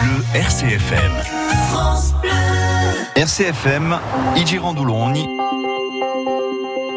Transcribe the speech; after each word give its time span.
Bleu 0.00 0.24
RCFM. 0.34 1.12
RCFM, 3.16 3.98
Igirandoulogne, 4.36 5.26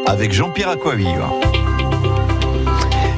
avec 0.06 0.32
Jean-Pierre 0.32 0.70
Aquaviva. 0.70 1.30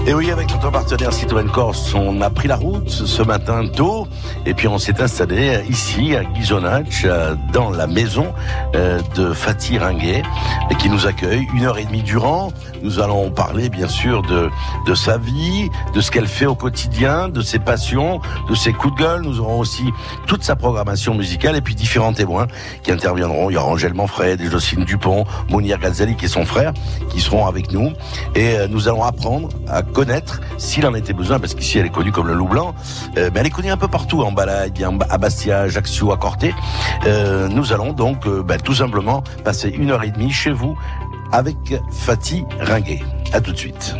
Et 0.08 0.14
oui, 0.14 0.30
avec 0.30 0.52
notre 0.52 0.70
partenaire 0.70 1.12
Citroën 1.12 1.50
Corse, 1.50 1.92
on 1.94 2.20
a 2.20 2.30
pris 2.30 2.46
la 2.46 2.54
route 2.54 2.88
ce 2.88 3.22
matin 3.22 3.66
tôt, 3.66 4.06
et 4.44 4.54
puis 4.54 4.68
on 4.68 4.78
s'est 4.78 5.00
installé 5.00 5.60
ici 5.68 6.14
à 6.14 6.22
Ghisonach, 6.22 7.04
dans 7.52 7.70
la 7.70 7.88
maison 7.88 8.32
euh, 8.76 9.00
de 9.16 9.32
Fatih 9.32 9.78
Ringuet, 9.78 10.22
qui 10.78 10.90
nous 10.90 11.08
accueille 11.08 11.48
une 11.54 11.64
heure 11.64 11.78
et 11.78 11.84
demie 11.84 12.04
durant. 12.04 12.52
Nous 12.86 13.00
allons 13.00 13.32
parler 13.32 13.68
bien 13.68 13.88
sûr 13.88 14.22
de, 14.22 14.94
sa 14.94 15.18
vie, 15.18 15.68
de 15.92 16.00
ce 16.00 16.12
qu'elle 16.12 16.28
fait 16.28 16.46
au 16.46 16.54
quotidien, 16.54 17.28
de 17.28 17.40
ses 17.40 17.58
passions, 17.58 18.20
de 18.48 18.54
ses 18.54 18.72
coups 18.72 18.94
de 18.94 19.00
gueule. 19.00 19.22
Nous 19.22 19.40
aurons 19.40 19.58
aussi 19.58 19.82
toute 20.28 20.44
sa 20.44 20.54
programmation 20.54 21.12
musicale 21.12 21.56
et 21.56 21.60
puis 21.60 21.74
différents 21.74 22.12
témoins 22.12 22.46
qui 22.84 22.92
interviendront. 22.92 23.50
Il 23.50 23.54
y 23.54 23.56
aura 23.56 23.66
Angèle 23.66 23.92
Manfred, 23.92 24.40
Jocelyne 24.48 24.84
Dupont, 24.84 25.24
Mounir 25.50 25.80
Ghazali 25.80 26.14
qui 26.14 26.26
est 26.26 26.28
son 26.28 26.46
frère, 26.46 26.72
qui 27.08 27.20
seront 27.20 27.46
avec 27.46 27.72
nous. 27.72 27.90
Et 28.36 28.52
euh, 28.56 28.68
nous 28.68 28.86
allons 28.86 29.02
apprendre 29.02 29.48
à 29.66 29.82
connaître, 29.82 30.40
s'il 30.56 30.86
en 30.86 30.94
était 30.94 31.12
besoin, 31.12 31.40
parce 31.40 31.56
qu'ici 31.56 31.80
elle 31.80 31.86
est 31.86 31.90
connue 31.90 32.12
comme 32.12 32.28
le 32.28 32.34
loup 32.34 32.46
blanc, 32.46 32.72
euh, 33.18 33.30
mais 33.34 33.40
elle 33.40 33.46
est 33.48 33.50
connue 33.50 33.72
un 33.72 33.76
peu 33.76 33.88
partout, 33.88 34.22
en 34.22 34.30
Balade, 34.30 34.80
à 35.10 35.18
Bastia, 35.18 35.62
Ajaccio, 35.62 36.12
à 36.12 36.18
Corté. 36.18 36.54
Euh, 37.04 37.48
nous 37.48 37.72
allons 37.72 37.92
donc 37.92 38.28
ben, 38.28 38.60
tout 38.60 38.74
simplement 38.74 39.24
passer 39.42 39.70
une 39.70 39.90
heure 39.90 40.04
et 40.04 40.12
demie 40.12 40.30
chez 40.30 40.52
vous 40.52 40.78
avec 41.32 41.56
Fatih 41.90 42.44
Ringuet. 42.60 43.02
À 43.32 43.40
tout 43.40 43.52
de 43.52 43.56
suite. 43.56 43.94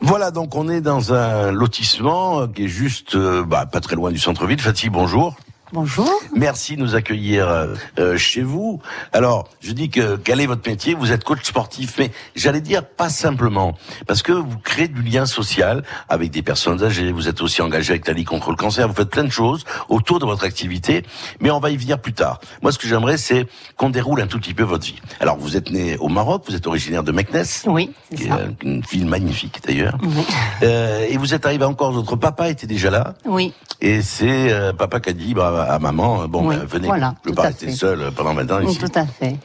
Voilà, 0.00 0.30
donc 0.30 0.54
on 0.54 0.68
est 0.68 0.80
dans 0.80 1.12
un 1.14 1.50
lotissement 1.50 2.46
qui 2.48 2.64
est 2.64 2.68
juste 2.68 3.16
bah, 3.16 3.66
pas 3.66 3.80
très 3.80 3.96
loin 3.96 4.12
du 4.12 4.18
centre-ville. 4.18 4.60
Fatih, 4.60 4.90
bonjour. 4.90 5.34
Bonjour. 5.74 6.08
Merci 6.36 6.76
de 6.76 6.82
nous 6.82 6.94
accueillir 6.94 7.48
euh, 7.48 7.74
euh, 7.98 8.16
chez 8.16 8.42
vous. 8.42 8.80
Alors, 9.12 9.48
je 9.60 9.72
dis 9.72 9.90
que 9.90 10.14
quel 10.14 10.40
est 10.40 10.46
votre 10.46 10.70
métier? 10.70 10.94
Vous 10.94 11.10
êtes 11.10 11.24
coach 11.24 11.42
sportif, 11.42 11.96
mais 11.98 12.12
j'allais 12.36 12.60
dire 12.60 12.86
pas 12.86 13.08
simplement, 13.08 13.76
parce 14.06 14.22
que 14.22 14.30
vous 14.30 14.56
créez 14.62 14.86
du 14.86 15.02
lien 15.02 15.26
social 15.26 15.82
avec 16.08 16.30
des 16.30 16.42
personnes 16.42 16.84
âgées. 16.84 17.10
Vous 17.10 17.26
êtes 17.26 17.40
aussi 17.42 17.60
engagé 17.60 17.90
avec 17.90 18.06
la 18.06 18.12
Ligue 18.12 18.28
contre 18.28 18.50
le 18.50 18.56
cancer. 18.56 18.86
Vous 18.86 18.94
faites 18.94 19.10
plein 19.10 19.24
de 19.24 19.32
choses 19.32 19.64
autour 19.88 20.20
de 20.20 20.26
votre 20.26 20.44
activité, 20.44 21.02
mais 21.40 21.50
on 21.50 21.58
va 21.58 21.70
y 21.70 21.76
venir 21.76 21.98
plus 21.98 22.12
tard. 22.12 22.38
Moi, 22.62 22.70
ce 22.70 22.78
que 22.78 22.86
j'aimerais, 22.86 23.16
c'est 23.16 23.48
qu'on 23.76 23.90
déroule 23.90 24.20
un 24.20 24.28
tout 24.28 24.38
petit 24.38 24.54
peu 24.54 24.62
votre 24.62 24.86
vie. 24.86 25.00
Alors, 25.18 25.38
vous 25.38 25.56
êtes 25.56 25.72
né 25.72 25.96
au 25.96 26.08
Maroc, 26.08 26.44
vous 26.46 26.54
êtes 26.54 26.68
originaire 26.68 27.02
de 27.02 27.10
Meknes, 27.10 27.42
oui, 27.66 27.90
qui 28.14 28.28
est 28.28 28.30
une 28.62 28.80
ville 28.82 29.06
magnifique 29.06 29.60
d'ailleurs, 29.66 29.98
oui. 30.00 30.24
euh, 30.62 31.04
et 31.10 31.16
vous 31.16 31.34
êtes 31.34 31.44
arrivé 31.46 31.64
encore. 31.64 31.90
Votre 31.90 32.14
papa 32.14 32.48
était 32.48 32.68
déjà 32.68 32.90
là. 32.90 33.14
Oui. 33.24 33.52
Et 33.80 34.02
c'est 34.02 34.52
euh, 34.52 34.72
papa 34.72 35.00
qui 35.00 35.10
a 35.10 35.12
dit 35.12 35.34
bah, 35.34 35.63
à 35.64 35.78
maman, 35.78 36.26
bon, 36.28 36.48
ben, 36.48 36.64
venez, 36.64 36.86
voilà, 36.86 37.14
je 37.24 37.30
veux 37.30 37.34
pas 37.34 37.42
rester 37.42 37.70
seul 37.70 38.10
pendant 38.16 38.34
20 38.34 38.52
ans 38.52 38.60
ici. 38.60 38.78
Tout 38.78 38.92
à 38.94 39.06
fait. 39.06 39.36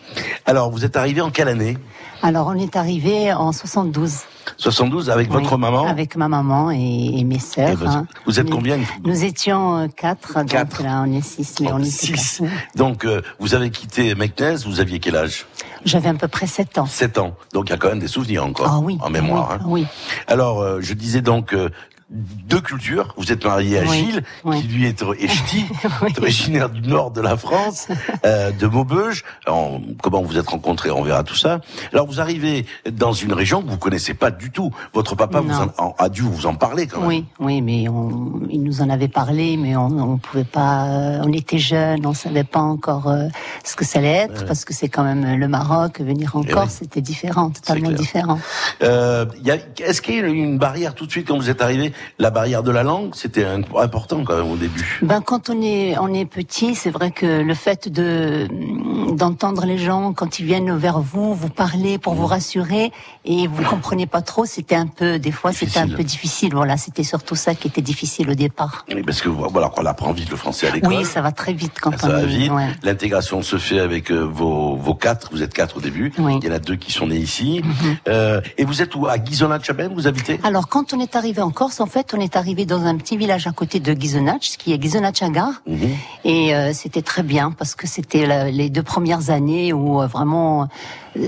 Alors, 0.46 0.70
vous 0.70 0.86
êtes 0.86 0.98
arrivé 0.98 1.22
en 1.22 1.30
quelle 1.30 1.48
année? 1.48 1.78
Alors, 2.22 2.48
on 2.48 2.56
est 2.56 2.76
arrivé 2.76 3.32
en 3.32 3.52
72. 3.52 4.14
72 4.58 5.10
avec 5.10 5.30
votre 5.30 5.58
maman? 5.58 5.88
Avec 5.88 6.16
ma 6.16 6.28
maman 6.28 6.72
et, 6.72 7.20
et 7.20 7.24
mes 7.24 7.40
sœurs. 7.40 7.76
Vous, 7.76 7.86
hein. 7.86 8.08
vous 8.26 8.40
êtes 8.40 8.50
combien? 8.50 8.80
Nous 9.04 9.24
étions 9.24 9.88
quatre, 9.96 10.44
quatre. 10.46 10.78
donc 10.78 10.84
là 10.84 11.04
on 11.06 11.14
est 11.14 11.24
six, 11.24 11.60
mais 11.62 11.72
on 11.72 11.80
est 11.80 11.86
six. 11.86 12.42
Donc 12.76 13.06
euh, 13.06 13.22
vous 13.40 13.54
avez 13.54 13.70
quitté 13.70 14.16
Meknes, 14.16 14.58
vous 14.66 14.80
aviez 14.80 15.00
quel 15.00 15.16
âge? 15.16 15.46
J'avais 15.86 16.10
à 16.10 16.14
peu 16.14 16.28
près 16.28 16.48
7 16.48 16.78
ans. 16.80 16.86
7 16.86 17.20
ans. 17.20 17.36
Donc 17.54 17.70
il 17.70 17.72
y 17.72 17.74
a 17.74 17.78
quand 17.78 17.90
même 17.90 18.00
des 18.00 18.08
souvenirs 18.08 18.46
encore 18.46 18.68
ah, 18.70 18.80
oui, 18.80 18.98
en 19.02 19.10
mémoire. 19.10 19.50
Oui. 19.50 19.56
Hein. 19.56 19.66
oui. 19.68 19.86
Alors 20.28 20.62
euh, 20.62 20.80
je 20.82 20.94
disais 20.94 21.22
donc 21.22 21.54
euh, 21.54 21.70
deux 22.12 22.60
cultures. 22.62 23.14
Vous 23.18 23.32
êtes 23.32 23.46
marié 23.46 23.80
à 23.80 23.84
oui, 23.84 23.98
Gilles, 23.98 24.24
oui. 24.44 24.62
qui 24.62 24.68
lui 24.68 24.86
est 24.88 25.28
ch'ti, 25.28 25.66
Oui. 26.02 26.14
originaire 26.18 26.70
du 26.70 26.82
nord 26.88 27.12
de 27.12 27.22
la 27.22 27.38
France, 27.38 27.88
euh, 28.26 28.52
de 28.52 28.66
Maubeuge. 28.68 29.24
Alors, 29.46 29.80
comment 30.02 30.22
vous 30.24 30.38
êtes 30.38 30.50
rencontrés 30.50 30.90
On 30.92 31.04
verra 31.04 31.24
tout 31.24 31.36
ça. 31.36 31.62
Alors 31.94 32.08
vous 32.08 32.20
arrivez 32.20 32.66
dans 32.92 33.14
une 33.14 33.34
région 33.34 33.62
que 33.62 33.70
vous 33.70 33.78
connaissez 33.78 34.14
pas 34.16 34.32
du 34.32 34.50
tout. 34.52 34.72
Votre 34.94 35.16
papa 35.16 35.42
vous 35.42 35.54
en, 35.78 35.96
a 35.98 36.10
dû 36.10 36.22
vous 36.22 36.46
en 36.48 36.56
parler 36.56 36.88
quand 36.88 37.02
même. 37.02 37.08
Oui, 37.10 37.26
oui, 37.40 37.62
mais 37.62 37.88
on, 37.90 38.42
il 38.50 38.64
nous 38.64 38.82
en 38.82 38.90
avait 38.90 39.08
parlé, 39.08 39.56
mais 39.58 39.76
on, 39.76 39.86
on 40.14 40.18
pouvait 40.18 40.44
pas. 40.44 40.86
euh, 40.88 41.22
On 41.24 41.32
était 41.32 41.60
jeunes, 41.60 42.06
on 42.06 42.14
savait 42.14 42.44
pas 42.44 42.60
encore 42.62 43.08
euh, 43.08 43.28
ce 43.64 43.76
que 43.76 43.86
ça 43.86 44.00
allait 44.00 44.10
être, 44.10 44.46
parce 44.46 44.66
que 44.66 44.74
c'est 44.74 44.90
quand 44.90 45.04
même 45.04 45.36
le 45.40 45.48
Maroc. 45.48 46.00
Venir 46.02 46.36
en 46.36 46.42
Eh 46.44 46.48
Corse, 46.52 46.70
oui. 46.72 46.78
c'était 46.82 47.02
différent, 47.02 47.50
totalement 47.52 47.92
différent. 47.92 48.40
Euh, 48.82 49.26
il 49.40 49.46
y 49.48 49.52
a- 49.52 49.58
Est-ce 49.80 50.02
qu'il 50.02 50.16
y 50.16 50.20
a 50.20 50.26
une 50.28 50.58
barrière 50.58 50.96
tout 50.96 51.06
de 51.06 51.12
suite 51.12 51.28
quand 51.28 51.38
vous 51.38 51.50
êtes 51.50 51.62
arrivé 51.62 51.94
La 52.18 52.30
barrière 52.30 52.64
de 52.64 52.72
la 52.72 52.84
langue, 52.84 53.16
c'était 53.16 53.46
important 53.46 54.24
quand 54.24 54.36
même 54.38 54.52
au 54.52 54.56
début. 54.58 55.00
Ben 55.02 55.22
quand 55.22 55.50
on 55.50 55.62
est 55.62 55.98
on 56.00 56.14
est 56.14 56.26
petit, 56.26 56.76
c'est 56.76 56.90
vrai 56.92 57.12
que 57.12 57.42
le 57.42 57.54
fait 57.54 57.88
de 57.90 58.48
d'entendre 59.16 59.66
les 59.66 59.78
gens 59.78 60.14
quand 60.14 60.40
ils 60.40 60.46
viennent 60.46 60.76
vers 60.78 61.00
vous, 61.00 61.34
vous 61.34 61.50
parler 61.50 61.98
pour 61.98 62.14
vous 62.14 62.26
rassurer 62.26 62.92
et 63.26 63.48
vous 63.48 63.64
comprenez 63.64 64.06
pas 64.06 64.22
trop, 64.22 64.46
c'était 64.46 64.76
un 64.76 64.88
peu 64.88 65.20
des 65.20 65.32
fois 65.32 65.52
c'était 65.54 65.80
un 65.80 65.88
peu 65.88 66.04
difficile. 66.04 66.52
Voilà, 66.54 66.78
c'était 66.78 67.04
surtout 67.04 67.36
ça 67.36 67.56
qui 67.56 67.68
était 67.68 67.82
difficile 67.82 68.30
au 68.30 68.36
départ. 68.36 68.86
Oui, 68.94 69.02
Parce 69.04 69.22
que 69.22 69.30
voilà, 69.30 69.72
on 69.78 69.86
apprend 69.86 70.12
vite 70.12 70.30
le 70.30 70.38
français 70.38 70.68
à 70.68 70.72
l'école. 70.72 70.94
Oui, 70.94 71.06
ça 71.06 71.22
va 71.22 71.32
très 71.32 71.54
vite 71.54 71.74
quand 71.82 71.98
Ça 71.98 72.08
on 72.08 72.12
va 72.12 72.22
est. 72.24 72.26
vite. 72.26 72.52
ouais. 72.52 72.68
L'intégration 72.84 73.42
se 73.42 73.58
fait 73.58 73.80
avec 73.80 74.12
euh, 74.12 74.20
vos, 74.22 74.76
vos 74.76 74.96
quatre. 74.96 75.30
Vous 75.32 75.44
êtes 75.44 75.54
quatre 75.54 75.78
au 75.78 75.82
début. 75.82 76.12
Oui. 76.18 76.40
Il 76.42 76.48
y 76.48 76.52
en 76.52 76.56
a 76.56 76.60
deux 76.60 76.76
qui 76.76 76.92
sont 76.92 77.08
nés 77.08 77.18
ici. 77.18 77.62
Euh, 78.08 78.42
et 78.58 78.66
vous 78.66 78.82
êtes 78.82 78.96
où? 78.96 79.08
À 79.08 79.18
Ghisonachabem, 79.18 79.94
vous 79.94 80.08
habitez? 80.08 80.40
Alors, 80.44 80.68
quand 80.68 80.94
on 80.94 81.00
est 81.00 81.16
arrivé 81.16 81.42
en 81.42 81.50
Corse, 81.52 81.80
fait, 81.90 82.14
on 82.14 82.20
est 82.22 82.38
arrivé 82.38 82.66
dans 82.66 82.86
un 82.86 82.96
petit 82.96 83.18
village 83.18 83.48
à 83.48 83.52
côté 83.52 83.82
de 83.82 83.94
Ghisonach, 83.94 84.56
qui 84.58 84.72
est 84.72 84.78
Ghisonachagar. 84.78 85.62
Mhm. 85.68 85.90
Et 86.24 86.56
euh, 86.56 86.72
c'était 86.74 87.02
très 87.02 87.24
bien 87.24 87.52
parce 87.52 87.76
que 87.76 87.88
c'était 87.88 88.52
les 88.52 88.70
deux 88.70 88.84
premières 88.84 89.30
années 89.30 89.74
où 89.74 90.02
euh, 90.02 90.08
vraiment 90.08 90.70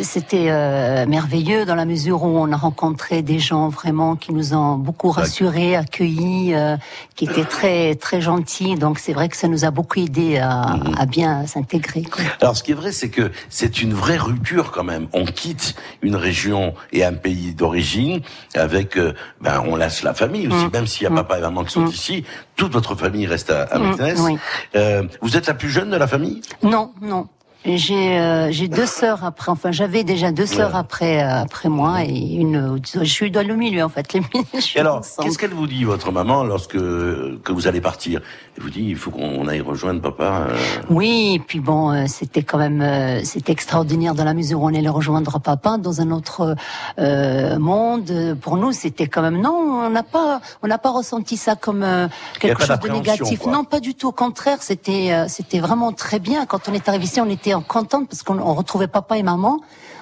c'était 0.04 0.48
euh, 0.50 1.06
merveilleux 1.06 1.66
dans 1.66 1.76
la 1.76 1.86
mesure 1.86 2.24
où 2.24 2.28
on 2.38 2.52
a 2.52 2.56
rencontré 2.58 3.22
des 3.22 3.40
gens 3.40 3.70
vraiment 3.70 4.16
qui 4.16 4.34
nous 4.34 4.54
ont 4.54 4.76
beaucoup 4.76 5.10
rassurés, 5.12 5.76
accueillis, 5.76 6.54
euh, 6.54 6.78
qui 7.16 7.26
étaient 7.26 7.44
très 7.46 7.96
très 7.96 8.22
gentils. 8.22 8.76
Donc 8.76 9.00
c'est 9.00 9.14
vrai 9.14 9.30
que 9.30 9.38
ça 9.38 9.48
nous 9.48 9.66
a 9.66 9.72
beaucoup 9.72 10.00
aidé 10.00 10.38
à, 10.38 10.76
Mhm. 10.78 10.96
à 10.98 11.06
bien 11.06 11.46
s'intégrer. 11.48 12.04
Alors, 12.42 12.56
ce 12.56 12.64
qui 12.64 12.72
est 12.72 12.76
vrai, 12.76 12.92
c'est 12.92 13.10
que 13.10 13.32
c'est 13.50 13.82
une 13.82 13.94
vraie 13.94 14.18
rupture 14.18 14.72
quand 14.72 14.84
même. 14.84 15.08
On 15.14 15.26
quitte 15.26 15.76
une 16.02 16.16
région 16.16 16.74
et 16.92 17.04
un 17.04 17.14
pays 17.14 17.54
d'origine 17.54 18.22
avec, 18.56 18.98
euh, 18.98 19.14
ben, 19.42 19.64
on 19.68 19.76
laisse 19.76 20.04
la 20.04 20.14
famille 20.14 20.48
aussi, 20.48 20.68
même 20.74 20.88
s'il 20.88 21.04
y 21.04 21.08
a 21.08 21.12
papa 21.12 21.38
et 21.38 21.42
maman 21.42 21.64
qui 21.64 21.74
sont 21.74 21.88
ici. 21.88 22.24
Toute 22.56 22.74
votre 22.74 22.96
famille 22.96 23.26
reste 23.26 23.50
à, 23.50 23.64
à 23.64 23.80
oui. 23.80 24.38
Euh, 24.76 25.04
vous 25.22 25.36
êtes 25.38 25.48
la 25.48 25.54
plus 25.54 25.70
jeune 25.70 25.90
de 25.90 25.96
la 25.98 26.08
famille? 26.08 26.42
Non, 26.64 26.92
non. 27.02 27.28
J'ai 27.64 28.18
euh, 28.18 28.52
j'ai 28.52 28.68
deux 28.68 28.88
sœurs 28.88 29.24
après. 29.24 29.52
Enfin, 29.52 29.72
j'avais 29.72 30.04
déjà 30.04 30.32
deux 30.32 30.48
sœurs 30.48 30.72
Ouais. 30.74 30.80
après 30.80 31.24
euh, 31.24 31.42
après 31.44 31.70
moi 31.70 32.04
et 32.04 32.10
une. 32.36 32.80
Je 32.94 33.04
suis 33.04 33.30
dans 33.30 33.46
le 33.48 33.56
milieu 33.56 33.84
en 33.84 33.90
fait. 33.90 34.14
Les 34.14 34.22
Et 34.76 34.80
alors, 34.80 35.02
qu'est-ce 35.22 35.38
qu'elle 35.38 35.52
vous 35.54 35.68
dit, 35.68 35.84
votre 35.84 36.12
maman, 36.12 36.44
lorsque 36.44 36.72
que 36.78 37.52
vous 37.52 37.68
allez 37.68 37.80
partir? 37.82 38.22
Elle 38.58 38.64
vous 38.64 38.70
dit, 38.72 38.84
il 38.90 38.96
faut 38.96 39.12
qu'on 39.12 39.48
aille 39.48 39.62
rejoindre 39.62 40.02
papa. 40.02 40.48
euh, 40.50 40.58
Oui, 40.90 41.34
et 41.36 41.40
puis 41.40 41.60
bon, 41.60 41.92
euh, 41.92 42.06
c'était 42.08 42.42
quand 42.42 42.58
même 42.58 42.82
euh, 42.82 43.22
c'était 43.24 43.52
extraordinaire 43.52 44.16
dans 44.16 44.24
la 44.26 44.34
mesure 44.34 44.62
où 44.62 44.66
on 44.66 44.74
allait 44.74 44.90
rejoindre 44.90 45.40
papa 45.40 45.78
dans 45.78 46.02
un 46.02 46.10
autre 46.10 46.56
euh, 46.98 47.60
monde. 47.60 48.36
Pour 48.42 48.58
nous, 48.58 48.72
c'était 48.72 49.06
quand 49.08 49.22
même 49.22 49.40
non, 49.40 49.84
on 49.86 49.90
n'a 49.92 50.04
pas 50.04 50.42
on 50.64 50.68
n'a 50.68 50.80
pas 50.80 50.90
ressenti 50.90 51.38
ça 51.38 51.56
comme 51.56 51.84
euh, 51.84 52.08
quelque 52.40 52.66
chose 52.66 52.80
de 52.80 52.90
négatif. 52.90 53.40
quoi. 53.40 53.52
Non, 53.52 53.64
pas 53.66 53.80
du 53.80 53.94
tout. 53.94 54.08
Au 54.08 54.12
contraire, 54.12 54.58
c'était 54.64 55.10
euh, 55.12 55.26
c'était 55.28 55.60
vraiment 55.60 55.92
très 55.92 56.18
bien. 56.20 56.48
Quand 56.48 56.68
on 56.68 56.74
est 56.74 56.90
arrivé 56.90 57.04
ici, 57.06 57.22
on 57.22 57.30
était 57.30 57.51
contente 57.60 58.08
parce 58.08 58.24
qu'on 58.24 58.40
on 58.40 58.54
retrouvait 58.54 58.88
papa 58.88 59.18
et 59.18 59.24
maman. 59.24 59.60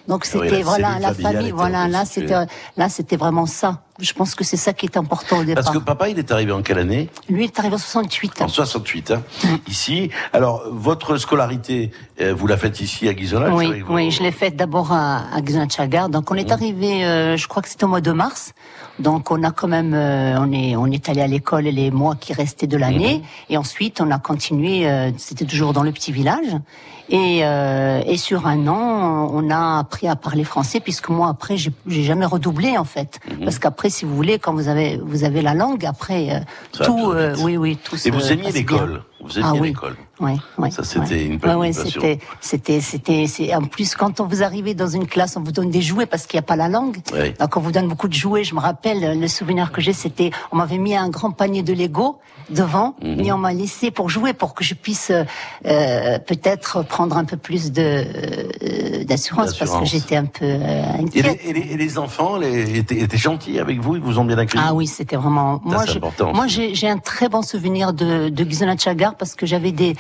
Donc 0.08 0.26
Ah 0.26 0.38
oui, 0.38 0.50
c'était 0.50 0.62
voilà 0.62 0.90
cellule 0.94 1.02
la 1.02 1.14
famille. 1.14 1.48
était 1.48 1.56
Voilà 1.56 1.88
là 1.88 2.06
c'était 2.06 2.46
là 2.78 2.90
c'était 2.90 3.18
vraiment 3.18 3.46
ça. 3.46 3.82
Je 4.02 4.14
pense 4.14 4.36
que 4.36 4.44
c'est 4.44 4.58
ça 4.58 4.74
qui 4.74 4.86
est 4.86 4.98
important 4.98 5.40
au 5.40 5.44
départ. 5.44 5.64
Parce 5.64 5.76
que 5.76 5.82
papa, 5.84 6.10
il 6.10 6.18
est 6.20 6.32
arrivé 6.32 6.52
en 6.52 6.62
quelle 6.62 6.80
année? 6.80 7.10
Lui 7.30 7.44
il 7.44 7.48
est 7.48 7.60
arrivé 7.60 7.76
en 7.76 7.78
68. 7.78 8.42
En 8.42 8.48
68, 8.48 9.12
hein, 9.12 9.22
Mm. 9.44 9.48
ici. 9.68 10.10
Alors, 10.34 10.64
votre 10.72 11.18
scolarité, 11.18 11.92
euh, 12.22 12.34
vous 12.34 12.48
la 12.48 12.58
faites 12.58 12.80
ici 12.82 13.08
à 13.08 13.14
Ghisonach 13.14 13.54
Oui, 13.54 13.82
vos- 13.82 13.96
oui, 13.96 14.12
je 14.12 14.24
l'ai 14.24 14.32
faite 14.32 14.56
d'abord 14.56 14.92
à, 14.92 15.24
à 15.34 15.42
Ghizonachagar. 15.42 16.10
Donc 16.10 16.32
on 16.32 16.36
est 16.36 16.52
arrivé, 16.52 17.04
euh, 17.06 17.38
je 17.38 17.48
crois 17.48 17.62
que 17.62 17.70
c'était 17.70 17.84
au 17.86 17.88
mois 17.90 18.02
de 18.02 18.12
mars. 18.12 18.54
Donc 19.00 19.32
on 19.32 19.44
a 19.44 19.52
quand 19.52 19.68
même, 19.68 19.94
euh, 19.94 20.38
on 20.40 20.52
est, 20.52 20.76
on 20.76 20.88
est 20.88 21.08
allé 21.10 21.22
à 21.22 21.28
l'école 21.28 21.64
les 21.64 21.90
mois 21.92 22.16
qui 22.16 22.34
restaient 22.34 22.68
de 22.68 22.78
l'année, 22.78 23.22
et 23.50 23.58
ensuite 23.58 24.02
on 24.02 24.12
a 24.12 24.20
continué. 24.20 24.90
euh, 24.90 25.12
c'était 25.18 25.46
toujours 25.46 25.72
dans 25.74 25.84
le 25.84 25.92
petit 25.94 26.12
village, 26.12 26.52
et, 27.10 27.40
euh, 27.44 28.02
et 28.06 28.18
sur 28.18 28.46
un 28.46 28.68
an, 28.68 29.30
on 29.34 29.50
a 29.50 29.80
appris 29.80 30.08
à 30.08 30.16
parler 30.16 30.44
français, 30.44 30.80
puisque 30.82 31.10
moi 31.10 31.30
après 31.30 31.56
j'ai 31.58 31.72
j'ai 31.88 32.04
jamais 32.04 32.26
redoublé 32.26 32.78
en 32.78 32.84
fait, 32.84 33.20
parce 33.44 33.58
qu'après 33.58 33.89
si 33.90 34.06
vous 34.06 34.16
voulez, 34.16 34.40
quand 34.40 34.54
vous 34.54 34.68
avez 34.68 34.98
vous 34.98 35.24
avez 35.24 35.42
la 35.42 35.54
langue, 35.54 35.86
après 35.86 36.30
euh, 36.32 36.40
Ça 36.78 36.86
tout, 36.86 37.12
euh, 37.12 37.36
oui 37.40 37.58
oui 37.58 37.78
tout. 37.84 37.96
Et 37.96 38.00
se 38.00 38.10
vous 38.10 38.32
aimiez 38.32 38.52
l'école? 38.52 39.02
Vous 39.22 39.30
étiez 39.32 39.42
Ah 39.44 39.50
à 39.50 39.54
oui. 39.54 39.68
l'école. 39.70 39.96
Ouais, 40.22 40.36
ouais, 40.58 40.72
Ça, 40.72 40.84
c'était 40.84 41.16
ouais. 41.16 41.26
une 41.26 41.56
Ouais, 41.56 41.72
c'était, 41.74 42.20
c'était, 42.42 42.82
c'était, 42.82 43.26
c'est, 43.28 43.54
en 43.56 43.62
plus, 43.64 43.96
quand 43.96 44.20
on 44.20 44.26
vous 44.26 44.44
arrivez 44.44 44.74
dans 44.74 44.88
une 44.88 45.08
classe, 45.08 45.36
on 45.38 45.42
vous 45.44 45.52
donne 45.52 45.70
des 45.72 45.82
jouets 45.82 46.06
parce 46.06 46.26
qu'il 46.26 46.38
n'y 46.38 46.40
a 46.40 46.48
pas 46.48 46.56
la 46.56 46.68
langue. 46.70 46.98
Oui. 47.14 47.34
Donc, 47.40 47.56
on 47.58 47.60
vous 47.60 47.72
donne 47.72 47.88
beaucoup 47.88 48.08
de 48.08 48.14
jouets. 48.14 48.44
Je 48.44 48.56
me 48.56 48.60
rappelle, 48.60 49.20
le 49.20 49.28
souvenir 49.28 49.72
que 49.72 49.82
j'ai, 49.82 49.94
c'était, 49.94 50.32
on 50.52 50.58
m'avait 50.58 50.78
mis 50.78 50.96
un 50.96 51.10
grand 51.10 51.32
panier 51.32 51.64
de 51.64 51.74
Lego 51.74 52.20
devant 52.50 52.96
Mhm. 53.02 53.20
et 53.20 53.32
on 53.32 53.38
m'a 53.38 53.54
laissé 53.54 53.92
pour 53.92 54.10
jouer, 54.10 54.34
pour 54.34 54.54
que 54.56 54.64
je 54.64 54.74
puisse, 54.74 55.12
euh, 55.66 56.20
peut-être 56.20 56.84
prendre 56.84 57.16
un 57.18 57.26
peu 57.26 57.38
plus 57.38 57.72
de, 57.72 57.82
euh, 57.82 59.04
d'assurance 59.04 59.56
parce 59.58 59.72
que 59.80 59.86
j'étais 59.86 60.16
un 60.16 60.26
peu 60.26 60.46
euh, 60.46 60.84
Et 60.98 61.04
inquiète. 61.04 61.40
les, 61.44 61.50
et 61.50 61.54
les- 61.54 61.74
et 61.74 61.78
les 61.78 61.98
enfants 61.98 62.38
les, 62.38 62.80
étaient, 62.80 63.00
étaient 63.00 63.18
gentils 63.18 63.60
avec 63.60 63.80
vous? 63.80 63.96
Ils 63.96 64.02
vous 64.02 64.20
ont 64.20 64.26
bien 64.26 64.38
accueilli 64.38 64.64
Ah 64.66 64.74
oui, 64.74 64.88
c'était 64.88 65.16
vraiment. 65.16 65.62
moi, 65.64 65.84
important 65.90 66.34
moi, 66.34 66.48
j'ai 66.48 66.74
j'ai 66.76 66.90
un 66.90 66.98
très 66.98 67.30
bon 67.30 67.42
souvenir 67.42 67.94
de, 67.94 68.30
de 68.30 68.44
Parce 69.18 69.36
que 69.36 69.46
j'avais 69.46 69.72
des 69.72 69.96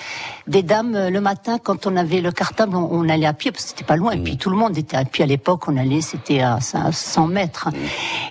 des 0.47 0.63
dames 0.63 0.95
euh, 0.95 1.09
le 1.09 1.21
matin 1.21 1.57
quand 1.61 1.87
on 1.87 1.95
avait 1.95 2.21
le 2.21 2.31
cartable, 2.31 2.75
on, 2.75 2.87
on 2.91 3.07
allait 3.09 3.25
à 3.25 3.33
pied 3.33 3.51
parce 3.51 3.63
que 3.65 3.69
c'était 3.69 3.83
pas 3.85 3.95
loin. 3.95 4.11
Et 4.13 4.17
Mm. 4.17 4.23
puis 4.23 4.37
tout 4.37 4.49
le 4.49 4.57
monde 4.57 4.77
était 4.77 4.97
à 4.97 5.05
pied 5.05 5.23
à 5.23 5.27
l'époque. 5.27 5.67
On 5.67 5.77
allait, 5.77 6.01
c'était 6.01 6.41
à 6.41 6.59
100 6.61 7.27
mètres. 7.27 7.69
Mm. 7.69 7.75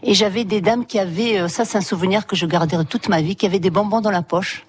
Et 0.04 0.14
j'avais 0.14 0.44
des 0.44 0.60
dames 0.60 0.84
qui 0.86 0.98
avaient, 0.98 1.40
euh, 1.40 1.48
ça 1.48 1.64
c'est 1.64 1.78
un 1.78 1.82
souvenir 1.82 2.26
que 2.26 2.36
je 2.36 2.46
garderai 2.46 2.84
toute 2.84 3.08
ma 3.08 3.20
vie, 3.20 3.36
qui 3.36 3.46
avaient 3.46 3.58
des 3.60 3.70
bonbons 3.70 4.00
dans 4.00 4.10
la 4.10 4.22
poche 4.22 4.64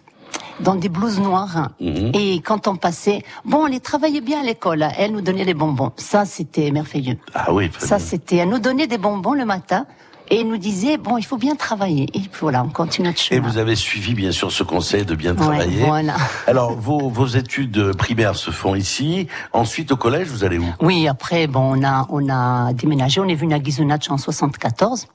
dans 0.60 0.76
des 0.76 0.90
blouses 0.90 1.20
noires. 1.22 1.70
Mhm. 1.80 2.12
Et 2.14 2.42
quand 2.42 2.68
on 2.68 2.76
passait, 2.76 3.24
bon, 3.46 3.60
on 3.64 3.66
les 3.66 3.80
travaillait 3.80 4.20
bien 4.20 4.42
à 4.42 4.44
l'école. 4.44 4.86
Elles 4.98 5.14
nous 5.14 5.22
donnaient 5.22 5.46
les 5.46 5.54
bonbons. 5.54 5.94
Ça, 5.96 6.26
c'était 6.26 6.70
merveilleux. 6.72 7.18
Ah 7.34 7.54
oui, 7.54 7.72
Ça, 7.78 7.98
c'était, 7.98 8.36
elle 8.38 8.50
nous 8.50 8.60
donnait 8.60 8.86
des 8.86 8.98
bonbons 8.98 9.34
le 9.34 9.46
matin 9.46 9.86
et 10.30 10.42
elle 10.42 10.48
nous 10.48 10.58
disait, 10.58 10.98
bon, 10.98 11.18
il 11.18 11.24
faut 11.24 11.38
bien 11.38 11.56
travailler. 11.56 12.08
Et 12.14 12.22
voilà, 12.40 12.64
on 12.64 12.70
continue 12.70 13.08
notre 13.08 13.20
Et 13.20 13.36
chemin. 13.36 13.48
vous 13.48 13.58
avez 13.58 13.76
suivi 13.76 14.14
bien 14.14 14.31
sûr 14.31 14.52
ce 14.52 14.64
conseil 14.64 15.06
de 15.06 15.16
bien 15.16 15.31
Ouais, 15.31 15.38
travailler. 15.38 15.86
voilà. 15.86 16.16
Alors 16.48 16.74
vos, 16.74 17.10
vos 17.10 17.26
études 17.28 17.94
primaires 17.98 18.36
se 18.36 18.52
font 18.52 18.76
ici. 18.76 19.28
Ensuite 19.54 19.92
au 19.92 19.98
collège, 19.98 20.28
vous 20.28 20.44
allez 20.44 20.60
où? 20.60 20.66
Oui, 20.81 21.08
après, 21.08 21.48
bon, 21.48 21.78
on 21.80 21.84
a, 21.84 22.06
on 22.10 22.30
a 22.30 22.74
déménagé, 22.74 23.20
on 23.22 23.28
est 23.28 23.36
venu 23.36 23.54
à 23.54 23.60
Ghisonach 23.60 24.10
en 24.10 24.18
74. 24.18 25.08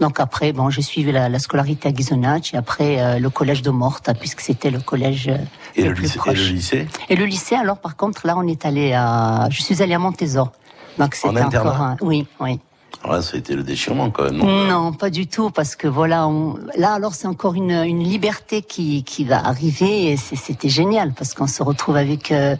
Donc 0.00 0.20
après, 0.20 0.52
bon, 0.52 0.70
j'ai 0.70 0.82
suivi 0.82 1.10
la, 1.12 1.28
la 1.28 1.38
scolarité 1.38 1.88
à 1.88 1.92
Ghisonach 1.92 2.54
et 2.54 2.56
après 2.56 3.00
euh, 3.00 3.18
le 3.18 3.30
collège 3.30 3.62
de 3.62 3.70
Morte, 3.70 4.10
puisque 4.20 4.40
c'était 4.40 4.70
le 4.70 4.78
collège 4.80 5.28
euh, 5.28 5.36
et 5.74 5.82
le, 5.82 5.88
le, 5.88 5.94
plus 5.94 6.02
lycée, 6.04 6.16
et 6.16 6.18
proche. 6.18 6.38
le 6.38 6.44
lycée? 6.44 6.88
Et 7.08 7.16
le 7.16 7.24
lycée, 7.24 7.54
alors 7.56 7.78
par 7.78 7.96
contre, 7.96 8.26
là, 8.26 8.34
on 8.36 8.46
est 8.46 8.64
allé 8.64 8.92
à, 8.92 9.48
je 9.50 9.60
suis 9.62 9.82
allée 9.82 9.94
à 9.94 9.98
Montésor. 9.98 10.52
Donc 10.98 11.14
c'était 11.14 11.40
internat 11.40 11.60
encore 11.70 11.80
un, 11.82 11.96
oui, 12.02 12.26
oui. 12.38 12.60
Ça 13.04 13.34
a 13.34 13.36
été 13.36 13.54
le 13.54 13.62
déchirement 13.62 14.10
quand 14.10 14.24
même. 14.24 14.36
non? 14.36 14.64
Non, 14.64 14.92
pas 14.92 15.10
du 15.10 15.26
tout, 15.26 15.50
parce 15.50 15.74
que 15.76 15.88
voilà, 15.88 16.26
on, 16.28 16.56
là 16.76 16.92
alors 16.94 17.14
c'est 17.14 17.26
encore 17.26 17.54
une, 17.54 17.72
une 17.72 18.02
liberté 18.02 18.62
qui, 18.62 19.02
qui 19.04 19.24
va 19.24 19.44
arriver 19.44 20.12
et 20.12 20.16
c'était 20.16 20.68
génial 20.68 21.12
parce 21.12 21.34
qu'on 21.34 21.46
se 21.48 21.62
retrouve 21.62 21.96
avec 21.96 22.30
euh, 22.30 22.56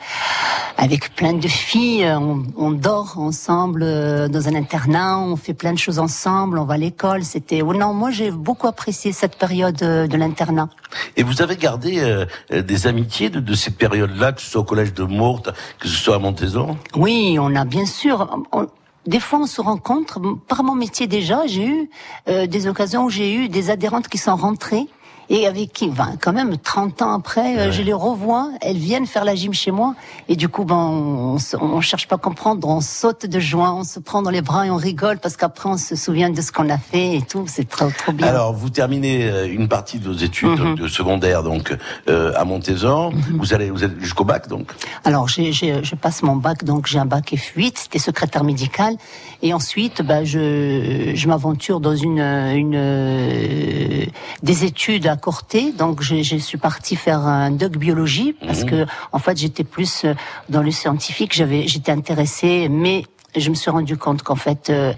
avec 0.79 1.15
plein 1.15 1.35
de 1.35 1.47
filles, 1.49 2.07
on, 2.19 2.43
on 2.57 2.71
dort 2.73 3.15
ensemble 3.19 3.83
euh, 3.85 4.29
dans 4.29 4.49
un 4.49 4.55
internat, 4.55 5.19
on 5.19 5.37
fait 5.37 5.55
plein 5.55 5.73
de 5.73 5.79
choses 5.79 5.99
ensemble, 5.99 6.59
on 6.59 6.65
va 6.65 6.75
à 6.75 6.79
l'école. 6.79 7.23
C'était 7.25 7.63
oh 7.63 7.73
non, 7.75 7.93
moi 7.95 8.11
j'ai 8.11 8.31
beaucoup 8.31 8.67
apprécié 8.67 9.13
cette 9.13 9.37
période 9.37 9.81
euh, 9.83 10.07
de 10.09 10.17
l'internat. 10.17 10.69
Et 11.17 11.23
vous 11.23 11.41
avez 11.41 11.57
gardé 11.57 12.01
euh, 12.01 12.27
des 12.63 12.87
amitiés 12.87 13.31
de, 13.31 13.39
de 13.41 13.55
cette 13.55 13.77
période-là, 13.77 14.33
que 14.33 14.41
ce 14.43 14.51
soit 14.51 14.61
au 14.63 14.65
collège 14.65 14.93
de 14.95 15.05
Morte, 15.05 15.51
que 15.79 15.89
ce 15.89 15.97
soit 15.97 16.17
à 16.17 16.19
Montésor 16.19 16.77
Oui, 16.97 17.37
on 17.41 17.55
a 17.55 17.65
bien 17.65 17.87
sûr. 17.87 18.29
on- 18.53 18.67
des 19.07 19.21
fois, 19.21 19.41
on 19.41 19.47
se 19.47 19.61
rencontre. 19.61 20.21
Par 20.49 20.63
mon 20.63 20.75
métier 20.75 21.07
déjà, 21.07 21.47
j'ai 21.47 21.67
eu 21.67 21.91
euh, 22.29 22.47
des 22.47 22.67
occasions 22.67 23.05
où 23.05 23.11
j'ai 23.11 23.35
eu 23.35 23.49
des 23.49 23.71
adhérentes 23.71 24.09
qui 24.09 24.19
sont 24.19 24.37
rentrées 24.37 24.87
et 25.31 25.47
avec 25.47 25.73
qui, 25.73 25.89
ben, 25.89 26.17
quand 26.21 26.33
même, 26.33 26.57
30 26.59 27.03
ans 27.03 27.13
après, 27.15 27.57
euh, 27.59 27.73
je 27.73 27.83
les 27.83 27.93
revois. 27.93 28.51
Elles 28.61 28.77
viennent 28.77 29.07
faire 29.07 29.25
la 29.25 29.35
gym 29.35 29.53
chez 29.55 29.71
moi 29.71 29.95
et 30.29 30.37
du 30.37 30.49
coup, 30.49 30.65
ben, 30.65 30.75
on, 30.77 31.39
se- 31.39 31.57
on 31.57 31.81
cherche 31.81 32.09
pas 32.09 32.17
à 32.17 32.19
comprendre, 32.19 32.69
on 32.69 32.81
saute 32.81 33.27
de 33.27 33.41
joie, 33.41 33.73
on 33.73 33.85
se 33.85 33.99
prend 34.01 34.23
dans 34.23 34.31
les 34.31 34.43
bras 34.43 34.67
et 34.67 34.71
on 34.71 34.77
rigole 34.77 35.19
parce 35.19 35.37
qu'après, 35.37 35.69
on 35.69 35.77
se 35.79 35.97
souvient 35.97 36.31
de 36.31 36.41
ce 36.41 36.53
qu'on 36.53 36.69
a 36.71 36.79
fait 36.79 37.17
et 37.17 37.23
tout. 37.23 37.45
C'est 37.47 37.69
trop, 37.69 37.89
trop 37.91 38.13
bien. 38.13 38.27
Alors, 38.27 38.53
vous 38.53 38.69
terminez 38.71 39.29
euh, 39.29 39.47
une 39.53 39.69
partie 39.69 39.99
de 39.99 40.09
vos 40.09 40.15
études 40.17 40.59
Mhm. 40.61 40.75
de 40.77 40.89
secondaire 40.89 41.43
donc 41.43 41.77
euh, 42.09 42.33
à 42.37 42.45
Montésor. 42.45 43.13
Vous 43.39 43.55
allez, 43.55 43.71
vous 43.71 43.85
êtes 43.85 43.99
jusqu'au 44.01 44.25
bac 44.25 44.49
donc? 44.49 44.73
Alors, 45.05 45.29
j'ai, 45.29 45.53
j'ai- 45.53 45.83
je 45.85 45.95
passe 45.95 46.23
mon 46.23 46.37
bac, 46.37 46.65
donc 46.65 46.87
j'ai 46.87 46.99
un 46.99 47.07
bac 47.07 47.33
F8, 47.33 47.73
c'était 47.77 47.99
secrétaire 47.99 48.45
médical. 48.45 48.97
Et 49.43 49.53
ensuite, 49.53 50.03
bah, 50.03 50.25
je, 50.25 51.13
je 51.15 51.29
m'aventure 51.29 51.81
dans 51.81 51.97
une, 51.97 52.21
une, 52.21 52.75
euh, 52.77 54.05
des 54.43 54.65
études 54.65 55.09
à 55.09 55.17
Corté. 55.17 55.73
Donc, 55.73 56.01
je, 56.01 56.23
je 56.23 56.37
suis 56.37 56.59
partie 56.59 56.95
faire 56.95 57.21
un 57.21 57.51
doc 57.51 57.77
biologie 57.77 58.35
parce 58.41 58.63
que, 58.63 58.87
en 59.11 59.19
fait, 59.19 59.37
j'étais 59.37 59.65
plus 59.65 60.07
dans 60.49 60.63
le 60.63 60.71
scientifique. 60.71 61.35
J'avais, 61.35 61.67
j'étais 61.67 61.91
intéressée, 61.91 62.69
mais 62.71 63.03
je 63.37 63.49
me 63.51 63.55
suis 63.55 63.71
rendu 63.71 63.97
compte 63.97 64.23
qu'en 64.23 64.37
fait, 64.37 64.69
euh, 64.71 64.93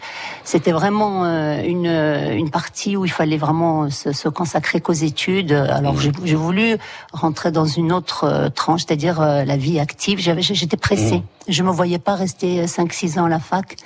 c'était 0.45 0.73
vraiment 0.73 1.25
euh, 1.25 1.63
une, 1.63 1.87
une 1.87 2.51
partie 2.51 2.97
où 2.97 3.05
il 3.05 3.11
fallait 3.11 3.37
vraiment 3.37 3.91
se, 3.91 4.13
se 4.13 4.29
consacrer 4.29 4.81
qu'aux 4.81 4.93
études. 4.93 5.53
Alors, 5.53 5.99
j'ai 6.01 6.11
j'ai 6.25 6.35
voulu 6.35 6.77
rentrer 7.13 7.51
dans 7.53 7.65
une 7.67 7.93
autre 7.93 8.25
euh, 8.25 8.49
tranche, 8.49 8.83
c'est-à-dire 8.87 9.21
euh, 9.21 9.45
la 9.45 9.57
vie 9.57 9.79
active. 9.79 10.19
J'avais- 10.19 10.43
J'étais 10.43 10.77
pressée. 10.77 11.23
Je 11.47 11.63
me 11.63 11.71
voyais 11.71 11.99
pas 11.99 12.15
rester 12.15 12.65
5-6 12.67 13.19
ans 13.21 13.27
à 13.27 13.29
la 13.29 13.39
fac. 13.39 13.77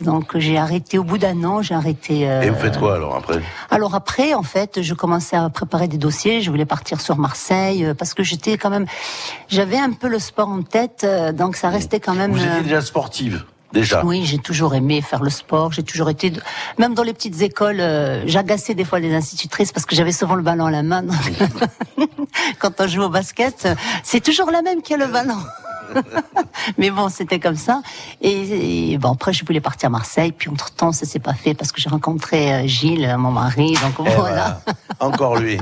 Donc, 0.00 0.36
j'ai 0.38 0.56
arrêté 0.58 0.98
au 0.98 1.04
bout 1.04 1.18
d'un 1.18 1.44
an, 1.44 1.60
j'ai 1.62 1.74
arrêté. 1.74 2.28
euh, 2.28 2.40
Et 2.42 2.50
vous 2.50 2.58
faites 2.58 2.78
quoi 2.78 2.94
alors 2.96 3.14
après? 3.14 3.40
Alors 3.70 3.94
après, 3.94 4.32
en 4.34 4.42
fait, 4.42 4.80
je 4.82 4.94
commençais 4.94 5.36
à 5.36 5.48
préparer 5.50 5.88
des 5.88 5.98
dossiers. 5.98 6.40
Je 6.40 6.50
voulais 6.50 6.64
partir 6.64 7.00
sur 7.00 7.18
Marseille 7.18 7.84
euh, 7.84 7.94
parce 7.94 8.14
que 8.14 8.22
j'étais 8.22 8.56
quand 8.56 8.70
même, 8.70 8.86
j'avais 9.48 9.78
un 9.78 9.90
peu 9.92 10.08
le 10.08 10.18
sport 10.18 10.48
en 10.48 10.62
tête, 10.62 11.02
euh, 11.04 11.32
donc 11.32 11.56
ça 11.56 11.68
restait 11.68 12.00
quand 12.00 12.14
même. 12.14 12.32
Vous 12.32 12.42
euh, 12.42 12.50
étiez 12.50 12.62
déjà 12.62 12.80
sportive? 12.80 13.44
Déjà. 13.72 14.04
oui, 14.04 14.24
j'ai 14.24 14.38
toujours 14.38 14.74
aimé 14.74 15.00
faire 15.02 15.22
le 15.22 15.30
sport. 15.30 15.72
J'ai 15.72 15.82
toujours 15.82 16.10
été, 16.10 16.30
de- 16.30 16.40
même 16.78 16.94
dans 16.94 17.02
les 17.02 17.12
petites 17.14 17.40
écoles, 17.40 17.80
euh, 17.80 18.22
j'agaçais 18.26 18.74
des 18.74 18.84
fois 18.84 18.98
les 19.00 19.14
institutrices 19.14 19.72
parce 19.72 19.86
que 19.86 19.94
j'avais 19.96 20.12
souvent 20.12 20.34
le 20.34 20.42
ballon 20.42 20.66
à 20.66 20.70
la 20.70 20.82
main. 20.82 21.02
Donc, 21.02 21.16
Quand 22.58 22.72
on 22.80 22.86
joue 22.86 23.02
au 23.02 23.08
basket, 23.08 23.68
c'est 24.02 24.20
toujours 24.20 24.50
la 24.50 24.62
même 24.62 24.82
qui 24.82 24.94
a 24.94 24.96
le 24.96 25.06
ballon. 25.06 25.36
Mais 26.78 26.90
bon, 26.90 27.08
c'était 27.10 27.38
comme 27.38 27.56
ça. 27.56 27.82
Et, 28.22 28.92
et 28.92 28.98
bon, 28.98 29.12
après, 29.12 29.32
je 29.32 29.44
voulais 29.44 29.60
partir 29.60 29.88
à 29.88 29.90
Marseille. 29.90 30.32
Puis 30.32 30.48
entre 30.48 30.70
temps, 30.70 30.92
ça 30.92 31.04
s'est 31.04 31.18
pas 31.18 31.34
fait 31.34 31.52
parce 31.54 31.70
que 31.72 31.80
j'ai 31.80 31.90
rencontré 31.90 32.52
euh, 32.52 32.66
Gilles, 32.66 33.14
mon 33.18 33.30
mari. 33.30 33.74
Donc 33.74 33.94
Eh 34.06 34.10
voilà. 34.14 34.16
voilà. 34.16 34.60
Encore 35.00 35.36
lui. 35.36 35.58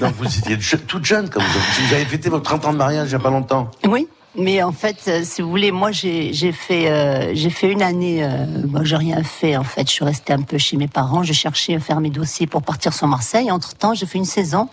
Donc 0.00 0.14
vous 0.16 0.24
étiez 0.38 0.56
toute 0.86 1.04
jeune 1.04 1.28
comme 1.28 1.42
vous. 1.42 1.86
Vous 1.88 1.94
avez 1.94 2.04
fêté 2.06 2.30
votre 2.30 2.44
30 2.44 2.66
ans 2.66 2.72
de 2.72 2.78
mariage 2.78 3.08
il 3.08 3.12
y 3.12 3.16
a 3.16 3.18
pas 3.18 3.30
longtemps. 3.30 3.70
Oui. 3.86 4.08
Mais 4.36 4.62
en 4.62 4.72
fait, 4.72 4.96
euh, 5.08 5.22
si 5.24 5.42
vous 5.42 5.50
voulez, 5.50 5.72
moi 5.72 5.90
j'ai 5.90 6.52
fait 6.52 6.88
euh, 6.88 7.34
j'ai 7.34 7.50
fait 7.50 7.70
une 7.70 7.82
année. 7.82 8.22
Euh, 8.24 8.46
j'ai 8.82 8.96
rien 8.96 9.22
fait 9.24 9.56
en 9.56 9.64
fait. 9.64 9.88
Je 9.88 9.92
suis 9.92 10.04
restée 10.04 10.32
un 10.32 10.42
peu 10.42 10.56
chez 10.56 10.76
mes 10.76 10.88
parents. 10.88 11.22
Je 11.24 11.32
cherchais 11.32 11.74
à 11.74 11.80
faire 11.80 12.00
mes 12.00 12.10
dossiers 12.10 12.46
pour 12.46 12.62
partir 12.62 12.94
sur 12.94 13.08
Marseille. 13.08 13.50
Entre 13.50 13.74
temps, 13.74 13.92
j'ai 13.92 14.06
fait 14.06 14.18
une 14.18 14.24
saison 14.24 14.68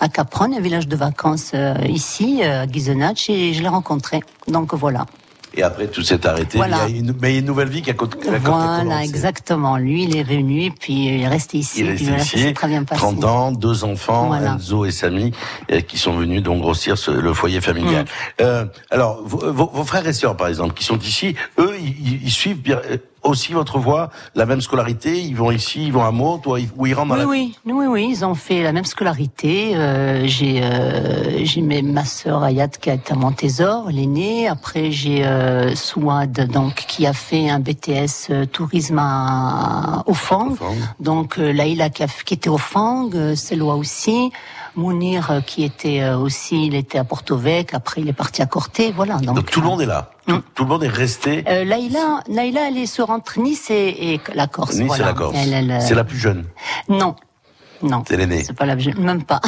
à 0.00 0.08
Capron, 0.08 0.52
un 0.52 0.60
village 0.60 0.88
de 0.88 0.96
vacances 0.96 1.52
euh, 1.54 1.74
ici, 1.88 2.40
euh, 2.42 2.62
à 2.62 2.66
Ghisonach, 2.66 3.28
et 3.30 3.52
je 3.54 3.62
l'ai 3.62 3.68
rencontré. 3.68 4.20
Donc 4.48 4.74
voilà. 4.74 5.06
Et 5.56 5.62
après 5.62 5.86
tout 5.86 6.02
s'est 6.02 6.26
arrêté. 6.26 6.58
Voilà. 6.58 6.86
Il 6.88 6.94
y 6.94 6.96
a 6.96 7.00
une, 7.00 7.14
mais 7.20 7.30
il 7.30 7.32
y 7.34 7.36
a 7.36 7.40
une 7.40 7.46
nouvelle 7.46 7.68
vie 7.68 7.80
qui 7.82 7.90
a, 7.90 7.94
qui 7.94 8.28
a- 8.28 8.38
Voilà, 8.38 9.02
exactement. 9.04 9.76
Lui, 9.76 10.04
il 10.04 10.16
est 10.16 10.22
venu, 10.24 10.72
puis 10.72 11.06
il 11.06 11.20
est 11.22 11.28
resté 11.28 11.58
ici. 11.58 11.80
Il 11.80 11.90
est 11.90 11.94
puis 11.94 12.06
ici, 12.16 12.52
très 12.54 12.68
bien 12.68 12.82
passé. 12.84 13.00
30 13.00 13.24
ans, 13.24 13.52
deux 13.52 13.84
enfants, 13.84 14.26
Voilà. 14.26 14.54
Enzo 14.54 14.84
et 14.84 14.90
Samy, 14.90 15.32
euh, 15.70 15.80
qui 15.80 15.96
sont 15.98 16.12
venus 16.16 16.42
donc 16.42 16.60
grossir 16.60 16.98
ce- 16.98 17.10
le 17.12 17.32
foyer 17.32 17.60
familial. 17.60 18.04
Mm. 18.04 18.06
Euh, 18.42 18.64
alors, 18.90 19.22
vos, 19.24 19.52
vos- 19.52 19.70
vos 19.72 19.84
frères 19.84 20.06
et 20.08 20.12
sœurs, 20.12 20.36
par 20.36 20.48
exemple, 20.48 20.74
qui 20.74 20.84
sont 20.84 20.98
ici, 20.98 21.34
eux, 21.58 21.74
ils, 21.80 22.24
ils 22.24 22.30
suivent 22.32 22.60
bien, 22.60 22.80
euh, 22.90 22.96
aussi 23.24 23.52
votre 23.52 23.78
voie, 23.78 24.10
la 24.34 24.46
même 24.46 24.60
scolarité, 24.60 25.20
ils 25.20 25.34
vont 25.34 25.50
ici, 25.50 25.86
ils 25.86 25.92
vont 25.92 26.04
à 26.04 26.12
Meaux, 26.12 26.38
toi, 26.38 26.58
ou 26.76 26.86
ils 26.86 26.94
rentrent 26.94 27.16
dans 27.16 27.24
Oui, 27.26 27.56
la... 27.66 27.72
oui, 27.72 27.78
oui, 27.80 27.86
oui, 27.88 28.06
ils 28.10 28.24
ont 28.24 28.34
fait 28.34 28.62
la 28.62 28.72
même 28.72 28.84
scolarité. 28.84 29.72
Euh, 29.74 30.26
j'ai 30.26 30.60
euh, 30.62 31.44
j'ai 31.44 31.62
ma 31.82 32.04
sœur 32.04 32.42
Ayat 32.44 32.68
qui 32.68 32.90
est 32.90 33.10
à 33.10 33.14
Montésor, 33.14 33.88
l'aînée. 33.90 34.46
Après, 34.48 34.90
j'ai 34.92 35.24
euh, 35.24 35.74
Souad, 35.74 36.48
donc 36.52 36.74
qui 36.86 37.06
a 37.06 37.12
fait 37.12 37.48
un 37.50 37.60
BTS 37.60 38.28
euh, 38.30 38.44
tourisme 38.46 38.98
à, 39.00 40.02
au 40.06 40.14
Fang. 40.14 40.50
Au 40.50 40.54
Fang. 40.54 40.74
Donc 41.00 41.38
euh, 41.38 41.52
Laïla 41.52 41.90
qui, 41.90 42.02
a- 42.02 42.06
qui 42.24 42.34
était 42.34 42.50
au 42.50 42.58
Fang, 42.58 43.08
euh, 43.14 43.34
Selwa 43.34 43.74
aussi. 43.76 44.30
Mounir 44.76 45.30
euh, 45.30 45.40
qui 45.40 45.64
était 45.64 46.00
euh, 46.02 46.16
aussi, 46.16 46.66
il 46.66 46.74
était 46.74 46.98
à 46.98 47.04
Porto 47.04 47.36
Vec. 47.36 47.74
Après, 47.74 48.00
il 48.00 48.08
est 48.08 48.12
parti 48.14 48.42
à 48.42 48.46
Corté. 48.46 48.92
Voilà. 48.94 49.16
Donc, 49.16 49.36
Donc 49.36 49.50
tout 49.50 49.60
le 49.60 49.66
monde 49.66 49.80
est 49.82 49.86
là. 49.86 50.10
Tout, 50.26 50.42
tout 50.54 50.62
le 50.64 50.68
monde 50.70 50.84
est 50.84 50.88
resté. 50.88 51.44
euh, 51.48 51.64
Laïla, 51.64 52.20
Laïla, 52.28 52.68
elle 52.68 52.78
est 52.78 52.86
sur 52.86 53.10
entre 53.10 53.38
Nice 53.38 53.70
et, 53.70 54.14
et 54.14 54.20
la 54.34 54.46
Corse. 54.46 54.76
Nice 54.76 54.86
voilà. 54.86 55.04
et 55.04 55.06
la 55.08 55.12
Corse. 55.14 55.36
Euh, 55.36 55.78
C'est 55.80 55.94
la 55.94 56.04
plus 56.04 56.18
jeune. 56.18 56.44
Non. 56.88 57.14
Non. 57.84 58.02
C'est 58.08 58.16
l'aînée. 58.16 58.42
C'est 58.44 58.56
pas 58.56 58.66
la 58.66 58.74
même 58.76 59.22
pas. 59.22 59.40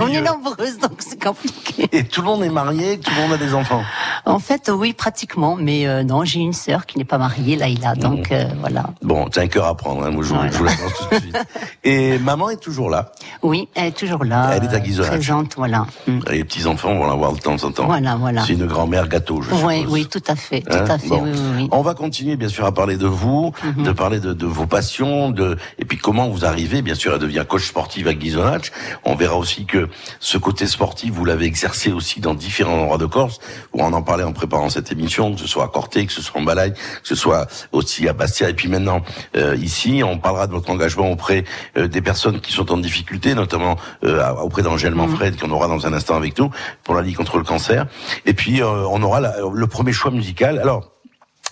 On 0.00 0.08
est 0.08 0.20
nombreuses, 0.20 0.78
donc 0.78 0.92
c'est 0.98 1.22
compliqué. 1.22 1.88
Et 1.92 2.04
tout 2.04 2.20
le 2.20 2.26
monde 2.26 2.42
est 2.42 2.50
marié, 2.50 2.98
tout 2.98 3.10
le 3.16 3.22
monde 3.22 3.32
a 3.32 3.36
des 3.38 3.54
enfants. 3.54 3.82
En 4.26 4.38
fait, 4.38 4.70
oui, 4.74 4.92
pratiquement. 4.92 5.56
Mais 5.58 5.86
euh, 5.86 6.02
non, 6.02 6.24
j'ai 6.24 6.40
une 6.40 6.52
sœur 6.52 6.84
qui 6.86 6.98
n'est 6.98 7.04
pas 7.04 7.18
mariée, 7.18 7.56
Laïla. 7.56 7.94
Donc 7.94 8.32
euh, 8.32 8.44
voilà. 8.60 8.90
Bon, 9.02 9.28
t'as 9.28 9.42
un 9.42 9.46
cœur 9.46 9.66
à 9.66 9.76
prendre, 9.76 10.04
hein, 10.04 10.10
moi 10.10 10.22
je, 10.24 10.34
vous- 10.34 10.40
je 10.52 10.58
vous 10.58 10.64
l'annonce 10.64 10.92
tout 10.98 11.14
de 11.14 11.20
suite. 11.20 11.36
Et 11.84 12.18
maman 12.18 12.50
est 12.50 12.56
toujours 12.60 12.90
là. 12.90 13.12
Oui, 13.42 13.68
elle 13.74 13.86
est 13.86 13.96
toujours 13.96 14.24
là. 14.24 14.50
Elle 14.54 14.64
est 14.64 14.68
à 14.68 14.74
euh, 14.74 14.78
Guizonac. 14.80 15.10
Présente, 15.12 15.54
voilà. 15.56 15.86
Mm. 16.06 16.18
Les 16.30 16.44
petits-enfants 16.44 16.94
vont 16.94 17.06
la 17.06 17.14
voir 17.14 17.32
de 17.32 17.38
temps 17.38 17.62
en 17.62 17.70
temps. 17.70 17.86
Voilà, 17.86 18.16
voilà. 18.16 18.42
C'est 18.44 18.54
une 18.54 18.66
grand-mère 18.66 19.08
gâteau, 19.08 19.42
je 19.42 19.50
Oui, 19.64 19.78
suppose. 19.78 19.92
oui, 19.92 20.06
tout 20.06 20.22
à 20.26 20.34
fait, 20.34 20.60
tout 20.62 20.76
Hein 20.76 20.84
à 20.88 20.98
fait. 20.98 21.08
Bon. 21.08 21.22
Oui, 21.22 21.30
oui, 21.32 21.40
oui. 21.56 21.68
On 21.70 21.82
va 21.82 21.94
continuer 21.94 22.36
bien 22.36 22.48
sûr 22.48 22.64
à 22.64 22.72
parler 22.72 22.96
de 22.96 23.06
vous, 23.06 23.52
Mhm. 23.62 23.84
de 23.84 23.92
parler 23.92 24.20
de, 24.20 24.32
de 24.32 24.46
vos 24.46 24.66
passions, 24.66 25.30
de 25.30 25.56
et 25.78 25.84
puis 25.84 25.98
comment 25.98 26.28
vous 26.28 26.44
arrivez 26.44 26.82
bien 26.82 26.94
sûr 26.94 27.14
à 27.14 27.18
devenir 27.18 27.46
coach 27.46 27.72
sportif 27.76 28.06
à 28.06 28.14
Guisonach. 28.14 28.72
On 29.04 29.14
verra 29.16 29.36
aussi 29.36 29.66
que 29.66 29.88
ce 30.18 30.38
côté 30.38 30.66
sportif 30.66 31.12
vous 31.12 31.26
l'avez 31.26 31.44
exercé 31.44 31.92
aussi 31.92 32.20
dans 32.20 32.32
différents 32.32 32.78
endroits 32.80 32.96
de 32.96 33.04
Corse. 33.04 33.38
Où 33.74 33.82
on 33.82 33.92
en 33.92 34.00
parlait 34.02 34.24
en 34.24 34.32
préparant 34.32 34.70
cette 34.70 34.90
émission, 34.92 35.34
que 35.34 35.40
ce 35.40 35.46
soit 35.46 35.64
à 35.64 35.68
Corté, 35.68 36.06
que 36.06 36.12
ce 36.12 36.22
soit 36.22 36.40
en 36.40 36.44
Balagne, 36.44 36.72
que 36.72 37.08
ce 37.08 37.14
soit 37.14 37.46
aussi 37.72 38.08
à 38.08 38.14
Bastia 38.14 38.48
et 38.48 38.54
puis 38.54 38.68
maintenant 38.68 39.02
euh, 39.36 39.56
ici. 39.56 40.00
On 40.02 40.16
parlera 40.16 40.46
de 40.46 40.52
votre 40.52 40.70
engagement 40.70 41.10
auprès 41.10 41.44
euh, 41.76 41.86
des 41.86 42.00
personnes 42.00 42.40
qui 42.40 42.52
sont 42.52 42.72
en 42.72 42.78
difficulté, 42.78 43.34
notamment 43.34 43.76
euh, 44.04 44.26
auprès 44.40 44.62
d'Angèle 44.62 44.94
Mhm. 44.94 44.98
Manfred 45.10 45.38
qu'on 45.38 45.50
aura 45.50 45.68
dans 45.68 45.86
un 45.86 45.92
instant 45.92 46.16
avec 46.16 46.38
nous 46.38 46.48
pour 46.82 46.94
la 46.94 47.02
Ligue 47.02 47.16
contre 47.16 47.36
le 47.36 47.44
cancer. 47.44 47.84
Et 48.24 48.32
puis 48.32 48.62
euh, 48.62 48.86
on 48.90 49.02
aura 49.02 49.20
la- 49.20 49.36
le 49.52 49.66
premier 49.66 49.92
choix 49.92 50.10
musical. 50.10 50.58
Alors 50.60 50.92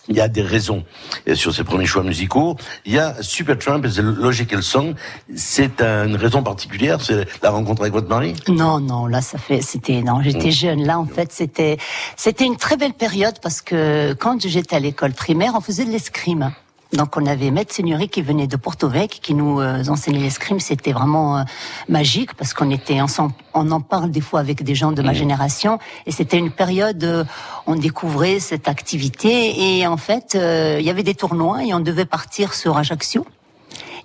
il 0.08 0.16
y 0.16 0.20
a 0.20 0.28
des 0.28 0.42
raisons 0.42 0.84
euh, 1.28 1.34
sur 1.34 1.54
ces 1.54 1.64
premiers 1.64 1.86
choix 1.86 2.02
musicaux. 2.02 2.56
Il 2.84 2.92
y 2.92 2.98
a 2.98 3.22
Supertramp 3.22 3.82
et 3.84 3.90
The 3.90 3.98
Logical 3.98 4.62
Song. 4.62 4.94
C'est 5.34 5.80
une 5.80 6.16
raison 6.16 6.42
particulière, 6.42 7.00
c'est 7.00 7.26
la 7.42 7.50
rencontre 7.50 7.82
avec 7.82 7.92
votre 7.92 8.08
mari? 8.08 8.34
Non, 8.48 8.80
non, 8.80 9.06
là, 9.06 9.20
ça 9.20 9.38
fait, 9.38 9.62
c'était, 9.62 10.02
non, 10.02 10.22
j'étais 10.22 10.50
jeune. 10.50 10.84
Là, 10.84 10.98
en 10.98 11.06
fait, 11.06 11.32
c'était, 11.32 11.78
c'était 12.16 12.44
une 12.44 12.56
très 12.56 12.76
belle 12.76 12.94
période 12.94 13.38
parce 13.42 13.62
que 13.62 14.12
quand 14.14 14.46
j'étais 14.46 14.76
à 14.76 14.80
l'école 14.80 15.12
primaire, 15.12 15.52
on 15.56 15.60
faisait 15.60 15.84
de 15.84 15.90
l'escrime. 15.90 16.52
Donc, 16.94 17.16
on 17.16 17.26
avait 17.26 17.50
Maître 17.50 17.74
Seigneurie 17.74 18.08
qui 18.08 18.22
venait 18.22 18.46
de 18.46 18.56
Porto 18.56 18.88
Vecchio, 18.88 19.20
qui 19.20 19.34
nous 19.34 19.60
euh, 19.60 19.82
enseignait 19.88 20.20
l'escrime. 20.20 20.60
C'était 20.60 20.92
vraiment 20.92 21.38
euh, 21.38 21.42
magique 21.88 22.34
parce 22.34 22.54
qu'on 22.54 22.70
était 22.70 23.00
ensemble. 23.00 23.32
On 23.52 23.70
en 23.72 23.80
parle 23.80 24.12
des 24.12 24.20
fois 24.20 24.38
avec 24.38 24.62
des 24.62 24.76
gens 24.76 24.92
de 24.92 25.02
ma 25.02 25.12
génération. 25.12 25.80
Et 26.06 26.12
c'était 26.12 26.38
une 26.38 26.52
période, 26.52 27.02
euh, 27.02 27.24
on 27.66 27.74
découvrait 27.74 28.38
cette 28.38 28.68
activité. 28.68 29.78
Et 29.78 29.86
en 29.88 29.96
fait, 29.96 30.34
il 30.34 30.84
y 30.84 30.90
avait 30.90 31.02
des 31.02 31.14
tournois 31.14 31.64
et 31.64 31.74
on 31.74 31.80
devait 31.80 32.06
partir 32.06 32.54
sur 32.54 32.76
Ajaccio. 32.76 33.26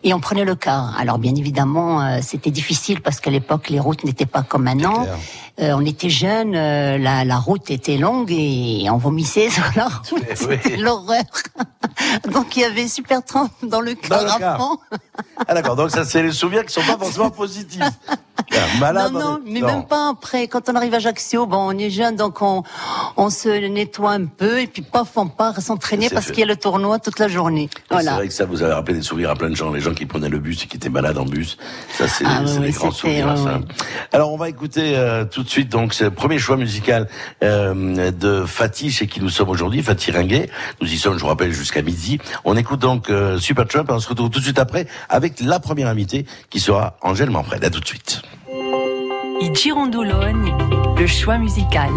Et 0.03 0.13
on 0.13 0.19
prenait 0.19 0.45
le 0.45 0.55
car. 0.55 0.97
Alors 0.97 1.17
bien 1.17 1.35
évidemment, 1.35 2.01
euh, 2.01 2.19
c'était 2.21 2.51
difficile 2.51 3.01
parce 3.01 3.19
qu'à 3.19 3.31
l'époque, 3.31 3.69
les 3.69 3.79
routes 3.79 4.05
n'étaient 4.05 4.25
pas 4.25 4.43
comme 4.43 4.63
maintenant. 4.63 5.05
Euh, 5.59 5.73
on 5.75 5.85
était 5.85 6.09
jeunes, 6.09 6.55
euh, 6.55 6.97
la, 6.97 7.25
la 7.25 7.37
route 7.37 7.69
était 7.69 7.97
longue 7.97 8.31
et 8.31 8.87
on 8.89 8.97
vomissait 8.97 9.49
sur 9.49 9.65
la 9.75 9.87
route. 9.87 10.23
Eh 10.29 10.35
C'était 10.35 10.75
oui. 10.75 10.77
l'horreur. 10.77 11.23
Donc 12.31 12.55
il 12.55 12.61
y 12.61 12.65
avait 12.65 12.87
super 12.87 13.23
trempe 13.23 13.51
dans 13.63 13.81
le 13.81 13.95
fond. 13.95 14.77
Ah 15.47 15.53
d'accord, 15.53 15.75
donc 15.75 15.91
ça 15.91 16.05
c'est 16.05 16.21
les 16.21 16.31
souvenirs 16.31 16.65
qui 16.65 16.73
sont 16.73 16.81
pas 16.81 16.97
forcément 16.97 17.29
positifs. 17.29 17.83
Malade. 18.79 19.11
non, 19.13 19.19
non, 19.19 19.39
mais 19.45 19.61
même 19.61 19.85
pas 19.85 20.09
après. 20.09 20.47
Quand 20.47 20.69
on 20.69 20.75
arrive 20.75 20.93
à 20.93 20.97
Ajaccio, 20.97 21.45
bon, 21.45 21.57
on 21.73 21.77
est 21.77 21.89
jeune, 21.89 22.15
donc 22.15 22.41
on, 22.41 22.63
on 23.17 23.29
se 23.29 23.49
nettoie 23.67 24.11
un 24.11 24.25
peu 24.25 24.59
et 24.61 24.67
puis 24.67 24.81
paf, 24.81 25.15
on 25.17 25.27
part 25.27 25.59
s'entraîner 25.61 26.07
C'est 26.09 26.13
parce 26.15 26.27
qu'il 26.27 26.39
y 26.39 26.43
a 26.43 26.45
le 26.45 26.55
tournoi 26.55 26.99
toute 26.99 27.19
la 27.19 27.27
journée. 27.27 27.69
C'est 27.73 27.93
Voilà. 27.93 28.15
vrai 28.15 28.27
que 28.27 28.33
ça 28.33 28.45
vous 28.45 28.61
avez 28.63 28.73
rappelé 28.73 28.97
des 28.97 29.03
souvenirs 29.03 29.29
à 29.31 29.35
plein 29.35 29.49
de 29.49 29.55
gens, 29.55 29.71
les 29.71 29.79
gens 29.81 29.93
qui 29.93 30.05
prenaient 30.05 30.29
le 30.29 30.39
bus 30.39 30.63
et 30.63 30.67
qui 30.67 30.77
étaient 30.77 30.89
malades 30.89 31.17
en 31.17 31.25
bus. 31.25 31.57
Ça 31.97 32.07
c'est 32.07 32.25
Ah, 32.27 32.39
oui, 32.41 32.47
c'est 32.47 32.59
des 32.59 32.65
oui, 32.67 32.71
grands 32.73 32.91
souvenirs. 32.91 33.27
ouais, 33.27 33.37
ça. 33.37 33.43
ouais. 33.57 33.65
Alors 34.13 34.33
on 34.33 34.37
va 34.37 34.49
écouter 34.49 34.93
euh, 34.97 35.25
tout 35.25 35.43
de 35.43 35.49
suite 35.49 35.69
donc 35.69 35.93
ce 35.93 36.05
premier 36.05 36.39
choix 36.39 36.57
musical 36.57 37.07
euh, 37.43 38.11
de 38.11 38.45
Fatih 38.45 38.91
chez 38.91 39.07
qui 39.07 39.21
nous 39.21 39.29
sommes 39.29 39.49
aujourd'hui, 39.49 39.81
Fatih 39.83 40.11
Ringuet. 40.11 40.49
Nous 40.81 40.91
y 40.91 40.97
sommes, 40.97 41.15
je 41.15 41.21
vous 41.21 41.27
rappelle, 41.27 41.51
jusqu'à 41.51 41.81
midi. 41.81 42.19
On 42.45 42.55
écoute 42.57 42.79
donc 42.79 43.09
euh, 43.09 43.37
Super 43.37 43.67
Trump 43.67 43.89
et 43.89 43.93
on 43.93 43.99
se 43.99 44.09
retrouve 44.09 44.29
tout 44.29 44.39
de 44.39 44.43
suite 44.43 44.59
après 44.59 44.87
avec 45.09 45.39
la 45.39 45.59
première 45.59 45.87
invitée 45.87 46.25
qui 46.49 46.59
sera 46.59 46.97
Angèle 47.01 47.29
Manfred. 47.29 47.63
À 47.63 47.69
tout 47.69 47.79
de 47.79 47.85
suite. 47.87 48.21
I 49.41 49.55
Girondologne, 49.55 50.53
le 50.97 51.07
choix 51.07 51.37
musical. 51.37 51.89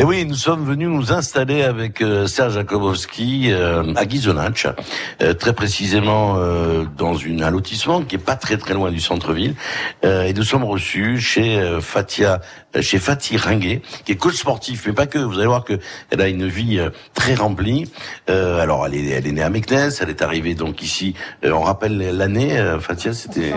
Et 0.00 0.04
oui, 0.04 0.24
nous 0.24 0.36
sommes 0.36 0.64
venus 0.64 0.88
nous 0.88 1.12
installer 1.12 1.62
avec 1.62 2.00
euh, 2.02 2.28
Serge 2.28 2.54
Jakobowski 2.54 3.50
euh, 3.50 3.92
à 3.96 4.08
Gizonach, 4.08 4.66
euh, 5.20 5.34
très 5.34 5.52
précisément 5.52 6.36
dans 6.96 7.16
un 7.16 7.50
lotissement 7.50 8.02
qui 8.02 8.14
est 8.14 8.18
pas 8.18 8.36
très 8.36 8.56
très 8.56 8.74
loin 8.74 8.92
du 8.92 9.00
centre-ville. 9.00 9.54
Et 10.02 10.32
nous 10.32 10.42
sommes 10.42 10.64
reçus 10.64 11.20
chez 11.20 11.78
Fatia, 11.80 12.40
chez 12.82 12.98
Fatih 12.98 13.36
Ringuet, 13.36 13.82
qui 14.04 14.12
est 14.12 14.16
coach 14.16 14.36
sportif, 14.36 14.84
mais 14.86 14.92
pas 14.92 15.06
que. 15.06 15.18
Vous 15.18 15.38
allez 15.38 15.46
voir 15.46 15.64
que 15.64 15.78
elle 16.10 16.20
a 16.20 16.28
une 16.28 16.46
vie 16.46 16.78
euh, 16.78 16.90
très 17.14 17.34
remplie. 17.34 17.90
Euh, 18.30 18.60
alors, 18.60 18.86
elle 18.86 18.94
est, 18.94 19.06
elle 19.08 19.26
est 19.26 19.32
née 19.32 19.42
à 19.42 19.50
Meknes, 19.50 19.90
elle 20.00 20.10
est 20.10 20.22
arrivée 20.22 20.54
donc 20.54 20.82
ici. 20.82 21.14
euh, 21.44 21.52
on 21.52 21.60
rappelle 21.62 21.98
l'année, 22.16 22.58
euh, 22.58 22.80
Fatia, 22.80 23.12
c'était 23.12 23.52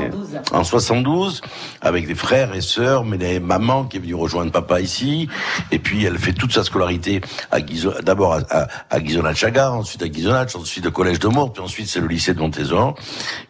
en 0.52 0.64
72, 0.64 1.42
avec 1.82 2.08
des 2.08 2.16
frères 2.16 2.54
et 2.56 2.62
sœurs, 2.62 3.06
mais 3.06 3.18
des 3.18 3.40
mamans 3.40 3.86
qui 3.86 3.98
est 3.98 4.00
venue 4.00 4.16
rejoindre 4.16 4.52
papa 4.52 4.82
ici. 4.82 5.28
Et 5.72 5.80
puis, 5.80 6.06
elle 6.06 6.18
fait 6.18 6.34
toute 6.34 6.54
sa 6.54 6.64
scolarité 6.64 7.22
à 7.52 7.60
d'abord 8.04 8.34
à, 8.34 8.42
à, 8.50 8.68
à 8.90 9.00
Ghisonaccia-Gare, 9.00 9.74
ensuite 9.74 10.02
à 10.04 10.08
Ghisonach, 10.08 10.56
ensuite 10.56 10.86
au 10.86 10.92
collège 10.92 11.20
de 11.20 11.28
Mour, 11.28 11.54
puis 11.54 11.64
ensuite 11.64 11.88
c'est 11.88 12.00
le 12.00 12.08
lycée 12.08 12.34
de 12.34 12.40
Montésor. 12.40 12.96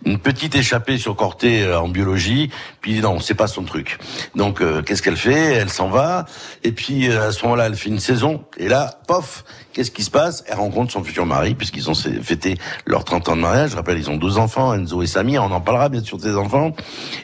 Une 0.05 0.19
petite 0.19 0.55
échappée 0.55 0.97
sur 0.97 1.15
Corté 1.15 1.63
euh, 1.63 1.79
en 1.79 1.87
biologie, 1.89 2.49
puis 2.81 2.99
non, 2.99 3.19
c'est 3.19 3.33
pas 3.33 3.47
son 3.47 3.63
truc. 3.63 3.97
Donc, 4.35 4.61
euh, 4.61 4.81
qu'est-ce 4.81 5.01
qu'elle 5.01 5.17
fait? 5.17 5.60
Elle 5.61 5.69
s'en 5.69 5.89
va, 5.89 6.25
et 6.63 6.71
puis 6.71 7.09
euh, 7.09 7.29
à 7.29 7.31
ce 7.31 7.43
moment-là, 7.43 7.67
elle 7.67 7.75
fait 7.75 7.89
une 7.89 7.99
saison, 7.99 8.43
et 8.57 8.67
là, 8.67 8.99
pof, 9.07 9.45
qu'est-ce 9.73 9.91
qui 9.91 10.03
se 10.03 10.09
passe? 10.09 10.43
Elle 10.47 10.57
rencontre 10.57 10.91
son 10.91 11.03
futur 11.03 11.25
mari, 11.25 11.55
puisqu'ils 11.55 11.89
ont 11.89 11.93
fêté 11.93 12.57
leurs 12.85 13.03
30 13.03 13.29
ans 13.29 13.35
de 13.35 13.41
mariage. 13.41 13.71
Je 13.71 13.75
rappelle, 13.75 13.97
ils 13.97 14.09
ont 14.09 14.17
deux 14.17 14.37
enfants, 14.37 14.73
Enzo 14.73 15.01
et 15.01 15.07
Samir, 15.07 15.43
on 15.43 15.51
en 15.51 15.61
parlera 15.61 15.89
bien 15.89 16.03
sûr 16.03 16.17
des 16.17 16.35
enfants. 16.35 16.73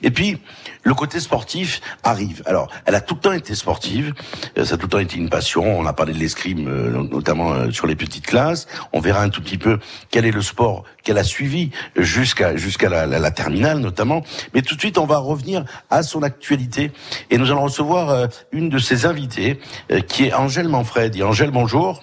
Et 0.04 0.12
puis, 0.12 0.40
le 0.84 0.94
côté 0.94 1.20
sportif 1.20 1.82
arrive. 2.04 2.44
Alors, 2.46 2.70
elle 2.86 2.96
a 2.96 3.02
tout 3.02 3.16
le 3.16 3.20
temps 3.22 3.32
été 3.34 3.56
sportive, 3.56 4.14
euh, 4.58 4.66
ça 4.66 4.76
a 4.76 4.78
tout 4.78 4.86
le 4.86 4.90
temps 4.90 5.00
été 5.00 5.18
une 5.18 5.30
passion. 5.30 5.64
On 5.80 5.86
a 5.86 5.94
parlé 5.94 6.14
de 6.14 6.20
l'escrime, 6.20 6.68
euh, 6.68 7.04
notamment 7.04 7.52
euh, 7.52 7.72
sur 7.72 7.88
les 7.88 7.96
petites 7.96 8.26
classes. 8.26 8.68
On 8.94 9.00
verra 9.00 9.22
un 9.22 9.30
tout 9.30 9.42
petit 9.42 9.58
peu 9.58 9.80
quel 10.12 10.26
est 10.26 10.32
le 10.32 10.42
sport 10.42 10.84
qu'elle 11.04 11.18
a 11.18 11.24
suivi 11.24 11.72
jusqu'à 11.96 12.56
jusqu'à 12.56 12.90
la, 12.90 13.06
la- 13.06 13.20
la 13.20 13.32
terminale 13.32 13.80
notamment. 13.80 14.24
Mais 14.54 14.62
tout 14.62 14.76
de 14.76 14.80
suite, 14.80 14.98
on 14.98 15.06
va 15.06 15.18
revenir 15.18 15.66
à 15.90 16.04
son 16.04 16.24
actualité 16.24 16.92
et 17.30 17.38
nous 17.38 17.52
allons 17.52 17.64
recevoir 17.64 18.28
une 18.52 18.70
de 18.70 18.78
ses 18.80 19.06
invitées, 19.06 19.60
qui 20.08 20.26
est 20.26 20.34
Angèle 20.34 20.68
Manfred. 20.68 21.16
Et 21.16 21.24
Angèle, 21.24 21.52
bonjour. 21.52 22.02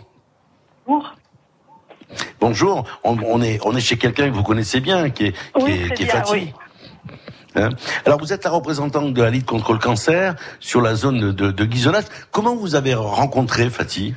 Bonjour. 0.87 1.15
Bonjour. 2.41 2.85
On, 3.03 3.17
on 3.27 3.43
est 3.43 3.59
on 3.65 3.75
est 3.75 3.81
chez 3.81 3.97
quelqu'un 3.97 4.29
que 4.29 4.35
vous 4.35 4.43
connaissez 4.43 4.81
bien, 4.81 5.11
qui 5.11 5.27
est 5.27 5.33
qui 5.33 5.39
Oui, 5.63 5.73
est, 5.73 5.95
qui 5.95 6.03
est 6.03 6.07
bien, 6.07 6.15
Fatih. 6.15 6.33
oui. 6.33 6.53
Hein 7.57 7.71
Alors 8.05 8.19
vous 8.19 8.33
êtes 8.33 8.45
la 8.45 8.51
représentante 8.51 9.15
de 9.15 9.23
la 9.23 9.31
Ligue 9.31 9.45
contre 9.45 9.73
le 9.73 9.79
cancer 9.79 10.35
sur 10.61 10.81
la 10.81 10.95
zone 10.95 11.33
de, 11.33 11.51
de. 11.51 11.69
Comment 12.31 12.55
vous 12.57 12.75
avez 12.75 12.95
rencontré 12.95 13.71
Fatih? 13.71 14.15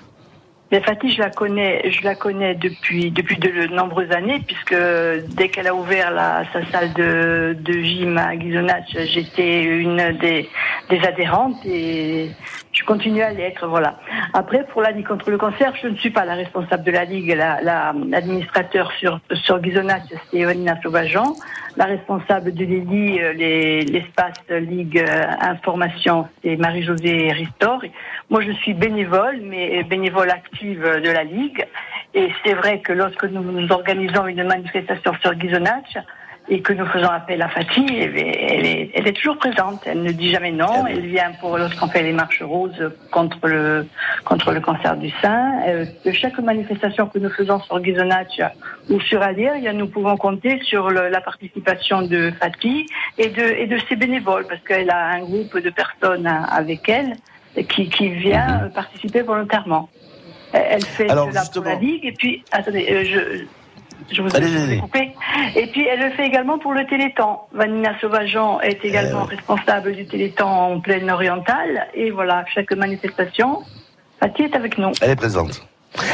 Mais 0.72 0.82
Fatih, 0.82 1.14
je 1.14 1.20
la 1.20 1.30
connais, 1.30 1.90
je 1.90 2.04
la 2.04 2.16
connais 2.16 2.56
depuis 2.56 3.12
depuis 3.12 3.38
de 3.38 3.68
nombreuses 3.68 4.12
années, 4.12 4.42
puisque 4.46 4.76
dès 5.30 5.48
qu'elle 5.48 5.68
a 5.68 5.74
ouvert 5.74 6.12
sa 6.52 6.66
salle 6.72 6.94
de, 6.94 7.56
gym 7.72 8.18
à 8.18 8.36
Ghisonach, 8.36 8.84
j'étais 9.06 9.64
une 9.64 10.18
des, 10.20 10.50
des 10.90 11.00
adhérentes 11.06 11.64
je 12.78 12.86
continue 12.86 13.22
à 13.22 13.32
l'être. 13.32 13.68
Voilà. 13.68 13.96
Après, 14.34 14.66
pour 14.66 14.82
la 14.82 14.92
Ligue 14.92 15.08
contre 15.08 15.30
le 15.32 15.38
cancer, 15.38 15.74
je 15.82 15.88
ne 15.88 15.96
suis 15.96 16.10
pas 16.12 16.26
la 16.26 16.36
responsable 16.36 16.84
de 16.84 16.92
la 16.92 17.06
Ligue. 17.06 17.34
La- 17.36 17.60
la- 17.62 17.94
L'administrateur 18.10 18.92
sur 19.00 19.20
sur 19.34 19.60
Ghisonach, 19.60 20.02
c'est 20.32 20.38
Evanina 20.38 20.80
Sauvageant. 20.82 21.36
La 21.76 21.86
responsable 21.86 22.54
de 22.54 22.66
l'ELI, 22.66 23.20
euh, 23.22 23.34
les- 23.34 23.82
l'espace 23.82 24.34
Ligue 24.50 24.98
euh, 25.00 25.26
Information, 25.42 26.28
c'est 26.44 26.56
Marie-Josée 26.58 27.32
Ristor. 27.32 27.82
Moi, 28.30 28.42
je 28.42 28.52
suis 28.52 28.74
bénévole, 28.74 29.40
mais 29.44 29.84
bénévole 29.84 30.30
active 30.30 30.82
de 30.84 31.10
la 31.12 31.24
Ligue. 31.24 31.66
Et 32.14 32.30
c'est 32.44 32.54
vrai 32.54 32.80
que 32.80 32.94
lorsque 32.94 33.26
nous, 33.26 33.44
nous 33.44 33.72
organisons 33.72 34.26
une 34.28 34.44
manifestation 34.44 35.14
sur 35.22 35.34
Ghisonach 35.36 35.98
et 36.50 36.62
que 36.62 36.72
nous 36.74 36.86
faisons 36.86 37.10
appel 37.10 37.42
à 37.42 37.50
Fatih, 37.50 37.86
eh 37.90 38.04
elle 38.54 38.66
est, 38.66 38.92
elle 38.94 39.08
est 39.08 39.14
toujours 39.14 39.38
présente. 39.38 39.82
Elle 39.86 40.02
ne 40.04 40.12
dit 40.12 40.32
jamais 40.32 40.52
non. 40.52 40.86
Elle 40.88 41.06
vient 41.08 41.32
pour 41.42 41.58
lorsqu'on 41.58 41.88
fait 41.88 42.04
les 42.04 42.14
marches 42.14 42.42
roses 42.42 42.92
contre 43.12 43.48
le 43.48 43.86
contre 44.24 44.52
le 44.54 44.62
cancer 44.62 44.96
du 44.96 45.10
sein. 45.22 45.62
Euh, 45.68 45.86
de 46.06 46.12
chaque 46.12 46.40
manifestation 46.40 47.08
que 47.08 47.20
nous 47.20 47.30
faisons 47.30 47.60
sur 47.60 47.80
Ghisonach 47.82 48.40
ou 48.90 49.00
sur 49.02 49.22
Alir, 49.22 49.52
nous 49.74 49.88
pouvons 49.90 50.16
compter 50.16 50.60
sur 50.64 50.90
le- 50.90 51.10
la 51.10 51.20
participation 51.22 52.02
de 52.04 52.32
Fatih 52.40 52.86
et 53.18 53.28
de 53.28 53.44
et 53.44 53.68
de 53.68 53.78
ses 53.90 53.96
bénévoles 53.98 54.46
parce 54.48 54.62
qu'elle 54.62 54.90
a 54.90 55.06
un 55.08 55.20
groupe 55.20 55.58
de 55.62 55.70
personnes 55.70 56.28
avec 56.28 56.88
elle 56.88 57.14
qui, 57.70 57.90
qui 57.90 58.10
vient 58.10 58.62
euh, 58.64 58.70
participer 58.70 59.22
volontairement. 59.22 59.90
Elle 60.54 60.86
fait 60.86 61.10
Alors, 61.10 61.30
pour 61.54 61.64
la 61.66 61.76
Ligue 61.76 62.06
et 62.06 62.14
puis 62.14 62.44
attendez, 62.54 62.88
euh, 62.90 63.04
je 63.04 63.20
je 64.12 64.22
vous, 64.22 64.30
ai 64.30 64.36
allez. 64.38 64.78
coupé. 64.78 65.14
Et 65.56 65.68
puis 65.68 65.86
elle 65.86 66.00
le 66.00 66.10
fait 66.12 66.26
également 66.26 66.58
pour 66.60 66.74
le 66.74 66.86
Téléthon. 66.86 67.38
Vanina 67.54 68.00
Sauvageant 68.00 68.60
est 68.62 68.84
également 68.84 69.22
Euh. 69.22 69.36
responsable 69.36 69.94
du 69.96 70.06
Téléthon 70.06 70.46
en 70.46 70.80
plaine 70.80 71.10
orientale. 71.12 71.88
Et 71.94 72.12
voilà, 72.12 72.46
chaque 72.54 72.72
manifestation, 72.74 73.62
Fatih 74.20 74.44
est 74.44 74.56
avec 74.56 74.78
nous. 74.78 74.92
Elle 75.02 75.12
est 75.12 75.16
présente. 75.16 75.66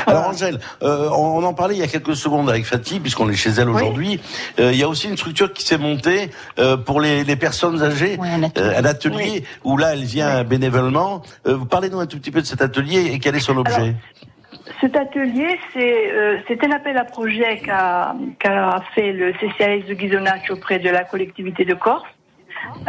Alors 0.08 0.28
Angèle, 0.30 0.60
euh, 0.84 1.10
on, 1.10 1.44
en 1.44 1.54
parlait 1.54 1.76
il 1.76 1.80
y 1.80 1.84
a 1.84 1.88
quelques 1.88 2.16
secondes 2.16 2.50
avec 2.50 2.64
Fatih, 2.66 3.02
puisqu'on 3.02 3.28
est 3.30 3.36
chez 3.36 3.50
elle 3.50 3.70
aujourd'hui. 3.70 4.22
Euh, 4.60 4.72
il 4.72 4.78
y 4.80 4.84
a 4.84 4.88
aussi 4.88 5.10
une 5.10 5.18
structure 5.18 5.52
qui 5.52 5.64
s'est 5.66 5.80
montée 5.80 6.30
euh, 6.58 6.78
pour 6.78 7.02
les, 7.02 7.26
les 7.26 7.36
personnes 7.36 7.82
âgées, 7.82 8.16
Oui, 8.18 8.30
un 8.32 8.44
atelier. 8.44 8.66
Euh, 8.66 8.80
un 8.80 8.86
atelier 8.86 9.44
où 9.66 9.76
là 9.76 9.94
elle 9.94 10.04
vient 10.06 10.44
bénévolement. 10.46 11.22
Euh, 11.48 11.56
vous 11.56 11.66
parlez-nous 11.66 12.00
un 12.00 12.06
tout 12.06 12.18
petit 12.18 12.32
peu 12.32 12.40
de 12.40 12.46
cet 12.46 12.62
atelier 12.62 13.12
et 13.14 13.20
quel 13.20 13.36
est 13.36 13.40
son 13.42 13.58
objet? 13.58 13.76
Alors, 13.76 13.94
Cet 14.84 14.98
atelier, 14.98 15.58
c'est 15.72 16.12
euh, 16.12 16.40
c'est 16.46 16.62
un 16.66 16.72
appel 16.72 16.98
à 16.98 17.06
projet 17.06 17.60
qu'a 17.60 18.14
fait 18.94 19.14
le 19.14 19.32
CCAS 19.32 19.88
de 19.88 19.94
Ghisonach 19.94 20.50
auprès 20.50 20.78
de 20.78 20.90
la 20.90 21.06
collectivité 21.06 21.64
de 21.64 21.74
Corse. 21.74 22.04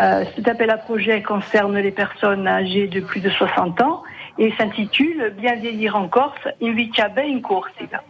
Euh, 0.00 0.24
cet 0.34 0.48
appel 0.48 0.70
à 0.70 0.76
projet 0.76 1.22
concerne 1.22 1.78
les 1.78 1.92
personnes 1.92 2.48
âgées 2.48 2.88
de 2.88 2.98
plus 2.98 3.20
de 3.20 3.30
60 3.30 3.80
ans 3.82 4.02
et 4.38 4.50
s'intitule 4.58 5.34
Bien 5.38 5.54
vieillir 5.54 5.94
en 5.94 6.08
Corse, 6.08 6.48
Invitabe 6.60 7.20
in 7.20 7.38
Corsica. 7.38 8.02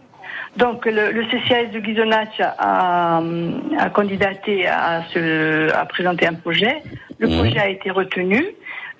Donc 0.57 0.87
le, 0.87 1.11
le 1.11 1.25
CCAS 1.27 1.67
de 1.71 1.79
Ghisonach 1.81 2.41
a, 2.41 3.21
a 3.79 3.91
candidaté 3.91 4.67
à, 4.67 5.03
se, 5.13 5.71
à 5.75 5.85
présenter 5.85 6.27
un 6.27 6.33
projet. 6.35 6.83
Le 7.19 7.29
Mhm. 7.29 7.37
projet 7.37 7.59
a 7.59 7.69
été 7.69 7.91
retenu. 7.91 8.47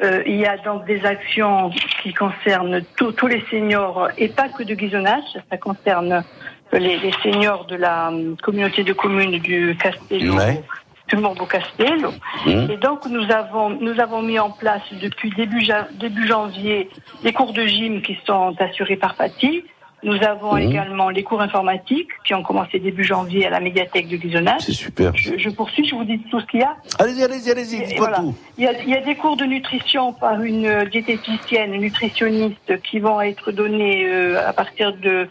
Euh, 0.03 0.23
il 0.27 0.37
y 0.37 0.47
a 0.47 0.57
donc 0.59 0.85
des 0.87 1.05
actions 1.07 1.71
qui 2.03 2.13
concernent 2.13 2.83
tous- 2.97 3.13
tous 3.13 3.29
les 3.29 3.43
seniors 3.51 4.09
et 4.19 4.29
pas 4.29 4.49
que 4.49 4.63
de 4.65 4.75
Ghisonach. 4.75 5.23
Ça 5.51 5.57
concerne 5.57 6.25
les, 6.73 6.97
les 6.99 7.13
seniors 7.23 7.65
de 7.67 7.77
la 7.77 8.09
hum, 8.09 8.37
communauté 8.43 8.83
de 8.83 8.93
communes 8.93 9.39
du 9.39 9.77
Castello, 9.81 10.35
Ouais. 10.35 10.63
du 11.09 11.17
Morbo 11.17 11.47
Castello. 11.47 12.11
Mhm. 12.45 12.71
Et 12.73 12.77
donc 12.77 13.07
nous 13.07 13.31
avons 13.31 13.71
nous 13.71 14.01
avons 14.01 14.21
mis 14.23 14.39
en 14.41 14.51
place 14.51 14.83
depuis 15.01 15.31
début 15.31 15.61
ja- 15.65 15.87
début 15.93 16.27
janvier 16.27 16.89
des 17.23 17.33
cours 17.33 17.53
de 17.53 17.65
gym 17.65 18.03
qui 18.03 18.19
sont 18.27 18.55
assurés 18.59 18.97
par 18.97 19.15
Fatih. 19.15 19.65
Nous 20.05 20.23
avons 20.23 20.57
également 20.59 21.09
les 21.09 21.23
cours 21.23 21.41
informatiques 21.41 22.11
qui 22.27 22.35
ont 22.35 22.43
commencé 22.43 22.79
début 22.79 23.05
janvier 23.05 23.47
à 23.47 23.51
la 23.51 23.59
médiathèque 23.61 24.09
de 24.09 24.17
Ghisonach. 24.17 24.61
C'est 24.61 24.73
super. 24.73 25.13
Je, 25.17 25.39
je 25.39 25.49
poursuis, 25.49 25.87
je 25.87 25.95
vous 25.95 26.05
dis 26.05 26.19
tout 26.31 26.39
ce 26.41 26.47
qu'il 26.47 26.61
y 26.61 26.63
a. 26.63 26.77
Allez-y, 26.99 27.23
allez-y, 27.25 27.51
allez-y, 27.51 27.77
Et 27.77 27.87
dites-moi 27.87 28.09
voilà. 28.09 28.19
tout. 28.19 28.35
Il 28.59 28.65
y, 28.65 28.67
a, 28.67 28.83
il 28.83 28.91
y 28.91 28.95
a 28.95 29.01
des 29.01 29.15
cours 29.15 29.37
de 29.37 29.45
nutrition 29.45 30.13
par 30.13 30.43
une 30.43 30.67
euh, 30.67 30.85
diététicienne, 30.85 31.73
une 31.73 31.81
nutritionniste 31.81 32.83
qui 32.83 32.99
vont 33.01 33.21
être 33.23 33.51
donnés 33.51 34.05
euh, 34.07 34.47
à 34.47 34.53
partir 34.53 34.95
de, 34.95 35.27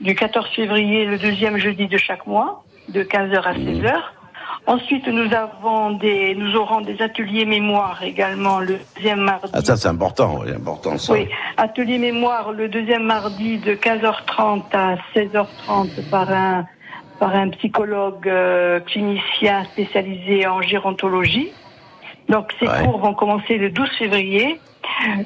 du 0.00 0.14
14 0.14 0.46
février, 0.54 1.06
le 1.06 1.18
deuxième 1.18 1.56
jeudi 1.56 1.88
de 1.88 1.96
chaque 1.96 2.26
mois, 2.26 2.62
de 2.90 3.02
15h 3.02 3.42
à 3.42 3.54
16h. 3.54 3.94
Ensuite, 4.66 5.06
nous 5.08 5.32
avons 5.34 5.92
des, 5.92 6.34
nous 6.34 6.54
aurons 6.54 6.80
des 6.80 7.00
ateliers 7.02 7.44
mémoire 7.44 8.02
également 8.02 8.60
le 8.60 8.78
deuxième 8.96 9.20
mardi. 9.20 9.50
Ah 9.52 9.62
ça 9.62 9.76
c'est 9.76 9.88
important, 9.88 10.40
oui, 10.44 10.52
important 10.54 10.96
ça. 10.98 11.12
Oui, 11.14 11.26
atelier 11.56 11.98
mémoire 11.98 12.52
le 12.52 12.68
deuxième 12.68 13.04
mardi 13.04 13.58
de 13.58 13.74
15h30 13.74 14.62
à 14.72 14.96
16h30 15.14 16.08
par 16.10 16.30
un 16.30 16.66
par 17.18 17.34
un 17.34 17.48
psychologue 17.50 18.26
euh, 18.28 18.80
clinicien 18.80 19.64
spécialisé 19.64 20.46
en 20.46 20.62
gérontologie. 20.62 21.50
Donc 22.28 22.52
ces 22.60 22.66
Ouais. 22.68 22.84
cours 22.84 22.98
vont 22.98 23.14
commencer 23.14 23.56
le 23.58 23.70
12 23.70 23.88
février. 23.98 24.60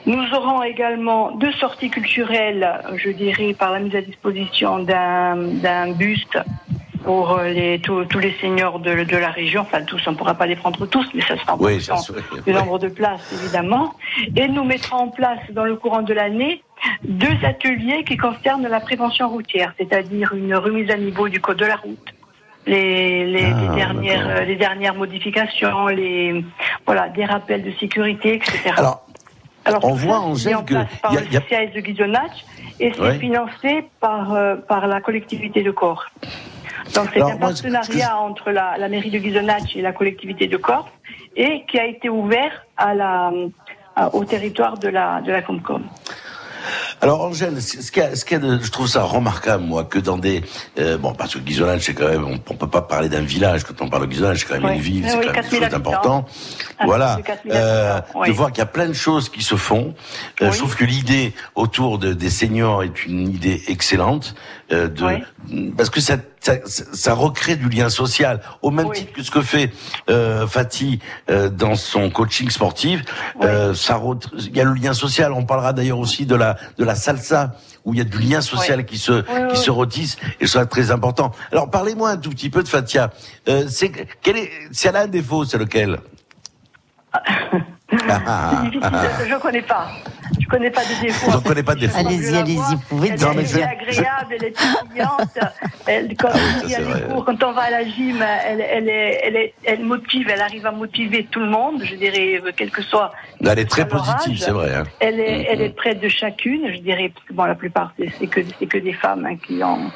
Nous 0.07 0.25
aurons 0.35 0.63
également 0.63 1.33
deux 1.33 1.53
sorties 1.53 1.91
culturelles, 1.91 2.69
je 2.97 3.11
dirais, 3.11 3.55
par 3.55 3.73
la 3.73 3.81
mise 3.81 3.95
à 3.95 4.01
disposition 4.01 4.79
d'un 4.79 5.37
d'un 5.37 5.93
buste 5.93 6.39
pour 7.05 7.33
euh, 7.39 7.49
les, 7.49 7.79
tous, 7.81 8.05
tous 8.07 8.19
les 8.19 8.33
seniors 8.41 8.79
de, 8.79 9.05
de 9.05 9.17
la 9.17 9.29
région. 9.31 9.61
Enfin, 9.63 9.83
tous, 9.83 10.01
on 10.07 10.13
ne 10.13 10.17
pourra 10.17 10.35
pas 10.35 10.47
les 10.47 10.57
prendre 10.57 10.87
tous, 10.87 11.07
mais 11.15 11.21
ça 11.23 11.37
sera 11.39 11.55
en 11.55 11.59
Oui, 11.59 11.81
fonction 11.81 12.15
du 12.47 12.53
nombre 12.53 12.79
de 12.79 12.89
places, 12.89 13.33
évidemment. 13.33 13.95
Et 14.37 14.49
nous 14.49 14.65
mettrons 14.65 14.97
en 14.97 15.09
place, 15.09 15.39
dans 15.51 15.65
le 15.65 15.77
courant 15.77 16.03
de 16.03 16.15
l'année, 16.15 16.63
deux 17.05 17.37
ateliers 17.45 18.05
qui 18.05 18.17
concernent 18.17 18.67
la 18.67 18.81
prévention 18.81 19.29
routière, 19.29 19.73
c'est-à-dire 19.79 20.33
une 20.35 20.55
remise 20.55 20.91
à 20.91 20.97
niveau 20.97 21.29
du 21.29 21.41
code 21.41 21.59
de 21.59 21.67
la 21.67 21.77
route 21.77 21.99
les, 22.67 23.27
les, 23.27 23.45
Ah, 23.45 23.61
les 23.61 23.77
dernières, 23.77 24.27
d'accord. 24.29 24.45
les 24.47 24.57
dernières 24.57 24.95
modifications, 24.95 25.87
les, 25.89 26.43
voilà, 26.87 27.11
des 27.11 27.27
rappels 27.27 27.63
de 27.63 27.71
sécurité, 27.73 28.37
etc. 28.37 28.71
Alors, 28.79 29.03
Alors, 29.67 29.85
on 29.85 29.93
voit, 29.93 30.17
c'est 30.37 30.55
Angèle, 30.55 30.57
en 30.57 30.63
que 30.63 30.75
par 31.03 31.13
y 31.13 31.19
a- 31.19 31.21
le 31.21 31.27
y 31.31 31.37
a- 31.37 31.41
CCAS 31.43 31.67
de 31.75 31.81
Guisonnach 31.81 32.45
et 32.81 32.91
c'est 32.95 33.01
Ouais. 33.03 33.19
financé 33.19 33.85
par, 34.01 34.33
euh, 34.33 34.57
par 34.57 34.87
la 34.87 35.03
collectivité 35.03 35.63
de 35.63 35.71
Corse. 35.73 36.07
Donc 36.95 37.09
c'est 37.15 37.21
un 37.23 37.29
moi, 37.37 37.37
partenariat 37.39 38.17
entre 38.19 38.51
la, 38.51 38.77
la 38.79 38.89
mairie 38.89 39.11
de 39.11 39.19
Guisonnach 39.19 39.75
et 39.77 39.83
la 39.83 39.93
collectivité 39.93 40.47
de 40.47 40.57
Corse 40.57 40.91
et 41.37 41.65
qui 41.71 41.79
a 41.79 41.87
été 41.87 42.09
ouvert 42.09 42.65
à 42.77 42.95
la, 42.95 43.31
à- 43.97 44.15
au 44.15 44.25
territoire 44.25 44.79
de 44.79 44.89
la, 44.89 45.21
de 45.23 45.33
la 45.33 45.43
Comcom. 45.43 45.83
Alors 47.03 47.21
Angèle, 47.23 47.61
ce 47.61 47.91
qu'il 47.93 48.03
y 48.03 48.07
a, 48.07 48.13
y 48.13 48.41
de- 48.41 48.59
je 48.63 48.71
trouve 48.71 48.87
ça 48.87 49.03
remarquable 49.03 49.63
moi 49.65 49.85
que 49.85 49.99
dans 49.99 50.17
des 50.17 50.43
euh, 50.79 50.97
bon 50.97 51.13
parce 51.13 51.35
que 51.35 51.39
Guisonnage 51.39 51.83
c'est 51.83 51.93
quand 51.93 52.09
même 52.09 52.25
on, 52.25 52.35
on 52.51 52.55
peut 52.57 52.69
pas 52.69 52.81
parler 52.81 53.11
d'un 53.11 53.21
village. 53.21 53.65
Quand 53.65 53.83
on 53.83 53.91
parle 53.91 54.05
de 54.05 54.11
Guisonnage 54.11 54.39
c'est 54.39 54.47
quand 54.47 54.55
même 54.55 54.65
Oui. 54.65 54.77
une 54.77 54.81
ville 54.81 55.03
Oui, 55.05 55.11
c'est 55.11 55.19
oui, 55.19 55.27
quand 55.27 55.33
même 55.33 55.43
4000 55.43 55.51
quelque 55.61 55.63
chose 55.65 55.71
d'important 55.73 56.25
Un 56.79 56.87
voilà. 56.87 57.17
de 57.17 57.23
4000 57.23 57.53
euh, 57.55 57.97
habitants, 57.99 58.21
oui. 58.21 58.29
de 58.29 58.33
voir 58.33 58.49
qu'il 58.53 58.59
y 58.61 58.63
a 58.63 58.67
plein 58.67 58.87
de 58.87 58.93
choses 58.95 59.29
qui 59.29 59.43
se 59.43 59.57
font. 59.57 59.95
Euh, 60.41 60.51
je 60.53 60.57
trouve 60.59 60.75
que 60.75 60.85
l'idée 60.85 61.35
autour 61.55 61.99
de, 61.99 62.15
des 62.15 62.31
seniors 62.31 62.83
est 62.83 63.05
une 63.05 63.29
idée 63.29 63.61
excellente 63.69 64.35
euh, 64.73 64.89
de 64.89 65.05
parce 65.77 65.91
que 65.91 66.01
ça, 66.01 66.17
ça 66.45 66.55
ça 66.65 67.15
recrée 67.15 67.57
du 67.57 67.69
lien 67.69 67.89
social 67.89 68.41
au 68.63 68.71
même 68.71 68.87
Oui. 68.89 68.99
titre 68.99 69.13
que 69.13 69.23
ce 69.23 69.31
que 69.31 69.41
fait 69.43 69.73
euh, 70.11 70.47
Fatih 70.47 70.99
euh, 71.31 71.49
dans 71.49 71.75
son 71.75 72.11
coaching 72.11 72.51
sportif 72.51 73.03
euh, 73.43 73.73
ça 73.75 74.01
il 74.39 74.55
y 74.57 74.61
a 74.61 74.65
le 74.65 74.75
lien 74.75 74.93
social 74.93 75.33
on 75.33 75.45
parlera 75.45 75.73
d'ailleurs 75.73 75.99
aussi 75.99 76.27
de 76.27 76.35
la 76.35 76.57
de 76.77 76.85
la 76.85 76.95
salsa 76.95 77.55
où 77.85 77.95
il 77.95 77.99
y 77.99 78.01
a 78.01 78.05
du 78.05 78.19
lien 78.19 78.41
social 78.41 78.79
Oui. 78.81 78.85
qui 78.87 78.99
se 78.99 79.25
qui 79.51 79.57
se 79.57 79.71
retisse 79.71 80.17
et 80.41 80.47
ça 80.47 80.67
très 80.67 80.91
important. 80.91 81.31
Alors 81.53 81.71
parlez-moi 81.71 82.11
un 82.11 82.17
tout 82.17 82.31
petit 82.31 82.51
peu 82.51 82.63
de 82.63 82.69
Fatia. 82.69 83.11
Euh, 83.49 83.67
c'est 83.69 83.93
quel 84.23 84.37
est 84.37 84.51
si 84.73 84.89
elle 84.89 84.97
a 84.97 85.03
un 85.03 85.07
défaut, 85.07 85.45
c'est 85.45 85.59
lequel? 85.59 86.01
Ah, 88.09 88.21
ah, 88.27 88.63
ah. 88.83 89.03
je 89.27 89.35
ne 89.35 89.39
connais 89.39 89.63
pas. 89.63 89.89
Je 90.41 90.49
connais 90.49 90.71
pas 90.71 90.83
de 90.83 91.01
défauts. 91.07 91.31
Vous 91.31 91.37
en 91.37 91.41
connaissez 91.41 91.63
pas 91.63 91.75
de 91.75 91.81
défauts 91.81 91.99
Allez-y, 91.99 92.31
Je 92.31 92.35
allez-y, 92.37 92.57
vous 92.57 92.79
pouvez 92.89 93.09
elle 93.11 93.15
dire, 93.17 93.31
est 93.31 93.35
mais 93.35 93.45
je- 93.45 93.59
agréable, 93.61 94.35
elle 94.37 94.45
est 94.45 94.51
pétillante. 94.51 95.39
Elle, 95.87 96.17
quand, 96.17 96.29
Ah 96.33 96.39
oui, 96.65 96.71
ça, 96.71 97.01
cours, 97.13 97.25
quand 97.25 97.43
on 97.45 97.53
va 97.53 97.63
à 97.63 97.71
la 97.71 97.85
gym, 97.85 98.23
elle, 98.47 98.61
elle, 98.61 98.89
est, 98.89 99.21
elle, 99.25 99.37
est, 99.37 99.55
elle 99.65 99.81
motive, 99.85 100.29
elle 100.33 100.41
arrive 100.41 100.67
à 100.67 100.73
motiver 100.73 101.25
tout 101.31 101.41
le 101.41 101.47
monde, 101.49 101.83
je 101.85 101.95
dirais, 101.95 102.41
euh, 102.45 102.51
quel 102.57 102.71
que 102.71 102.83
soit. 102.83 103.13
Elle 103.45 103.59
est 103.59 103.71
très 103.71 103.87
positive, 103.87 104.39
c'est 104.39 104.51
vrai. 104.51 104.75
Hein. 104.75 104.85
Elle 105.01 105.21
est, 105.21 105.39
Mhm. 105.39 105.45
elle 105.51 105.61
est 105.63 105.77
près 105.77 105.95
de 105.95 106.09
chacune, 106.09 106.73
je 106.73 106.79
dirais, 106.81 107.11
parce 107.15 107.27
que 107.27 107.33
bon, 107.35 107.45
la 107.45 107.55
plupart, 107.55 107.93
c'est 108.19 108.27
que, 108.27 108.41
c'est 108.59 108.67
que 108.67 108.79
des 108.79 108.93
femmes 108.95 109.27
hein, 109.31 109.37
qui, 109.37 109.63
ont, 109.63 109.91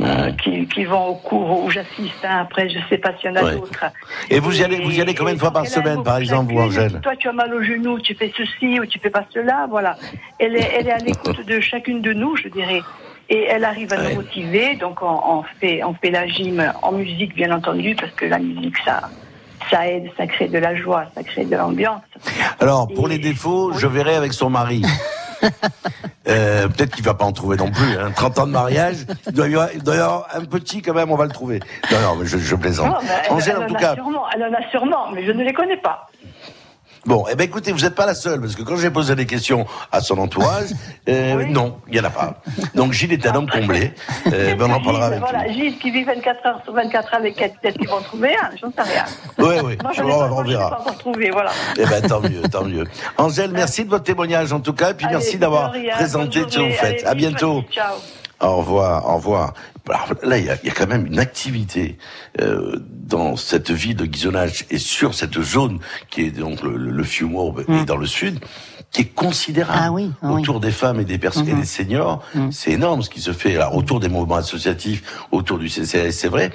euh, 0.00 0.32
qui, 0.42 0.66
qui 0.66 0.84
vont 0.84 1.08
au 1.08 1.14
cours 1.14 1.64
où 1.64 1.70
j'assiste. 1.70 2.24
hein. 2.24 2.38
Après, 2.42 2.68
je 2.68 2.78
sais 2.88 2.98
pas 2.98 3.12
s'il 3.18 3.30
y 3.30 3.32
en 3.32 3.36
a 3.36 3.42
Ouais. 3.44 3.54
d'autres. 3.56 3.84
Et 4.30 4.40
vous 4.40 4.58
y 4.60 4.64
allez, 4.64 4.80
vous 4.80 4.90
y 4.90 5.00
allez 5.00 5.14
combien 5.14 5.34
de 5.34 5.38
fois 5.38 5.50
par 5.52 5.66
semaine, 5.66 6.02
par 6.02 6.16
exemple, 6.18 6.52
vous. 6.52 6.60
Angèle 6.60 7.00
toi, 7.02 7.14
tu 7.16 7.28
as 7.28 7.32
mal 7.32 7.52
au 7.54 7.62
genou, 7.62 7.98
tu 8.00 8.14
fais 8.14 8.32
ceci 8.36 8.80
ou 8.80 8.86
tu 8.86 8.98
fais 8.98 9.10
pas 9.10 9.24
cela, 9.32 9.66
voilà. 9.68 9.96
Elle 10.38 10.56
est, 10.56 10.70
elle 10.78 10.86
est 10.88 10.92
à 10.92 10.98
l'écoute 10.98 11.44
de 11.46 11.60
chacune 11.60 12.00
de 12.00 12.12
nous, 12.12 12.36
je 12.36 12.48
dirais. 12.48 12.80
Et 13.28 13.44
elle 13.48 13.64
arrive 13.64 13.92
à 13.92 13.96
Ouais. 13.96 14.08
nous 14.10 14.16
motiver. 14.16 14.74
Donc, 14.76 15.02
on, 15.02 15.20
on 15.38 15.44
fait, 15.60 15.84
on 15.84 15.94
fait 15.94 16.10
la 16.10 16.26
gym 16.26 16.62
en 16.82 16.92
musique, 16.92 17.34
bien 17.34 17.52
entendu, 17.52 17.94
parce 17.94 18.12
que 18.12 18.24
la 18.26 18.38
musique, 18.38 18.76
ça, 18.84 19.02
ça 19.70 19.86
aide, 19.86 20.10
ça 20.16 20.26
crée 20.26 20.48
de 20.48 20.58
la 20.58 20.74
joie, 20.74 21.04
ça 21.14 21.22
crée 21.22 21.44
de 21.44 21.54
l'ambiance. 21.56 22.02
Alors 22.58 22.88
pour 22.88 23.06
Et- 23.08 23.12
les 23.12 23.18
défauts, 23.18 23.70
Oui. 23.72 23.76
je 23.78 23.86
verrai 23.86 24.14
avec 24.16 24.32
son 24.32 24.50
mari. 24.50 24.82
Euh, 26.30 26.68
Peut-être 26.68 26.94
qu'il 26.94 27.04
va 27.04 27.14
pas 27.14 27.24
en 27.24 27.32
trouver 27.32 27.56
non 27.56 27.70
plus. 27.70 27.98
Hein. 27.98 28.10
30 28.14 28.38
ans 28.38 28.46
de 28.46 28.52
mariage, 28.52 28.96
il 29.26 29.32
doit 29.32 29.48
y 29.48 29.98
avoir, 29.98 30.26
un 30.34 30.44
petit 30.44 30.80
quand 30.82 30.94
même, 30.94 31.10
on 31.10 31.16
va 31.16 31.24
le 31.24 31.30
trouver. 31.32 31.60
Non, 31.90 32.00
non, 32.00 32.16
mais 32.16 32.26
je, 32.26 32.38
je 32.38 32.54
plaisante. 32.56 32.86
Non, 32.88 32.98
mais 33.02 33.08
elle, 33.26 33.32
Angèle, 33.32 33.54
elle 33.56 33.62
en 33.62 33.64
en 33.64 33.68
tout 33.68 33.76
a 33.76 33.78
cas, 33.80 33.94
sûrement, 33.94 34.24
elle 34.34 34.42
en 34.44 34.52
a 34.54 34.70
sûrement, 34.70 35.10
mais 35.12 35.24
je 35.26 35.32
ne 35.32 35.42
les 35.42 35.52
connais 35.52 35.76
pas. 35.76 36.08
Bon, 37.06 37.24
eh 37.30 37.34
ben 37.34 37.44
écoutez, 37.44 37.72
vous 37.72 37.80
n'êtes 37.80 37.94
pas 37.94 38.04
la 38.04 38.14
seule, 38.14 38.40
parce 38.40 38.54
que 38.54 38.62
quand 38.62 38.76
j'ai 38.76 38.90
posé 38.90 39.14
des 39.16 39.24
questions 39.24 39.66
à 39.90 40.00
son 40.00 40.18
entourage, 40.18 40.68
euh, 41.08 41.36
Oui. 41.36 41.50
non, 41.50 41.78
il 41.88 41.94
n'y 41.94 42.00
en 42.00 42.04
a 42.04 42.10
pas. 42.10 42.42
Donc 42.74 42.92
Gilles 42.92 43.12
est 43.12 43.26
un 43.26 43.34
homme 43.36 43.48
comblé. 43.48 43.92
Euh, 44.26 44.54
ben, 44.56 44.70
on 44.70 44.74
en 44.74 44.80
parlera 44.82 45.06
Gilles, 45.08 45.14
avec 45.14 45.20
voilà, 45.20 45.46
lui. 45.48 45.54
Gilles 45.54 45.78
qui 45.78 45.90
vit 45.90 46.04
24 46.04 46.46
heures 46.46 46.60
sur 46.64 46.74
24 46.74 47.14
avec 47.14 47.40
elle, 47.40 47.52
peut-être 47.52 47.78
qu'ils 47.78 47.88
vont 47.88 48.02
trouver 48.02 48.34
un, 48.36 48.50
j'en 48.60 48.70
sais 48.70 48.82
rien. 48.90 49.04
Oui, 49.38 49.54
oui, 49.64 49.78
Moi, 49.82 49.92
je 49.94 50.02
on, 50.02 50.04
n'ai 50.06 50.10
pas, 50.12 50.30
on 50.32 50.42
verra. 50.42 50.84
pas 50.84 50.92
trouvé, 50.92 51.30
voilà. 51.30 51.50
Eh 51.78 51.86
ben 51.86 52.02
tant 52.02 52.20
mieux, 52.20 52.42
tant 52.42 52.64
mieux. 52.64 52.84
Angèle, 53.16 53.50
merci 53.54 53.84
de 53.84 53.90
votre 53.90 54.04
témoignage 54.04 54.52
en 54.52 54.60
tout 54.60 54.74
cas, 54.74 54.90
et 54.90 54.94
puis 54.94 55.06
Allez, 55.06 55.16
merci 55.16 55.38
d'avoir 55.38 55.72
rien, 55.72 55.94
présenté 55.94 56.40
ce 56.48 56.56
que 56.56 56.62
vous 56.62 56.72
faites. 56.72 57.06
À 57.06 57.14
bientôt. 57.14 57.64
Ciao. 57.72 57.94
Au 58.40 58.56
revoir, 58.56 59.06
au 59.08 59.16
revoir. 59.16 59.54
Alors, 59.88 60.08
là, 60.22 60.38
il 60.38 60.46
y 60.46 60.50
a, 60.50 60.56
il 60.62 60.68
y 60.68 60.70
a 60.70 60.74
quand 60.74 60.86
même 60.86 61.06
une 61.06 61.18
activité 61.18 61.98
euh, 62.40 62.78
dans 62.88 63.36
cette 63.36 63.70
ville 63.70 63.96
de 63.96 64.06
Guisonnage 64.06 64.64
et 64.70 64.78
sur 64.78 65.14
cette 65.14 65.40
zone 65.40 65.78
qui 66.10 66.22
est 66.22 66.30
donc 66.30 66.62
le, 66.62 66.76
le, 66.76 66.90
le 66.90 67.04
et 67.68 67.84
dans 67.84 67.96
le 67.96 68.06
sud, 68.06 68.38
qui 68.90 69.02
est 69.02 69.14
considérable 69.14 69.78
Ah 69.84 69.92
oui, 69.92 70.10
ah 70.20 70.32
oui. 70.32 70.40
autour 70.42 70.58
des 70.58 70.72
femmes 70.72 70.98
et 71.00 71.04
des 71.04 71.18
personnes 71.18 71.48
et 71.48 71.54
des 71.54 71.64
seniors. 71.64 72.22
C'est 72.50 72.72
énorme 72.72 73.02
ce 73.02 73.10
qui 73.10 73.20
se 73.20 73.32
fait 73.32 73.54
là, 73.54 73.72
autour 73.72 74.00
des 74.00 74.08
mouvements 74.08 74.34
associatifs, 74.36 75.24
autour 75.30 75.58
du 75.58 75.68
CCAS, 75.68 76.10
c'est 76.10 76.28
vrai. 76.28 76.50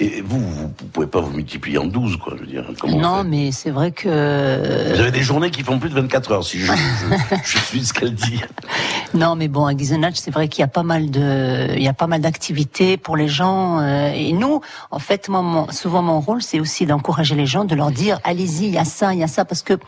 Et 0.00 0.20
vous, 0.20 0.38
vous, 0.38 0.68
pouvez 0.92 1.06
pas 1.08 1.20
vous 1.20 1.30
multiplier 1.32 1.78
en 1.78 1.86
12, 1.86 2.18
quoi. 2.18 2.34
Je 2.36 2.40
veux 2.42 2.46
dire, 2.46 2.64
comment 2.78 2.96
on 2.96 3.00
Non, 3.00 3.24
mais 3.24 3.50
c'est 3.52 3.70
vrai 3.70 3.90
que 3.90 4.06
Vous 4.94 5.00
avez 5.00 5.10
des 5.10 5.22
journées 5.22 5.50
qui 5.50 5.62
font 5.62 5.78
plus 5.78 5.88
de 5.88 5.94
24 5.94 6.32
heures, 6.32 6.44
si 6.44 6.58
je, 6.60 6.66
je, 6.72 7.36
je 7.42 7.58
suis 7.58 7.84
ce 7.84 7.92
qu'elle 7.92 8.14
dit. 8.14 8.40
Non, 9.14 9.36
mais 9.36 9.48
bon, 9.48 9.64
à 9.64 9.72
Guisenach, 9.72 10.16
c'est 10.16 10.30
vrai 10.30 10.48
qu'il 10.48 10.60
y 10.60 10.64
a 10.64 10.68
pas 10.68 10.82
mal 10.82 11.10
de, 11.10 11.68
il 11.74 11.82
y 11.82 11.88
a 11.88 11.94
pas 11.94 12.06
mal 12.06 12.20
d'activités 12.20 12.98
pour 12.98 13.16
les 13.16 13.26
gens. 13.26 13.80
euh, 13.80 14.12
et 14.14 14.34
nous, 14.34 14.60
en 14.90 14.98
fait, 14.98 15.30
moi, 15.30 15.40
mon- 15.40 15.70
souvent 15.72 16.02
mon 16.02 16.20
rôle, 16.20 16.42
c'est 16.42 16.60
aussi 16.60 16.84
d'encourager 16.84 17.34
les 17.34 17.46
gens, 17.46 17.64
de 17.64 17.74
leur 17.74 17.90
dire, 17.90 18.20
allez-y, 18.22 18.66
il 18.66 18.74
y 18.74 18.78
a 18.78 18.84
ça, 18.84 19.14
il 19.14 19.20
y 19.20 19.22
a 19.22 19.26
ça, 19.26 19.46
parce 19.46 19.62
que 19.62 19.78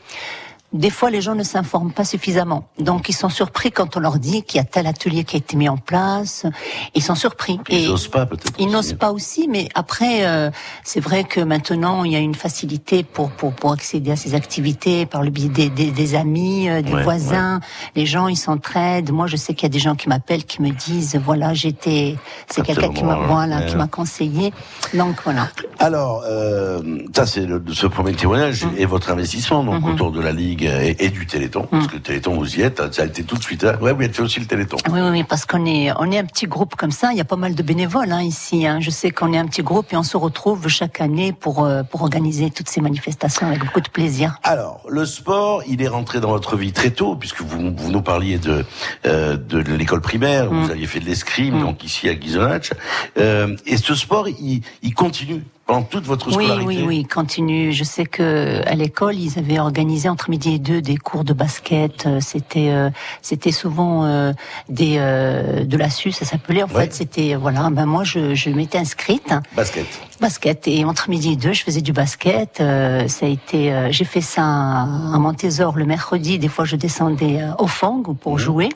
des 0.72 0.90
fois, 0.90 1.11
les 1.11 1.20
gens 1.20 1.35
ne 1.35 1.42
s'informent 1.42 1.92
pas 1.92 2.04
suffisamment. 2.04 2.68
Donc, 2.78 3.09
ils 3.09 3.12
sont 3.14 3.28
surpris 3.28 3.72
quand 3.72 3.96
on 3.96 4.00
leur 4.00 4.18
dit 4.18 4.42
qu'il 4.44 4.59
y 4.59 4.61
a 4.61 4.64
tel 4.64 4.87
atelier 4.87 5.24
qui 5.24 5.37
a 5.37 5.38
été 5.38 5.56
mis 5.56 5.68
en 5.68 5.76
place. 5.76 6.46
Ils 6.94 7.02
sont 7.02 7.16
surpris. 7.16 7.59
Ils 7.68 7.88
n'osent 7.88 8.06
pas, 8.09 8.24
peut-être. 8.26 8.52
ils 8.59 8.68
n'osent 8.68 8.92
pas 8.92 9.11
aussi, 9.11 9.48
mais 9.48 9.68
après, 9.74 10.26
euh, 10.26 10.50
c'est 10.85 11.00
vrai 11.00 11.24
que 11.24 11.40
maintenant, 11.40 12.04
il 12.04 12.12
y 12.12 12.16
a 12.16 12.20
une 12.20 12.35
facilité 12.37 13.02
pour, 13.02 13.30
pour, 13.30 13.52
pour 13.52 13.72
accéder 13.72 14.12
à 14.12 14.16
ces 14.16 14.35
activités 14.35 15.06
par 15.06 15.22
le 15.22 15.30
biais 15.30 15.48
des, 15.48 15.70
des, 15.70 15.90
des 15.90 16.14
amis, 16.14 16.68
euh, 16.68 16.83
des 16.83 16.92
Ouais, 16.92 17.02
voisins. 17.02 17.61
Les 17.96 18.06
gens, 18.06 18.28
ils 18.28 18.37
s'entraident. 18.37 19.11
Moi, 19.11 19.26
je 19.26 19.37
sais 19.37 19.54
qu'il 19.54 19.64
y 19.64 19.66
a 19.66 19.70
des 19.72 19.78
gens 19.80 19.96
qui 19.96 20.09
m'appellent, 20.09 20.44
qui 20.44 20.62
me 20.62 20.70
disent, 20.70 21.16
voilà, 21.16 21.52
j'étais, 21.52 22.16
c'est 22.48 22.62
quelqu'un 22.62 22.92
qui 22.92 23.02
m'a, 23.02 23.16
voilà, 23.16 23.62
qui 23.62 23.74
m'a 23.76 23.87
conseillé. 23.88 24.52
Donc, 24.94 25.16
voilà. 25.24 25.48
Alors, 25.80 26.22
euh, 26.26 26.80
ça 27.14 27.26
c'est 27.26 27.46
le- 27.46 27.62
ce 27.72 27.87
premier 27.87 28.12
témoignage 28.14 28.64
Mm. 28.64 28.70
et 28.78 28.85
votre 28.87 29.11
investissement 29.11 29.64
donc 29.64 29.80
Mm-hmm. 29.83 29.92
autour 29.94 30.11
de 30.12 30.20
la 30.20 30.33
Ligue 30.33 30.60
et, 30.64 30.96
et 31.05 31.09
du 31.11 31.27
Téléthon, 31.27 31.66
parce 31.70 31.87
que 31.87 31.94
le 31.94 32.01
Téléthon 32.03 32.35
vous 32.37 32.57
y 32.57 32.62
êtes, 32.62 32.92
ça 32.92 33.03
a 33.03 33.07
été 33.07 33.23
tout 33.25 33.37
de 33.37 33.42
suite. 33.42 33.64
hein. 33.64 33.77
Ouais, 33.81 33.92
vous 33.92 34.03
avez 34.03 34.12
fait 34.12 34.23
aussi 34.23 34.40
le 34.40 34.46
Téléthon. 34.46 34.77
Oui, 34.90 35.01
oui, 35.01 35.25
parce 35.25 35.44
qu'on 35.46 35.64
est, 35.66 35.90
on 35.99 36.11
est 36.11 36.18
un 36.18 36.25
petit 36.25 36.46
groupe 36.46 36.75
comme 36.77 36.90
ça. 36.90 37.12
Il 37.12 37.18
y 37.18 37.20
a 37.20 37.25
pas 37.25 37.37
mal 37.37 37.55
de 37.55 37.62
bénévoles 37.62 38.12
hein, 38.12 38.23
ici. 38.23 38.66
Hein. 38.66 38.79
Je 38.81 38.90
sais 38.90 39.11
qu'on 39.11 39.33
est 39.33 39.38
un 39.38 39.46
petit 39.46 39.62
groupe 39.62 39.92
et 39.92 39.96
on 39.96 40.03
se 40.03 40.16
retrouve 40.16 40.68
chaque 40.68 41.01
année 41.01 41.33
pour 41.33 41.64
euh, 41.64 41.83
pour 41.83 42.03
organiser 42.03 42.51
toutes 42.51 42.68
ces 42.68 42.81
manifestations 42.81 43.46
avec 43.46 43.61
beaucoup 43.61 43.81
de 43.81 43.88
plaisir. 43.88 44.38
Alors, 44.42 44.83
le 44.88 45.05
sport, 45.07 45.62
il 45.68 45.83
est 45.83 45.88
rentré 45.88 46.20
dans 46.20 46.31
votre 46.31 46.57
vie 46.57 46.73
très 46.73 46.90
tôt, 46.90 47.16
puisque 47.16 47.42
vous, 47.42 47.73
vous 47.77 47.90
nous 47.90 48.03
parliez 48.03 48.38
de 48.38 48.64
euh, 49.07 49.37
de 49.37 49.59
l'école 49.59 50.01
primaire, 50.01 50.51
Mm. 50.51 50.64
vous 50.64 50.70
aviez 50.70 50.87
fait 50.87 51.01
de 51.01 51.07
l'escrime, 51.07 51.61
donc 51.61 51.85
ici 51.85 52.09
à 52.09 52.14
Guisonnach. 52.14 52.73
Euh, 53.18 53.57
et 53.66 53.77
ce 53.77 53.94
sport, 53.94 54.29
il, 54.29 54.62
il 54.83 54.94
continue 54.94 55.42
pendant 55.70 55.83
toute 55.83 56.04
votre 56.04 56.26
Oui, 56.28 56.44
scolarité. 56.46 56.66
oui, 56.66 56.83
oui, 56.85 57.04
continue. 57.04 57.72
Je 57.72 57.85
sais 57.85 58.04
que 58.04 58.61
à 58.66 58.74
l'école, 58.74 59.14
ils 59.14 59.38
avaient 59.38 59.61
organisé 59.61 60.09
entre 60.09 60.28
midi 60.28 60.54
et 60.54 60.59
deux 60.59 60.83
des 60.83 60.96
cours 60.96 61.22
de 61.24 61.33
basket. 61.33 62.06
Euh, 62.06 62.18
C'était, 62.20 62.70
euh, 62.70 62.90
c'était 63.22 63.52
souvent 63.52 64.04
euh, 64.04 64.33
des 64.68 64.96
euh, 64.98 65.64
de 65.64 65.76
la 65.76 65.88
SU, 65.88 66.11
ça 66.11 66.24
s'appelait. 66.24 66.62
En 66.64 66.66
Ouais. 66.66 66.83
fait, 66.87 66.94
c'était 66.94 67.35
voilà. 67.37 67.68
Ben 67.70 67.87
moi, 67.87 68.02
je, 68.04 68.35
je 68.35 68.50
m'étais 68.50 68.78
inscrite 68.78 69.33
Basket. 69.54 69.87
basket 70.20 70.66
et 70.66 70.85
entre 70.85 71.09
midi 71.09 71.33
et 71.33 71.37
deux, 71.37 71.52
je 71.52 71.62
faisais 71.62 71.83
du 71.83 71.92
basket. 71.92 72.61
Euh, 72.61 73.06
ça 73.06 73.26
a 73.26 73.28
été, 73.28 73.72
euh, 73.72 73.88
j'ai 73.92 74.04
fait 74.04 74.20
ça 74.20 74.42
à 74.42 75.18
Montésor 75.18 75.76
le 75.76 75.85
mercredi. 75.85 76.38
Des 76.38 76.48
fois, 76.48 76.64
je 76.64 76.74
descendais 76.76 77.40
euh, 77.42 77.52
au 77.59 77.66
Fang 77.68 78.02
pour 78.20 78.38
jouer. 78.38 78.68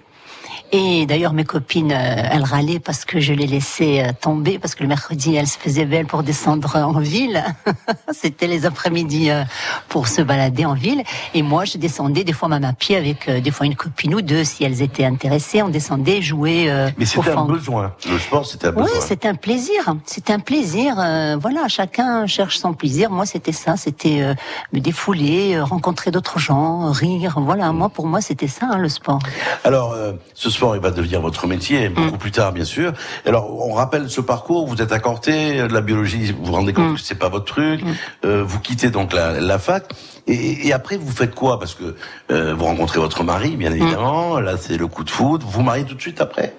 Et 0.76 1.06
d'ailleurs, 1.06 1.34
mes 1.34 1.44
copines, 1.44 1.92
euh, 1.92 2.28
elles 2.32 2.42
râlaient 2.42 2.80
parce 2.80 3.04
que 3.04 3.20
je 3.20 3.32
les 3.32 3.46
laissais 3.46 4.02
euh, 4.04 4.10
tomber, 4.20 4.58
parce 4.58 4.74
que 4.74 4.82
le 4.82 4.88
mercredi, 4.88 5.37
elles 5.37 5.46
se 5.46 5.56
faisaient 5.56 5.84
belles 5.84 6.06
pour 6.06 6.24
descendre 6.24 6.74
en 6.74 6.98
ville. 6.98 7.44
C'était 8.12 8.48
les 8.48 8.66
après-midi 8.66 9.30
euh, 9.30 9.44
pour 9.88 10.08
se 10.08 10.20
balader 10.20 10.64
en 10.64 10.74
ville. 10.74 11.04
Et 11.32 11.42
moi, 11.42 11.64
je 11.64 11.78
descendais 11.78 12.24
des 12.24 12.32
fois 12.32 12.48
même 12.48 12.64
à 12.64 12.72
pied 12.72 12.96
avec 12.96 13.30
des 13.30 13.50
fois 13.52 13.66
une 13.66 13.76
copine 13.76 14.16
ou 14.16 14.20
deux, 14.20 14.42
si 14.42 14.64
elles 14.64 14.82
étaient 14.82 15.04
intéressées. 15.04 15.62
On 15.62 15.68
descendait 15.68 16.20
jouer 16.20 16.68
Mais 16.98 17.06
c'était 17.06 17.30
un 17.30 17.44
besoin. 17.44 17.94
Le 18.10 18.18
sport, 18.18 18.44
c'était 18.44 18.66
un 18.66 18.70
Oui, 18.74 18.82
besoin. 18.82 19.00
c'est 19.00 19.26
un 19.26 19.37
plaisir. 19.37 19.94
C'est 20.06 20.30
un 20.30 20.40
plaisir. 20.40 20.96
voilà, 21.40 21.68
chacun 21.68 22.26
cherche 22.26 22.58
son 22.58 22.72
plaisir. 22.72 23.12
Moi, 23.12 23.26
c'était 23.26 23.52
ça. 23.52 23.76
C'était 23.76 24.34
me 24.72 24.80
défouler, 24.80 25.60
rencontrer 25.60 26.10
d'autres 26.10 26.40
gens, 26.40 26.90
rire. 26.90 27.37
Voilà, 27.38 27.70
moi, 27.70 27.90
pour 27.90 28.08
moi, 28.08 28.20
c'était 28.20 28.48
ça, 28.48 28.66
hein, 28.72 28.78
le 28.78 28.88
sport. 28.88 29.20
Alors, 29.62 29.94
ce 30.34 30.50
sport 30.50 30.63
sport, 30.64 30.77
il 30.77 30.83
va 30.83 30.90
devenir 30.90 31.20
votre 31.20 31.46
métier 31.46 31.88
Mm. 31.90 31.94
beaucoup 31.94 32.16
plus 32.18 32.31
tard, 32.31 32.53
bien 32.53 32.64
sûr. 32.64 32.92
Alors, 33.27 33.50
on 33.68 33.74
rappelle 33.74 34.09
ce 34.09 34.20
parcours. 34.22 34.66
Vous 34.66 34.81
êtes 34.81 34.92
à 34.92 34.98
Corté, 34.98 35.59
de 35.68 35.72
la 35.74 35.83
biologie. 35.83 36.33
Vous 36.33 36.46
vous 36.46 36.53
rendez 36.53 36.72
compte 36.72 36.92
Mm. 36.92 36.94
que 36.94 37.00
c'est 37.00 37.14
pas 37.16 37.29
votre 37.29 37.44
truc. 37.44 37.83
Euh, 38.24 38.42
vous 38.46 38.61
quittez 38.61 38.88
donc 38.90 39.12
la, 39.12 39.40
la 39.40 39.59
fac. 39.59 39.85
Et, 40.27 40.66
et 40.66 40.72
après, 40.72 40.96
vous 40.96 41.11
faites 41.12 41.35
quoi? 41.35 41.59
Parce 41.59 41.74
que 41.74 41.94
euh, 42.31 42.55
vous 42.55 42.64
rencontrez 42.64 42.98
votre 42.98 43.22
mari, 43.24 43.57
bien 43.57 43.70
Mm. 43.70 43.74
évidemment. 43.77 44.40
Là, 44.40 44.55
c'est 44.59 44.79
le 44.79 44.87
coup 44.87 45.05
de 45.05 45.11
foudre. 45.11 45.44
Vous 45.46 45.53
vous 45.53 45.62
mariez 45.62 45.85
tout 45.85 45.94
de 45.94 46.00
suite 46.00 46.20
après? 46.22 46.55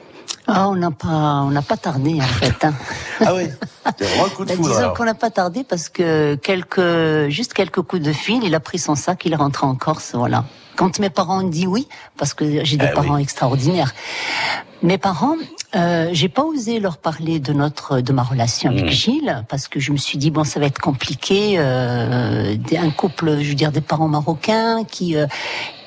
Ah, 0.47 0.69
on 0.69 0.75
n'a 0.75 0.91
pas, 0.91 1.41
on 1.47 1.49
n'a 1.49 1.63
pas 1.63 1.77
tardé 1.77 2.13
en 2.21 2.21
fait. 2.41 2.63
hein. 2.65 2.73
Ah 3.25 3.33
oui. 3.33 3.47
C'est 3.97 4.05
vraiment 4.05 4.25
le 4.25 4.29
coup 4.29 4.43
de 4.45 4.49
Ben, 4.53 4.57
foudre. 4.57 4.75
disons 4.75 4.93
qu'on 4.93 5.05
n'a 5.05 5.15
pas 5.15 5.31
tardé 5.31 5.63
parce 5.63 5.89
que 5.89 6.35
quelques, 6.35 7.29
juste 7.29 7.53
quelques 7.55 7.81
coups 7.81 8.03
de 8.03 8.13
fil, 8.13 8.43
il 8.43 8.53
a 8.53 8.59
pris 8.59 8.77
son 8.77 8.93
sac, 8.93 9.25
il 9.25 9.33
est 9.33 9.37
rentré 9.37 9.65
en 9.65 9.73
Corse, 9.73 10.11
voilà. 10.13 10.43
Quand 10.75 10.99
mes 10.99 11.09
parents 11.09 11.39
ont 11.43 11.47
dit 11.47 11.67
oui, 11.67 11.87
parce 12.17 12.33
que 12.33 12.63
j'ai 12.63 12.77
des 12.77 12.87
Eh 12.91 12.93
parents 12.93 13.15
oui. 13.15 13.21
extraordinaires. 13.23 13.93
Mes 14.83 14.97
parents, 14.97 15.35
euh, 15.75 16.09
j'ai 16.11 16.29
pas 16.29 16.43
osé 16.43 16.79
leur 16.79 16.97
parler 16.97 17.39
de 17.39 17.53
notre, 17.53 18.01
de 18.01 18.13
ma 18.13 18.23
relation 18.23 18.69
avec 18.69 18.85
Mmh. 18.85 18.89
Gilles, 18.89 19.45
parce 19.49 19.67
que 19.67 19.79
je 19.79 19.91
me 19.91 19.97
suis 19.97 20.17
dit 20.17 20.31
bon, 20.31 20.43
ça 20.43 20.59
va 20.59 20.65
être 20.67 20.79
compliqué. 20.79 21.55
Euh, 21.57 22.55
un 22.77 22.89
couple, 22.91 23.39
je 23.41 23.49
veux 23.49 23.55
dire, 23.55 23.71
des 23.71 23.81
parents 23.81 24.07
marocains 24.09 24.83
qui 24.83 25.15
euh, 25.15 25.25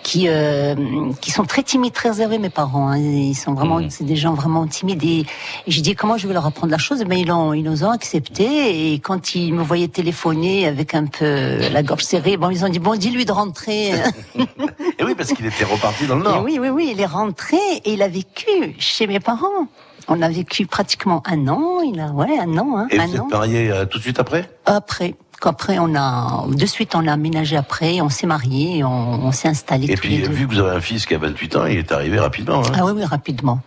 qui 0.09 0.27
euh, 0.29 0.75
qui 1.21 1.31
sont 1.31 1.45
très 1.45 1.63
timides, 1.63 1.93
très 1.93 2.09
réservés, 2.09 2.39
mes 2.39 2.49
parents. 2.49 2.89
hein. 2.89 2.97
Ils 2.99 3.35
sont 3.35 3.53
vraiment, 3.53 3.79
Mhm. 3.79 3.91
c'est 3.91 4.05
des 4.05 4.17
gens 4.17 4.33
vraiment 4.33 4.67
timides. 4.67 5.05
Et, 5.05 5.19
et 5.21 5.27
j'ai 5.75 5.83
dit 5.83 5.95
comment 5.95 6.17
je 6.17 6.27
vais 6.27 6.33
leur 6.33 6.47
apprendre 6.47 6.71
la 6.71 6.79
chose? 6.79 7.05
Mais 7.07 7.21
ils 7.21 7.31
ont, 7.31 7.53
ils 7.53 7.63
nous 7.63 7.85
ont 7.85 7.91
accepté. 7.91 8.93
Et 8.93 8.99
quand 9.01 9.35
ils 9.35 9.53
me 9.53 9.63
voyaient 9.63 9.89
téléphoner 9.89 10.67
avec 10.67 10.95
un 10.95 11.05
peu 11.07 11.59
la 11.71 11.83
gorge 11.83 12.05
serrée, 12.05 12.39
bon, 12.39 12.49
ils 12.49 12.65
ont 12.65 12.71
dit 12.71 12.79
bon, 12.79 12.95
dis-lui 12.97 13.27
de 13.27 13.33
rentrer. 13.33 13.93
Et 14.99 15.05
oui, 15.05 15.15
parce 15.15 15.33
qu'il 15.35 15.45
était 15.47 15.65
reparti 15.65 16.07
dans 16.07 16.17
le 16.17 16.23
Et 16.23 16.25
Nord. 16.25 16.43
oui, 16.45 16.59
oui, 16.61 16.69
oui, 16.71 16.91
il 16.95 17.01
est 17.01 17.07
rentré 17.07 17.59
et 17.85 17.93
il 17.93 18.03
a 18.03 18.09
vécu 18.09 18.75
chez 18.79 19.07
mes 19.07 19.21
parents. 19.21 19.67
On 20.09 20.23
a 20.23 20.29
vécu 20.31 20.65
pratiquement 20.67 21.23
un 21.27 21.49
an. 21.49 21.81
Il 21.85 22.01
a, 22.01 22.09
ouais, 22.13 22.39
un 22.39 22.57
an, 22.57 22.79
hein, 22.79 22.87
Et 22.91 22.99
un 22.99 23.07
vous 23.07 23.19
an. 23.19 23.25
êtes 23.27 23.31
marié 23.33 23.71
euh, 23.71 23.85
tout 23.85 23.99
de 23.99 24.03
suite 24.03 24.19
après? 24.19 24.49
Après, 24.65 25.15
qu'après 25.41 25.79
on 25.79 25.95
a, 25.95 26.45
de 26.49 26.67
suite 26.67 26.95
on 26.95 27.07
a 27.07 27.13
aménagé 27.13 27.57
après, 27.57 28.01
on 28.01 28.09
s'est 28.09 28.27
mariés, 28.27 28.85
on, 28.85 28.89
on 29.27 29.33
s'est 29.33 29.49
installés 29.49 29.91
Et 29.91 29.95
tous 29.95 30.01
puis, 30.03 30.17
les 30.19 30.27
deux. 30.29 30.33
vu 30.33 30.47
que 30.49 30.55
vous 30.55 30.61
avez 30.61 30.77
un 30.77 30.81
fils 30.81 31.07
qui 31.07 31.15
a 31.15 31.19
28 31.19 31.57
ans, 31.57 31.67
il 31.67 31.79
est 31.79 31.93
arrivé 31.93 32.19
rapidement. 32.19 32.61
hein. 32.65 32.73
Ah 32.75 32.85
oui, 32.85 32.93
oui, 32.95 33.05
rapidement. 33.05 33.61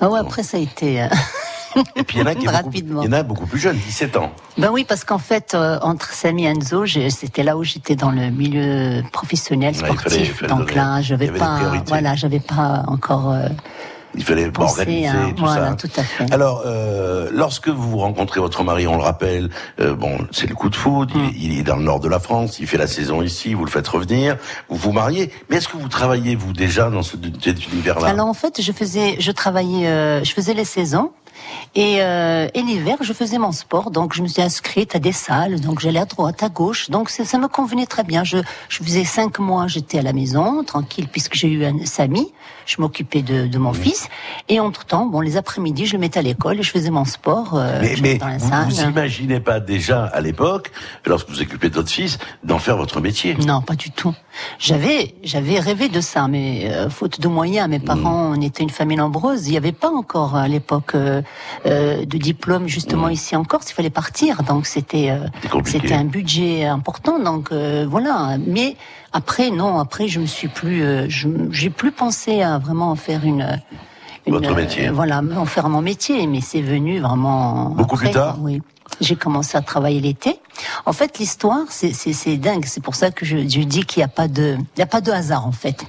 Ah 0.00 0.08
ouais, 0.08 0.18
après 0.20 0.42
ça 0.42 0.56
a 0.56 0.60
été. 0.60 1.02
euh, 1.02 1.06
Et 1.94 2.02
puis, 2.02 2.18
il 2.18 2.20
y 2.20 2.24
en 2.24 2.26
a 2.26 2.34
qui 2.34 2.46
beaucoup, 2.46 2.70
il 2.74 3.04
y 3.04 3.08
en 3.08 3.12
a 3.12 3.22
beaucoup 3.22 3.46
plus 3.46 3.60
jeunes, 3.60 3.76
17 3.76 4.16
ans. 4.16 4.32
Ben 4.58 4.70
oui, 4.72 4.84
parce 4.84 5.04
qu'en 5.04 5.18
fait, 5.18 5.54
euh, 5.54 5.78
entre 5.82 6.12
Samy 6.12 6.44
et 6.44 6.48
Enzo, 6.48 6.84
c'était 7.10 7.44
là 7.44 7.56
où 7.56 7.62
j'étais 7.62 7.94
dans 7.94 8.10
le 8.10 8.28
milieu 8.30 9.02
professionnel 9.12 9.74
Ouais, 9.74 9.80
il 9.82 9.86
sportif. 9.86 10.10
fallait- 10.10 10.24
il 10.26 10.32
fallait 10.32 10.48
Donc 10.48 10.58
donner- 10.62 10.74
là, 10.74 11.00
je 11.00 11.14
il 11.14 11.16
y 11.16 11.18
vais 11.18 11.24
avait 11.28 11.32
des 11.34 11.38
pas, 11.38 11.82
voilà, 11.86 12.14
j'avais 12.16 12.40
pas 12.40 12.82
encore 12.88 13.30
euh, 13.30 13.46
Il 14.16 14.24
fallait 14.24 14.50
pensé 14.50 14.80
organiser 14.80 15.06
à, 15.08 15.32
tout 15.36 15.44
voilà, 15.44 15.68
ça. 15.70 15.74
tout 15.76 15.90
à 15.96 16.02
fait. 16.02 16.32
Alors, 16.32 16.62
euh, 16.66 17.28
lorsque 17.32 17.68
vous 17.68 17.98
rencontrez 17.98 18.40
votre 18.40 18.64
mari, 18.64 18.86
on 18.86 18.96
le 18.96 19.02
rappelle, 19.02 19.50
euh, 19.80 19.94
bon, 19.94 20.18
c'est 20.32 20.48
le 20.48 20.54
coup 20.54 20.68
de 20.68 20.74
foudre, 20.76 21.16
Mm. 21.16 21.30
il, 21.36 21.52
il 21.52 21.58
est 21.60 21.62
dans 21.62 21.76
le 21.76 21.82
nord 21.84 22.00
de 22.00 22.08
la 22.08 22.18
France, 22.18 22.58
il 22.58 22.66
fait 22.66 22.76
la 22.78 22.86
saison 22.86 23.22
ici, 23.22 23.54
vous 23.54 23.64
le 23.64 23.70
faites 23.70 23.86
revenir, 23.88 24.36
vous 24.68 24.76
vous 24.76 24.92
mariez. 24.92 25.30
Mais 25.48 25.56
est-ce 25.56 25.68
que 25.68 25.76
vous 25.76 25.88
travaillez, 25.88 26.34
vous, 26.34 26.52
déjà, 26.52 26.90
dans 26.90 27.02
ce, 27.02 27.16
cet 27.40 27.66
univers-là? 27.72 28.08
Alors 28.08 28.26
en 28.26 28.34
fait, 28.34 28.60
je 28.60 28.72
faisais, 28.72 29.16
je 29.20 29.30
travaillais, 29.30 29.86
euh, 29.86 30.24
je 30.24 30.32
faisais 30.32 30.54
les 30.54 30.64
saisons. 30.64 31.12
Et, 31.74 32.02
euh, 32.02 32.48
et 32.52 32.62
l'hiver, 32.62 32.96
je 33.00 33.12
faisais 33.12 33.38
mon 33.38 33.52
sport, 33.52 33.90
donc 33.90 34.12
je 34.14 34.22
me 34.22 34.26
suis 34.28 34.42
inscrite 34.42 34.96
à 34.96 34.98
des 34.98 35.12
salles, 35.12 35.60
donc 35.60 35.78
j'allais 35.80 36.00
à 36.00 36.04
droite, 36.04 36.42
à 36.42 36.48
gauche, 36.48 36.90
donc 36.90 37.10
ça 37.10 37.38
me 37.38 37.46
convenait 37.46 37.86
très 37.86 38.02
bien. 38.02 38.24
Je, 38.24 38.38
je 38.68 38.82
faisais 38.82 39.04
cinq 39.04 39.38
mois, 39.38 39.68
j'étais 39.68 39.98
à 39.98 40.02
la 40.02 40.12
maison, 40.12 40.64
tranquille, 40.64 41.06
puisque 41.08 41.34
j'ai 41.34 41.48
eu 41.48 41.64
un 41.64 41.84
Samy, 41.84 42.32
je 42.66 42.80
m'occupais 42.80 43.22
de, 43.22 43.46
de 43.46 43.58
mon 43.58 43.72
fils, 43.72 44.08
et 44.48 44.58
entre 44.58 44.84
temps, 44.84 45.06
bon, 45.06 45.20
les 45.20 45.36
après-midi, 45.36 45.86
je 45.86 45.92
le 45.92 46.00
mettais 46.00 46.18
à 46.18 46.22
l'école 46.22 46.58
et 46.58 46.62
je 46.62 46.70
faisais 46.70 46.90
mon 46.90 47.04
sport. 47.04 47.54
euh, 47.54 47.80
Mais, 48.02 48.16
dans 48.18 48.26
la 48.26 48.38
vous, 48.38 48.48
salle. 48.48 48.64
vous 48.68 48.80
imaginez 48.82 49.40
pas 49.40 49.60
déjà, 49.60 50.06
à 50.06 50.20
l'époque, 50.20 50.72
lorsque 51.06 51.28
vous 51.30 51.40
occupez 51.40 51.70
de 51.70 51.74
votre 51.74 51.90
fils, 51.90 52.18
d'en 52.42 52.58
faire 52.58 52.76
votre 52.76 53.00
métier? 53.00 53.36
Non, 53.46 53.60
pas 53.62 53.74
du 53.76 53.90
tout. 53.90 54.14
J'avais, 54.58 55.14
j'avais 55.22 55.58
rêvé 55.60 55.88
de 55.88 56.00
ça, 56.00 56.26
mais 56.28 56.68
euh, 56.70 56.90
faute 56.90 57.20
de 57.20 57.28
moyens, 57.28 57.68
mes 57.68 57.78
parents, 57.80 58.32
on 58.36 58.40
était 58.40 58.62
une 58.62 58.70
famille 58.70 58.96
nombreuse. 58.96 59.46
Il 59.46 59.52
n'y 59.52 59.56
avait 59.56 59.72
pas 59.72 59.90
encore 59.90 60.34
à 60.36 60.48
l'époque 60.48 60.94
euh, 60.94 61.22
euh, 61.66 62.04
de 62.04 62.18
diplôme 62.18 62.66
justement 62.68 63.08
ici 63.08 63.36
en 63.36 63.44
Corse. 63.44 63.70
Il 63.70 63.74
fallait 63.74 63.90
partir, 63.90 64.42
donc 64.42 64.66
c'était, 64.66 65.10
euh, 65.10 65.26
c'était 65.64 65.94
un 65.94 66.04
budget 66.04 66.64
important. 66.66 67.18
Donc 67.18 67.52
euh, 67.52 67.86
voilà. 67.88 68.36
Mais 68.46 68.76
après, 69.12 69.50
non, 69.50 69.78
après, 69.78 70.08
je 70.08 70.20
me 70.20 70.26
suis 70.26 70.48
plus, 70.48 70.82
euh, 70.82 71.06
je- 71.08 71.28
j'ai 71.50 71.70
plus 71.70 71.92
pensé 71.92 72.42
à 72.42 72.58
vraiment 72.58 72.94
faire 72.96 73.24
une. 73.24 73.60
une, 74.26 74.34
Votre 74.34 74.54
métier. 74.54 74.88
euh, 74.88 74.92
voilà, 74.92 75.22
en 75.36 75.46
faire 75.46 75.68
mon 75.68 75.82
métier, 75.82 76.26
mais 76.26 76.40
c'est 76.40 76.62
venu 76.62 77.00
vraiment. 77.00 77.70
Beaucoup 77.70 77.96
plus 77.96 78.10
tard 78.10 78.36
Oui. 78.40 78.62
J'ai 79.00 79.16
commencé 79.16 79.56
à 79.56 79.60
travailler 79.62 80.00
l'été. 80.00 80.40
En 80.84 80.92
fait, 80.92 81.18
l'histoire, 81.18 81.60
c'est 81.70 81.92
c'est 81.94 82.12
c'est 82.12 82.36
dingue. 82.36 82.64
C'est 82.66 82.82
pour 82.82 82.94
ça 82.96 83.10
que 83.10 83.24
je, 83.24 83.36
je 83.38 83.60
dis 83.60 83.84
qu'il 83.84 84.00
n'y 84.00 84.04
a 84.04 84.08
pas 84.08 84.28
de, 84.28 84.56
il 84.76 84.78
y 84.80 84.82
a 84.82 84.86
pas 84.86 85.00
de 85.00 85.10
hasard 85.12 85.46
en 85.46 85.52
fait. 85.52 85.84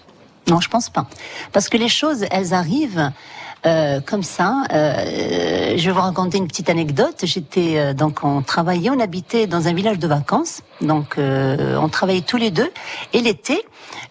Non, 0.50 0.60
je 0.62 0.70
pense 0.70 0.90
pas, 0.90 1.06
parce 1.52 1.68
que 1.70 1.78
les 1.78 1.90
choses, 1.90 2.26
elles 2.32 2.54
arrivent. 2.54 3.12
Euh, 3.66 4.00
comme 4.02 4.24
ça, 4.24 4.64
euh, 4.74 5.78
je 5.78 5.86
vais 5.86 5.92
vous 5.92 6.02
raconter 6.02 6.40
une 6.40 6.48
petite 6.48 6.70
anecdote. 6.70 7.22
J'étais 7.24 7.78
euh, 7.78 7.94
donc 7.94 8.24
on 8.24 8.42
travaillait, 8.42 8.90
on 8.90 9.00
habitait 9.00 9.46
dans 9.46 9.68
un 9.68 9.74
village 9.74 10.00
de 10.00 10.08
vacances, 10.08 10.62
donc 10.82 11.18
euh, 11.18 11.78
on 11.78 11.88
travaillait 11.88 12.22
tous 12.22 12.38
les 12.38 12.50
deux. 12.50 12.72
Et 13.14 13.22
l'été, 13.22 13.64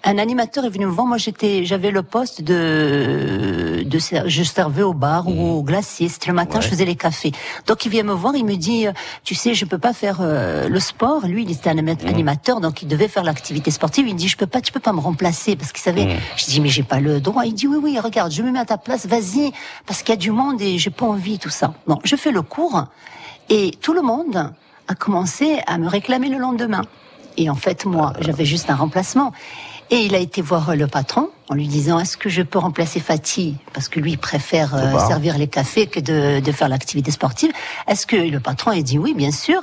un 0.05 0.19
animateur 0.19 0.65
est 0.65 0.71
venu 0.71 0.87
me 0.87 0.91
voir. 0.91 1.07
Moi, 1.07 1.19
j'étais, 1.19 1.65
j'avais 1.65 1.91
le 1.91 2.03
poste 2.03 2.43
de, 2.43 3.83
de, 3.85 3.99
je 4.27 4.43
servais 4.43 4.83
au 4.83 4.95
bar 4.95 5.27
ou 5.29 5.59
au 5.59 5.63
glacier. 5.63 6.09
C'était 6.09 6.29
le 6.29 6.35
matin, 6.35 6.57
Ouais. 6.59 6.63
je 6.63 6.69
faisais 6.69 6.85
les 6.85 6.97
cafés. 6.97 7.33
Donc 7.67 7.85
il 7.85 7.91
vient 7.91 8.03
me 8.03 8.13
voir, 8.13 8.35
il 8.37 8.45
me 8.45 8.57
dit, 8.57 8.87
euh, 8.87 8.93
tu 9.25 9.35
sais, 9.35 9.55
je 9.55 9.65
peux 9.65 9.79
pas 9.79 9.93
faire 9.93 10.19
euh, 10.21 10.69
le 10.69 10.81
sport. 10.81 11.27
Lui, 11.27 11.43
il 11.45 11.51
était 11.51 11.71
un 11.71 11.77
anima- 11.79 12.07
animateur, 12.07 12.61
donc 12.61 12.83
il 12.83 12.89
devait 12.89 13.09
faire 13.09 13.25
l'activité 13.25 13.71
sportive. 13.71 14.07
Il 14.09 14.15
me 14.15 14.19
dit, 14.19 14.29
je 14.29 14.37
peux 14.37 14.47
pas, 14.47 14.61
tu 14.61 14.73
peux 14.73 14.81
pas 14.81 14.93
me 14.93 15.01
remplacer 15.01 15.57
parce 15.57 15.73
qu'il 15.73 15.83
savait. 15.83 16.19
Je 16.37 16.45
dis, 16.47 16.61
mais 16.61 16.69
j'ai 16.69 16.83
pas 16.83 17.01
le 17.01 17.21
droit. 17.21 17.45
Il 17.47 17.55
dit, 17.55 17.67
oui, 17.67 17.79
oui, 17.83 17.99
regarde, 17.99 18.33
je 18.33 18.43
me 18.43 18.51
mets 18.51 18.59
à 18.61 18.65
ta 18.65 18.79
place, 18.79 19.07
vas-y, 19.07 19.53
parce 19.87 20.03
qu'il 20.03 20.11
y 20.11 20.19
a 20.19 20.21
du 20.21 20.31
monde 20.31 20.61
et 20.61 20.79
j'ai 20.79 20.91
pas 20.91 21.07
envie 21.07 21.39
tout 21.39 21.51
ça. 21.51 21.75
Bon, 21.87 21.99
je 22.05 22.17
fais 22.17 22.31
le 22.33 22.43
cours 22.43 22.85
et 23.49 23.73
tout 23.81 23.93
le 23.93 24.03
monde 24.03 24.53
a 24.89 24.95
commencé 24.95 25.61
à 25.67 25.79
me 25.79 25.89
réclamer 25.89 26.29
le 26.29 26.39
lendemain. 26.39 26.83
Et 27.37 27.49
en 27.49 27.55
fait, 27.55 27.85
moi, 27.87 28.13
j'avais 28.21 28.45
juste 28.45 28.71
un 28.71 28.75
remplacement. 28.75 29.33
Et 29.93 30.05
il 30.05 30.15
a 30.15 30.19
été 30.19 30.41
voir 30.41 30.77
le 30.77 30.87
patron 30.87 31.31
en 31.49 31.55
lui 31.55 31.67
disant 31.67 31.99
est-ce 31.99 32.17
que 32.17 32.29
je 32.29 32.43
peux 32.43 32.61
remplacer 32.61 33.01
Fatih? 33.01 33.57
Parce 33.73 33.89
que 33.89 33.99
lui 33.99 34.17
préfère 34.17 34.77
euh, 34.77 34.99
servir 35.09 35.37
les 35.37 35.49
cafés 35.49 35.89
que 35.89 35.99
de, 35.99 36.39
de 36.39 36.53
faire 36.53 36.69
l'activité 36.69 37.11
sportive. 37.11 37.51
Est-ce 37.89 38.07
que 38.07 38.15
le 38.15 38.39
patron 38.39 38.71
a 38.71 38.81
dit 38.83 38.99
oui 38.99 39.15
bien 39.15 39.33
sûr 39.33 39.63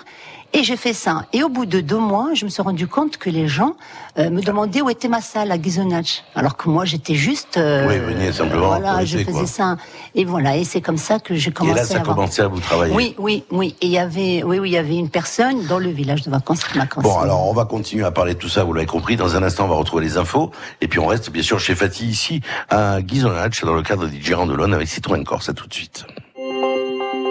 et 0.54 0.64
j'ai 0.64 0.78
fait 0.78 0.94
ça. 0.94 1.26
Et 1.34 1.44
au 1.44 1.50
bout 1.50 1.66
de 1.66 1.82
deux 1.82 1.98
mois, 2.00 2.30
je 2.34 2.46
me 2.46 2.50
suis 2.50 2.62
rendu 2.62 2.88
compte 2.88 3.18
que 3.18 3.30
les 3.30 3.48
gens 3.48 3.76
euh, 4.18 4.30
me 4.30 4.42
demandaient 4.42 4.82
où 4.82 4.90
était 4.90 5.08
ma 5.08 5.22
salle 5.22 5.52
à 5.52 5.62
Gizonach. 5.62 6.24
Alors 6.36 6.58
que 6.58 6.70
moi, 6.70 6.86
j'étais 6.86 7.14
juste. 7.16 7.58
euh, 7.58 7.88
Oui, 7.88 7.98
veniez 8.00 8.32
simplement 8.32 8.68
Voilà, 8.68 9.06
je 9.06 9.18
faisais 9.20 9.32
quoi. 9.32 9.46
ça. 9.46 9.78
Et 10.16 10.26
voilà, 10.26 10.58
et 10.58 10.64
c'est 10.64 10.82
comme 10.82 10.98
ça 10.98 11.20
que 11.20 11.36
j'ai 11.36 11.50
Et 11.50 11.54
commencé 11.54 11.80
là, 11.80 11.86
ça 11.86 11.98
à 11.98 12.00
avoir- 12.00 12.16
commençait 12.16 12.42
à 12.42 12.48
vous 12.48 12.60
travailler. 12.60 12.94
Oui, 12.96 13.14
oui, 13.20 13.44
oui. 13.52 13.76
Et 13.82 13.86
il 13.88 13.92
y 13.92 14.00
avait, 14.00 14.42
oui, 14.44 14.58
oui, 14.60 14.70
il 14.70 14.74
y 14.74 14.78
avait 14.78 14.96
une 14.96 15.10
personne 15.10 15.66
dans 15.68 15.80
le 15.80 15.90
village 15.90 16.24
de 16.24 16.32
vacances 16.32 16.64
qui 16.64 16.78
m'a 16.78 16.88
conseillé. 16.88 17.14
Bon, 17.14 17.20
alors 17.20 17.48
on 17.48 17.54
va 17.54 17.66
continuer 17.66 18.06
à 18.06 18.12
parler 18.12 18.34
de 18.34 18.40
tout 18.40 18.50
ça, 18.50 18.64
vous 18.64 18.74
l'avez 18.74 18.88
compris. 18.88 19.16
Dans 19.18 19.36
un 19.36 19.44
instant, 19.44 19.66
on 19.66 19.70
va 19.70 19.76
retrouver 19.76 20.04
les 20.04 20.18
infos. 20.18 20.52
Et 20.82 20.88
puis 20.88 21.00
on 21.00 21.06
reste 21.08 21.30
bien 21.30 21.44
sûr 21.44 21.60
chez 21.60 21.76
Fatih 21.76 22.06
ici, 22.08 22.42
à 22.70 23.02
Ghisonacci, 23.02 23.66
dans 23.66 23.74
le 23.74 23.84
cadre 23.84 24.08
du 24.08 24.24
Girandolone 24.24 24.74
avec 24.74 24.88
Citroën 24.88 25.24
Corse. 25.24 25.50
À 25.50 25.54
tout 25.54 25.68
de 25.68 25.74
suite. 25.74 26.06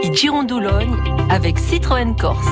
Et 0.07 0.15
Girondoulogne 0.15 0.95
avec 1.31 1.59
Citroën 1.59 2.15
Corse. 2.15 2.47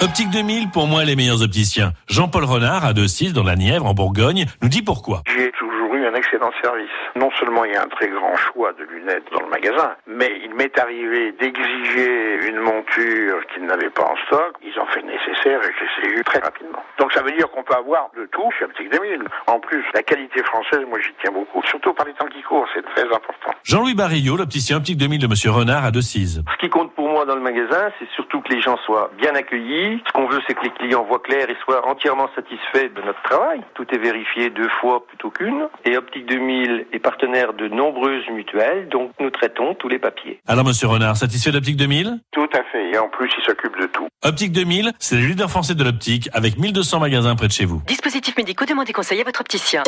Optique 0.00 0.30
2000, 0.30 0.70
pour 0.70 0.86
moi, 0.86 1.04
les 1.04 1.16
meilleurs 1.16 1.42
opticiens. 1.42 1.92
Jean-Paul 2.06 2.44
Renard, 2.44 2.84
à 2.84 2.92
Deux-Six, 2.92 3.32
dans 3.32 3.42
la 3.42 3.56
Nièvre, 3.56 3.86
en 3.86 3.94
Bourgogne, 3.94 4.46
nous 4.62 4.68
dit 4.68 4.82
pourquoi. 4.82 5.22
J'ai 5.26 5.50
toujours 5.58 5.91
eu 5.91 5.91
un 6.12 6.14
excellent 6.14 6.50
service. 6.62 6.90
Non 7.16 7.30
seulement 7.38 7.64
il 7.64 7.72
y 7.72 7.76
a 7.76 7.82
un 7.82 7.88
très 7.88 8.08
grand 8.08 8.36
choix 8.36 8.72
de 8.72 8.84
lunettes 8.84 9.24
dans 9.32 9.40
le 9.40 9.48
magasin, 9.48 9.96
mais 10.06 10.40
il 10.44 10.54
m'est 10.54 10.78
arrivé 10.78 11.32
d'exiger 11.32 12.48
une 12.48 12.58
monture 12.58 13.46
qu'ils 13.52 13.64
n'avaient 13.64 13.90
pas 13.90 14.04
en 14.04 14.16
stock. 14.26 14.54
Ils 14.62 14.78
ont 14.78 14.86
fait 14.86 15.00
le 15.00 15.08
nécessaire 15.08 15.60
et 15.62 15.72
je 15.72 16.08
les 16.08 16.14
ai 16.14 16.18
eu 16.18 16.24
très 16.24 16.40
rapidement. 16.40 16.82
Donc 16.98 17.12
ça 17.12 17.22
veut 17.22 17.32
dire 17.32 17.50
qu'on 17.50 17.62
peut 17.62 17.74
avoir 17.74 18.10
de 18.16 18.26
tout 18.26 18.50
chez 18.58 18.64
Optique 18.64 18.90
2000. 18.90 19.22
En 19.46 19.58
plus, 19.58 19.84
la 19.94 20.02
qualité 20.02 20.42
française, 20.42 20.80
moi 20.88 20.98
j'y 21.00 21.12
tiens 21.22 21.32
beaucoup. 21.32 21.62
Surtout 21.68 21.94
par 21.94 22.06
les 22.06 22.12
temps 22.14 22.26
qui 22.26 22.42
courent, 22.42 22.68
c'est 22.74 22.84
très 22.94 23.04
important. 23.04 23.52
Jean-Louis 23.64 23.94
Barillot, 23.94 24.36
l'opticien 24.36 24.76
Optique 24.76 24.98
2000 24.98 25.20
de 25.20 25.26
Monsieur 25.26 25.50
Renard, 25.50 25.84
à 25.84 25.90
Deux-Six. 25.90 26.42
Ce 26.52 26.56
qui 26.58 26.68
compte 26.68 26.92
pour 26.94 27.08
moi 27.08 27.24
dans 27.24 27.36
le 27.36 27.40
magasin, 27.40 27.90
c'est 27.98 28.08
surtout 28.10 28.40
que 28.40 28.52
les 28.52 28.60
gens 28.60 28.76
soient 28.84 29.10
bien 29.16 29.34
accueillis. 29.34 30.02
Ce 30.06 30.12
qu'on 30.12 30.26
veut, 30.26 30.40
c'est 30.46 30.54
que 30.54 30.64
les 30.64 30.70
clients 30.70 31.04
voient 31.04 31.20
clair 31.20 31.48
et 31.48 31.56
soient 31.64 31.86
entièrement 31.86 32.28
satisfaits 32.34 32.92
de 32.94 33.02
notre 33.02 33.22
travail. 33.22 33.62
Tout 33.74 33.86
est 33.92 33.98
vérifié 33.98 34.50
deux 34.50 34.68
fois 34.80 35.06
plutôt 35.06 35.30
qu'une. 35.30 35.68
Et 35.84 35.96
Optique 36.02 36.26
2000 36.26 36.86
est 36.92 36.98
partenaire 36.98 37.52
de 37.54 37.68
nombreuses 37.68 38.28
mutuelles, 38.34 38.88
donc 38.88 39.12
nous 39.20 39.30
traitons 39.30 39.74
tous 39.74 39.88
les 39.88 40.00
papiers. 40.00 40.40
Alors, 40.48 40.64
Monsieur 40.64 40.88
Renard, 40.88 41.16
satisfait 41.16 41.52
d'Optique 41.52 41.76
2000 41.76 42.18
Tout 42.32 42.48
à 42.52 42.64
fait. 42.72 42.90
Et 42.90 42.98
en 42.98 43.08
plus, 43.08 43.30
ils 43.38 43.44
s'occupent 43.44 43.80
de 43.80 43.86
tout. 43.86 44.08
Optique 44.24 44.50
2000, 44.50 44.90
c'est 44.98 45.16
le 45.16 45.26
leader 45.26 45.48
français 45.48 45.76
de 45.76 45.84
l'optique, 45.84 46.28
avec 46.32 46.58
1200 46.58 46.98
magasins 46.98 47.36
près 47.36 47.46
de 47.46 47.52
chez 47.52 47.66
vous. 47.66 47.82
Dispositifs 47.86 48.36
médicaux, 48.36 48.64
demandez 48.64 48.92
conseil 48.92 49.20
à 49.20 49.24
votre 49.24 49.40
opticien. 49.42 49.84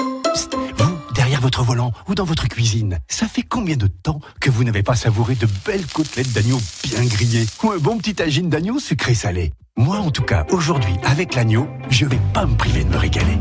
Vous, 0.76 0.98
derrière 1.16 1.40
votre 1.40 1.64
volant 1.64 1.90
ou 2.08 2.14
dans 2.14 2.24
votre 2.24 2.46
cuisine. 2.46 2.98
Ça 3.08 3.26
fait 3.26 3.42
combien 3.42 3.76
de 3.76 3.88
temps 3.88 4.20
que 4.40 4.50
vous 4.50 4.62
n'avez 4.62 4.84
pas 4.84 4.94
savouré 4.94 5.34
de 5.34 5.46
belles 5.66 5.86
côtelettes 5.92 6.32
d'agneau 6.32 6.58
bien 6.84 7.04
grillées 7.06 7.46
ou 7.64 7.72
un 7.72 7.78
bon 7.78 7.98
petit 7.98 8.14
tagine 8.14 8.48
d'agneau 8.48 8.78
sucré-salé? 8.78 9.50
Moi, 9.76 9.96
en 9.96 10.12
tout 10.12 10.22
cas, 10.22 10.46
aujourd'hui, 10.50 10.94
avec 11.02 11.34
l'agneau, 11.34 11.66
je 11.90 12.06
vais 12.06 12.20
pas 12.32 12.46
me 12.46 12.56
priver 12.56 12.84
de 12.84 12.90
me 12.90 12.98
régaler. 12.98 13.38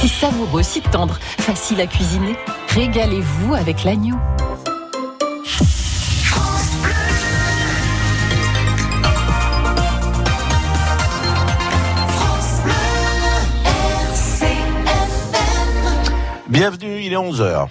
Si 0.00 0.08
savoureux, 0.08 0.62
si 0.62 0.80
tendre, 0.80 1.18
facile 1.20 1.78
à 1.82 1.86
cuisiner, 1.86 2.34
régalez-vous 2.68 3.54
avec 3.54 3.84
l'agneau. 3.84 4.16
Bienvenue, 16.48 17.02
il 17.02 17.12
est 17.12 17.16
11h. 17.16 17.68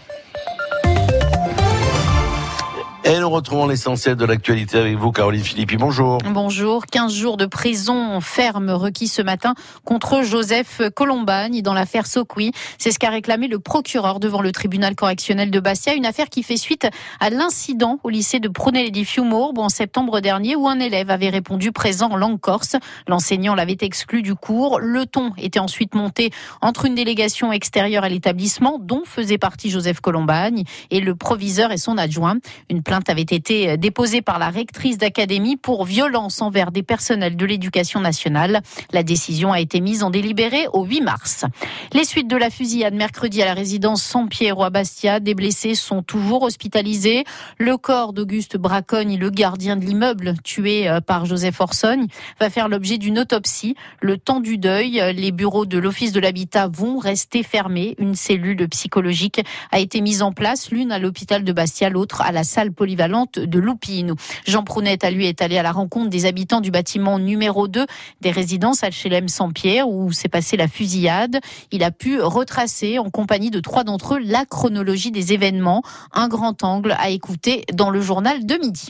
Et 3.09 3.19
nous 3.19 3.29
retrouvons 3.31 3.65
l'essentiel 3.65 4.15
de 4.15 4.23
l'actualité 4.23 4.77
avec 4.77 4.95
vous, 4.95 5.11
Caroline 5.11 5.43
Philippi. 5.43 5.77
Bonjour. 5.77 6.19
Bonjour. 6.31 6.85
15 6.85 7.11
jours 7.11 7.37
de 7.37 7.47
prison 7.47 8.21
ferme 8.21 8.69
requis 8.69 9.07
ce 9.07 9.23
matin 9.23 9.55
contre 9.83 10.21
Joseph 10.21 10.83
Colombagne 10.95 11.63
dans 11.63 11.73
l'affaire 11.73 12.05
Sokoui. 12.05 12.51
C'est 12.77 12.91
ce 12.91 12.99
qu'a 12.99 13.09
réclamé 13.09 13.47
le 13.47 13.57
procureur 13.57 14.19
devant 14.19 14.43
le 14.43 14.51
tribunal 14.51 14.93
correctionnel 14.93 15.49
de 15.49 15.59
Bastia. 15.59 15.95
Une 15.95 16.05
affaire 16.05 16.29
qui 16.29 16.43
fait 16.43 16.55
suite 16.55 16.87
à 17.19 17.31
l'incident 17.31 17.99
au 18.03 18.09
lycée 18.09 18.39
de 18.39 18.47
Prunelli-Fiumourbe 18.47 19.57
en 19.57 19.69
septembre 19.69 20.19
dernier 20.19 20.55
où 20.55 20.67
un 20.67 20.79
élève 20.79 21.09
avait 21.09 21.29
répondu 21.29 21.71
présent 21.71 22.11
en 22.11 22.15
langue 22.15 22.39
corse. 22.39 22.75
L'enseignant 23.07 23.55
l'avait 23.55 23.77
exclu 23.81 24.21
du 24.21 24.35
cours. 24.35 24.79
Le 24.79 25.07
ton 25.07 25.33
était 25.39 25.57
ensuite 25.57 25.95
monté 25.95 26.29
entre 26.61 26.85
une 26.85 26.93
délégation 26.93 27.51
extérieure 27.51 28.03
à 28.03 28.09
l'établissement 28.09 28.77
dont 28.79 29.01
faisait 29.03 29.39
partie 29.39 29.71
Joseph 29.71 29.99
Colombagne 29.99 30.61
et 30.91 30.99
le 30.99 31.15
proviseur 31.15 31.71
et 31.71 31.77
son 31.77 31.97
adjoint. 31.97 32.37
Une 32.69 32.83
plainte 32.83 32.98
avait 33.07 33.21
été 33.21 33.77
déposée 33.77 34.21
par 34.21 34.39
la 34.39 34.49
rectrice 34.49 34.97
d'académie 34.97 35.55
pour 35.55 35.85
violence 35.85 36.41
envers 36.41 36.71
des 36.71 36.83
personnels 36.83 37.37
de 37.37 37.45
l'éducation 37.45 37.99
nationale. 38.01 38.61
La 38.91 39.03
décision 39.03 39.53
a 39.53 39.59
été 39.59 39.79
mise 39.79 40.03
en 40.03 40.09
délibéré 40.09 40.67
au 40.73 40.83
8 40.83 41.01
mars. 41.01 41.45
Les 41.93 42.03
suites 42.03 42.27
de 42.27 42.35
la 42.35 42.49
fusillade 42.49 42.93
mercredi 42.93 43.41
à 43.41 43.45
la 43.45 43.53
résidence 43.53 44.03
Saint-Pierre 44.03 44.59
à 44.61 44.69
Bastia, 44.69 45.19
des 45.19 45.35
blessés 45.35 45.75
sont 45.75 46.01
toujours 46.01 46.43
hospitalisés. 46.43 47.23
Le 47.57 47.77
corps 47.77 48.13
d'Auguste 48.13 48.57
Bracogne, 48.57 49.17
le 49.17 49.29
gardien 49.29 49.75
de 49.75 49.85
l'immeuble 49.85 50.33
tué 50.43 50.89
euh, 50.89 51.01
par 51.01 51.25
Joseph 51.25 51.61
Orsogne, 51.61 52.07
va 52.39 52.49
faire 52.49 52.67
l'objet 52.67 52.97
d'une 52.97 53.19
autopsie. 53.19 53.75
Le 54.01 54.17
temps 54.17 54.39
du 54.39 54.57
deuil, 54.57 55.01
les 55.15 55.31
bureaux 55.31 55.65
de 55.65 55.77
l'Office 55.77 56.11
de 56.11 56.19
l'habitat 56.19 56.67
vont 56.67 56.97
rester 56.97 57.43
fermés. 57.43 57.95
Une 57.99 58.15
cellule 58.15 58.67
psychologique 58.69 59.41
a 59.71 59.79
été 59.79 60.01
mise 60.01 60.21
en 60.21 60.31
place, 60.31 60.71
l'une 60.71 60.91
à 60.91 60.99
l'hôpital 60.99 61.43
de 61.43 61.51
Bastia, 61.51 61.89
l'autre 61.89 62.21
à 62.21 62.31
la 62.31 62.43
salle 62.43 62.71
de 62.95 63.59
Loupine. 63.59 64.15
Jean 64.45 64.63
Prounet, 64.63 65.03
à 65.03 65.11
lui, 65.11 65.27
est 65.27 65.41
allé 65.41 65.57
à 65.57 65.63
la 65.63 65.71
rencontre 65.71 66.09
des 66.09 66.25
habitants 66.25 66.61
du 66.61 66.71
bâtiment 66.71 67.19
numéro 67.19 67.67
2 67.67 67.85
des 68.21 68.31
résidences 68.31 68.81
HLM 68.81 69.27
Saint-Pierre 69.27 69.87
où 69.87 70.11
s'est 70.11 70.29
passée 70.29 70.57
la 70.57 70.67
fusillade. 70.67 71.39
Il 71.71 71.83
a 71.83 71.91
pu 71.91 72.21
retracer 72.21 72.99
en 72.99 73.09
compagnie 73.09 73.51
de 73.51 73.59
trois 73.59 73.83
d'entre 73.83 74.15
eux 74.15 74.19
la 74.19 74.45
chronologie 74.45 75.11
des 75.11 75.33
événements. 75.33 75.83
Un 76.13 76.27
grand 76.27 76.63
angle 76.63 76.95
à 76.97 77.09
écouter 77.09 77.65
dans 77.73 77.89
le 77.89 78.01
journal 78.01 78.45
de 78.45 78.55
midi. 78.55 78.89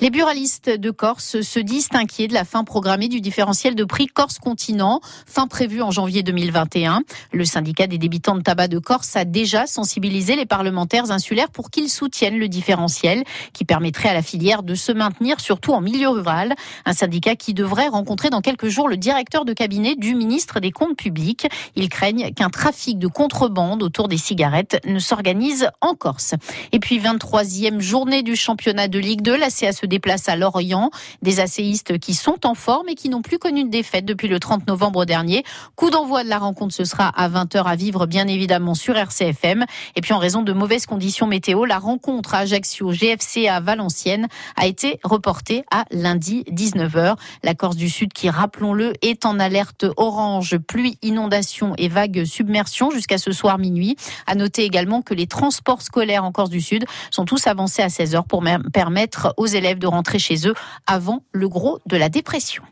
Les 0.00 0.10
buralistes 0.10 0.68
de 0.68 0.90
Corse 0.90 1.42
se 1.42 1.60
disent 1.60 1.88
inquiets 1.92 2.26
de 2.26 2.34
la 2.34 2.44
fin 2.44 2.64
programmée 2.64 3.08
du 3.08 3.20
différentiel 3.20 3.74
de 3.74 3.84
prix 3.84 4.06
Corse-Continent, 4.06 5.00
fin 5.26 5.46
prévue 5.46 5.82
en 5.82 5.90
janvier 5.90 6.22
2021. 6.22 7.02
Le 7.32 7.44
syndicat 7.44 7.86
des 7.86 7.98
débitants 7.98 8.34
de 8.34 8.42
tabac 8.42 8.68
de 8.68 8.78
Corse 8.78 9.14
a 9.16 9.24
déjà 9.24 9.66
sensibilisé 9.66 10.34
les 10.34 10.46
parlementaires 10.46 11.10
insulaires 11.12 11.50
pour 11.50 11.70
qu'ils 11.70 11.88
soutiennent 11.88 12.38
le 12.38 12.48
différentiel 12.48 13.22
qui 13.52 13.64
permettrait 13.64 14.08
à 14.08 14.14
la 14.14 14.22
filière 14.22 14.62
de 14.62 14.74
se 14.74 14.90
maintenir, 14.90 15.38
surtout 15.38 15.72
en 15.72 15.80
milieu 15.80 16.08
rural. 16.08 16.54
Un 16.84 16.92
syndicat 16.94 17.36
qui 17.36 17.54
devrait 17.54 17.88
rencontrer 17.88 18.30
dans 18.30 18.40
quelques 18.40 18.68
jours 18.68 18.88
le 18.88 18.96
directeur 18.96 19.44
de 19.44 19.52
cabinet 19.52 19.94
du 19.94 20.14
ministre 20.14 20.58
des 20.58 20.72
Comptes 20.72 20.96
publics. 20.96 21.46
Ils 21.76 21.88
craignent 21.88 22.32
qu'un 22.32 22.50
trafic 22.50 22.98
de 22.98 23.06
contrebande 23.06 23.82
autour 23.82 24.08
des 24.08 24.18
cigarettes 24.18 24.80
ne 24.84 24.98
s'organise 24.98 25.68
en 25.80 25.94
Corse. 25.94 26.34
Et 26.72 26.80
puis 26.80 26.98
23e 26.98 27.80
journée 27.80 28.22
du 28.22 28.34
championnat 28.34 28.88
de 28.88 28.98
Ligue 28.98 29.22
2, 29.22 29.36
la 29.36 29.50
CA 29.52 29.72
se 29.72 29.86
déplace 29.86 30.28
à 30.28 30.36
Lorient. 30.36 30.90
Des 31.22 31.40
asséistes 31.40 31.98
qui 31.98 32.14
sont 32.14 32.46
en 32.46 32.54
forme 32.54 32.88
et 32.88 32.94
qui 32.94 33.08
n'ont 33.08 33.22
plus 33.22 33.38
connu 33.38 33.64
de 33.64 33.70
défaite 33.70 34.04
depuis 34.04 34.28
le 34.28 34.40
30 34.40 34.66
novembre 34.66 35.04
dernier. 35.04 35.44
Coup 35.76 35.90
d'envoi 35.90 36.24
de 36.24 36.28
la 36.28 36.38
rencontre, 36.38 36.74
ce 36.74 36.84
sera 36.84 37.08
à 37.08 37.28
20h 37.28 37.62
à 37.64 37.76
vivre, 37.76 38.06
bien 38.06 38.26
évidemment, 38.26 38.74
sur 38.74 38.96
RCFM. 38.96 39.64
Et 39.96 40.00
puis, 40.00 40.12
en 40.12 40.18
raison 40.18 40.42
de 40.42 40.52
mauvaises 40.52 40.86
conditions 40.86 41.26
météo, 41.26 41.64
la 41.64 41.78
rencontre 41.78 42.34
à 42.34 42.38
Ajaccio, 42.38 42.92
GFC 42.92 43.48
à 43.48 43.60
Valenciennes, 43.60 44.28
a 44.56 44.66
été 44.66 44.98
reportée 45.04 45.64
à 45.70 45.84
lundi 45.90 46.44
19h. 46.50 47.16
La 47.42 47.54
Corse 47.54 47.76
du 47.76 47.88
Sud, 47.88 48.12
qui, 48.12 48.30
rappelons-le, 48.30 48.92
est 49.02 49.26
en 49.26 49.38
alerte 49.38 49.86
orange, 49.96 50.58
pluie, 50.58 50.98
inondation 51.02 51.74
et 51.78 51.88
vague 51.88 52.24
submersion 52.24 52.90
jusqu'à 52.90 53.18
ce 53.18 53.32
soir 53.32 53.58
minuit. 53.58 53.96
À 54.26 54.34
noter 54.34 54.64
également 54.64 55.02
que 55.02 55.14
les 55.14 55.26
transports 55.26 55.82
scolaires 55.82 56.24
en 56.24 56.32
Corse 56.32 56.50
du 56.50 56.60
Sud 56.60 56.84
sont 57.10 57.24
tous 57.24 57.46
avancés 57.46 57.82
à 57.82 57.88
16h 57.88 58.26
pour 58.26 58.42
permettre 58.72 59.34
aux 59.36 59.41
élèves 59.46 59.78
de 59.78 59.86
rentrer 59.86 60.18
chez 60.18 60.46
eux 60.48 60.54
avant 60.86 61.22
le 61.32 61.48
gros 61.48 61.78
de 61.86 61.96
la 61.96 62.08
dépression. 62.08 62.62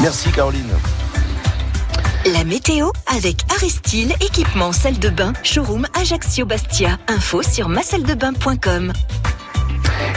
Merci 0.00 0.30
Caroline. 0.32 0.72
La 2.26 2.44
météo 2.44 2.90
avec 3.08 3.40
Aristil, 3.52 4.12
équipement 4.20 4.72
salle 4.72 4.98
de 4.98 5.08
bain, 5.08 5.32
showroom 5.42 5.86
Ajaccio 5.94 6.46
Bastia. 6.46 6.98
Info 7.08 7.42
sur 7.42 7.68
masaldebain.com. 7.68 8.92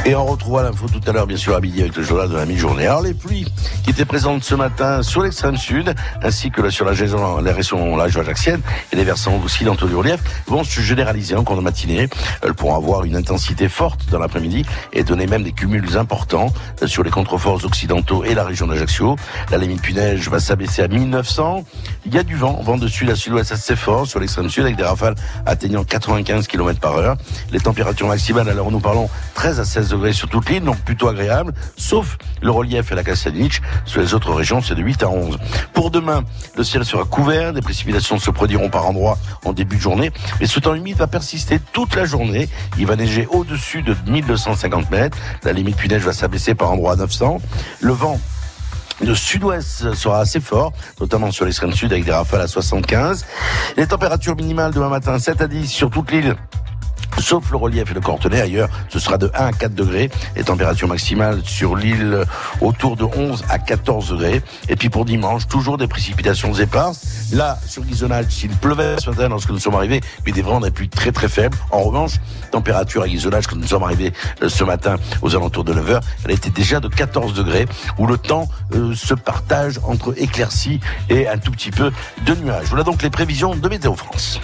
Et 0.08 0.16
on 0.16 0.24
retrouvera 0.24 0.62
l'info 0.62 0.86
tout 0.88 1.02
à 1.10 1.12
l'heure, 1.12 1.26
bien 1.26 1.36
sûr, 1.36 1.54
à 1.54 1.58
avec 1.58 1.96
le 1.98 2.04
journal 2.04 2.30
de 2.30 2.36
la 2.36 2.46
mi-journée. 2.46 2.86
Alors, 2.86 3.02
les 3.02 3.16
pluies 3.16 3.48
qui 3.84 3.90
étaient 3.90 4.06
présentes 4.06 4.44
ce 4.44 4.54
matin 4.54 5.02
sur 5.02 5.24
l'extrême 5.24 5.58
sud, 5.58 5.96
ainsi 6.22 6.52
que 6.52 6.70
sur 6.70 6.86
la 6.86 6.92
région, 6.92 7.42
la 7.42 7.52
région, 7.52 7.96
la 7.96 8.04
ajaxienne 8.04 8.62
et 8.94 8.98
les 8.98 9.04
versants 9.04 9.36
occidentaux 9.44 9.88
du 9.88 9.96
relief, 9.96 10.20
vont 10.46 10.64
se 10.64 10.80
généraliser 10.80 11.36
en 11.36 11.44
cours 11.44 11.56
de 11.56 11.62
matinée. 11.62 12.08
Elles 12.44 12.54
pourront 12.54 12.76
avoir 12.76 13.04
une 13.04 13.16
intensité 13.16 13.68
forte 13.68 14.08
dans 14.12 14.20
l'après-midi 14.20 14.64
et 14.94 15.04
donner 15.04 15.26
même 15.26 15.42
des 15.42 15.54
cumuls 15.54 15.98
importants 15.98 16.54
sur 16.86 17.02
les 17.02 17.10
contreforts 17.10 17.66
occidentaux 17.66 18.24
et 18.24 18.36
la 18.36 18.44
région 18.44 18.68
d'Ajaccio. 18.68 19.16
La 19.50 19.58
limite 19.58 19.82
puneige 19.82 20.30
va 20.30 20.40
s'abaisser 20.40 20.84
à 20.84 20.88
1900. 20.88 21.64
Il 22.06 22.14
y 22.14 22.20
a 22.20 22.24
du 22.24 22.36
vent, 22.36 22.62
vent 22.62 22.78
de 22.78 22.88
sud 22.88 23.10
à 23.10 23.16
sud-ouest 23.16 23.52
assez 23.52 23.76
fort 23.76 24.06
sur 24.06 24.20
l'extrême 24.20 24.50
sud 24.50 24.66
avec 24.66 24.76
des 24.76 24.84
rafales 24.84 25.16
atteignant 25.48 25.84
95 25.84 26.46
km 26.46 26.80
par 26.80 26.96
heure. 26.96 27.18
Les 27.52 27.60
températures 27.60 28.08
maximales, 28.08 28.50
alors 28.50 28.70
nous 28.70 28.80
parlons 28.80 29.10
13 29.34 29.60
à 29.60 29.66
16 29.66 29.95
sur 30.14 30.30
toute 30.30 30.50
l'île, 30.50 30.64
donc 30.64 30.78
plutôt 30.78 31.08
agréable, 31.08 31.54
sauf 31.78 32.18
le 32.42 32.52
relief 32.52 32.92
et 32.92 32.96
la 32.96 33.04
Castelniche. 33.04 33.62
Sur 33.86 34.02
les 34.02 34.14
autres 34.14 34.34
régions, 34.34 34.62
c'est 34.62 34.76
de 34.76 34.82
8 34.82 35.04
à 35.04 35.10
11. 35.10 35.38
Pour 35.74 35.92
demain, 35.92 36.24
le 36.58 36.64
ciel 36.64 36.86
sera 36.86 37.06
couvert, 37.06 37.54
des 37.54 37.62
précipitations 37.62 38.18
se 38.18 38.32
produiront 38.32 38.70
par 38.70 38.88
endroits 38.88 39.18
en 39.44 39.54
début 39.54 39.78
de 39.78 39.82
journée, 39.82 40.12
mais 40.40 40.48
ce 40.48 40.60
temps 40.60 40.74
limite 40.74 40.98
va 40.98 41.08
persister 41.08 41.60
toute 41.74 41.96
la 41.96 42.06
journée. 42.06 42.50
Il 42.78 42.86
va 42.86 42.96
neiger 42.96 43.28
au-dessus 43.30 43.82
de 43.82 43.96
1250 44.08 44.92
mètres. 44.92 45.18
La 45.44 45.54
limite 45.54 45.76
puis 45.78 45.90
neige 45.90 46.04
va 46.04 46.14
s'abaisser 46.14 46.56
par 46.56 46.72
endroits 46.72 46.94
à 46.94 46.96
900. 46.96 47.40
Le 47.82 47.94
vent 47.94 48.20
le 49.02 49.14
sud-ouest 49.14 49.94
sera 49.94 50.20
assez 50.20 50.40
fort, 50.40 50.72
notamment 51.02 51.30
sur 51.30 51.44
l'extrême 51.44 51.74
sud 51.74 51.92
avec 51.92 52.06
des 52.06 52.14
rafales 52.14 52.42
à 52.42 52.48
75. 52.48 53.26
Les 53.76 53.88
températures 53.88 54.38
minimales 54.38 54.74
demain 54.74 54.88
matin 54.88 55.20
7 55.20 55.42
à 55.42 55.48
10 55.48 55.68
sur 55.68 55.90
toute 55.90 56.12
l'île 56.12 56.36
sauf 57.20 57.50
le 57.52 57.58
relief 57.58 57.92
et 57.92 57.94
le 57.94 58.02
Cortenay. 58.02 58.42
Ailleurs, 58.42 58.70
ce 58.90 59.00
sera 59.00 59.18
de 59.18 59.32
1 59.34 59.46
à 59.48 59.52
4 59.52 59.74
degrés. 59.74 60.10
Les 60.36 60.44
températures 60.44 60.88
maximales 60.88 61.42
sur 61.44 61.76
l'île 61.76 62.24
autour 62.62 62.96
de 62.96 63.04
11 63.04 63.44
à 63.50 63.60
14 63.60 64.10
degrés. 64.10 64.42
Et 64.70 64.76
puis 64.76 64.90
pour 64.90 65.06
dimanche, 65.06 65.48
toujours 65.48 65.78
des 65.78 65.88
précipitations 65.88 66.54
éparses. 66.54 67.32
Là, 67.32 67.58
sur 67.68 67.84
Guisonnage, 67.84 68.26
s'il 68.30 68.52
pleuvait 68.52 68.96
ce 69.00 69.10
matin 69.10 69.30
lorsque 69.30 69.50
nous 69.50 69.60
sommes 69.60 69.76
arrivés, 69.76 70.02
mais 70.26 70.32
des 70.32 70.42
vents 70.42 70.62
pluies 70.72 70.90
très 70.90 71.12
très 71.12 71.28
faibles. 71.28 71.58
En 71.72 71.82
revanche, 71.82 72.14
température 72.52 73.02
à 73.02 73.08
Guisonnage, 73.08 73.48
quand 73.48 73.56
nous 73.56 73.68
sommes 73.68 73.84
arrivés 73.84 74.14
euh, 74.44 74.50
ce 74.50 74.64
matin 74.64 74.98
aux 75.22 75.36
alentours 75.36 75.64
de 75.64 75.74
9 75.74 75.92
heures, 75.92 76.02
elle 76.24 76.32
était 76.32 76.50
déjà 76.50 76.80
de 76.80 76.88
14 76.88 77.34
degrés, 77.34 77.66
où 77.98 78.08
le 78.08 78.18
temps 78.18 78.48
euh, 78.74 78.94
se 78.96 79.14
partage 79.14 79.80
entre 79.84 80.14
éclaircies 80.22 80.80
et 81.10 81.28
un 81.28 81.38
tout 81.38 81.52
petit 81.52 81.72
peu 81.72 81.92
de 82.26 82.36
nuages. 82.36 82.68
Voilà 82.68 82.84
donc 82.84 83.02
les 83.02 83.10
prévisions 83.10 83.56
de 83.56 83.70
Météo 83.70 83.96
France. 83.96 84.40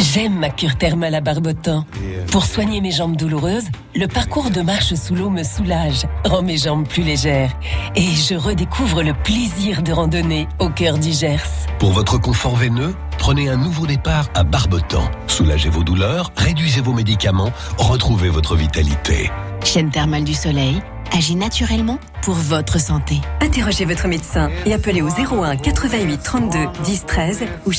J'aime 0.00 0.38
ma 0.38 0.48
cure 0.48 0.76
thermale 0.76 1.14
à 1.14 1.20
Barbotan. 1.20 1.84
Pour 2.32 2.46
soigner 2.46 2.80
mes 2.80 2.90
jambes 2.90 3.16
douloureuses, 3.16 3.68
le 3.94 4.06
parcours 4.06 4.50
de 4.50 4.62
marche 4.62 4.94
sous 4.94 5.14
l'eau 5.14 5.28
me 5.28 5.42
soulage, 5.42 6.06
rend 6.24 6.40
mes 6.42 6.56
jambes 6.56 6.88
plus 6.88 7.02
légères. 7.02 7.52
Et 7.96 8.14
je 8.14 8.34
redécouvre 8.34 9.02
le 9.02 9.12
plaisir 9.12 9.82
de 9.82 9.92
randonner 9.92 10.48
au 10.58 10.70
cœur 10.70 10.98
du 10.98 11.12
Gers. 11.12 11.66
Pour 11.78 11.92
votre 11.92 12.18
confort 12.18 12.56
veineux, 12.56 12.94
prenez 13.18 13.50
un 13.50 13.58
nouveau 13.58 13.86
départ 13.86 14.28
à 14.34 14.42
Barbotan. 14.42 15.10
Soulagez 15.26 15.68
vos 15.68 15.84
douleurs, 15.84 16.32
réduisez 16.34 16.80
vos 16.80 16.94
médicaments, 16.94 17.52
retrouvez 17.76 18.30
votre 18.30 18.56
vitalité. 18.56 19.30
Chaîne 19.64 19.90
thermale 19.90 20.24
du 20.24 20.34
soleil, 20.34 20.80
agit 21.12 21.36
naturellement 21.36 21.98
pour 22.22 22.34
votre 22.34 22.80
santé. 22.80 23.20
Interrogez 23.42 23.84
votre 23.84 24.08
médecin 24.08 24.50
et 24.64 24.72
appelez 24.72 25.02
au 25.02 25.08
01 25.08 25.56
88 25.56 26.22
32 26.22 26.58
10 26.84 27.04
13 27.04 27.44
ou 27.66 27.72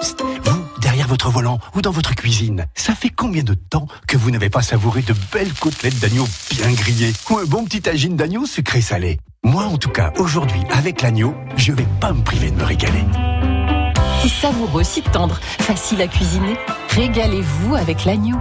Vous, 0.00 0.64
derrière 0.80 1.06
votre 1.08 1.30
volant 1.30 1.58
ou 1.74 1.82
dans 1.82 1.90
votre 1.90 2.14
cuisine, 2.14 2.66
ça 2.74 2.94
fait 2.94 3.10
combien 3.10 3.42
de 3.42 3.54
temps 3.54 3.86
que 4.06 4.16
vous 4.16 4.30
n'avez 4.30 4.48
pas 4.48 4.62
savouré 4.62 5.02
de 5.02 5.14
belles 5.32 5.52
côtelettes 5.52 5.98
d'agneau 5.98 6.26
bien 6.50 6.72
grillées 6.72 7.12
ou 7.28 7.38
un 7.38 7.44
bon 7.44 7.64
petit 7.64 7.82
tagine 7.82 8.16
d'agneau 8.16 8.46
sucré 8.46 8.80
salé 8.80 9.18
Moi, 9.44 9.64
en 9.64 9.76
tout 9.76 9.90
cas, 9.90 10.12
aujourd'hui, 10.16 10.60
avec 10.70 11.02
l'agneau, 11.02 11.34
je 11.56 11.72
vais 11.72 11.86
pas 12.00 12.12
me 12.12 12.22
priver 12.22 12.50
de 12.50 12.56
me 12.56 12.64
régaler. 12.64 13.04
Si 14.22 14.28
savoureux, 14.30 14.84
si 14.84 15.02
tendre, 15.02 15.38
facile 15.58 16.00
à 16.00 16.08
cuisiner, 16.08 16.56
régalez-vous 16.90 17.74
avec 17.74 18.04
l'agneau. 18.06 18.38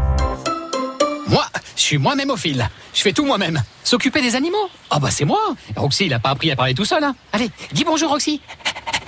Moi, 1.28 1.46
je 1.76 1.82
suis 1.82 1.98
moi-même 1.98 2.30
au 2.30 2.38
fil. 2.38 2.70
Je 2.94 3.02
fais 3.02 3.14
tout 3.14 3.26
moi-même. 3.26 3.62
S'occuper 3.84 4.22
des 4.22 4.36
animaux? 4.36 4.70
Ah 4.90 5.00
bah 5.00 5.12
c'est 5.12 5.26
moi. 5.26 5.40
Roxy, 5.76 6.06
il 6.06 6.14
a 6.14 6.20
pas 6.20 6.30
appris 6.30 6.52
à 6.52 6.56
parler 6.56 6.74
tout 6.74 6.86
seul. 6.86 7.04
Hein. 7.04 7.16
Allez, 7.34 7.50
dis 7.74 7.84
bonjour 7.84 8.10
Roxy. 8.12 8.42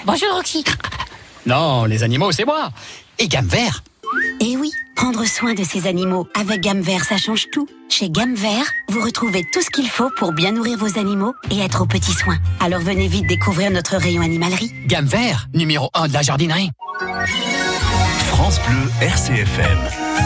Bonjour 0.05 0.33
Roxy. 0.33 0.63
Non, 1.45 1.85
les 1.85 2.03
animaux, 2.03 2.31
c'est 2.31 2.45
moi. 2.45 2.71
Et 3.19 3.27
gamme 3.27 3.47
vert. 3.47 3.83
Et 4.39 4.57
oui, 4.57 4.71
prendre 4.95 5.25
soin 5.25 5.53
de 5.53 5.63
ces 5.63 5.87
animaux 5.87 6.27
avec 6.39 6.61
Gamme 6.61 6.81
Vert, 6.81 7.05
ça 7.05 7.17
change 7.17 7.47
tout. 7.51 7.67
Chez 7.89 8.09
Gamme 8.09 8.33
Vert, 8.35 8.65
vous 8.89 9.01
retrouvez 9.01 9.43
tout 9.53 9.61
ce 9.61 9.69
qu'il 9.69 9.87
faut 9.87 10.09
pour 10.17 10.33
bien 10.33 10.51
nourrir 10.51 10.77
vos 10.77 10.97
animaux 10.99 11.33
et 11.51 11.59
être 11.59 11.81
aux 11.83 11.85
petits 11.85 12.13
soins. 12.13 12.37
Alors 12.59 12.81
venez 12.81 13.07
vite 13.07 13.27
découvrir 13.27 13.71
notre 13.71 13.97
rayon 13.97 14.21
animalerie. 14.21 14.71
Gamme 14.87 15.05
vert, 15.05 15.47
numéro 15.53 15.89
1 15.93 16.07
de 16.07 16.13
la 16.13 16.21
jardinerie. 16.21 16.71
France 18.27 18.59
Bleu 18.67 18.91
RCFM. 19.01 19.77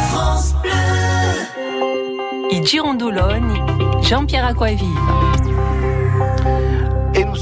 France 0.09 0.53
Bleu. 0.63 0.72
Et 2.51 2.66
Girondologne, 2.66 3.61
Jean-Pierre 4.01 4.45
Aquavive. 4.45 4.88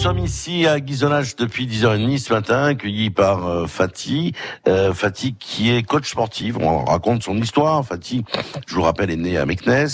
Nous 0.04 0.10
sommes 0.10 0.20
ici 0.20 0.68
à 0.68 0.82
Guisonnage 0.82 1.38
depuis 1.38 1.66
10h30 1.66 2.18
ce 2.18 2.34
matin, 2.34 2.66
accueillis 2.66 3.10
par 3.10 3.48
euh, 3.48 3.68
Fatih. 3.68 4.34
Euh, 4.68 4.94
Fatih 4.94 5.34
qui 5.34 5.74
est 5.74 5.82
coach 5.82 6.12
sportif. 6.12 6.58
On 6.60 6.84
raconte 6.84 7.24
son 7.24 7.38
histoire. 7.38 7.86
Fatih, 7.86 8.26
je 8.68 8.76
vous 8.76 8.82
rappelle, 8.82 9.12
est 9.12 9.16
né 9.16 9.38
à 9.38 9.46
Meknes. 9.46 9.88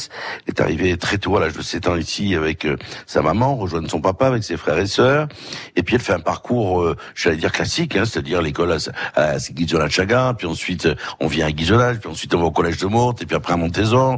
Est 0.47 0.61
arrivé 0.61 0.97
très 0.97 1.19
tôt 1.19 1.37
à 1.37 1.39
l'âge 1.39 1.53
de 1.53 1.61
7 1.61 1.89
ans 1.89 1.95
ici 1.95 2.33
avec 2.33 2.65
euh, 2.65 2.75
sa 3.05 3.21
maman, 3.21 3.55
rejoindre 3.55 3.87
son 3.87 4.01
papa 4.01 4.25
avec 4.25 4.43
ses 4.43 4.57
frères 4.57 4.79
et 4.79 4.87
sœurs. 4.87 5.27
Et 5.75 5.83
puis 5.83 5.93
elle 5.93 6.01
fait 6.01 6.13
un 6.13 6.19
parcours, 6.19 6.81
euh, 6.81 6.97
j'allais 7.13 7.37
dire 7.37 7.51
classique, 7.51 7.95
hein, 7.95 8.05
c'est-à-dire 8.05 8.41
l'école 8.41 8.75
à, 9.15 9.21
à 9.21 9.37
Guisonnage 9.37 9.91
Chaga, 9.91 10.33
puis 10.35 10.47
ensuite 10.47 10.89
on 11.19 11.27
vient 11.27 11.45
à 11.45 11.51
Guisonnage, 11.51 11.99
puis 11.99 12.09
ensuite 12.09 12.33
on 12.33 12.39
va 12.39 12.45
au 12.45 12.51
collège 12.51 12.77
de 12.77 12.87
Morte, 12.87 13.21
et 13.21 13.27
puis 13.27 13.35
après 13.35 13.53
à 13.53 13.57
Montezor, 13.57 14.17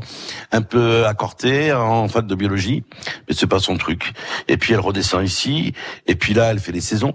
un 0.54 0.62
peu 0.62 1.06
à 1.06 1.14
Corté, 1.16 1.74
en 1.74 2.08
fac 2.08 2.26
de 2.28 2.36
biologie, 2.36 2.86
mais 3.28 3.36
c'est 3.36 3.48
pas 3.48 3.60
son 3.60 3.76
truc. 3.76 4.14
Et 4.48 4.56
puis 4.56 4.72
elle 4.72 4.80
redescend 4.80 5.26
ici, 5.26 5.74
et 6.08 6.16
puis 6.16 6.34
là, 6.34 6.52
elle 6.52 6.60
fait 6.60 6.72
des 6.72 6.82
saisons. 6.82 7.14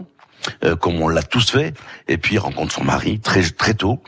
Euh, 0.65 0.77
comme 0.77 1.01
on 1.01 1.09
l'a 1.09 1.23
tous 1.23 1.51
fait, 1.51 1.75
et 2.09 2.19
puis 2.19 2.39
rencontre 2.39 2.73
son 2.73 2.85
mari 2.85 3.21
très 3.21 3.43
très 3.43 3.75
tôt, 3.75 4.03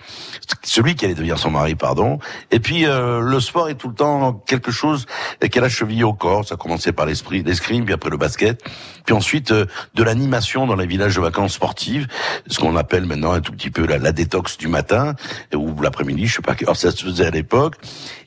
celui 0.62 0.94
qui 0.94 1.04
allait 1.04 1.14
devenir 1.14 1.38
son 1.38 1.50
mari, 1.50 1.74
pardon. 1.74 2.18
Et 2.50 2.60
puis 2.60 2.86
euh, 2.86 3.20
le 3.20 3.40
sport 3.40 3.68
est 3.68 3.74
tout 3.74 3.88
le 3.88 3.94
temps 3.94 4.32
quelque 4.46 4.70
chose 4.70 5.06
qu'elle 5.50 5.64
a 5.64 5.68
chevillé 5.68 6.04
au 6.04 6.14
corps. 6.14 6.46
Ça 6.46 6.54
a 6.54 6.58
commencé 6.58 6.92
par 6.92 7.06
l'esprit, 7.06 7.42
l'escrime, 7.42 7.84
puis 7.84 7.94
après 7.94 8.10
le 8.10 8.16
basket, 8.16 8.62
puis 9.04 9.14
ensuite 9.14 9.52
euh, 9.52 9.66
de 9.94 10.02
l'animation 10.02 10.66
dans 10.66 10.76
les 10.76 10.86
villages 10.86 11.16
de 11.16 11.20
vacances 11.20 11.54
sportives, 11.54 12.06
ce 12.46 12.58
qu'on 12.58 12.76
appelle 12.76 13.06
maintenant 13.06 13.32
un 13.32 13.40
tout 13.40 13.52
petit 13.52 13.70
peu 13.70 13.86
la, 13.86 14.12
détox 14.12 14.58
du 14.58 14.68
matin 14.68 15.14
ou 15.54 15.80
l'après-midi, 15.80 16.26
je 16.26 16.36
sais 16.36 16.42
pas 16.42 16.54
quelle 16.54 16.68
ça 16.76 16.90
se 16.90 17.04
faisait 17.04 17.26
à 17.26 17.30
l'époque. 17.30 17.76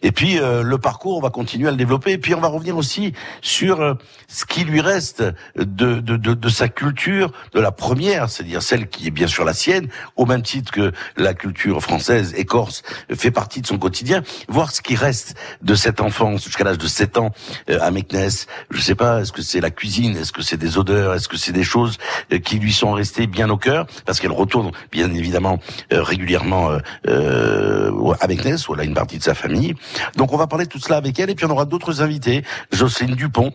Et 0.01 0.11
puis 0.11 0.39
euh, 0.39 0.63
le 0.63 0.77
parcours, 0.77 1.17
on 1.17 1.21
va 1.21 1.29
continuer 1.29 1.67
à 1.67 1.71
le 1.71 1.77
développer. 1.77 2.13
Et 2.13 2.17
puis 2.17 2.33
on 2.33 2.41
va 2.41 2.47
revenir 2.47 2.77
aussi 2.77 3.13
sur 3.41 3.81
euh, 3.81 3.93
ce 4.27 4.45
qui 4.45 4.63
lui 4.63 4.81
reste 4.81 5.23
de, 5.55 5.99
de, 5.99 6.17
de, 6.17 6.33
de 6.33 6.49
sa 6.49 6.67
culture, 6.67 7.31
de 7.53 7.59
la 7.59 7.71
première, 7.71 8.00
c'est-à-dire 8.01 8.61
celle 8.61 8.87
qui 8.87 9.07
est 9.07 9.11
bien 9.11 9.27
sûr 9.27 9.45
la 9.45 9.53
sienne, 9.53 9.87
au 10.15 10.25
même 10.25 10.41
titre 10.41 10.71
que 10.71 10.91
la 11.17 11.33
culture 11.33 11.81
française 11.81 12.33
et 12.35 12.45
corse 12.45 12.83
fait 13.13 13.31
partie 13.31 13.61
de 13.61 13.67
son 13.67 13.77
quotidien. 13.77 14.23
Voir 14.47 14.71
ce 14.71 14.81
qui 14.81 14.95
reste 14.95 15.35
de 15.61 15.75
cette 15.75 16.01
enfance 16.01 16.43
jusqu'à 16.43 16.63
l'âge 16.63 16.77
de 16.77 16.87
7 16.87 17.17
ans 17.17 17.31
euh, 17.69 17.79
à 17.81 17.91
Meknes. 17.91 18.29
Je 18.69 18.81
sais 18.81 18.95
pas, 18.95 19.21
est-ce 19.21 19.31
que 19.31 19.41
c'est 19.41 19.61
la 19.61 19.71
cuisine, 19.71 20.15
est-ce 20.17 20.31
que 20.31 20.41
c'est 20.41 20.57
des 20.57 20.77
odeurs, 20.77 21.13
est-ce 21.13 21.27
que 21.27 21.37
c'est 21.37 21.51
des 21.51 21.63
choses 21.63 21.97
euh, 22.31 22.39
qui 22.39 22.59
lui 22.59 22.73
sont 22.73 22.91
restées 22.91 23.27
bien 23.27 23.49
au 23.49 23.57
cœur, 23.57 23.85
parce 24.05 24.19
qu'elle 24.19 24.31
retourne 24.31 24.71
bien 24.91 25.13
évidemment 25.13 25.59
euh, 25.93 26.01
régulièrement 26.03 26.71
à 26.71 28.27
Meknes, 28.27 28.57
où 28.67 28.73
elle 28.73 28.79
a 28.79 28.83
une 28.83 28.93
partie 28.93 29.17
de 29.17 29.23
sa 29.23 29.33
famille. 29.33 29.75
Donc 30.15 30.33
on 30.33 30.37
va 30.37 30.47
parler 30.47 30.65
de 30.65 30.69
tout 30.69 30.79
cela 30.79 30.97
avec 30.97 31.19
elle, 31.19 31.29
et 31.29 31.35
puis 31.35 31.45
on 31.45 31.49
aura 31.49 31.65
d'autres 31.65 32.01
invités. 32.01 32.43
Jocelyne 32.71 33.15
Dupont, 33.15 33.53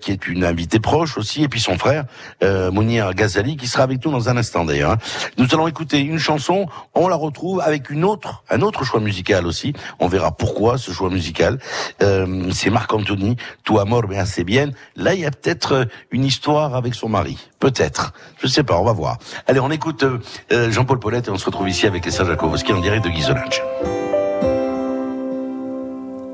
qui 0.00 0.12
est 0.12 0.26
une 0.26 0.44
invitée 0.44 0.80
proche 0.80 1.16
aussi, 1.18 1.42
et 1.42 1.48
puis 1.48 1.60
son 1.60 1.78
frère, 1.78 2.04
Mounir 2.42 3.14
Ghazali, 3.14 3.56
qui 3.56 3.66
sera 3.74 3.84
avec 3.84 4.04
nous 4.04 4.10
dans 4.10 4.28
un 4.28 4.36
instant 4.36 4.64
d'ailleurs. 4.64 4.92
hein. 4.92 4.98
Nous 5.38 5.46
allons 5.52 5.68
écouter 5.68 6.00
une 6.00 6.18
chanson, 6.18 6.66
on 6.94 7.08
la 7.08 7.16
retrouve 7.16 7.60
avec 7.60 7.90
une 7.90 8.04
autre, 8.04 8.42
un 8.50 8.60
autre 8.62 8.84
choix 8.84 9.00
musical 9.00 9.46
aussi. 9.46 9.74
On 10.00 10.08
verra 10.08 10.32
pourquoi 10.32 10.78
ce 10.78 10.90
choix 10.92 11.10
musical. 11.10 11.58
Euh, 12.02 12.50
c'est 12.52 12.70
Marc 12.70 12.92
Anthony, 12.92 13.36
Tu 13.64 13.78
amor 13.78 14.08
me 14.08 14.16
hace 14.16 14.40
bien. 14.40 14.70
Là, 14.96 15.14
il 15.14 15.20
y 15.20 15.26
a 15.26 15.30
peut-être 15.30 15.72
euh, 15.72 15.84
une 16.10 16.24
histoire 16.24 16.74
avec 16.74 16.94
son 16.94 17.08
mari. 17.08 17.36
Peut-être. 17.60 18.12
Je 18.40 18.46
sais 18.46 18.62
pas, 18.62 18.78
on 18.78 18.84
va 18.84 18.92
voir. 18.92 19.18
Allez, 19.46 19.60
on 19.60 19.70
écoute 19.70 20.02
euh, 20.04 20.18
euh, 20.52 20.70
Jean-Paul 20.70 20.98
Paulette 20.98 21.28
et 21.28 21.30
on 21.30 21.38
se 21.38 21.46
retrouve 21.46 21.68
ici 21.68 21.86
avec 21.86 22.06
Esther 22.06 22.26
Jakowski 22.26 22.72
en 22.72 22.80
direct 22.80 23.04
de 23.04 23.10
Guisonage. 23.10 23.62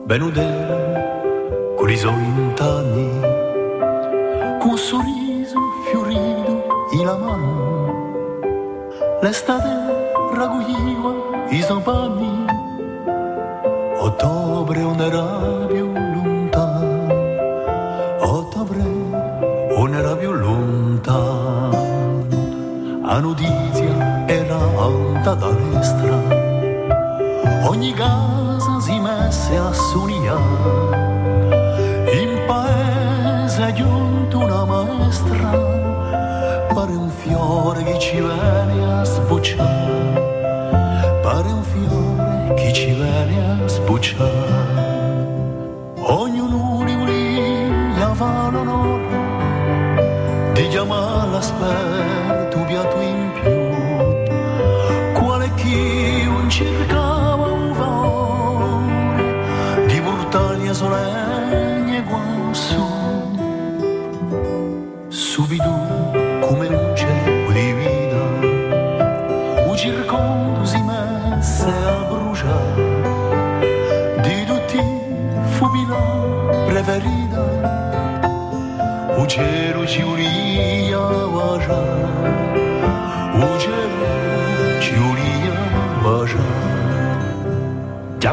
Benude 0.07 0.45
con 4.61 4.77
sorriso 4.77 5.59
fiorito 5.91 6.40
in 6.93 7.05
la 7.05 7.17
mano. 7.17 8.39
L'estate 9.23 9.69
raccoglieva 10.35 11.13
i 11.51 11.61
zampani, 11.63 12.47
ottobre 13.99 14.81
era 14.81 15.67
più 15.67 15.93
lontano, 15.93 17.13
ottobre 18.21 18.83
era 19.93 20.17
più 20.17 20.33
lontano. 20.33 21.89
La 23.05 23.19
notizia 23.19 24.27
era 24.27 24.57
alta 24.57 25.35
da 25.35 25.51
destra, 25.51 26.17
ogni 27.69 27.93
casa 27.93 28.81
si 28.81 28.99
messe 28.99 29.57
a 29.57 29.73
sognare. 29.73 31.10
očivén 38.01 38.71
je. 38.81 40.10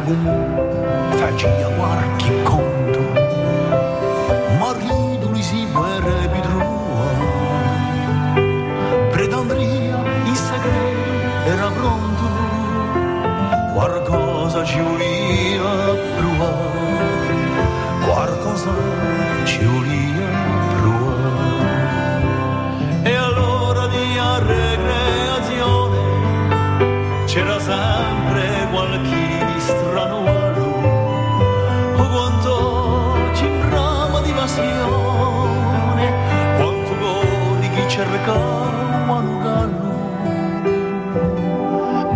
algún 0.08 0.47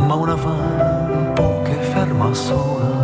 ma 0.07 0.16
una 0.16 0.36
van 0.36 1.62
che 1.64 1.74
ferma 1.74 2.34
sola 2.34 3.01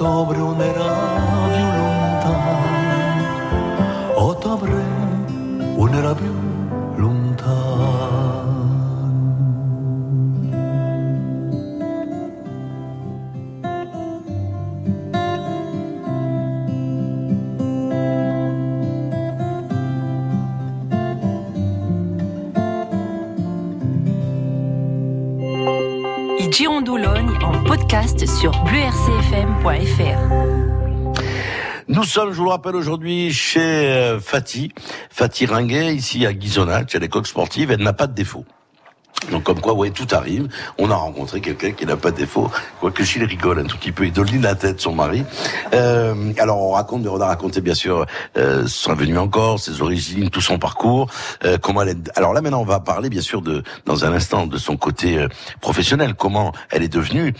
Otobrul 0.00 0.56
ne 0.56 0.68
rabiu 0.72 1.68
luntan 1.76 2.40
Otobre 4.16 4.80
un 5.76 5.92
rabiu 6.04 6.39
sommes, 32.10 32.32
je 32.32 32.38
vous 32.38 32.44
le 32.44 32.50
rappelle, 32.50 32.74
aujourd'hui 32.74 33.32
chez 33.32 33.60
euh, 33.60 34.18
Fatih, 34.18 34.72
Fatih 35.10 35.46
Ringuet, 35.46 35.94
ici 35.94 36.26
à 36.26 36.32
Ghisonacci, 36.32 36.96
à 36.96 37.00
l'école 37.00 37.24
sportive. 37.24 37.70
Elle 37.70 37.82
n'a 37.82 37.92
pas 37.92 38.08
de 38.08 38.14
défaut. 38.14 38.44
Donc 39.30 39.44
comme 39.44 39.60
quoi, 39.60 39.74
ouais, 39.74 39.90
tout 39.90 40.08
arrive. 40.12 40.48
On 40.78 40.90
a 40.90 40.94
rencontré 40.94 41.40
quelqu'un 41.40 41.72
qui 41.72 41.84
n'a 41.84 41.96
pas 41.96 42.10
de 42.10 42.16
défaut, 42.16 42.50
quoique 42.80 43.04
Chile 43.04 43.24
rigole 43.24 43.58
un 43.58 43.64
tout 43.64 43.76
petit 43.76 43.92
peu, 43.92 44.06
il 44.06 44.12
donne 44.12 44.40
la 44.40 44.54
tête, 44.54 44.80
son 44.80 44.94
mari. 44.94 45.24
Euh, 45.74 46.32
alors 46.38 46.60
on 46.60 46.70
raconte, 46.70 47.06
on 47.06 47.20
a 47.20 47.26
raconté 47.26 47.60
bien 47.60 47.74
sûr 47.74 48.06
euh, 48.36 48.66
son 48.66 48.94
venue 48.94 49.18
en 49.18 49.28
Corse, 49.28 49.64
ses 49.64 49.82
origines, 49.82 50.30
tout 50.30 50.40
son 50.40 50.58
parcours, 50.58 51.08
euh, 51.44 51.58
comment 51.58 51.82
elle 51.82 51.90
est... 51.90 52.10
Alors 52.16 52.32
là 52.32 52.40
maintenant 52.40 52.60
on 52.60 52.64
va 52.64 52.80
parler 52.80 53.10
bien 53.10 53.20
sûr 53.20 53.42
de, 53.42 53.62
dans 53.86 54.04
un 54.04 54.12
instant, 54.12 54.46
de 54.46 54.58
son 54.58 54.76
côté 54.76 55.18
euh, 55.18 55.28
professionnel, 55.60 56.14
comment 56.14 56.52
elle 56.70 56.82
est 56.82 56.88
devenue 56.88 57.34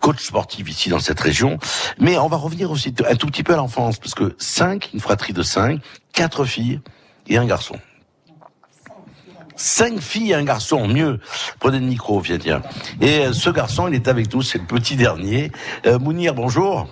coach 0.00 0.24
sportive 0.24 0.68
ici 0.68 0.88
dans 0.88 1.00
cette 1.00 1.20
région. 1.20 1.58
Mais 1.98 2.18
on 2.18 2.28
va 2.28 2.36
revenir 2.36 2.70
aussi 2.70 2.94
un 3.08 3.14
tout 3.14 3.26
petit 3.26 3.42
peu 3.42 3.52
à 3.54 3.56
l'enfance, 3.56 3.98
parce 3.98 4.14
que 4.14 4.34
cinq, 4.38 4.90
une 4.94 5.00
fratrie 5.00 5.32
de 5.32 5.42
cinq, 5.42 5.80
quatre 6.12 6.44
filles 6.44 6.80
et 7.28 7.36
un 7.36 7.44
garçon. 7.44 7.76
Cinq 9.60 10.00
filles 10.00 10.30
et 10.30 10.34
un 10.34 10.42
garçon, 10.42 10.88
mieux. 10.88 11.20
Prenez 11.58 11.80
le 11.80 11.84
micro, 11.84 12.18
viens, 12.18 12.38
tiens. 12.38 12.62
Et 13.02 13.26
euh, 13.26 13.34
ce 13.34 13.50
garçon, 13.50 13.88
il 13.88 13.94
est 13.94 14.08
avec 14.08 14.32
nous, 14.32 14.40
c'est 14.40 14.56
le 14.56 14.64
petit 14.64 14.96
dernier. 14.96 15.52
Euh, 15.84 15.98
Mounir, 15.98 16.32
bonjour. 16.34 16.88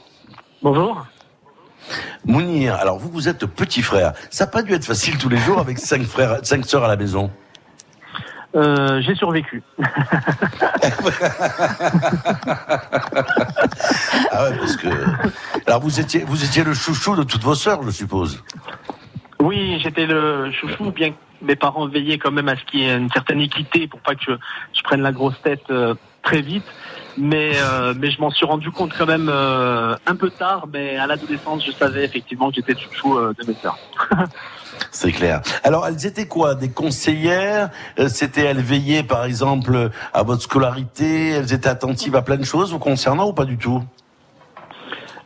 Bonjour. 0.62 1.06
Mounir, 2.26 2.74
alors 2.74 2.98
vous, 2.98 3.08
vous 3.08 3.26
êtes 3.26 3.46
petit 3.46 3.80
frère. 3.80 4.12
Ça 4.28 4.44
n'a 4.44 4.50
pas 4.50 4.60
dû 4.60 4.74
être 4.74 4.84
facile 4.84 5.16
tous 5.16 5.30
les 5.30 5.38
jours 5.38 5.58
avec 5.58 5.78
cinq 5.78 6.02
frères, 6.02 6.40
cinq 6.42 6.66
sœurs 6.66 6.84
à 6.84 6.88
la 6.88 6.96
maison. 6.96 7.30
Euh, 8.54 9.00
J'ai 9.00 9.14
survécu. 9.14 9.62
Ah 14.30 14.44
ouais, 14.44 14.56
parce 14.58 14.76
que. 14.76 14.88
Alors 15.66 15.80
vous 15.80 16.00
étiez, 16.00 16.22
vous 16.24 16.44
étiez 16.44 16.64
le 16.64 16.74
chouchou 16.74 17.16
de 17.16 17.22
toutes 17.22 17.42
vos 17.42 17.54
sœurs, 17.54 17.82
je 17.82 17.90
suppose. 17.90 18.42
Oui, 19.40 19.80
j'étais 19.82 20.06
le 20.06 20.50
chouchou, 20.52 20.90
bien 20.90 21.12
mes 21.42 21.56
parents 21.56 21.86
veillaient 21.86 22.18
quand 22.18 22.30
même 22.30 22.48
à 22.48 22.56
ce 22.56 22.64
qu'il 22.64 22.80
y 22.80 22.84
ait 22.84 22.96
une 22.96 23.10
certaine 23.10 23.40
équité 23.40 23.86
pour 23.86 24.00
pas 24.00 24.14
que 24.14 24.38
je, 24.72 24.82
prenne 24.82 25.02
la 25.02 25.12
grosse 25.12 25.40
tête 25.42 25.64
euh, 25.70 25.94
très 26.22 26.40
vite. 26.40 26.64
Mais, 27.20 27.52
euh, 27.56 27.94
mais 27.98 28.12
je 28.12 28.20
m'en 28.20 28.30
suis 28.30 28.46
rendu 28.46 28.70
compte 28.70 28.92
quand 28.96 29.06
même 29.06 29.28
euh, 29.28 29.96
un 30.06 30.14
peu 30.14 30.30
tard, 30.30 30.68
mais 30.72 30.96
à 30.96 31.06
l'adolescence, 31.06 31.66
je 31.66 31.72
savais 31.72 32.04
effectivement 32.04 32.48
que 32.50 32.56
j'étais 32.56 32.76
chouchou 32.78 33.18
de 33.18 33.46
mes 33.46 33.54
sœurs. 33.54 33.78
C'est 34.92 35.10
clair. 35.10 35.42
Alors, 35.64 35.84
elles 35.86 36.06
étaient 36.06 36.28
quoi? 36.28 36.54
Des 36.54 36.70
conseillères? 36.70 37.70
C'était 38.06 38.44
elles 38.44 38.60
veillaient, 38.60 39.02
par 39.02 39.24
exemple, 39.24 39.90
à 40.14 40.22
votre 40.22 40.42
scolarité? 40.42 41.30
Elles 41.30 41.52
étaient 41.52 41.68
attentives 41.68 42.14
à 42.14 42.22
plein 42.22 42.36
de 42.36 42.44
choses 42.44 42.70
vous 42.70 42.78
concernant 42.78 43.28
ou 43.28 43.32
pas 43.32 43.44
du 43.44 43.58
tout? 43.58 43.82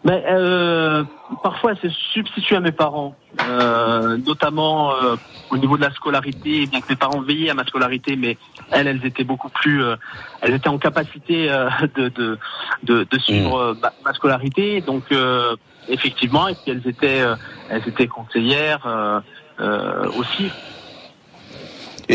Mais 0.04 0.24
euh, 0.28 1.04
parfois, 1.42 1.74
c'est 1.80 1.92
substitué 2.12 2.56
à 2.56 2.60
mes 2.60 2.72
parents, 2.72 3.14
euh, 3.48 4.16
notamment 4.18 4.92
euh, 4.94 5.16
au 5.50 5.56
niveau 5.56 5.76
de 5.76 5.82
la 5.82 5.92
scolarité. 5.92 6.66
Bien 6.66 6.80
que 6.80 6.88
mes 6.88 6.96
parents 6.96 7.20
veillaient 7.20 7.50
à 7.50 7.54
ma 7.54 7.64
scolarité, 7.64 8.16
mais 8.16 8.36
elles, 8.72 8.88
elles 8.88 9.06
étaient 9.06 9.24
beaucoup 9.24 9.48
plus, 9.48 9.82
euh, 9.84 9.94
elles 10.40 10.54
étaient 10.54 10.68
en 10.68 10.78
capacité 10.78 11.50
euh, 11.50 11.68
de, 11.94 12.08
de, 12.08 12.38
de, 12.82 13.06
de 13.08 13.18
suivre 13.20 13.56
euh, 13.56 13.74
ma, 13.80 13.92
ma 14.04 14.12
scolarité. 14.12 14.80
Donc, 14.80 15.04
euh, 15.12 15.54
effectivement, 15.88 16.48
et 16.48 16.54
puis 16.54 16.72
elles 16.72 16.88
étaient, 16.88 17.22
elles 17.70 17.86
étaient 17.86 18.08
conseillères 18.08 18.86
euh, 18.86 19.20
euh, 19.60 20.10
aussi. 20.16 20.50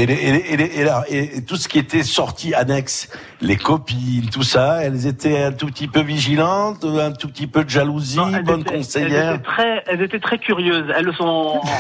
Et, 0.02 0.06
les- 0.06 0.14
et, 0.14 0.32
les- 0.32 0.54
et, 0.54 0.58
les- 0.58 0.80
et 0.80 0.84
là, 0.84 1.04
et 1.10 1.44
tout 1.44 1.56
ce 1.56 1.68
qui 1.68 1.80
était 1.80 2.04
sorti 2.04 2.54
annexe, 2.54 3.10
les 3.42 3.58
copines, 3.58 4.30
tout 4.30 4.44
ça, 4.44 4.84
elles 4.84 5.06
étaient 5.08 5.44
un 5.44 5.52
tout 5.52 5.68
petit 5.68 5.88
peu 5.88 6.02
vigilantes, 6.02 6.84
un 6.86 7.12
tout 7.12 7.28
petit 7.28 7.48
peu 7.48 7.64
de 7.64 7.70
jalousie, 7.70 8.18
bonnes 8.44 8.64
Elles 8.68 8.78
conseillères. 8.78 9.34
étaient 9.36 9.44
très, 9.44 9.84
elles 9.88 10.02
étaient 10.02 10.20
très 10.20 10.38
curieuses. 10.40 10.86
Elles 10.96 11.06
le 11.06 11.14
sont. 11.14 11.62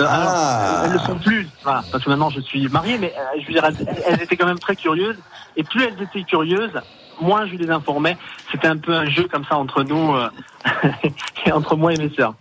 Ah. 0.00 0.84
elles 0.86 0.92
le 0.94 0.98
sont 1.00 1.16
plus. 1.18 1.46
Voilà, 1.62 1.84
parce 1.92 2.02
que 2.02 2.08
maintenant 2.08 2.30
je 2.30 2.40
suis 2.40 2.66
marié, 2.68 2.96
mais 2.98 3.12
euh, 3.18 3.38
je 3.40 3.46
veux 3.46 3.52
dire, 3.52 3.64
elles, 3.66 3.76
elles 4.06 4.22
étaient 4.22 4.36
quand 4.36 4.46
même 4.46 4.58
très 4.58 4.76
curieuses. 4.76 5.18
Et 5.58 5.62
plus 5.62 5.82
elles 5.84 6.02
étaient 6.02 6.22
curieuses, 6.22 6.72
moins 7.20 7.46
je 7.46 7.54
les 7.56 7.68
informais. 7.70 8.16
C'était 8.50 8.68
un 8.68 8.78
peu 8.78 8.94
un 8.94 9.04
jeu 9.10 9.28
comme 9.30 9.44
ça 9.44 9.56
entre 9.58 9.82
nous, 9.82 10.14
euh, 10.14 10.28
et 11.46 11.52
entre 11.52 11.76
moi 11.76 11.92
et 11.92 11.98
mes 11.98 12.08
sœurs. 12.14 12.34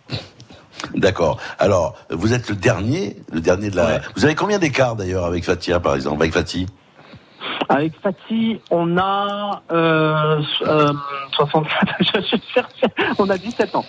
D'accord. 0.96 1.40
Alors, 1.60 1.96
vous 2.10 2.34
êtes 2.34 2.50
le 2.50 2.56
dernier, 2.56 3.18
le 3.32 3.42
dernier 3.42 3.70
de 3.70 3.76
la. 3.76 4.00
Vous 4.16 4.26
avez 4.26 4.36
combien 4.36 4.60
d'écart 4.60 4.96
d'ailleurs 4.96 5.26
avec 5.26 5.44
Fatia, 5.46 5.80
par 5.80 5.96
exemple, 5.96 6.22
avec 6.22 6.34
Fatih? 6.34 6.68
Avec 7.70 7.94
Fatih, 8.02 8.60
on 8.72 8.98
a 8.98 9.62
euh, 9.72 10.42
euh, 10.68 10.94
64. 11.36 11.94
je 12.16 12.22
suis 12.22 12.42
cherché. 12.54 12.88
On 13.18 13.30
a 13.30 13.38
17 13.38 13.76
ans. 13.76 13.86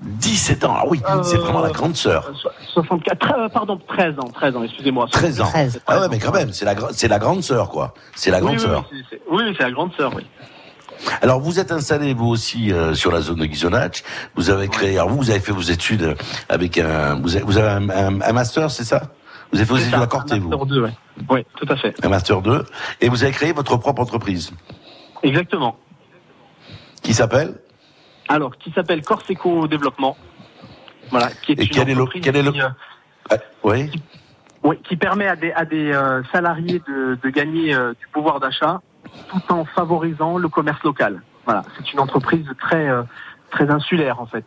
17 0.00 0.64
ans. 0.64 0.74
Ah 0.78 0.84
oui, 0.86 1.00
c'est 1.24 1.36
vraiment 1.38 1.60
la 1.60 1.70
grande 1.70 1.96
sœur. 1.96 2.30
64. 2.72 3.34
euh, 3.36 3.48
pardon, 3.48 3.80
13 3.88 4.14
ans. 4.20 4.28
13 4.32 4.56
ans. 4.56 4.62
Excusez-moi. 4.62 5.06
13 5.10 5.40
ans. 5.40 5.50
Ah 5.88 6.00
ouais, 6.00 6.06
mais 6.08 6.18
quand 6.20 6.32
même, 6.32 6.52
c'est 6.52 6.64
la, 6.64 6.74
c'est 6.92 7.08
la 7.08 7.18
grande 7.18 7.42
sœur, 7.42 7.68
quoi. 7.68 7.94
C'est 8.14 8.30
la 8.30 8.40
grande 8.40 8.54
oui, 8.54 8.60
sœur. 8.60 8.84
oui, 8.92 8.98
c'est- 9.10 9.16
c'est- 9.16 9.22
Oui, 9.28 9.42
oui, 9.46 9.54
c'est 9.58 9.64
la 9.64 9.72
grande 9.72 9.92
sœur. 9.96 10.12
Oui. 10.14 10.24
Alors, 11.22 11.40
vous 11.40 11.58
êtes 11.60 11.72
installé, 11.72 12.14
vous 12.14 12.26
aussi, 12.28 12.72
euh, 12.72 12.94
sur 12.94 13.10
la 13.12 13.20
zone 13.20 13.36
de 13.38 13.46
Ghisonacci. 13.46 14.02
Vous 14.36 14.50
avez 14.50 14.68
créé, 14.68 14.96
alors 14.98 15.08
vous, 15.10 15.16
vous 15.18 15.30
avez 15.30 15.40
fait 15.40 15.52
vos 15.52 15.60
études 15.60 16.16
avec 16.48 16.78
un, 16.78 17.14
vous 17.20 17.36
avez, 17.36 17.44
vous 17.44 17.56
avez 17.58 17.68
un, 17.68 17.88
un- 17.90 18.20
un 18.20 18.32
master, 18.32 18.70
c'est 18.70 18.84
ça? 18.84 19.02
Vous 19.52 19.58
avez 19.58 19.66
fait 19.66 19.72
vos 19.72 19.78
études 19.78 19.94
à 19.94 20.06
Corté, 20.06 20.38
vous? 20.38 20.48
Master 20.50 20.66
2, 20.66 20.82
ouais. 20.82 20.92
Oui, 21.30 21.46
tout 21.56 21.66
à 21.68 21.76
fait. 21.76 21.94
Un 22.04 22.08
master 22.08 22.42
2. 22.42 22.64
Et 23.00 23.08
vous 23.08 23.22
avez 23.22 23.32
créé 23.32 23.52
votre 23.52 23.76
propre 23.76 24.02
entreprise. 24.02 24.50
Exactement. 25.22 25.76
Qui 27.02 27.14
s'appelle? 27.14 27.54
Alors, 28.28 28.56
qui 28.58 28.70
s'appelle 28.72 29.02
Corseco 29.02 29.66
Développement. 29.66 30.16
Voilà, 31.10 31.30
qui 31.42 31.52
est 31.52 31.60
Et 31.60 31.62
une 31.64 31.68
quel 31.70 31.88
est 31.88 31.94
le, 31.94 32.04
quel 32.06 32.36
est 32.36 32.42
le, 32.42 32.52
qui, 32.52 32.60
euh, 32.60 32.68
Ah, 33.30 33.36
oui. 33.64 33.90
oui, 34.62 34.76
qui 34.86 34.96
permet 34.96 35.26
à 35.26 35.36
des, 35.36 35.52
à 35.52 35.64
des 35.64 35.90
euh, 35.92 36.22
salariés 36.32 36.82
de, 36.86 37.18
de 37.22 37.30
gagner 37.30 37.72
euh, 37.74 37.92
du 37.98 38.06
pouvoir 38.12 38.40
d'achat 38.40 38.80
tout 39.28 39.52
en 39.52 39.64
favorisant 39.64 40.38
le 40.38 40.48
commerce 40.48 40.82
local. 40.82 41.22
Voilà, 41.44 41.62
c'est 41.76 41.92
une 41.92 42.00
entreprise 42.00 42.46
très 42.60 42.88
euh, 42.88 43.02
très 43.50 43.70
insulaire 43.70 44.20
en 44.20 44.26
fait. 44.26 44.44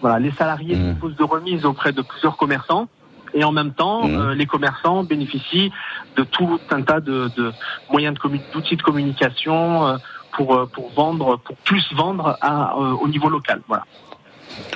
Voilà, 0.00 0.18
les 0.18 0.32
salariés 0.32 0.76
Mmh. 0.76 0.92
disposent 0.92 1.16
de 1.16 1.24
remises 1.24 1.64
auprès 1.64 1.92
de 1.92 2.02
plusieurs 2.02 2.36
commerçants 2.36 2.88
et 3.34 3.44
en 3.44 3.52
même 3.52 3.72
temps, 3.72 4.06
Mmh. 4.06 4.14
euh, 4.14 4.34
les 4.34 4.46
commerçants 4.46 5.04
bénéficient 5.04 5.72
de 6.16 6.24
tout 6.24 6.60
un 6.70 6.82
tas 6.82 7.00
de, 7.00 7.30
de 7.36 7.52
moyens 7.90 8.16
d'outils 8.52 8.76
de 8.76 8.82
communication 8.82 9.86
euh, 9.86 9.96
pour 10.32 10.68
pour 10.72 10.90
vendre, 10.92 11.36
pour 11.38 11.56
plus 11.58 11.86
vendre 11.94 12.36
à, 12.40 12.74
euh, 12.76 12.92
au 13.00 13.08
niveau 13.08 13.28
local. 13.28 13.60
Voilà. 13.68 13.84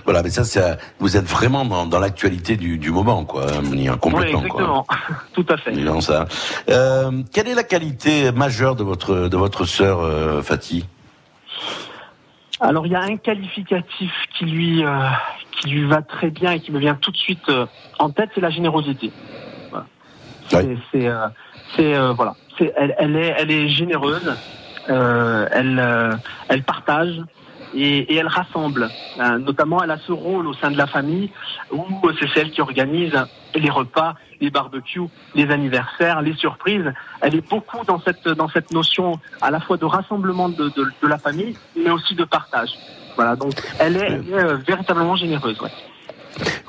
Voilà, 0.05 0.23
mais 0.23 0.31
ça, 0.31 0.77
vous 0.99 1.17
êtes 1.17 1.25
vraiment 1.25 1.65
dans, 1.65 1.87
dans 1.87 1.99
l'actualité 1.99 2.57
du, 2.57 2.79
du 2.79 2.91
moment, 2.91 3.25
quoi, 3.25 3.47
hein, 3.53 3.63
Mounir, 3.63 3.99
complètement, 3.99 4.41
oui, 4.43 4.49
quoi. 4.49 4.61
exactement. 4.61 4.87
Tout 5.35 5.47
à 5.49 5.57
fait. 5.57 5.73
Disons 5.73 6.01
ça. 6.01 6.27
Euh, 6.71 7.23
quelle 7.33 7.49
est 7.49 7.55
la 7.55 7.65
qualité 7.65 8.31
majeure 8.33 8.77
de 8.77 8.85
votre 8.85 9.29
de 9.29 9.37
votre 9.37 9.65
sœur 9.65 10.01
euh, 10.01 10.43
Fatih? 10.43 10.85
Alors 12.61 12.87
il 12.87 12.93
y 12.93 12.97
a 12.97 13.03
un 13.03 13.17
qualificatif 13.17 14.13
qui 14.39 14.45
lui 14.47 14.85
euh, 14.85 15.09
qui 15.61 15.71
lui 15.71 15.85
va 15.85 16.03
très 16.03 16.31
bien 16.31 16.53
et 16.53 16.61
qui 16.61 16.73
me 16.73 16.79
vient 16.79 16.95
tout 16.95 17.11
de 17.11 17.17
suite 17.17 17.49
euh, 17.49 17.67
en 17.99 18.11
tête, 18.11 18.31
c'est 18.35 18.41
la 18.41 18.51
générosité. 18.51 19.13
Voilà. 19.71 19.87
C'est 20.49 20.79
c'est, 20.93 21.07
euh, 21.07 21.27
C'est 21.77 21.95
euh, 21.95 22.13
voilà, 22.13 22.35
c'est 22.59 22.73
elle, 22.77 22.95
elle 22.99 23.17
est 23.17 23.35
elle 23.39 23.51
est 23.51 23.69
généreuse, 23.69 24.35
euh, 24.89 25.47
elle 25.53 25.79
euh, 25.79 26.13
elle 26.49 26.63
partage 26.63 27.21
et, 27.75 27.99
et 28.13 28.17
elle 28.17 28.29
rassemble. 28.29 28.89
Euh, 29.19 29.39
notamment, 29.39 29.83
elle 29.83 29.91
a 29.91 29.99
ce 29.99 30.13
rôle 30.13 30.47
au 30.47 30.55
sein 30.55 30.71
de 30.71 30.77
la 30.77 30.87
famille 30.87 31.31
où 31.71 31.85
c'est 32.19 32.29
celle 32.35 32.51
qui 32.51 32.61
organise 32.61 33.17
les 33.55 33.71
repas, 33.71 34.15
les 34.41 34.51
barbecues, 34.51 35.09
les 35.35 35.51
anniversaires, 35.51 36.23
les 36.23 36.35
surprises. 36.35 36.93
Elle 37.21 37.35
est 37.37 37.49
beaucoup 37.49 37.85
dans 37.85 38.01
cette 38.01 38.29
dans 38.29 38.49
cette 38.49 38.73
notion 38.73 39.19
à 39.41 39.51
la 39.51 39.61
fois 39.61 39.77
de 39.77 39.85
rassemblement 39.85 40.49
de, 40.49 40.69
de, 40.69 40.85
de 41.03 41.09
la 41.09 41.19
famille, 41.19 41.57
mais 41.77 41.91
aussi 41.91 42.15
de 42.15 42.25
partage. 42.25 42.71
Voilà, 43.17 43.35
donc 43.35 43.55
elle 43.79 43.97
est, 43.97 44.01
elle 44.01 44.29
est, 44.29 44.35
euh, 44.35 44.57
véritablement 44.57 45.17
généreuse. 45.17 45.61
Ouais. 45.61 45.71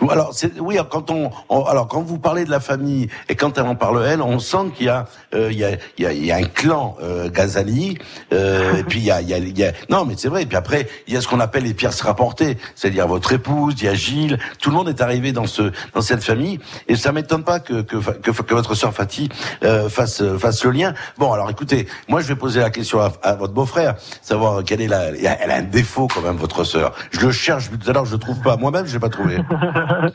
Alors, 0.10 0.34
oui, 0.60 0.78
quand 0.90 1.12
on, 1.12 1.32
on- 1.50 1.64
alors 1.66 1.88
quand 1.88 2.02
vous 2.02 2.18
parlez 2.20 2.46
de 2.46 2.52
la 2.52 2.60
famille 2.60 3.10
et 3.30 3.36
quand 3.36 3.58
elle 3.58 3.66
en 3.66 3.76
parle 3.76 4.04
elle, 4.08 4.22
on 4.22 4.40
sent 4.40 4.72
qu'il 4.76 4.86
y 4.86 4.90
a, 4.90 5.06
euh, 5.34 5.50
il 5.52 5.58
y 5.58 5.64
a, 5.66 5.72
il 5.98 6.04
y 6.04 6.06
a, 6.06 6.14
il 6.14 6.26
y 6.26 6.32
a 6.32 6.38
un 6.38 6.44
clan 6.44 6.96
euh, 7.02 7.30
Ghazali, 7.30 7.98
euh, 8.34 8.78
et 8.78 8.84
puis 8.84 9.00
il 9.00 9.06
y 9.06 9.12
a, 9.12 9.22
il 9.22 9.28
il 9.30 9.58
y 9.58 9.64
a- 9.66 9.74
non, 9.90 10.06
mais 10.06 10.14
c'est 10.18 10.30
vrai. 10.30 10.44
Et 10.44 10.46
puis 10.46 10.58
après, 10.58 10.88
il 11.08 11.14
y 11.14 11.18
a 11.18 11.22
ce 11.22 11.28
qu'on 11.28 11.40
appelle 11.40 11.64
les 11.64 11.74
pièces 11.74 12.02
rapportées, 12.02 12.58
c'est-à-dire 12.76 13.08
votre 13.08 13.34
épouse, 13.34 13.74
il 13.80 13.86
y 13.86 13.88
a 13.90 13.94
Gilles, 13.96 14.40
tout 14.62 14.70
le 14.70 14.76
monde 14.76 14.88
est 14.90 15.02
arrivé 15.02 15.32
dans 15.34 15.48
ce, 15.48 15.72
dans 15.94 16.02
cette 16.02 16.24
famille, 16.24 16.60
et 16.88 16.96
ça 16.96 17.12
m'étonne 17.12 17.44
pas 17.44 17.60
que 17.60 17.82
que, 17.82 17.98
que, 17.98 18.54
votre 18.54 18.76
sœur 18.76 18.94
Fatih 18.94 19.30
euh, 19.64 19.90
fasse 19.90 20.24
fasse 20.38 20.64
le 20.64 20.72
lien. 20.72 20.94
Bon, 21.18 21.34
alors 21.34 21.50
écoutez, 21.50 21.88
moi 22.08 22.22
je 22.22 22.28
vais 22.28 22.36
poser 22.36 22.60
la 22.62 22.70
question 22.70 23.00
à, 23.02 23.36
votre 23.36 23.54
beau-frère, 23.54 23.96
savoir 24.22 24.64
quelle 24.64 24.82
est 24.82 24.88
la, 24.88 25.08
elle 25.10 25.52
a 25.52 25.56
un 25.58 25.62
défaut 25.64 26.08
quand 26.08 26.22
même 26.22 26.38
votre 26.38 26.64
sœur. 26.64 26.94
Je 27.12 27.20
le 27.20 27.32
cherche 27.32 27.70
tout 27.70 27.90
à 27.90 27.94
l'heure, 27.94 28.06
je 28.06 28.14
le 28.14 28.20
trouve 28.20 28.40
pas. 28.42 28.56
Moi-même, 28.58 28.86
je 28.86 28.94
l'ai 28.94 29.00
pas 29.00 29.10
trouvé. 29.10 29.38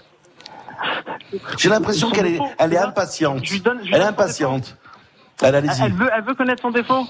J'ai 1.59 1.69
l'impression 1.69 2.11
qu'elle 2.11 2.27
est, 2.27 2.39
elle 2.59 2.73
est 2.75 2.79
impatiente. 2.79 3.41
je 3.45 3.53
lui 3.55 3.61
donne- 3.61 3.79
je 3.83 3.87
lui 3.89 3.95
elle 3.95 4.03
est 4.03 4.05
impatiente. 4.07 4.77
Elle, 5.41 5.49
Elle, 5.49 5.55
allez-y. 5.57 5.83
elle 5.85 5.93
veut 5.93 6.11
elle 6.15 6.23
veut 6.25 6.35
connaître 6.35 6.63
son 6.63 6.71
défaut. 6.71 7.05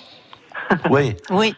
Oui. 0.90 1.16
Oui. 1.30 1.54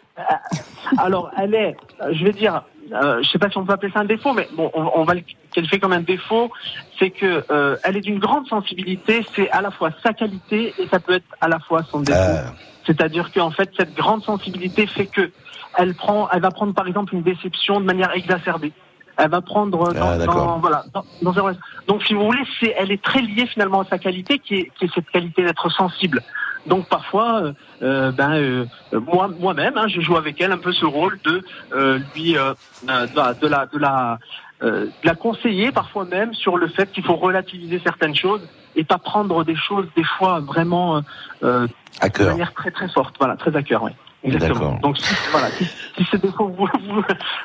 Alors, 0.98 1.30
elle 1.36 1.54
est, 1.54 1.76
je 2.12 2.24
vais 2.24 2.32
dire, 2.32 2.62
euh, 2.92 3.22
je 3.22 3.28
sais 3.30 3.38
pas 3.38 3.50
si 3.50 3.58
on 3.58 3.64
peut 3.64 3.72
appeler 3.72 3.90
ça 3.92 4.00
un 4.00 4.04
défaut, 4.04 4.32
mais 4.32 4.48
bon, 4.54 4.70
on, 4.74 4.90
on 4.96 5.04
va 5.04 5.14
le 5.14 5.22
qualifier 5.52 5.80
comme 5.80 5.92
un 5.92 6.00
défaut, 6.00 6.50
c'est 6.98 7.10
que 7.10 7.44
euh, 7.50 7.76
elle 7.84 7.96
est 7.96 8.00
d'une 8.02 8.18
grande 8.18 8.46
sensibilité. 8.46 9.26
C'est 9.34 9.50
à 9.50 9.60
la 9.60 9.70
fois 9.70 9.90
sa 10.02 10.12
qualité 10.12 10.72
et 10.78 10.86
ça 10.88 11.00
peut 11.00 11.14
être 11.14 11.26
à 11.40 11.48
la 11.48 11.58
fois 11.58 11.82
son 11.90 12.00
défaut. 12.00 12.18
Euh. 12.18 12.44
C'est-à-dire 12.86 13.32
qu'en 13.32 13.50
fait, 13.50 13.70
cette 13.76 13.94
grande 13.94 14.22
sensibilité 14.24 14.86
fait 14.86 15.06
que 15.06 15.30
elle 15.76 15.94
prend, 15.94 16.28
elle 16.30 16.40
va 16.42 16.50
prendre 16.50 16.72
par 16.74 16.86
exemple 16.86 17.14
une 17.14 17.22
déception 17.22 17.80
de 17.80 17.84
manière 17.86 18.12
exacerbée. 18.14 18.72
Elle 19.16 19.30
va 19.30 19.40
prendre 19.40 19.70
dans, 19.76 19.84
Ah, 19.86 20.18
dans- 20.26 20.58
voilà, 20.58 20.84
dans, 20.92 21.04
dans 21.22 21.46
un- 21.48 21.52
donc 21.86 22.02
si 22.04 22.14
vous 22.14 22.24
voulez, 22.24 22.42
c'est, 22.60 22.74
elle 22.76 22.90
est 22.90 23.02
très 23.02 23.20
liée 23.20 23.46
finalement 23.46 23.80
à 23.82 23.84
sa 23.86 23.98
qualité, 23.98 24.38
qui 24.38 24.54
est, 24.56 24.72
qui 24.76 24.86
est 24.86 24.94
cette 24.94 25.08
qualité 25.10 25.42
d'être 25.44 25.70
sensible. 25.70 26.22
Donc 26.66 26.88
parfois, 26.88 27.42
euh, 27.42 27.52
euh, 27.82 28.10
ben 28.12 28.32
euh, 28.32 28.66
moi 28.92 29.28
moi-même, 29.28 29.76
hein, 29.76 29.86
je 29.86 30.00
joue 30.00 30.16
avec 30.16 30.40
elle 30.40 30.50
un 30.52 30.58
peu 30.58 30.72
ce 30.72 30.86
rôle 30.86 31.18
de 31.24 31.42
euh, 31.74 32.00
lui 32.14 32.36
euh, 32.38 32.54
euh, 32.88 33.06
de 33.06 33.16
la 33.16 33.34
de 33.34 33.46
la 33.46 33.66
de 33.66 33.78
la, 33.78 34.18
euh, 34.62 34.86
de 34.86 34.92
la 35.04 35.14
conseiller 35.14 35.72
parfois 35.72 36.06
même 36.06 36.32
sur 36.34 36.56
le 36.56 36.68
fait 36.68 36.90
qu'il 36.90 37.04
faut 37.04 37.16
relativiser 37.16 37.80
certaines 37.84 38.16
choses 38.16 38.40
et 38.76 38.82
pas 38.84 38.98
prendre 38.98 39.44
des 39.44 39.56
choses 39.56 39.86
des 39.94 40.04
fois 40.04 40.40
vraiment 40.40 41.02
euh, 41.42 41.66
à 42.00 42.08
de 42.08 42.14
cœur. 42.14 42.28
manière 42.30 42.52
très 42.54 42.70
très 42.70 42.88
forte, 42.88 43.14
voilà, 43.18 43.36
très 43.36 43.54
à 43.54 43.62
cœur, 43.62 43.82
oui. 43.82 43.92
Exactement. 44.24 44.54
D'accord. 44.72 44.78
Donc 44.80 44.96
si, 44.98 45.14
voilà, 45.30 45.48
si, 45.58 45.64
si 45.96 46.04
ce 46.10 46.16
défaut 46.16 46.48
vous, 46.48 46.66
vous, 46.66 47.02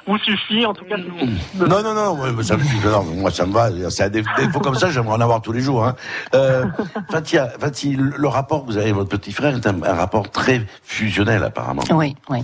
vous 0.08 0.18
suffit, 0.20 0.66
en 0.66 0.74
tout 0.74 0.86
cas, 0.86 0.96
bon. 0.98 1.68
Non, 1.68 1.84
non, 1.84 1.94
non, 1.94 2.22
ouais, 2.22 2.32
mais 2.32 2.44
ça 2.44 2.56
me 2.58 2.64
suffit. 2.64 2.88
Non, 2.88 3.04
moi 3.04 3.32
ça 3.32 3.46
me 3.46 3.52
va. 3.54 3.70
C'est 3.90 4.04
un 4.04 4.10
défaut 4.10 4.60
comme 4.62 4.76
ça, 4.76 4.90
j'aimerais 4.90 5.16
en 5.18 5.22
avoir 5.22 5.42
tous 5.42 5.52
les 5.52 5.60
jours. 5.62 5.86
Hein. 5.86 5.96
Euh, 6.34 6.66
Fatia, 7.12 7.50
Fatia, 7.60 7.92
le 7.98 8.28
rapport 8.28 8.62
que 8.62 8.68
vous 8.72 8.78
avez 8.78 8.86
avec 8.86 8.96
votre 8.96 9.10
petit 9.10 9.32
frère 9.34 9.56
est 9.56 9.68
un, 9.68 9.84
un 9.84 9.94
rapport 9.94 10.30
très 10.32 10.66
fusionnel 10.84 11.44
apparemment. 11.44 11.84
Oui, 11.92 12.16
oui. 12.30 12.40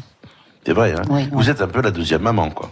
C'est 0.65 0.73
vrai. 0.73 0.93
Hein 0.97 1.03
Oui, 1.09 1.29
vous 1.31 1.49
êtes 1.49 1.61
un 1.61 1.67
peu 1.67 1.81
la 1.81 1.91
deuxième 1.91 2.21
maman, 2.21 2.49
quoi. 2.49 2.69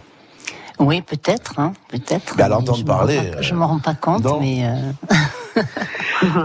Oui, 0.80 1.00
peut-être, 1.02 1.58
hein, 1.60 1.72
peut-être. 1.88 2.34
Mais 2.36 2.42
à 2.42 2.48
l'entendre 2.48 2.84
parler, 2.84 3.30
pas- 3.30 3.40
Je 3.40 3.54
me 3.54 3.64
rends 3.64 3.78
pas 3.78 3.94
compte, 3.94 4.24
non. 4.24 4.40
mais. 4.40 4.66
euh, 4.66 5.14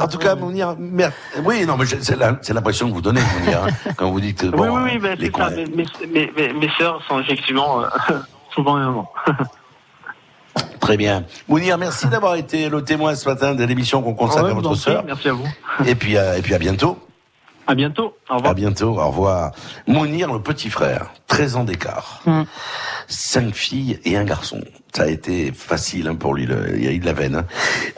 En 0.01 0.07
tout 0.07 0.18
cas, 0.18 0.36
Mounir, 0.36 0.76
mer- 0.78 1.12
oui, 1.43 1.66
non, 1.66 1.78
mais 1.78 1.86
c'est 1.86 2.16
la- 2.18 2.38
c'est 2.41 2.53
l'impression 2.53 2.89
que 2.89 2.93
vous 2.93 3.01
donnez, 3.01 3.22
Mounir, 3.39 3.64
hein, 3.64 3.91
quand 3.97 4.10
vous 4.12 4.20
dites. 4.20 4.45
Bon, 4.45 4.64
oui, 4.64 4.68
oui, 4.70 4.91
oui, 4.93 4.99
ben, 4.99 5.18
les 5.18 5.32
ça. 5.32 5.49
Mes, 5.49 5.66
mes, 5.66 5.86
mes, 6.07 6.32
mes- 6.36 6.53
mes 6.53 6.70
sœurs 6.78 7.01
sont 7.07 7.20
effectivement 7.20 7.82
euh, 7.84 7.88
souvent 8.53 8.78
et 8.78 8.82
maman. 8.86 9.12
Très 10.80 10.97
bien. 10.97 11.24
Mounir, 11.47 11.78
merci 11.78 12.07
d'avoir 12.07 12.36
été 12.36 12.70
le 12.70 12.84
témoin 12.84 13.14
ce 13.16 13.28
matin 13.28 13.53
de 13.53 13.64
l'émission 13.64 14.01
qu'on 14.01 14.14
consacre 14.16 14.45
Ouais, 14.45 14.51
à 14.51 14.53
votre 14.55 14.76
sœur. 14.76 15.03
Merci 15.05 15.30
à 15.30 15.34
vous. 15.34 15.47
Et 15.86 15.95
puis, 15.95 16.16
et 16.16 16.41
puis 16.41 16.53
à 16.55 16.57
bientôt. 16.60 16.97
À 17.70 17.76
bientôt. 17.76 18.15
Au 18.32 18.38
revoir. 18.38 18.51
À 18.51 18.53
bientôt. 18.55 18.99
Au 18.99 19.07
revoir. 19.09 19.51
Mounir, 19.86 20.34
le 20.34 20.41
petit 20.41 20.72
frère, 20.72 21.11
13 21.28 21.55
ans 21.55 21.63
d'écart. 21.63 22.22
Mm. 22.26 22.41
Cinq 23.07 23.53
filles 23.53 23.99
et 24.05 24.17
un 24.17 24.24
garçon. 24.24 24.61
Ça 24.95 25.03
a 25.03 25.07
été 25.07 25.51
facile 25.51 26.07
hein, 26.07 26.15
pour 26.15 26.34
lui, 26.34 26.47
le, 26.47 26.76
il 26.80 26.88
a 26.88 26.91
eu 26.91 26.97
de 26.97 27.05
la 27.05 27.13
veine. 27.13 27.36
hein. 27.36 27.45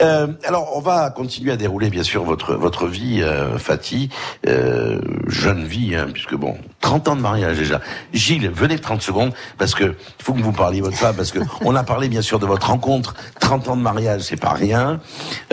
Euh, 0.02 0.28
alors, 0.44 0.74
on 0.76 0.82
va 0.82 1.10
continuer 1.10 1.54
à 1.54 1.56
dérouler, 1.56 1.90
bien 1.90 2.04
sûr, 2.04 2.26
votre 2.26 2.54
votre 2.56 2.86
vie, 2.86 3.22
euh, 3.22 3.58
Fatih, 3.58 4.10
euh, 4.46 5.00
jeune 5.28 5.64
vie, 5.64 5.96
hein, 5.96 6.08
puisque 6.12 6.36
bon, 6.36 6.58
30 6.82 7.08
ans 7.08 7.16
de 7.16 7.22
mariage 7.22 7.58
déjà. 7.58 7.80
Gilles, 8.14 8.50
venez 8.50 8.78
30 8.78 9.02
secondes, 9.02 9.34
parce 9.58 9.74
que 9.74 9.96
il 10.20 10.24
faut 10.24 10.34
que 10.34 10.42
vous 10.42 10.52
parliez 10.52 10.80
de 10.80 10.86
votre 10.86 10.98
femme, 10.98 11.16
parce 11.16 11.32
que 11.32 11.40
on 11.62 11.76
a 11.78 11.84
parlé, 11.84 12.10
bien 12.10 12.22
sûr, 12.22 12.40
de 12.40 12.46
votre 12.46 12.68
rencontre. 12.68 13.16
30 13.40 13.70
ans 13.70 13.78
de 13.78 13.82
mariage, 13.82 14.24
c'est 14.24 14.40
pas 14.40 14.52
rien. 14.52 15.00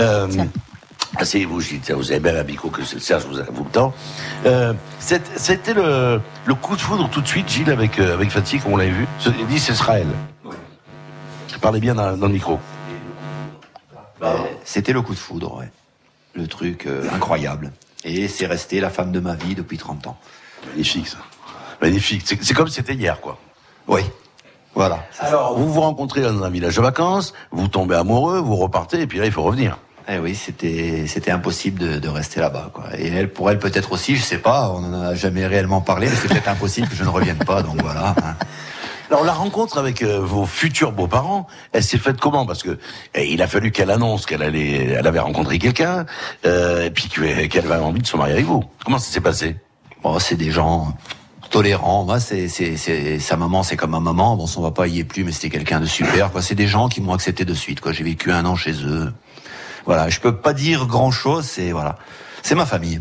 Euh, 0.00 0.26
Asseyez-vous, 1.16 1.60
Gilles, 1.60 1.80
tiens, 1.80 1.96
vous 1.96 2.10
avez 2.10 2.20
bien 2.20 2.32
la 2.32 2.42
bico 2.44 2.68
que 2.68 2.84
c'est- 2.84 3.00
Serge 3.00 3.24
vous, 3.24 3.38
vous 3.50 3.64
le 3.64 3.70
tend. 3.70 3.92
Euh, 4.46 4.74
C'était 5.00 5.72
le, 5.74 6.20
le 6.44 6.54
coup 6.54 6.76
de 6.76 6.80
foudre 6.80 7.08
tout 7.08 7.20
de 7.22 7.26
suite, 7.26 7.48
Gilles, 7.48 7.70
avec, 7.70 7.98
euh, 7.98 8.14
avec 8.14 8.30
Fatih, 8.30 8.58
comme 8.60 8.74
on 8.74 8.76
l'avait 8.76 8.90
vu. 8.90 9.06
Il 9.38 9.46
dit 9.46 9.58
c'est 9.58 9.72
Israël. 9.72 10.06
Parlez 11.60 11.80
bien 11.80 11.94
dans, 11.94 12.16
dans 12.16 12.26
le 12.28 12.32
micro. 12.34 12.60
C'était 14.64 14.92
le 14.92 15.02
coup 15.02 15.14
de 15.14 15.18
foudre, 15.18 15.56
ouais. 15.58 15.70
Le 16.34 16.46
truc 16.46 16.86
euh, 16.86 17.08
incroyable. 17.12 17.72
Et 18.04 18.28
c'est 18.28 18.46
resté 18.46 18.80
la 18.80 18.90
femme 18.90 19.10
de 19.10 19.18
ma 19.18 19.34
vie 19.34 19.54
depuis 19.54 19.78
30 19.78 20.06
ans. 20.06 20.16
Magnifique, 20.70 21.08
ça. 21.08 21.18
Magnifique. 21.82 22.22
C'est 22.26 22.42
c'est 22.44 22.54
comme 22.54 22.68
si 22.68 22.74
c'était 22.74 22.94
hier, 22.94 23.20
quoi. 23.20 23.38
Oui. 23.88 24.02
Voilà. 24.74 25.04
Alors, 25.18 25.58
vous 25.58 25.72
vous 25.72 25.80
rencontrez 25.80 26.20
dans 26.20 26.42
un 26.44 26.50
village 26.50 26.76
de 26.76 26.82
vacances, 26.82 27.32
vous 27.50 27.66
tombez 27.66 27.96
amoureux, 27.96 28.38
vous 28.38 28.54
repartez, 28.56 29.00
et 29.00 29.06
puis 29.08 29.18
là, 29.18 29.26
il 29.26 29.32
faut 29.32 29.42
revenir. 29.42 29.78
Eh 30.10 30.18
oui, 30.18 30.34
c'était 30.34 31.06
c'était 31.06 31.30
impossible 31.30 31.78
de, 31.78 31.98
de 31.98 32.08
rester 32.08 32.40
là-bas, 32.40 32.70
quoi. 32.72 32.84
Et 32.98 33.08
elle, 33.08 33.30
pour 33.30 33.50
elle, 33.50 33.58
peut-être 33.58 33.92
aussi, 33.92 34.16
je 34.16 34.22
sais 34.22 34.38
pas, 34.38 34.70
on 34.70 34.82
en 34.84 35.02
a 35.02 35.14
jamais 35.14 35.46
réellement 35.46 35.82
parlé, 35.82 36.08
mais 36.08 36.14
c'est 36.16 36.28
peut-être 36.28 36.48
impossible 36.48 36.88
que 36.88 36.94
je 36.96 37.04
ne 37.04 37.08
revienne 37.10 37.36
pas, 37.38 37.62
donc 37.62 37.82
voilà. 37.82 38.14
hein. 38.24 38.34
Alors 39.10 39.24
la 39.24 39.32
rencontre 39.32 39.78
avec 39.78 40.02
euh, 40.02 40.18
vos 40.20 40.44
futurs 40.46 40.92
beaux-parents, 40.92 41.46
elle 41.72 41.82
s'est 41.82 41.98
faite 41.98 42.20
comment? 42.20 42.46
Parce 42.46 42.62
que 42.62 42.78
eh, 43.14 43.30
il 43.30 43.40
a 43.42 43.46
fallu 43.46 43.70
qu'elle 43.70 43.90
annonce 43.90 44.24
qu'elle 44.26 44.42
allait, 44.42 44.84
elle 44.98 45.06
avait 45.06 45.18
rencontré 45.18 45.58
quelqu'un, 45.58 46.06
euh, 46.46 46.86
et 46.86 46.90
puis 46.90 47.08
que- 47.08 47.46
qu'elle 47.46 47.70
avait 47.70 47.82
envie 47.82 48.00
de 48.02 48.06
se 48.06 48.16
marier 48.16 48.32
avec 48.34 48.46
vous. 48.46 48.64
Comment 48.84 48.98
ça 48.98 49.10
s'est 49.12 49.20
passé? 49.20 49.56
Bon, 50.02 50.18
c'est 50.18 50.36
des 50.36 50.50
gens 50.50 50.94
tolérants. 51.50 52.04
Moi, 52.04 52.20
c'est 52.20 52.48
c'est 52.48 52.76
c'est 52.76 53.18
sa 53.18 53.36
maman, 53.36 53.62
c'est 53.62 53.76
comme 53.76 53.90
ma 53.90 54.00
maman. 54.00 54.36
Bon, 54.36 54.46
son 54.46 54.62
papa 54.62 54.86
y 54.86 55.00
est 55.00 55.04
plus, 55.04 55.24
mais 55.24 55.32
c'était 55.32 55.50
quelqu'un 55.50 55.80
de 55.80 55.86
super. 55.86 56.30
Quoi, 56.30 56.40
c'est 56.42 56.54
des 56.54 56.66
gens 56.66 56.88
qui 56.88 57.00
m'ont 57.00 57.14
accepté 57.14 57.44
de 57.46 57.54
suite. 57.54 57.80
Quoi, 57.80 57.92
j'ai 57.92 58.04
vécu 58.04 58.30
un 58.32 58.44
an 58.46 58.56
chez 58.56 58.72
eux. 58.84 59.12
Voilà, 59.88 60.10
je 60.10 60.20
peux 60.20 60.36
pas 60.36 60.52
dire 60.52 60.86
grand 60.86 61.10
chose. 61.10 61.46
C'est 61.46 61.72
voilà, 61.72 61.96
c'est 62.42 62.54
ma 62.54 62.66
famille. 62.66 63.00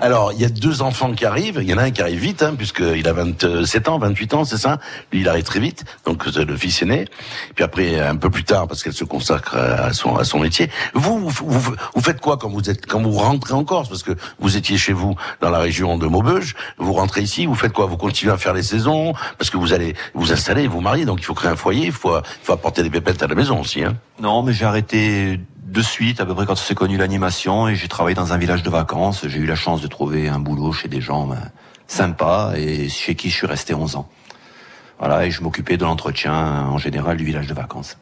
Alors, 0.00 0.32
il 0.32 0.40
y 0.40 0.44
a 0.44 0.48
deux 0.48 0.82
enfants 0.82 1.12
qui 1.12 1.24
arrivent. 1.24 1.58
Il 1.62 1.68
y 1.68 1.74
en 1.74 1.78
a 1.78 1.84
un 1.84 1.90
qui 1.90 2.02
arrive 2.02 2.20
vite, 2.20 2.42
hein, 2.42 2.54
puisqu'il 2.56 3.06
a 3.08 3.12
27 3.12 3.88
ans, 3.88 3.98
28 3.98 4.34
ans, 4.34 4.44
c'est 4.44 4.58
ça? 4.58 4.78
Lui, 5.12 5.20
il 5.20 5.28
arrive 5.28 5.44
très 5.44 5.60
vite, 5.60 5.84
donc 6.04 6.24
c'est 6.32 6.44
le 6.44 6.56
fils 6.56 6.82
aîné. 6.82 7.06
Puis 7.54 7.64
après, 7.64 8.00
un 8.00 8.16
peu 8.16 8.30
plus 8.30 8.44
tard, 8.44 8.66
parce 8.66 8.82
qu'elle 8.82 8.92
se 8.92 9.04
consacre 9.04 9.56
à 9.56 9.92
son, 9.92 10.16
à 10.16 10.24
son 10.24 10.40
métier. 10.40 10.70
Vous, 10.94 11.28
vous, 11.28 11.44
vous, 11.46 11.74
vous 11.94 12.02
faites 12.02 12.20
quoi 12.20 12.36
quand 12.36 12.48
vous 12.48 12.68
êtes, 12.68 12.86
quand 12.86 13.00
vous 13.00 13.12
rentrez 13.12 13.54
en 13.54 13.64
Corse? 13.64 13.88
Parce 13.88 14.02
que 14.02 14.12
vous 14.38 14.56
étiez 14.56 14.76
chez 14.76 14.92
vous 14.92 15.14
dans 15.40 15.50
la 15.50 15.58
région 15.58 15.98
de 15.98 16.06
Maubeuge. 16.06 16.54
Vous 16.78 16.92
rentrez 16.92 17.22
ici, 17.22 17.46
vous 17.46 17.54
faites 17.54 17.72
quoi? 17.72 17.86
Vous 17.86 17.96
continuez 17.96 18.32
à 18.32 18.38
faire 18.38 18.54
les 18.54 18.62
saisons? 18.62 19.14
Parce 19.38 19.50
que 19.50 19.56
vous 19.56 19.72
allez 19.72 19.94
vous 20.14 20.32
installer, 20.32 20.66
vous 20.66 20.80
marier, 20.80 21.04
donc 21.04 21.20
il 21.20 21.24
faut 21.24 21.34
créer 21.34 21.50
un 21.50 21.56
foyer, 21.56 21.86
il 21.86 21.92
faut, 21.92 22.16
faut 22.42 22.52
apporter 22.52 22.82
des 22.82 22.90
pépettes 22.90 23.22
à 23.22 23.26
la 23.26 23.34
maison 23.34 23.60
aussi. 23.60 23.84
Hein. 23.84 23.96
Non, 24.20 24.42
mais 24.42 24.52
j'ai 24.52 24.64
arrêté 24.64 25.38
de 25.66 25.82
suite, 25.82 26.20
à 26.20 26.26
peu 26.26 26.34
près 26.34 26.46
quand 26.46 26.56
s'est 26.56 26.74
connu 26.74 26.96
l'animation, 26.96 27.68
et 27.68 27.74
j'ai 27.74 27.88
travaillé 27.88 28.14
dans 28.14 28.32
un 28.32 28.38
village 28.38 28.62
de 28.62 28.70
vacances. 28.70 29.24
J'ai 29.36 29.42
eu 29.42 29.46
la 29.46 29.54
chance 29.54 29.82
de 29.82 29.86
trouver 29.86 30.28
un 30.28 30.38
boulot 30.38 30.72
chez 30.72 30.88
des 30.88 31.02
gens 31.02 31.26
ben, 31.26 31.50
sympas 31.86 32.54
et 32.56 32.88
chez 32.88 33.14
qui 33.14 33.28
je 33.28 33.34
suis 33.34 33.46
resté 33.46 33.74
11 33.74 33.96
ans. 33.96 34.08
Voilà, 34.98 35.26
et 35.26 35.30
je 35.30 35.42
m'occupais 35.42 35.76
de 35.76 35.84
l'entretien 35.84 36.32
en 36.32 36.78
général 36.78 37.18
du 37.18 37.24
village 37.26 37.46
de 37.46 37.52
vacances. 37.52 37.98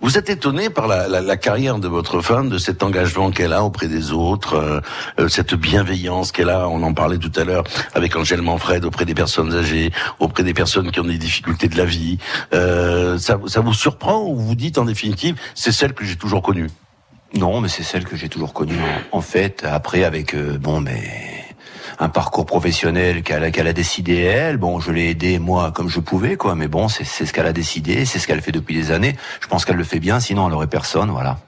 Vous 0.00 0.16
êtes 0.16 0.30
étonné 0.30 0.70
par 0.70 0.88
la, 0.88 1.36
carrière 1.36 1.78
de 1.80 1.86
votre 1.86 2.22
femme, 2.22 2.48
de 2.48 2.56
cet 2.56 2.82
engagement 2.82 3.30
qu'elle 3.30 3.52
a 3.52 3.62
auprès 3.62 3.88
des 3.88 4.12
autres, 4.12 4.54
euh, 4.54 4.80
euh, 5.18 5.28
cette 5.28 5.54
bienveillance 5.54 6.32
qu'elle 6.32 6.48
a, 6.48 6.66
on 6.66 6.82
en 6.82 6.94
parlait 6.94 7.18
tout 7.18 7.32
à 7.36 7.44
l'heure 7.44 7.64
avec 7.92 8.16
Angèle 8.16 8.40
Manfred, 8.40 8.82
auprès 8.86 9.04
des 9.04 9.14
personnes 9.14 9.54
âgées, 9.54 9.92
auprès 10.18 10.44
des 10.44 10.54
personnes 10.54 10.90
qui 10.90 11.00
ont 11.00 11.04
des 11.04 11.18
difficultés 11.18 11.68
de 11.68 11.76
la 11.76 11.84
vie. 11.84 12.16
Euh, 12.54 13.18
ça 13.18 13.36
vous 13.36 13.74
surprend 13.74 14.22
ou 14.22 14.36
vous 14.36 14.54
dites 14.54 14.78
en 14.78 14.86
définitive, 14.86 15.36
c'est 15.54 15.72
celle 15.72 15.92
que 15.92 16.06
j'ai 16.06 16.16
toujours 16.16 16.40
connue? 16.40 16.68
Non, 17.34 17.60
mais 17.60 17.68
c'est 17.68 17.82
celle 17.82 18.04
que 18.04 18.16
j'ai 18.16 18.28
toujours 18.28 18.52
connue 18.52 18.74
en, 19.12 19.20
fait. 19.20 19.64
Après, 19.64 20.04
avec 20.04 20.34
euh, 20.34 20.58
bon, 20.58 20.80
mais 20.80 21.00
un 22.00 22.08
parcours 22.08 22.46
professionnel 22.46 23.22
qu'elle 23.22 23.44
a, 23.44 23.72
décidé 23.72 24.16
elle. 24.16 24.56
Bon, 24.56 24.80
je 24.80 24.90
l'ai 24.90 25.10
aidé 25.10 25.38
moi 25.38 25.70
comme 25.70 25.88
je 25.88 26.00
pouvais, 26.00 26.36
quoi. 26.36 26.54
Mais 26.54 26.66
bon, 26.66 26.88
c'est 26.88 27.04
ce 27.04 27.32
qu'elle 27.32 27.46
a 27.46 27.52
décidé, 27.52 28.04
c'est 28.04 28.18
ce 28.18 28.26
qu'elle 28.26 28.40
fait 28.40 28.52
depuis 28.52 28.74
des 28.74 28.90
années. 28.90 29.16
Je 29.40 29.46
pense 29.46 29.64
qu'elle 29.64 29.76
le 29.76 29.84
fait 29.84 30.00
bien, 30.00 30.18
sinon 30.18 30.48
elle 30.48 30.54
aurait 30.54 30.66
personne, 30.66 31.10
voilà. 31.10 31.38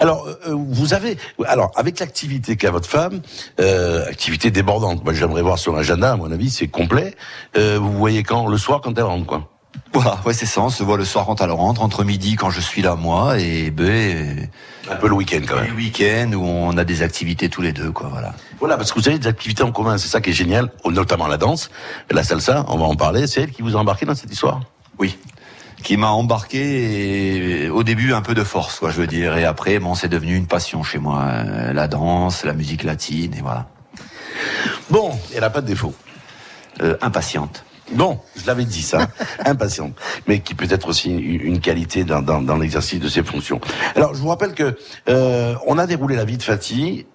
Alors, 0.00 0.26
euh, 0.26 0.54
vous 0.54 0.92
avez, 0.92 1.16
alors 1.46 1.70
avec 1.76 2.00
l'activité 2.00 2.56
qu'a 2.56 2.70
votre 2.70 2.88
femme, 2.88 3.20
euh, 3.60 4.06
activité 4.06 4.50
débordante. 4.50 5.04
Moi, 5.04 5.14
j'aimerais 5.14 5.42
voir 5.42 5.58
sur 5.58 5.74
l'agenda. 5.74 6.12
À 6.12 6.16
mon 6.16 6.30
avis, 6.32 6.50
c'est 6.50 6.68
complet. 6.68 7.14
Euh, 7.56 7.78
vous 7.80 7.92
voyez 7.92 8.22
quand? 8.22 8.48
Le 8.48 8.58
soir 8.58 8.80
quand 8.80 8.96
elle 8.98 9.04
rentre, 9.04 9.26
quoi? 9.26 9.48
Voilà, 9.92 10.20
ouais, 10.24 10.32
c'est 10.32 10.46
ça. 10.46 10.60
On 10.62 10.68
se 10.68 10.82
voit 10.82 10.96
le 10.96 11.04
soir 11.04 11.26
quand 11.26 11.40
elle 11.40 11.50
rentre, 11.50 11.82
entre 11.82 12.04
midi 12.04 12.36
quand 12.36 12.50
je 12.50 12.60
suis 12.60 12.80
là 12.80 12.94
moi, 12.94 13.38
et 13.38 13.70
ben 13.70 14.48
un 14.90 14.96
peu 14.96 15.08
le 15.08 15.14
week-end 15.14 15.40
quand 15.46 15.56
même. 15.56 15.70
Le 15.70 15.74
week-end 15.74 16.32
où 16.32 16.44
on 16.44 16.76
a 16.76 16.84
des 16.84 17.02
activités 17.02 17.48
tous 17.48 17.62
les 17.62 17.72
deux, 17.72 17.90
quoi. 17.90 18.08
Voilà. 18.08 18.34
Voilà, 18.58 18.76
parce 18.76 18.92
que 18.92 19.00
vous 19.00 19.08
avez 19.08 19.18
des 19.18 19.26
activités 19.26 19.62
en 19.62 19.72
commun. 19.72 19.98
C'est 19.98 20.08
ça 20.08 20.20
qui 20.20 20.30
est 20.30 20.34
génial, 20.34 20.70
notamment 20.84 21.26
la 21.26 21.36
danse, 21.36 21.70
la 22.10 22.22
salsa. 22.22 22.64
On 22.68 22.78
va 22.78 22.84
en 22.84 22.96
parler. 22.96 23.26
C'est 23.26 23.42
elle 23.42 23.50
qui 23.50 23.62
vous 23.62 23.76
a 23.76 23.80
embarqué 23.80 24.06
dans 24.06 24.14
cette 24.14 24.32
histoire? 24.32 24.60
Oui. 24.98 25.18
Qui 25.82 25.96
m'a 25.96 26.10
embarqué 26.10 27.64
et, 27.64 27.70
au 27.70 27.82
début 27.82 28.12
un 28.12 28.22
peu 28.22 28.34
de 28.34 28.44
force, 28.44 28.78
quoi, 28.78 28.90
je 28.90 29.00
veux 29.00 29.06
dire. 29.06 29.36
Et 29.36 29.44
après, 29.44 29.78
bon, 29.78 29.94
c'est 29.94 30.08
devenu 30.08 30.36
une 30.36 30.46
passion 30.46 30.82
chez 30.82 30.98
moi. 30.98 31.22
Euh, 31.22 31.72
La 31.72 31.88
danse, 31.88 32.44
la 32.44 32.52
musique 32.52 32.84
latine, 32.84 33.34
et 33.34 33.40
voilà. 33.40 33.66
Bon, 34.90 35.18
elle 35.34 35.44
a 35.44 35.50
pas 35.50 35.62
de 35.62 35.66
défaut. 35.66 35.94
Euh, 36.82 36.96
impatiente. 37.00 37.64
Bon, 37.92 38.20
je 38.36 38.46
l'avais 38.46 38.64
dit 38.64 38.82
ça, 38.82 39.08
impatiente, 39.44 39.94
mais 40.26 40.40
qui 40.40 40.54
peut 40.54 40.68
être 40.70 40.88
aussi 40.88 41.10
une, 41.10 41.60
qualité 41.60 42.04
dans, 42.04 42.22
dans, 42.22 42.40
dans 42.40 42.56
l'exercice 42.56 43.00
de 43.00 43.08
ses 43.08 43.22
fonctions. 43.22 43.60
Alors, 43.96 44.14
je 44.14 44.20
vous 44.20 44.28
rappelle 44.28 44.54
que 44.54 44.76
euh, 45.08 45.54
on 45.66 45.78
a 45.78 45.86
déroulé 45.86 46.16
la 46.16 46.24
vie 46.24 46.38
de 46.38 46.42
Fatih. 46.42 47.06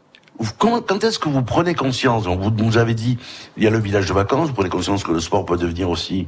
Quand, 0.58 0.82
quand 0.82 1.04
est-ce 1.04 1.18
que 1.18 1.30
vous 1.30 1.44
prenez 1.44 1.76
conscience 1.76 2.28
On 2.28 2.36
vous 2.36 2.52
nous 2.52 2.78
avez 2.78 2.94
dit, 2.94 3.18
il 3.56 3.64
y 3.64 3.68
a 3.68 3.70
le 3.70 3.80
village 3.80 4.06
de 4.06 4.14
vacances. 4.14 4.50
Vous 4.50 4.54
prenez 4.54 4.70
conscience 4.70 5.04
que 5.04 5.14
le 5.14 5.22
sport 5.22 5.46
peut 5.46 5.58
devenir 5.58 5.90
aussi 5.90 6.28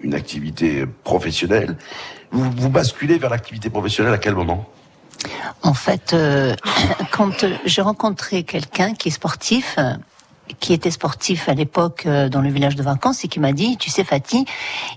une 0.00 0.14
activité 0.14 0.84
professionnelle. 1.04 1.76
Vous, 2.30 2.50
vous 2.50 2.68
basculez 2.68 3.16
vers 3.16 3.30
l'activité 3.30 3.70
professionnelle 3.70 4.12
à 4.12 4.18
quel 4.18 4.34
moment? 4.34 4.68
En 5.62 5.72
fait, 5.72 6.12
euh, 6.12 6.54
quand 7.12 7.46
j'ai 7.64 7.82
rencontré 7.82 8.42
quelqu'un 8.42 8.92
qui 8.92 9.08
est 9.08 9.12
sportif, 9.12 9.78
qui 10.60 10.72
était 10.72 10.90
sportif 10.90 11.48
à 11.48 11.54
l'époque 11.54 12.04
euh, 12.06 12.28
dans 12.28 12.40
le 12.40 12.50
village 12.50 12.76
de 12.76 12.82
vacances 12.82 13.24
et 13.24 13.28
qui 13.28 13.40
m'a 13.40 13.52
dit, 13.52 13.76
tu 13.76 13.90
sais 13.90 14.04
Fatih, 14.04 14.44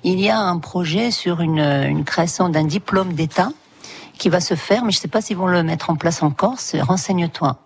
il 0.03 0.19
y 0.19 0.29
a 0.29 0.39
un 0.39 0.57
projet 0.59 1.11
sur 1.11 1.41
une, 1.41 1.59
une 1.59 2.03
création 2.03 2.49
d'un 2.49 2.63
diplôme 2.63 3.13
d'État 3.13 3.49
qui 4.17 4.29
va 4.29 4.41
se 4.41 4.55
faire, 4.55 4.83
mais 4.83 4.91
je 4.91 4.97
ne 4.97 5.01
sais 5.01 5.07
pas 5.07 5.21
s'ils 5.21 5.37
vont 5.37 5.47
le 5.47 5.63
mettre 5.63 5.89
en 5.89 5.95
place 5.95 6.21
en 6.21 6.31
Corse, 6.31 6.75
renseigne-toi. 6.75 7.57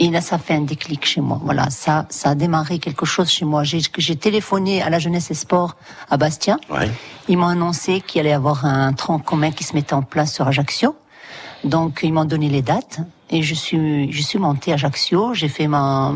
Et 0.00 0.10
là, 0.10 0.20
ça 0.20 0.38
fait 0.38 0.54
un 0.54 0.60
déclic 0.60 1.04
chez 1.04 1.20
moi. 1.20 1.40
Voilà, 1.42 1.70
ça, 1.70 2.06
ça 2.08 2.30
a 2.30 2.34
démarré 2.36 2.78
quelque 2.78 3.04
chose 3.04 3.28
chez 3.28 3.44
moi. 3.44 3.64
J'ai 3.64 3.80
j'ai 3.98 4.14
téléphoné 4.14 4.80
à 4.80 4.90
la 4.90 5.00
jeunesse 5.00 5.30
et 5.32 5.34
sport 5.34 5.74
à 6.08 6.16
Bastia. 6.16 6.56
Ouais. 6.70 6.88
Ils 7.28 7.36
m'ont 7.36 7.48
annoncé 7.48 8.00
qu'il 8.00 8.20
allait 8.20 8.30
y 8.30 8.32
avoir 8.32 8.64
un 8.64 8.92
tronc 8.92 9.18
commun 9.18 9.50
qui 9.50 9.64
se 9.64 9.74
mettait 9.74 9.94
en 9.94 10.02
place 10.02 10.32
sur 10.32 10.46
Ajaccio. 10.46 10.94
Donc 11.64 12.00
ils 12.04 12.12
m'ont 12.12 12.24
donné 12.24 12.48
les 12.48 12.62
dates 12.62 13.00
et 13.30 13.42
je 13.42 13.54
suis 13.54 14.12
je 14.12 14.22
suis 14.22 14.38
montée 14.38 14.72
à 14.72 14.74
Ajaccio. 14.74 15.34
J'ai 15.34 15.48
fait 15.48 15.66
ma, 15.66 16.12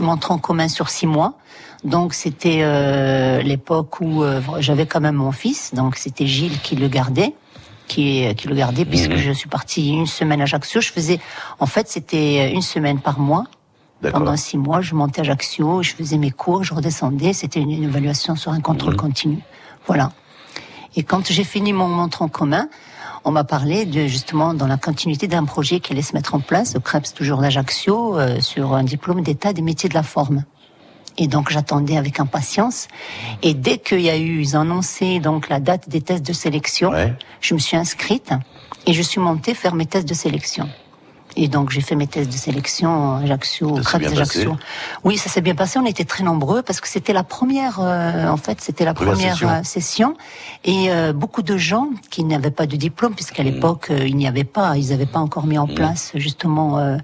mon 0.00 0.16
tronc 0.16 0.38
commun 0.38 0.68
sur 0.68 0.88
six 0.88 1.06
mois. 1.06 1.34
Donc 1.84 2.14
c'était 2.14 2.60
euh, 2.62 3.42
l'époque 3.42 4.00
où 4.00 4.22
euh, 4.22 4.40
j'avais 4.60 4.86
quand 4.86 5.00
même 5.00 5.16
mon 5.16 5.32
fils. 5.32 5.74
Donc 5.74 5.96
c'était 5.96 6.26
Gilles 6.26 6.58
qui 6.60 6.76
le 6.76 6.88
gardait, 6.88 7.34
qui 7.88 8.26
qui 8.36 8.48
le 8.48 8.54
gardait 8.54 8.84
puisque 8.84 9.10
Mhm. 9.10 9.18
je 9.18 9.32
suis 9.32 9.48
partie 9.48 9.90
une 9.90 10.06
semaine 10.06 10.40
à 10.40 10.44
Ajaccio. 10.44 10.80
Je 10.80 10.90
faisais 10.90 11.20
en 11.60 11.66
fait 11.66 11.88
c'était 11.88 12.52
une 12.52 12.62
semaine 12.62 13.00
par 13.00 13.18
mois. 13.18 13.44
Pendant 14.12 14.36
six 14.36 14.58
mois, 14.58 14.82
je 14.82 14.94
montais 14.94 15.20
à 15.20 15.22
Ajaccio, 15.22 15.82
je 15.82 15.94
faisais 15.94 16.18
mes 16.18 16.30
cours, 16.30 16.62
je 16.62 16.74
redescendais. 16.74 17.32
C'était 17.32 17.60
une, 17.60 17.84
évaluation 17.84 18.36
sur 18.36 18.52
un 18.52 18.60
contrôle 18.60 18.96
continu. 18.96 19.38
Voilà. 19.86 20.12
Et 20.94 21.02
quand 21.02 21.32
j'ai 21.32 21.44
fini 21.44 21.72
mon, 21.72 21.88
mon 21.88 22.08
tronc 22.08 22.28
commun, 22.28 22.68
on 23.24 23.30
m'a 23.30 23.44
parlé 23.44 23.86
de 23.86 24.06
justement 24.06 24.54
dans 24.54 24.66
la 24.66 24.76
continuité 24.76 25.26
d'un 25.26 25.44
projet 25.44 25.80
qui 25.80 25.92
allait 25.92 26.02
se 26.02 26.14
mettre 26.14 26.34
en 26.34 26.40
place 26.40 26.76
au 26.76 26.80
CREPS 26.80 27.14
toujours 27.14 27.38
d'Ajaccio 27.40 28.18
euh, 28.18 28.40
sur 28.40 28.74
un 28.74 28.84
diplôme 28.84 29.22
d'état 29.22 29.52
des 29.52 29.62
métiers 29.62 29.88
de 29.88 29.94
la 29.94 30.02
forme. 30.02 30.44
Et 31.16 31.28
donc 31.28 31.50
j'attendais 31.50 31.96
avec 31.96 32.20
impatience. 32.20 32.88
Et 33.42 33.54
dès 33.54 33.78
qu'il 33.78 34.00
y 34.00 34.10
a 34.10 34.16
eu, 34.16 34.40
ils 34.40 34.56
ont 34.56 34.60
annoncé 34.60 35.20
donc 35.20 35.48
la 35.48 35.60
date 35.60 35.88
des 35.88 36.00
tests 36.00 36.26
de 36.26 36.32
sélection, 36.32 36.92
je 37.40 37.54
me 37.54 37.58
suis 37.58 37.76
inscrite 37.76 38.32
et 38.86 38.92
je 38.92 39.02
suis 39.02 39.20
montée 39.20 39.54
faire 39.54 39.74
mes 39.74 39.86
tests 39.86 40.08
de 40.08 40.14
sélection. 40.14 40.68
Et 41.36 41.48
donc 41.48 41.70
j'ai 41.70 41.80
fait 41.80 41.96
mes 41.96 42.06
tests 42.06 42.30
de 42.30 42.36
sélection 42.36 43.16
à 43.16 43.20
Ajaccio, 43.24 43.68
au 43.70 43.80
bien 43.98 44.10
d'Ajaccio. 44.10 44.56
Oui, 45.02 45.16
ça 45.18 45.28
s'est 45.28 45.40
bien 45.40 45.54
passé. 45.54 45.78
On 45.78 45.86
était 45.86 46.04
très 46.04 46.22
nombreux 46.24 46.62
parce 46.62 46.80
que 46.80 46.88
c'était 46.88 47.12
la 47.12 47.24
première, 47.24 47.78
euh, 47.80 48.28
en 48.28 48.36
fait, 48.36 48.60
c'était 48.60 48.84
la 48.84 48.94
Première 48.94 49.14
première, 49.14 49.32
session. 49.34 49.48
euh, 49.48 49.62
session. 49.64 50.16
Et 50.64 50.90
euh, 50.92 51.12
beaucoup 51.12 51.42
de 51.42 51.56
gens 51.56 51.88
qui 52.10 52.24
n'avaient 52.24 52.50
pas 52.50 52.66
de 52.66 52.76
diplôme, 52.76 53.14
puisqu'à 53.14 53.42
Mmh. 53.42 53.46
l'époque 53.46 53.88
euh, 53.90 54.06
il 54.06 54.16
n'y 54.16 54.26
avait 54.28 54.44
pas, 54.44 54.76
ils 54.76 54.90
n'avaient 54.90 55.06
pas 55.06 55.18
encore 55.18 55.46
mis 55.46 55.58
en 55.58 55.66
place 55.66 56.12
justement 56.14 56.78
euh, 56.78 56.96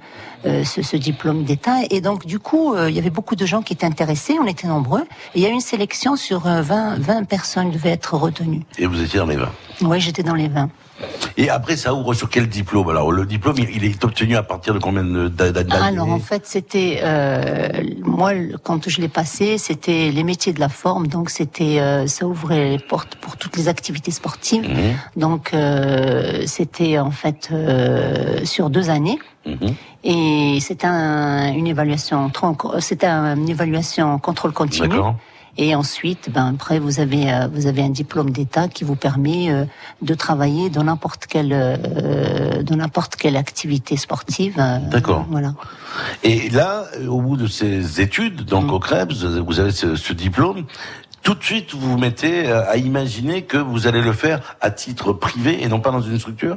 euh, 0.47 0.65
ce, 0.65 0.81
ce 0.83 0.97
diplôme 0.97 1.45
d'État. 1.45 1.79
Et 1.91 2.01
donc 2.01 2.25
du 2.27 2.39
coup, 2.39 2.75
il 2.89 2.95
y 2.95 2.99
avait 2.99 3.11
beaucoup 3.11 3.37
de 3.37 3.45
gens 3.47 3.63
qui 3.63 3.73
étaient 3.73 3.87
intéressés. 3.87 4.37
On 4.41 4.47
était 4.47 4.67
nombreux. 4.69 5.03
Et 5.35 5.41
il 5.41 5.43
y 5.43 5.47
a 5.47 5.49
eu 5.49 5.53
une 5.53 5.61
sélection 5.61 6.17
sur 6.17 6.47
euh, 6.47 6.63
20, 6.63 6.99
20 7.01 7.25
personnes 7.25 7.71
devaient 7.71 7.91
être 7.91 8.15
retenues. 8.15 8.63
Et 8.79 8.87
vous 8.87 9.01
étiez 9.03 9.19
dans 9.19 9.27
les 9.27 9.37
20. 9.37 9.49
Oui, 9.83 10.01
j'étais 10.01 10.23
dans 10.23 10.35
les 10.35 10.49
20. 10.49 10.69
Et 11.37 11.49
après, 11.49 11.77
ça 11.77 11.95
ouvre 11.95 12.13
sur 12.15 12.29
quel 12.29 12.49
diplôme? 12.49 12.89
Alors, 12.91 13.13
le 13.13 13.25
diplôme, 13.27 13.57
il 13.59 13.85
est 13.85 14.05
obtenu 14.05 14.37
à 14.37 14.43
partir 14.43 14.75
de 14.75 14.79
combien 14.79 15.03
d'années? 15.03 15.73
Alors 15.83 16.11
en 16.11 16.19
fait, 16.19 16.47
c'était 16.47 17.01
euh, 17.03 17.69
moi 18.03 18.33
quand 18.63 18.89
je 18.89 19.01
l'ai 19.01 19.09
passé, 19.09 19.57
c'était 19.59 20.11
les 20.11 20.25
métiers 20.25 20.53
de 20.53 20.61
la 20.61 20.69
forme, 20.69 21.07
donc 21.07 21.31
c'était 21.31 21.79
euh, 21.81 22.07
ça 22.07 22.27
ouvrait 22.27 22.71
les 22.71 22.79
portes 22.79 23.15
pour 23.17 23.37
toutes 23.37 23.57
les 23.57 23.69
activités 23.69 24.11
sportives. 24.11 24.69
Mhm. 24.69 24.95
Donc 25.17 25.55
euh, 25.55 26.43
c'était 26.47 26.99
en 26.99 27.11
fait 27.11 27.51
sur 28.45 28.71
deux 28.71 28.91
années. 28.91 29.19
Mhm. 29.47 29.75
Et 30.05 30.59
c'était 30.61 30.87
un, 30.87 31.53
une 31.53 31.67
évaluation, 31.67 32.31
un- 33.03 33.37
une 33.37 33.49
évaluation 33.49 34.19
contrôle 34.19 34.53
continu. 34.53 34.89
D'accord. 34.89 35.15
Et 35.59 35.75
ensuite, 35.75 36.31
ben 36.33 36.55
après, 36.55 36.79
vous 36.79 37.01
avez 37.01 37.33
euh, 37.33 37.49
vous 37.53 37.67
avez 37.67 37.83
un 37.83 37.91
diplôme 37.91 38.31
d'État 38.31 38.69
qui 38.69 38.85
vous 38.85 38.97
permet 38.97 39.51
euh, 39.51 39.65
de 40.01 40.15
travailler 40.15 40.71
dans 40.71 40.85
n'importe 40.85 41.27
quelle 41.27 41.53
euh, 41.53 42.63
dans 42.63 42.77
n'importe 42.77 43.17
quelle 43.17 43.37
activité 43.37 43.97
sportive. 43.97 44.57
euh, 44.59 44.79
D'accord. 44.91 45.27
Voilà. 45.31 45.55
Et 46.23 46.49
là, 46.51 46.85
euh, 47.01 47.09
au 47.09 47.21
bout 47.21 47.37
de 47.37 47.47
ces 47.47 48.01
études, 48.01 48.45
donc 48.45 48.67
Mm. 48.67 48.71
au 48.71 48.79
CREPS, 48.79 49.25
vous 49.25 49.61
avez 49.61 49.73
ce, 49.73 49.97
ce 49.97 50.13
diplôme. 50.13 50.65
Tout 51.23 51.35
de 51.35 51.43
suite, 51.43 51.75
vous 51.75 51.91
vous 51.93 51.99
mettez 51.99 52.49
euh, 52.49 52.67
à 52.71 52.77
imaginer 52.77 53.43
que 53.43 53.59
vous 53.59 53.87
allez 53.87 54.01
le 54.01 54.13
faire 54.15 54.57
à 54.61 54.71
titre 54.71 55.13
privé 55.13 55.63
et 55.63 55.69
non 55.69 55.81
pas 55.81 55.91
dans 55.91 56.01
une 56.01 56.19
structure? 56.19 56.57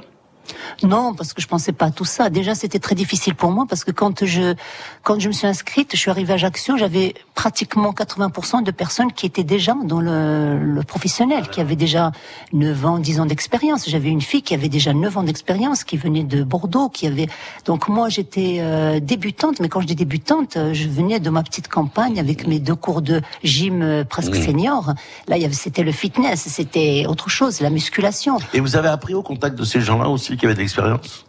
Non, 0.83 1.13
parce 1.13 1.33
que 1.33 1.41
je 1.41 1.47
pensais 1.47 1.71
pas 1.71 1.85
à 1.85 1.91
tout 1.91 2.05
ça. 2.05 2.29
Déjà, 2.29 2.55
c'était 2.55 2.79
très 2.79 2.95
difficile 2.95 3.35
pour 3.35 3.51
moi 3.51 3.65
parce 3.67 3.83
que 3.83 3.91
quand 3.91 4.25
je 4.25 4.55
quand 5.03 5.19
je 5.19 5.27
me 5.27 5.33
suis 5.33 5.47
inscrite, 5.47 5.91
je 5.93 5.97
suis 5.97 6.09
arrivée 6.09 6.33
à 6.33 6.35
Ajaccio, 6.35 6.77
j'avais 6.77 7.13
pratiquement 7.35 7.91
80% 7.91 8.63
de 8.63 8.71
personnes 8.71 9.11
qui 9.11 9.25
étaient 9.25 9.43
déjà 9.43 9.75
dans 9.83 10.01
le, 10.01 10.59
le 10.59 10.83
professionnel, 10.83 11.47
qui 11.49 11.61
avaient 11.61 11.75
déjà 11.75 12.11
9 12.51 12.85
ans, 12.85 12.97
10 12.99 13.19
ans 13.21 13.25
d'expérience. 13.25 13.89
J'avais 13.89 14.09
une 14.09 14.21
fille 14.21 14.41
qui 14.41 14.53
avait 14.53 14.69
déjà 14.69 14.93
9 14.93 15.17
ans 15.17 15.23
d'expérience, 15.23 15.83
qui 15.83 15.97
venait 15.97 16.23
de 16.23 16.43
Bordeaux, 16.43 16.89
qui 16.89 17.07
avait 17.07 17.27
donc 17.65 17.87
moi 17.87 18.09
j'étais 18.09 18.57
euh, 18.59 18.99
débutante, 18.99 19.59
mais 19.61 19.69
quand 19.69 19.81
je 19.81 19.87
dis 19.87 19.95
débutante, 19.95 20.57
euh, 20.57 20.73
je 20.73 20.87
venais 20.87 21.19
de 21.19 21.29
ma 21.29 21.43
petite 21.43 21.67
campagne 21.69 22.19
avec 22.19 22.47
mes 22.47 22.59
deux 22.59 22.75
cours 22.75 23.01
de 23.01 23.21
gym 23.43 23.81
euh, 23.81 24.03
presque 24.03 24.33
Mmh. 24.33 24.45
senior. 24.45 24.93
Là, 25.27 25.37
il 25.37 25.41
y 25.41 25.45
avait 25.45 25.53
c'était 25.53 25.83
le 25.83 25.91
fitness, 25.91 26.47
c'était 26.47 27.05
autre 27.07 27.29
chose, 27.29 27.61
la 27.61 27.69
musculation. 27.69 28.37
Et 28.53 28.59
vous 28.59 28.75
avez 28.75 28.89
appris 28.89 29.13
au 29.13 29.21
contact 29.21 29.57
de 29.57 29.63
ces 29.63 29.81
gens-là 29.81 30.09
aussi? 30.09 30.32
Qui 30.37 30.45
avaient 30.45 30.55
de 30.55 30.59
l'expérience 30.59 31.25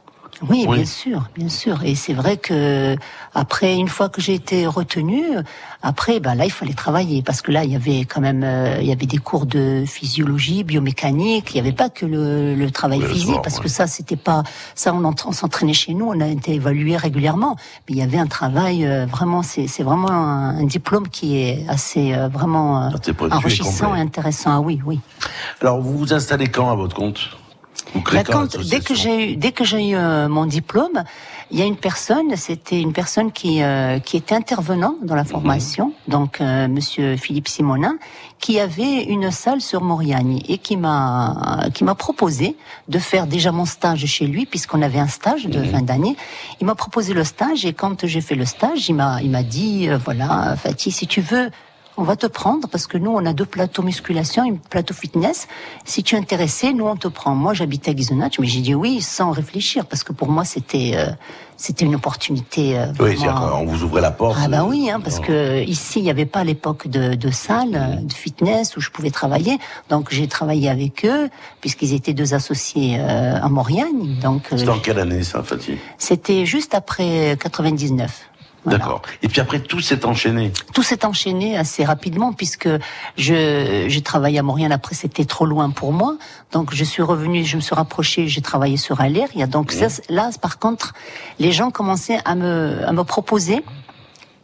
Oui, 0.49 0.65
Oui. 0.69 0.77
bien 0.79 0.85
sûr, 0.85 1.29
bien 1.37 1.49
sûr. 1.49 1.83
Et 1.85 1.95
c'est 1.95 2.13
vrai 2.13 2.37
que 2.37 2.97
après, 3.35 3.75
une 3.77 3.89
fois 3.89 4.09
que 4.09 4.21
j'ai 4.21 4.35
été 4.35 4.67
retenue, 4.67 5.25
après, 5.81 6.19
ben 6.19 6.35
là, 6.35 6.45
il 6.45 6.51
fallait 6.51 6.73
travailler 6.75 7.23
parce 7.23 7.41
que 7.41 7.53
là, 7.53 7.63
il 7.65 7.71
y 7.71 7.77
avait 7.77 8.01
quand 8.05 8.21
même, 8.21 8.43
euh, 8.43 8.79
il 8.81 8.87
y 8.87 8.93
avait 8.93 9.07
des 9.07 9.19
cours 9.19 9.47
de 9.47 9.85
physiologie, 9.87 10.65
biomécanique. 10.65 11.51
Il 11.51 11.55
n'y 11.55 11.61
avait 11.61 11.73
pas 11.77 11.89
que 11.89 12.05
le, 12.07 12.55
le 12.57 12.71
travail 12.73 13.01
Oui, 13.01 13.07
physique 13.13 13.41
parce 13.45 13.57
ouais. 13.59 13.63
que 13.65 13.69
ça, 13.69 13.87
c'était 13.87 14.17
pas 14.17 14.43
ça. 14.75 14.93
On, 14.93 15.03
entra- 15.05 15.29
on 15.29 15.33
s'entraînait 15.33 15.73
chez 15.73 15.95
nous, 15.95 16.07
on 16.07 16.21
a 16.21 16.27
été 16.27 16.55
évalué 16.55 16.97
régulièrement. 16.97 17.55
Mais 17.89 17.95
il 17.95 17.99
y 17.99 18.03
avait 18.03 18.19
un 18.19 18.27
travail 18.27 18.85
euh, 18.87 19.07
vraiment. 19.07 19.43
C'est 19.43 19.67
c'est 19.69 19.83
vraiment 19.85 20.11
un, 20.11 20.59
un 20.59 20.65
diplôme 20.65 21.09
qui 21.09 21.37
est 21.39 21.65
assez 21.69 22.13
euh, 22.13 22.29
vraiment 22.29 22.85
euh, 22.85 22.89
enrichissant 23.31 23.95
et 23.95 24.01
intéressant. 24.01 24.51
Ah 24.57 24.61
oui, 24.61 24.81
oui. 24.85 25.01
Alors, 25.61 25.81
vous 25.81 25.97
vous 25.99 26.13
installez 26.13 26.49
quand 26.49 26.71
à 26.71 26.75
votre 26.75 26.97
compte? 26.97 27.21
Bah, 28.12 28.22
quand 28.25 28.57
dès 28.59 28.81
que 28.81 28.95
j'ai 28.95 29.33
eu, 29.33 29.37
dès 29.37 29.53
que 29.53 29.64
j'ai 29.64 29.91
eu 29.91 29.97
euh, 29.97 30.29
mon 30.29 30.47
diplôme, 30.47 31.05
il 31.51 31.59
y 31.59 31.62
a 31.62 31.64
une 31.64 31.77
personne, 31.77 32.35
c'était 32.37 32.81
une 32.81 32.93
personne 32.93 33.31
qui 33.31 33.62
euh, 33.62 33.99
qui 33.99 34.16
était 34.16 34.35
intervenant 34.35 34.97
dans 35.03 35.14
la 35.14 35.25
formation, 35.25 35.93
donc 36.09 36.41
euh, 36.41 36.66
Monsieur 36.68 37.16
Philippe 37.16 37.49
Simonin, 37.49 37.97
qui 38.41 38.59
avait 38.59 39.05
une 39.05 39.31
salle 39.31 39.61
sur 39.61 39.83
Moriani 39.83 40.45
et 40.49 40.59
qui 40.59 40.77
m'a 40.77 41.68
qui 41.72 41.85
m'a 41.85 41.95
proposé 41.95 42.57
de 42.89 42.99
faire 42.99 43.27
déjà 43.27 43.53
mon 43.53 43.66
stage 43.66 44.05
chez 44.07 44.27
lui 44.27 44.47
puisqu'on 44.47 44.83
avait 44.83 44.99
un 44.99 45.09
stage 45.09 45.47
de 45.47 45.62
fin 45.62 45.83
d'année. 45.83 46.16
Il 46.61 46.66
m'a 46.66 46.75
proposé 46.75 47.14
le 47.14 47.25
stage 47.25 47.64
et 47.64 47.72
quand 47.72 48.07
j'ai 48.07 48.20
fait 48.20 48.35
le 48.35 48.45
stage, 48.45 48.89
il 48.89 48.95
m'a 48.95 49.20
il 49.22 49.31
m'a 49.31 49.43
dit 49.43 49.89
euh, 49.89 49.99
voilà 49.99 50.57
Fatih 50.57 50.91
si 50.91 51.07
tu 51.07 51.20
veux 51.20 51.51
on 51.97 52.03
va 52.03 52.16
te 52.16 52.26
prendre 52.26 52.68
parce 52.68 52.86
que 52.86 52.99
nous, 52.99 53.11
on 53.12 53.24
a 53.24 53.32
deux 53.32 53.45
plateaux 53.47 53.82
musculation 53.82 54.45
et 54.45 54.51
un 54.51 54.57
plateau 54.70 54.95
fitness. 54.95 55.47
Si 55.84 56.03
tu 56.03 56.16
es 56.16 56.18
intéressé, 56.18 56.72
nous, 56.72 56.86
on 56.86 56.97
te 56.97 57.09
prend. 57.09 57.34
Moi, 57.34 57.55
j'habitais 57.55 57.92
à 57.92 57.95
Ghisonach, 57.95 58.38
mais 58.38 58.47
j'ai 58.47 58.61
dit 58.61 58.74
oui 58.74 59.01
sans 59.01 59.30
réfléchir 59.30 59.86
parce 59.86 60.03
que 60.03 60.12
pour 60.12 60.28
moi, 60.28 60.45
c'était 60.45 60.92
euh, 60.97 61.07
c'était 61.57 61.84
une 61.84 61.95
opportunité. 61.95 62.76
euh, 62.76 62.86
Oui, 62.99 63.14
vraiment- 63.14 63.16
c'est-à-dire 63.16 63.51
qu'on 63.59 63.64
vous 63.66 63.82
ouvrez 63.84 64.01
la 64.01 64.11
porte. 64.11 64.36
ah 64.42 64.49
bah 64.49 64.64
oui, 64.64 64.90
hein, 64.90 64.99
parce 65.01 65.20
que 65.20 65.62
ici, 65.62 66.01
il 66.01 66.03
n'y 66.03 66.11
avait 66.11 66.26
pas 66.26 66.40
à 66.40 66.45
l'époque 66.45 66.88
de, 66.88 67.14
de 67.14 67.30
salle, 67.30 67.74
euh, 67.74 67.95
de 68.03 68.12
fitness 68.12 68.76
où 68.76 68.80
je 68.80 68.90
pouvais 68.90 69.11
travailler. 69.11 69.59
Donc 69.88 70.09
j'ai 70.11 70.26
travaillé 70.26 70.68
avec 70.68 71.05
eux, 71.05 71.28
puisqu'ils 71.61 71.95
étaient 71.95 72.12
deux 72.12 72.34
associés 72.34 72.97
euh, 72.99 73.38
à 73.40 73.49
Moriagne. 73.49 74.16
Donc 74.20 74.42
euh, 74.53 74.57
C'est 74.59 74.68
en 74.68 74.80
quelle 74.80 74.99
année 74.99 75.22
ça, 75.22 75.45
Fatih? 75.45 75.78
c'était 75.97 76.45
juste 76.45 76.74
après 76.74 77.36
99. 77.40 78.30
D'accord. 78.67 79.03
Et 79.23 79.29
puis 79.29 79.41
après, 79.41 79.61
tout 79.61 79.81
s'est 79.81 80.05
enchaîné. 80.07 80.53
Tout 80.73 80.83
s'est 80.83 81.05
enchaîné 81.05 81.57
assez 81.57 81.85
rapidement 81.85 82.33
puisque 82.33 82.69
je 83.17 83.85
j'ai 83.89 84.01
travaillé 84.03 84.39
à 84.39 84.43
Montréal. 84.43 84.73
Après, 84.73 84.95
c'était 84.95 85.25
trop 85.25 85.47
loin 85.47 85.71
pour 85.71 85.93
moi, 85.93 86.17
donc 86.53 86.75
je 86.75 86.85
suis 86.85 87.03
revenue, 87.03 87.45
je 87.45 87.57
me 87.57 87.61
suis 87.61 87.75
rapprochée, 87.75 88.27
j'ai 88.29 88.41
travaillé 88.41 88.77
sur 88.77 89.01
Aléria. 89.01 89.47
Donc 89.47 89.73
ça, 89.73 89.89
c'est- 89.89 90.11
là, 90.11 90.31
par 90.41 90.59
contre, 90.59 90.95
les 91.39 91.53
gens 91.53 91.71
commençaient 91.71 92.21
à 92.25 92.35
me 92.35 92.87
à 92.87 92.93
me 92.93 93.05
proposer 93.05 93.65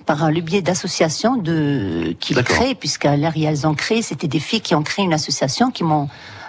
par 0.06 0.30
le 0.30 0.40
biais 0.40 0.62
d'associations 0.62 1.36
de 1.36 2.14
qu'ils 2.20 2.36
créent, 2.42 2.74
puisqu'à 2.74 3.12
Aléria, 3.12 3.50
elles 3.50 3.66
ont 3.66 3.74
créé, 3.74 4.02
c'était 4.02 4.28
des 4.28 4.40
filles 4.40 4.60
qui 4.60 4.74
ont 4.74 4.82
créé 4.82 5.04
une 5.04 5.14
association 5.14 5.70
qui 5.70 5.84
m'ont 5.84 6.08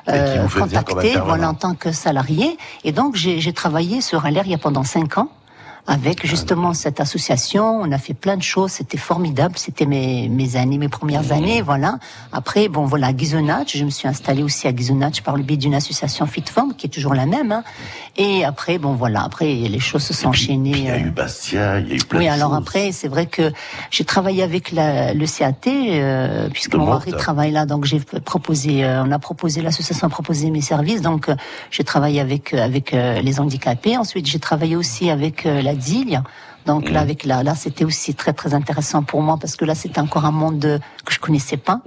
euh, 0.10 0.48
contacté, 0.48 1.14
voilà, 1.26 1.50
en 1.50 1.54
tant 1.54 1.76
que 1.76 1.92
salarié. 1.92 2.58
Et 2.84 2.92
donc, 2.92 3.16
j'ai 3.16 3.54
travaillé 3.54 4.02
sur 4.02 4.26
Aléria 4.26 4.58
pendant 4.58 4.84
cinq 4.84 5.18
ans 5.20 5.30
avec 5.88 6.26
justement 6.26 6.74
cette 6.74 7.00
association. 7.00 7.80
On 7.82 7.92
a 7.92 7.98
fait 7.98 8.14
plein 8.14 8.38
de 8.38 8.44
choses. 8.44 8.72
C'était 8.72 8.98
formidable. 8.98 9.56
C'était 9.58 9.86
mes, 9.86 10.30
mes 10.30 10.56
années, 10.56 10.78
mes 10.78 10.90
premières 10.90 11.32
années. 11.32 11.62
Voilà. 11.62 11.98
Après, 12.32 12.68
bon, 12.68 12.86
voilà, 12.86 13.08
à 13.08 13.14
Ghisonach, 13.14 13.76
je 13.76 13.84
me 13.84 13.90
suis 13.90 14.08
installée 14.08 14.44
aussi 14.44 14.68
à 14.68 14.72
Ghisonach 14.74 15.22
par 15.24 15.36
le 15.38 15.44
biais 15.44 15.58
d'une 15.58 15.76
association 15.76 16.26
Fitform 16.26 16.74
qui 16.76 16.88
est 16.88 16.90
toujours 16.90 17.14
la 17.14 17.26
même. 17.26 17.52
hein. 17.52 17.64
Et 18.18 18.44
après, 18.46 18.78
bon, 18.78 18.94
voilà. 18.94 19.24
Après, 19.24 19.46
les 19.46 19.80
choses 19.80 20.04
se 20.04 20.14
sont 20.14 20.30
enchaînées. 20.30 20.72
Il 20.72 20.84
y 20.86 20.90
a 20.90 20.94
euh, 20.94 21.00
eu 21.00 21.12
Bastia, 21.12 21.80
il 21.80 21.90
y 21.90 21.92
a 21.94 21.96
eu 21.96 22.00
plein 22.00 22.20
oui, 22.20 22.26
de 22.26 22.32
alors 22.32 22.50
choses. 22.52 22.60
après, 22.60 22.92
c'est 22.92 23.08
vrai 23.08 23.26
que 23.26 23.52
j'ai 23.90 24.04
travaillé 24.06 24.44
avec 24.44 24.72
la, 24.72 25.14
le 25.14 25.26
CAT, 25.26 25.68
euh, 25.68 26.50
puisque 26.52 26.72
De 26.72 26.78
mon 26.78 26.88
mari 26.88 27.12
travaille 27.14 27.52
là, 27.52 27.66
donc 27.66 27.86
j'ai 27.86 28.00
proposé, 28.00 28.84
euh, 28.84 29.04
on 29.04 29.12
a 29.12 29.20
proposé, 29.20 29.62
l'association 29.62 30.08
a 30.08 30.10
proposé 30.10 30.50
mes 30.52 30.62
services, 30.62 31.02
donc 31.02 31.30
euh, 31.30 31.36
j'ai 31.70 31.84
travaillé 31.84 32.20
avec 32.20 32.54
euh, 32.54 32.64
avec 32.64 32.94
euh, 32.94 33.22
les 33.22 33.40
handicapés. 33.40 33.98
Ensuite, 33.98 34.26
j'ai 34.28 34.40
travaillé 34.40 34.76
aussi 34.76 35.10
avec 35.10 35.44
la 35.46 35.71
Donc 36.66 36.90
Mmh. 36.90 36.94
là, 36.94 37.00
avec 37.02 37.26
là, 37.26 37.42
là, 37.42 37.56
c'était 37.56 37.86
aussi 37.86 38.14
très 38.14 38.34
très 38.34 38.54
intéressant 38.54 39.02
pour 39.02 39.22
moi 39.24 39.38
parce 39.42 39.56
que 39.56 39.66
là, 39.66 39.74
c'était 39.74 40.00
encore 40.00 40.26
un 40.26 40.32
monde 40.32 40.80
que 41.06 41.12
je 41.14 41.20
connaissais 41.20 41.58
pas, 41.58 41.82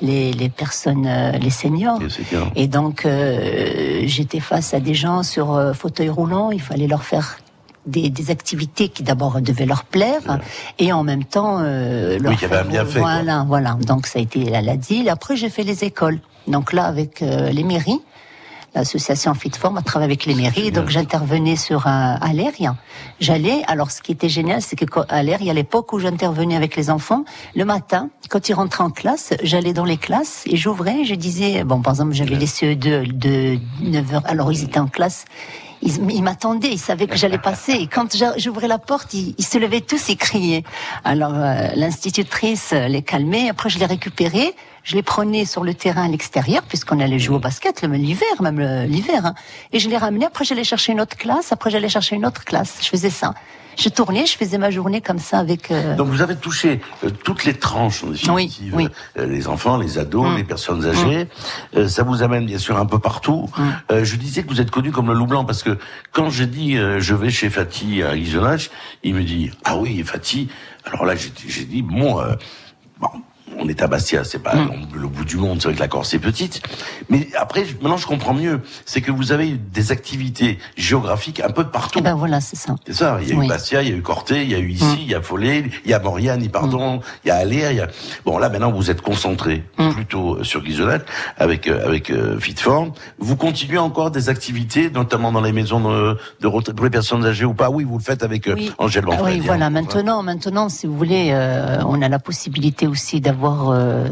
les 0.00 0.32
les 0.32 0.48
personnes, 0.48 1.06
euh, 1.06 1.32
les 1.32 1.50
seniors. 1.50 1.98
Et 2.54 2.68
donc, 2.68 3.04
euh, 3.06 4.02
j'étais 4.06 4.38
face 4.40 4.72
à 4.72 4.78
des 4.80 4.94
gens 4.94 5.22
sur 5.24 5.54
euh, 5.54 5.72
fauteuil 5.72 6.08
roulant. 6.08 6.50
Il 6.52 6.60
fallait 6.62 6.86
leur 6.86 7.02
faire 7.02 7.38
des, 7.86 8.08
des 8.10 8.30
activités 8.30 8.88
qui 8.88 9.02
d'abord 9.02 9.40
devaient 9.40 9.66
leur 9.66 9.82
plaire 9.84 10.38
et 10.78 10.92
en 10.92 11.02
même 11.02 11.24
temps 11.24 11.58
euh, 11.60 12.18
leur 12.20 12.30
Oui, 12.32 12.38
qui 12.38 12.44
avaient 12.44 12.56
un 12.56 12.58
faire- 12.62 12.68
bienfait, 12.70 13.00
quoi. 13.00 13.14
Voilà, 13.14 13.44
voilà. 13.48 13.72
Donc 13.84 14.06
ça 14.06 14.18
a 14.20 14.22
été 14.22 14.44
la, 14.44 14.60
la. 14.62 14.74
Après, 15.10 15.34
j'ai 15.34 15.50
fait 15.50 15.64
les 15.64 15.82
écoles. 15.82 16.20
Donc 16.46 16.72
là, 16.72 16.84
avec 16.84 17.22
euh, 17.22 17.50
les 17.50 17.64
mairies. 17.64 18.00
L'association 18.74 19.34
Fitform 19.34 19.78
a 19.78 19.82
travaillé 19.82 20.10
avec 20.12 20.26
les 20.26 20.34
mairies, 20.34 20.70
donc 20.70 20.88
j'intervenais 20.88 21.56
sur 21.56 21.86
un 21.86 22.14
à 22.20 22.32
l'aérien. 22.32 22.76
J'allais, 23.18 23.62
alors 23.66 23.90
ce 23.90 24.00
qui 24.00 24.12
était 24.12 24.28
génial, 24.28 24.62
c'est 24.62 24.76
que 24.76 24.84
à 25.08 25.22
l'aérien, 25.22 25.50
à 25.50 25.54
l'époque 25.54 25.92
où 25.92 25.98
j'intervenais 25.98 26.56
avec 26.56 26.76
les 26.76 26.88
enfants, 26.88 27.24
le 27.56 27.64
matin, 27.64 28.10
quand 28.28 28.48
ils 28.48 28.54
rentraient 28.54 28.84
en 28.84 28.90
classe, 28.90 29.34
j'allais 29.42 29.72
dans 29.72 29.84
les 29.84 29.96
classes 29.96 30.44
et 30.46 30.56
j'ouvrais, 30.56 31.04
je 31.04 31.14
disais, 31.16 31.64
bon, 31.64 31.82
par 31.82 31.94
exemple, 31.94 32.12
j'avais 32.12 32.36
les 32.36 32.46
CE2 32.46 33.12
de 33.12 33.58
9h, 33.82 34.22
alors 34.24 34.52
ils 34.52 34.62
étaient 34.62 34.78
en 34.78 34.86
classe, 34.86 35.24
ils 35.82 36.22
m'attendaient, 36.22 36.72
ils 36.72 36.78
savaient 36.78 37.06
que 37.06 37.16
j'allais 37.16 37.38
passer. 37.38 37.72
Et 37.72 37.86
quand 37.86 38.16
j'ouvrais 38.36 38.68
la 38.68 38.78
porte, 38.78 39.14
ils, 39.14 39.34
se 39.44 39.58
levaient 39.58 39.80
tous 39.80 40.10
et 40.10 40.16
criaient. 40.16 40.62
Alors 41.04 41.32
euh, 41.34 41.68
l'institutrice 41.74 42.72
les 42.72 43.02
calmait. 43.02 43.48
Après, 43.48 43.70
je 43.70 43.78
les 43.78 43.86
récupérais, 43.86 44.54
je 44.84 44.96
les 44.96 45.02
prenais 45.02 45.44
sur 45.44 45.64
le 45.64 45.74
terrain 45.74 46.04
à 46.04 46.08
l'extérieur, 46.08 46.62
puisqu'on 46.62 47.00
allait 47.00 47.18
jouer 47.18 47.36
au 47.36 47.40
basket 47.40 47.82
l'hiver, 47.82 48.28
même 48.40 48.60
l'hiver. 48.86 49.26
hein. 49.26 49.34
Et 49.72 49.78
je 49.78 49.88
les 49.88 49.96
ramenais. 49.96 50.26
Après, 50.26 50.44
j'allais 50.44 50.64
chercher 50.64 50.92
une 50.92 51.00
autre 51.00 51.16
classe. 51.16 51.52
Après, 51.52 51.70
j'allais 51.70 51.88
chercher 51.88 52.16
une 52.16 52.26
autre 52.26 52.44
classe. 52.44 52.78
Je 52.82 52.88
faisais 52.88 53.10
ça. 53.10 53.34
Je 53.80 53.88
tournais, 53.88 54.26
je 54.26 54.36
faisais 54.36 54.58
ma 54.58 54.70
journée 54.70 55.00
comme 55.00 55.18
ça 55.18 55.38
avec. 55.38 55.70
euh, 55.70 55.96
Donc 55.96 56.08
vous 56.08 56.20
avez 56.20 56.36
touché 56.36 56.80
euh, 57.02 57.08
toutes 57.24 57.44
les 57.46 57.54
tranches, 57.54 58.04
en 58.04 58.08
définitive. 58.08 58.90
Euh, 59.18 59.26
les 59.26 59.48
enfants, 59.48 59.78
les 59.78 59.98
ados, 59.98 60.28
Mm. 60.28 60.36
les 60.36 60.44
personnes 60.44 60.84
âgées. 60.86 61.26
Euh, 61.76 61.88
ça 61.88 62.02
vous 62.02 62.22
amène 62.22 62.44
bien 62.44 62.58
sûr 62.58 62.76
un 62.76 62.84
peu 62.84 62.98
partout. 62.98 63.48
Mm. 63.56 63.62
Euh, 63.92 64.04
je 64.04 64.16
disais 64.16 64.42
que 64.42 64.48
vous 64.48 64.60
êtes 64.60 64.70
connu 64.70 64.90
comme 64.92 65.06
le 65.08 65.14
loup 65.14 65.26
blanc 65.26 65.44
parce 65.46 65.62
que 65.62 65.78
quand 66.12 66.28
j'ai 66.28 66.46
dit 66.46 66.76
euh, 66.76 67.00
je 67.00 67.14
vais 67.14 67.30
chez 67.30 67.48
Fatih 67.48 68.02
à 68.02 68.16
Ghisonach, 68.16 68.70
il 69.02 69.14
me 69.14 69.22
dit 69.22 69.50
ah 69.64 69.76
oui 69.78 70.02
Fatih. 70.04 70.48
Alors 70.84 71.06
là 71.06 71.14
j'ai 71.16 71.32
j'ai 71.48 71.64
dit 71.64 71.80
bon. 71.82 72.20
euh, 72.20 72.34
bon 73.00 73.08
on 73.58 73.68
est 73.68 73.82
à 73.82 73.86
Bastia, 73.86 74.24
c'est 74.24 74.38
pas 74.42 74.54
Mm. 74.54 74.86
plus 74.90 75.00
le 75.00 75.08
bout 75.08 75.24
du 75.24 75.36
monde, 75.36 75.58
c'est 75.60 75.68
vrai 75.68 75.74
que 75.74 75.80
la 75.80 75.88
Corse 75.88 76.12
est 76.14 76.18
petite. 76.18 76.62
Mais 77.08 77.28
après, 77.38 77.64
maintenant 77.80 77.96
je 77.96 78.06
comprends 78.06 78.34
mieux. 78.34 78.60
C'est 78.84 79.00
que 79.00 79.10
vous 79.10 79.32
avez 79.32 79.52
des 79.52 79.92
activités 79.92 80.58
géographiques 80.76 81.40
un 81.40 81.50
peu 81.50 81.64
partout. 81.64 81.98
Eh 82.00 82.02
ben 82.02 82.14
voilà, 82.14 82.40
c'est 82.40 82.56
ça. 82.56 82.74
C'est 82.86 82.94
ça, 82.94 83.18
il 83.22 83.28
y 83.28 83.32
a 83.32 83.36
Oui. 83.36 83.46
eu 83.46 83.48
Bastia, 83.48 83.82
il 83.82 83.88
y 83.88 83.92
a 83.92 83.96
eu 83.96 84.02
Corté, 84.02 84.42
il 84.42 84.50
y 84.50 84.54
a 84.54 84.58
eu 84.58 84.70
ici, 84.70 84.84
Mm. 84.84 84.98
il 85.02 85.08
y 85.10 85.14
a 85.14 85.20
Follet, 85.22 85.64
il 85.84 85.90
y 85.90 85.94
a 85.94 85.98
Moriani, 85.98 86.48
pardon, 86.48 87.00
il 87.24 87.28
y 87.28 87.30
a 87.30 87.36
Aller, 87.36 87.66
il 87.70 87.76
y 87.76 87.80
a... 87.80 87.88
Bon, 88.24 88.38
là, 88.38 88.48
maintenant, 88.48 88.70
vous 88.72 88.90
êtes 88.90 89.00
concentré 89.02 89.64
plutôt 89.94 90.36
euh, 90.36 90.44
sur 90.44 90.62
Guisonette 90.62 91.04
avec, 91.36 91.66
euh, 91.68 91.84
avec 91.86 92.10
euh, 92.10 92.38
Fitform. 92.38 92.92
Vous 93.18 93.36
continuez 93.36 93.78
encore 93.78 94.10
des 94.10 94.28
activités, 94.28 94.90
notamment 94.90 95.32
dans 95.32 95.40
les 95.40 95.52
maisons 95.52 95.80
de, 95.80 96.16
de 96.40 96.46
retraite 96.46 96.76
pour 96.76 96.84
les 96.84 96.90
personnes 96.90 97.24
âgées 97.24 97.44
ou 97.44 97.54
pas? 97.54 97.70
Oui, 97.70 97.84
vous 97.84 97.98
le 97.98 98.02
faites 98.04 98.22
avec 98.22 98.46
euh, 98.48 98.54
Oui. 98.56 98.72
Angèle 98.78 99.04
Ah 99.06 99.10
Manfredi, 99.10 99.32
Oui, 99.34 99.40
hein. 99.40 99.44
voilà. 99.46 99.70
Maintenant, 99.70 100.22
maintenant, 100.22 100.68
si 100.68 100.86
vous 100.86 100.96
voulez, 100.96 101.30
euh, 101.32 101.78
on 101.86 102.00
a 102.02 102.08
la 102.08 102.18
possibilité 102.18 102.86
aussi 102.86 103.20
d'avoir 103.20 103.39
euh, 103.46 104.06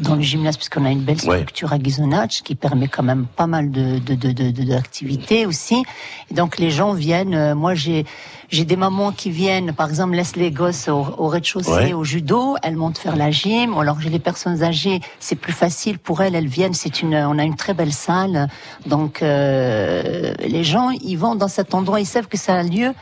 dans 0.00 0.14
le 0.16 0.22
gymnase, 0.22 0.56
puisqu'on 0.56 0.84
a 0.84 0.90
une 0.90 1.00
belle 1.02 1.16
Ouais. 1.26 1.38
structure 1.38 1.72
à 1.72 1.78
Ghisonach 1.78 2.42
qui 2.44 2.54
permet 2.54 2.88
quand 2.88 3.02
même 3.02 3.26
pas 3.36 3.46
mal 3.46 3.70
de 3.70 3.98
de 3.98 4.14
de 4.14 4.32
de- 4.32 4.50
de- 4.50 4.64
d'activités 4.64 5.46
aussi. 5.46 5.82
Et 6.30 6.34
donc 6.34 6.58
les 6.58 6.70
gens 6.70 6.92
viennent. 6.92 7.34
euh, 7.34 7.54
moi, 7.54 7.74
j'ai 7.74 8.04
j'ai 8.50 8.64
des 8.64 8.76
mamans 8.76 9.10
qui 9.10 9.30
viennent, 9.30 9.72
par 9.72 9.88
exemple, 9.88 10.14
laissent 10.14 10.36
les 10.36 10.50
gosses 10.52 10.86
au, 10.88 11.06
au 11.18 11.28
rez-de-chaussée 11.28 11.70
Ouais. 11.70 11.92
au 11.92 12.04
judo. 12.04 12.56
Elles 12.62 12.76
montent 12.76 12.98
faire 12.98 13.16
la 13.16 13.30
gym. 13.30 13.76
Alors 13.78 14.00
j'ai 14.00 14.10
les 14.10 14.18
personnes 14.20 14.62
âgées, 14.62 15.00
c'est 15.18 15.34
plus 15.36 15.52
facile 15.54 15.98
pour 15.98 16.20
elles. 16.22 16.34
Elles 16.34 16.46
viennent. 16.46 16.74
C'est 16.74 17.02
une, 17.02 17.14
on 17.14 17.38
a 17.38 17.42
une 17.44 17.56
très 17.56 17.74
belle 17.74 17.92
salle. 17.92 18.48
Donc 18.86 19.22
euh, 19.22 20.34
les 20.46 20.62
gens, 20.64 20.90
ils 20.90 21.16
vont 21.16 21.34
dans 21.34 21.48
cet 21.48 21.74
endroit. 21.74 22.00
Ils 22.00 22.06
savent 22.06 22.28
que 22.28 22.36
c'est 22.36 22.52
un 22.52 22.62
lieu 22.62 22.92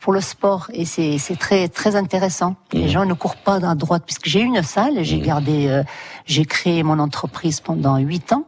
pour 0.00 0.12
le 0.12 0.20
sport 0.20 0.70
et 0.72 0.84
c'est 0.84 1.18
c'est 1.18 1.36
très 1.36 1.68
très 1.68 1.96
intéressant. 1.96 2.56
Les 2.72 2.88
gens 2.88 3.04
ne 3.04 3.14
courent 3.14 3.36
pas 3.36 3.56
à 3.56 3.74
droite. 3.74 4.04
Puisque 4.06 4.26
j'ai 4.26 4.40
une 4.40 4.62
salle, 4.62 5.02
j'ai 5.02 5.20
gardé, 5.20 5.68
euh, 5.68 5.82
j'ai 6.24 6.44
créé 6.44 6.82
mon 6.82 6.98
entreprise 6.98 7.60
pendant 7.60 7.96
huit 7.98 8.32
ans 8.32 8.46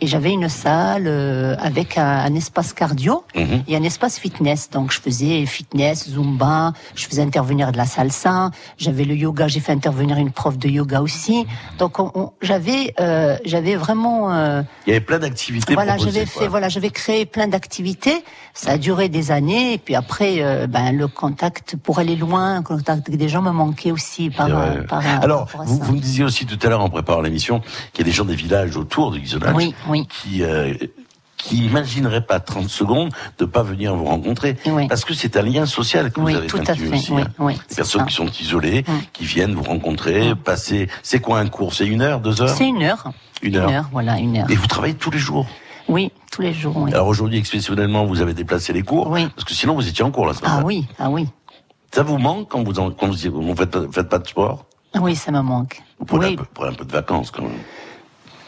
et 0.00 0.06
j'avais 0.06 0.32
une 0.32 0.48
salle 0.48 1.04
euh, 1.06 1.56
avec 1.58 1.98
un, 1.98 2.04
un 2.24 2.34
espace 2.34 2.72
cardio. 2.72 3.24
Et 3.66 3.76
un 3.76 3.82
espace 3.82 4.18
fitness. 4.18 4.70
Donc 4.70 4.92
je 4.92 5.00
faisais 5.00 5.44
fitness, 5.46 6.08
zumba, 6.10 6.72
je 6.94 7.06
faisais 7.06 7.22
intervenir 7.22 7.72
de 7.72 7.76
la 7.76 7.84
salsa, 7.86 8.50
j'avais 8.78 9.04
le 9.04 9.14
yoga, 9.14 9.48
j'ai 9.48 9.60
fait 9.60 9.72
intervenir 9.72 10.16
une 10.18 10.30
prof 10.30 10.56
de 10.58 10.68
yoga 10.68 11.00
aussi. 11.02 11.46
Donc 11.78 11.98
on- 11.98 12.10
on- 12.14 12.30
j'avais 12.42 12.94
euh, 13.00 13.36
j'avais 13.44 13.76
vraiment 13.76 14.32
euh, 14.32 14.62
Il 14.86 14.90
y 14.90 14.92
avait 14.96 15.04
plein 15.04 15.18
d'activités 15.18 15.74
voilà, 15.74 15.96
j'avais 15.98 16.26
fait, 16.26 16.48
voilà, 16.48 16.68
j'avais 16.68 16.90
créé 16.90 17.26
plein 17.26 17.48
d'activités. 17.48 18.24
Ça 18.54 18.72
a 18.72 18.78
duré 18.78 19.08
des 19.08 19.30
années, 19.30 19.72
et 19.74 19.78
puis 19.78 19.94
après, 19.96 20.36
euh, 20.38 20.66
ben 20.68 20.92
le 20.96 21.08
contact 21.08 21.76
pour 21.76 21.98
aller 21.98 22.14
loin, 22.16 22.56
le 22.58 22.62
contact 22.62 23.08
avec 23.08 23.18
des 23.18 23.28
gens 23.28 23.42
me 23.42 23.50
manquait 23.50 23.90
aussi 23.90 24.30
par. 24.30 24.46
Par, 24.88 25.00
euh, 25.00 25.18
Alors, 25.22 25.48
vous, 25.64 25.92
me 25.94 25.98
disiez 26.00 26.24
aussi 26.24 26.46
tout 26.46 26.58
à 26.64 26.68
l'heure 26.68 26.80
en 26.82 26.88
préparant 26.90 27.20
l'émission 27.20 27.60
qu'il 27.92 28.04
y 28.06 28.08
a 28.08 28.10
des 28.10 28.16
gens 28.16 28.24
des 28.24 28.36
villages 28.36 28.76
autour 28.76 29.10
de 29.10 29.18
Guisonach 29.18 29.54
Oui, 29.56 29.74
oui. 29.88 30.06
qui 30.08 30.42
euh, 30.42 30.74
qui 31.36 31.58
imagineraient 31.66 32.24
pas 32.24 32.40
30 32.40 32.70
secondes 32.70 33.12
de 33.38 33.44
pas 33.44 33.62
venir 33.62 33.94
vous 33.94 34.06
rencontrer 34.06 34.56
parce 34.88 35.04
que 35.04 35.12
c'est 35.12 35.36
un 35.36 35.42
lien 35.42 35.66
social 35.66 36.10
que 36.10 36.18
Oui, 36.20 36.32
vous 36.32 36.38
avez 36.38 36.46
tout 36.46 36.56
à 36.66 36.74
fait, 36.74 36.88
aussi. 36.88 37.12
oui, 37.12 37.20
hein. 37.22 37.28
oui, 37.38 37.52
Des 37.54 37.60
c'est 37.68 37.76
personnes 37.76 38.00
ça. 38.02 38.06
qui 38.06 38.14
sont 38.14 38.28
isolées, 38.40 38.82
qui 39.12 39.24
viennent 39.26 39.54
vous 39.54 39.62
rencontrer, 39.62 40.34
passer. 40.34 40.88
C'est 41.02 41.20
quoi 41.20 41.40
un 41.40 41.48
cours? 41.48 41.74
C'est 41.74 41.86
une 41.86 42.00
heure, 42.00 42.20
deux 42.20 42.40
heures? 42.40 42.48
C'est 42.48 42.66
une 42.66 42.82
heure. 42.82 43.12
Une 43.42 43.56
heure. 43.56 43.84
voilà, 43.92 44.18
une 44.18 44.38
heure. 44.38 44.50
Et 44.50 44.54
vous 44.54 44.66
travaillez 44.66 44.94
tous 44.94 45.10
les 45.10 45.18
jours? 45.18 45.46
Oui, 45.86 46.10
tous 46.32 46.40
les 46.40 46.54
jours. 46.54 46.78
oui. 46.78 46.94
Alors 46.94 47.08
aujourd'hui, 47.08 47.36
exceptionnellement, 47.36 48.06
vous 48.06 48.22
avez 48.22 48.32
déplacé 48.32 48.72
les 48.72 48.82
cours. 48.82 49.10
Parce 49.10 49.44
que 49.44 49.52
sinon, 49.52 49.74
vous 49.74 49.86
étiez 49.86 50.02
en 50.02 50.10
cours 50.10 50.24
la 50.24 50.32
semaine 50.32 50.50
Ah 50.54 50.62
oui, 50.64 50.86
ah 50.98 51.10
oui. 51.10 51.28
Ça 51.94 52.02
vous 52.02 52.16
manque 52.16 52.48
quand 52.48 52.62
vous 52.64 52.78
en, 52.78 52.90
quand 52.90 53.06
vous, 53.08 53.26
y- 53.26 53.28
vous 53.28 53.54
faites, 53.54 53.70
pas- 53.70 53.82
faites 53.92 54.08
pas 54.08 54.18
de 54.18 54.26
sport? 54.26 54.64
Oui, 54.98 55.14
ça 55.14 55.30
me 55.30 55.42
manque. 55.42 55.82
Vous 55.98 56.06
prenez, 56.06 56.26
Oui. 56.28 56.32
un 56.32 56.36
peu, 56.36 56.44
prenez 56.54 56.70
un 56.72 56.74
peu 56.74 56.84
de 56.86 56.92
vacances 56.92 57.30
quand 57.30 57.42
même. 57.42 57.52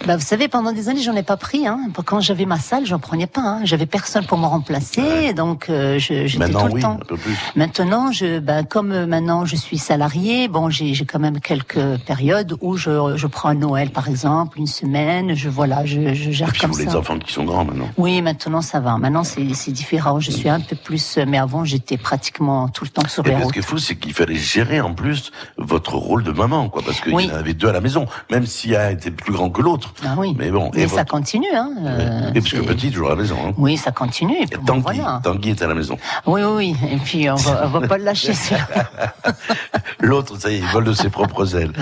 Bah, 0.07 0.17
vous 0.17 0.23
savez, 0.25 0.47
pendant 0.49 0.73
des 0.73 0.89
années, 0.89 1.01
j'en 1.01 1.17
ai 1.17 1.23
pas 1.23 1.37
pris. 1.37 1.67
Hein. 1.67 1.81
Quand 2.05 2.21
j'avais 2.21 2.45
ma 2.45 2.59
salle, 2.59 2.85
j'en 2.87 2.99
prenais 2.99 3.27
pas. 3.27 3.41
Hein. 3.41 3.61
J'avais 3.65 3.87
personne 3.87 4.25
pour 4.27 4.37
me 4.39 4.47
remplacer, 4.47 5.33
donc 5.33 5.69
euh, 5.71 5.99
je- 5.99 6.27
j'étais 6.27 6.39
Maintenant, 6.45 6.61
tout 6.61 6.67
le 6.69 6.73
oui, 6.75 6.81
temps. 6.83 6.99
un 7.01 7.05
peu 7.07 7.17
plus. 7.17 7.37
Maintenant, 7.57 8.13
je, 8.13 8.39
bah, 8.39 8.63
comme 8.63 8.93
euh, 8.93 9.07
maintenant 9.07 9.45
je 9.47 9.57
suis 9.57 9.79
salarié, 9.79 10.49
bon, 10.49 10.69
j'ai 10.71 10.95
quand 11.07 11.19
même 11.19 11.41
quelques 11.41 11.97
périodes 12.07 12.57
où 12.61 12.77
je, 12.77 13.17
je 13.17 13.27
prends 13.27 13.49
un 13.49 13.55
Noël, 13.55 13.91
par 13.91 14.09
exemple, 14.09 14.59
une 14.59 14.67
semaine. 14.67 15.35
Je 15.35 15.49
voilà, 15.49 15.85
je, 15.87 16.13
je 16.15 16.31
gère 16.31 16.51
puis 16.53 16.61
comme 16.61 16.73
vous, 16.73 16.79
les 16.79 16.85
ça. 16.91 16.99
enfants 16.99 17.19
qui 17.19 17.33
sont 17.33 17.45
grands 17.45 17.65
maintenant. 17.65 17.89
Oui, 17.97 18.21
maintenant 18.23 18.61
ça 18.61 18.81
va. 18.81 18.99
Maintenant 18.99 19.25
c'est 19.25 19.55
c'est 19.55 19.73
différent. 19.73 20.21
Je 20.21 20.31
suis 20.31 20.49
un 20.49 20.61
peu 20.61 20.77
plus, 20.77 21.19
mais 21.27 21.39
avant 21.39 21.65
j'étais 21.65 21.97
pratiquement 21.97 22.69
tout 22.69 22.85
le 22.85 22.91
temps 22.91 23.09
sur 23.09 23.25
Et 23.27 23.31
les 23.31 23.35
puis, 23.35 23.41
ce 23.41 23.45
routes. 23.47 23.53
qui 23.55 23.59
est 23.61 23.63
fou, 23.63 23.79
c'est 23.79 23.97
qu'il 23.97 24.13
fallait 24.13 24.35
gérer 24.37 24.81
en 24.81 24.93
plus 24.95 25.33
votre 25.57 25.95
rôle 25.97 26.23
de 26.23 26.33
maman, 26.33 26.69
quoi, 26.69 26.83
parce 26.85 27.01
qu'il 27.01 27.15
Oui. 27.15 27.27
y 27.29 27.33
en 27.33 27.37
avait 27.37 27.55
deux 27.55 27.69
à 27.69 27.73
la 27.73 27.81
maison, 27.81 28.07
même 28.31 28.47
si 28.47 28.77
un 28.77 28.91
était 28.91 29.11
plus 29.11 29.33
grand 29.33 29.49
que 29.51 29.63
l'autre. 29.63 29.86
Ah 30.05 30.15
oui. 30.17 30.35
Mais 30.39 30.51
bon, 30.51 30.71
Mais 30.75 30.83
et 30.83 30.89
ça 30.89 31.05
continue, 31.05 31.47
hein. 31.55 31.71
euh, 31.85 32.31
et 32.31 32.41
parce 32.41 32.51
que 32.53 32.59
c'est- 32.61 32.67
petit, 32.67 32.91
toujours 32.91 33.09
à 33.09 33.11
la 33.11 33.17
maison. 33.17 33.37
Hein. 33.47 33.53
Oui, 33.57 33.77
ça 33.77 33.93
continue. 33.93 34.37
Et 34.43 34.47
puis, 34.47 34.59
bon, 34.59 34.81
Tanguy, 34.81 34.83
voilà. 34.99 35.21
Tanguy 35.23 35.51
est 35.51 35.63
à 35.63 35.67
la 35.67 35.75
maison. 35.75 35.97
Oui, 36.27 36.43
oui, 36.43 36.75
oui. 36.81 36.91
Et 36.93 36.97
puis 36.99 37.31
on 37.31 37.35
va, 37.37 37.63
on 37.67 37.69
va 37.69 37.87
pas 37.89 37.99
le 37.99 38.05
lâcher. 38.05 38.33
L'autre, 40.01 40.39
ça 40.39 40.51
y 40.51 40.57
est, 40.57 40.59
il 40.59 40.65
vole 40.67 40.85
de 40.85 40.93
ses 40.93 41.09
propres 41.09 41.57
ailes. 41.57 41.73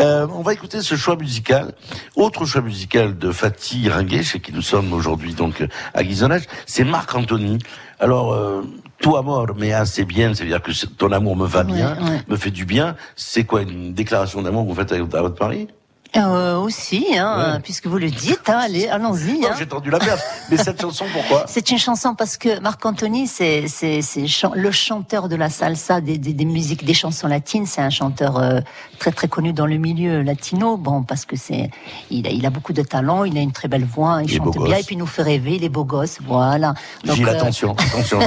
Euh, 0.00 0.26
on 0.34 0.42
va 0.42 0.52
écouter 0.52 0.82
ce 0.82 0.94
choix 0.94 1.16
musical. 1.16 1.72
Autre 2.16 2.44
choix 2.44 2.60
musical 2.60 3.16
de 3.16 3.32
Fatih 3.32 3.88
Ringuet, 3.88 4.22
chez 4.22 4.40
qui 4.40 4.52
nous 4.52 4.62
sommes 4.62 4.92
aujourd'hui 4.92 5.34
donc 5.34 5.64
à 5.94 6.02
Guisonnage, 6.04 6.42
c'est 6.66 6.84
Marc 6.84 7.14
Anthony. 7.14 7.58
Alors, 8.00 8.32
euh, 8.32 8.62
tout 9.00 9.16
amour, 9.16 9.46
mais 9.56 9.72
assez 9.72 10.04
bien, 10.04 10.34
c'est-à-dire 10.34 10.60
que 10.62 10.72
ton 10.86 11.12
amour 11.12 11.36
me 11.36 11.46
va 11.46 11.62
bien, 11.64 11.92
ouais. 12.02 12.20
me 12.28 12.36
fait 12.36 12.50
du 12.50 12.64
bien. 12.64 12.96
C'est 13.16 13.44
quoi, 13.44 13.62
une 13.62 13.94
déclaration 13.94 14.42
d'amour 14.42 14.64
que 14.64 14.68
vous 14.70 14.74
faites 14.74 14.92
à 14.92 14.98
votre 15.22 15.40
mari? 15.42 15.68
Euh, 16.14 16.58
aussi, 16.58 17.06
hein, 17.16 17.58
puisque 17.62 17.86
vous 17.86 17.96
le 17.96 18.10
dites. 18.10 18.48
hein, 18.48 18.58
allez, 18.62 18.86
allons-y. 18.86 19.46
hein. 19.46 19.54
J'ai 19.58 19.66
tendu 19.66 19.88
la 19.90 19.98
perche. 19.98 20.20
Mais 20.50 20.58
cette 20.58 20.78
chanson, 20.82 21.06
pourquoi 21.10 21.44
C'est 21.48 21.70
une 21.70 21.78
chanson 21.78 22.14
parce 22.14 22.36
que 22.36 22.60
Marc 22.60 22.84
Anthony, 22.84 23.26
c'est 23.26 23.66
c'est 23.66 24.02
c'est 24.02 24.26
chan- 24.26 24.52
le 24.54 24.70
chanteur 24.70 25.30
de 25.30 25.36
la 25.36 25.48
salsa, 25.48 26.02
des, 26.02 26.18
des, 26.18 26.34
des 26.34 26.44
musiques, 26.44 26.84
des 26.84 26.92
chansons 26.92 27.28
latines. 27.28 27.64
C'est 27.64 27.80
un 27.80 27.88
chanteur 27.88 28.36
euh, 28.38 28.60
très 28.98 29.10
très 29.10 29.26
connu 29.26 29.54
dans 29.54 29.64
le 29.64 29.78
milieu 29.78 30.20
latino. 30.20 30.76
Bon, 30.76 31.02
parce 31.02 31.24
que 31.24 31.36
c'est 31.36 31.70
il 32.10 32.26
a, 32.26 32.30
il 32.30 32.44
a 32.44 32.50
beaucoup 32.50 32.74
de 32.74 32.82
talent, 32.82 33.24
il 33.24 33.38
a 33.38 33.40
une 33.40 33.52
très 33.52 33.68
belle 33.68 33.86
voix, 33.86 34.20
il, 34.22 34.30
Il 34.30 34.36
chante 34.36 34.58
bien 34.62 34.76
et 34.76 34.82
puis 34.82 34.96
il 34.96 34.98
nous 34.98 35.06
fait 35.06 35.22
rêver. 35.22 35.54
Il 35.56 35.64
est 35.64 35.70
beau 35.70 35.84
gosse, 35.84 36.18
voilà. 36.26 36.74
Gilles, 37.04 37.26
euh, 37.26 37.32
attention, 37.32 37.72
attention. 37.78 38.18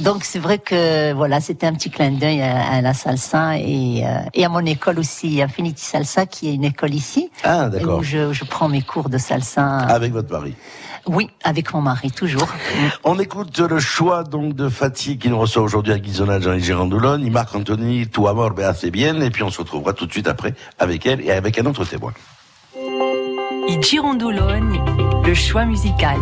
donc 0.00 0.24
c'est 0.24 0.40
vrai 0.40 0.58
que 0.58 1.12
voilà, 1.12 1.40
c'était 1.40 1.66
un 1.68 1.72
petit 1.74 1.90
clin 1.90 2.10
d'œil 2.10 2.42
à, 2.42 2.72
à 2.72 2.80
la 2.80 2.94
salsa 2.94 3.58
et, 3.58 4.02
euh, 4.04 4.18
et 4.34 4.44
à 4.44 4.48
mon 4.48 4.66
école 4.66 4.98
aussi, 4.98 5.40
Infinity 5.40 5.84
Salsa, 5.84 6.26
qui 6.26 6.48
est 6.48 6.54
une 6.54 6.64
école 6.64 6.79
ici. 6.88 7.30
Ah, 7.44 7.68
d'accord. 7.68 7.98
Où 7.98 8.02
je, 8.02 8.32
je 8.32 8.44
prends 8.44 8.68
mes 8.68 8.82
cours 8.82 9.08
de 9.08 9.18
salsa. 9.18 9.78
Avec 9.78 10.12
votre 10.12 10.32
mari. 10.32 10.54
Oui, 11.06 11.30
avec 11.44 11.72
mon 11.72 11.80
mari, 11.80 12.10
toujours. 12.10 12.48
On 13.04 13.18
écoute 13.18 13.58
le 13.58 13.78
choix 13.78 14.22
donc 14.22 14.54
de 14.54 14.68
Fatih 14.68 15.18
qui 15.18 15.28
nous 15.28 15.38
reçoit 15.38 15.62
aujourd'hui 15.62 15.92
à 15.92 15.98
Guisonnage 15.98 16.44
dans 16.44 16.52
les 16.52 16.60
Girandoulogne. 16.60 17.22
Il 17.24 17.32
marque 17.32 17.54
Anthony, 17.54 18.06
tout 18.06 18.28
amor, 18.28 18.50
ben 18.50 18.66
assez 18.66 18.90
bien. 18.90 19.20
Et 19.20 19.30
puis 19.30 19.42
on 19.42 19.50
se 19.50 19.58
retrouvera 19.58 19.92
tout 19.92 20.06
de 20.06 20.12
suite 20.12 20.28
après 20.28 20.54
avec 20.78 21.06
elle 21.06 21.20
et 21.22 21.30
avec 21.30 21.58
un 21.58 21.66
autre 21.66 21.84
témoin. 21.84 22.12
I 22.76 23.78
Girondologne, 23.82 24.82
le 25.24 25.34
choix 25.34 25.64
musical. 25.64 26.18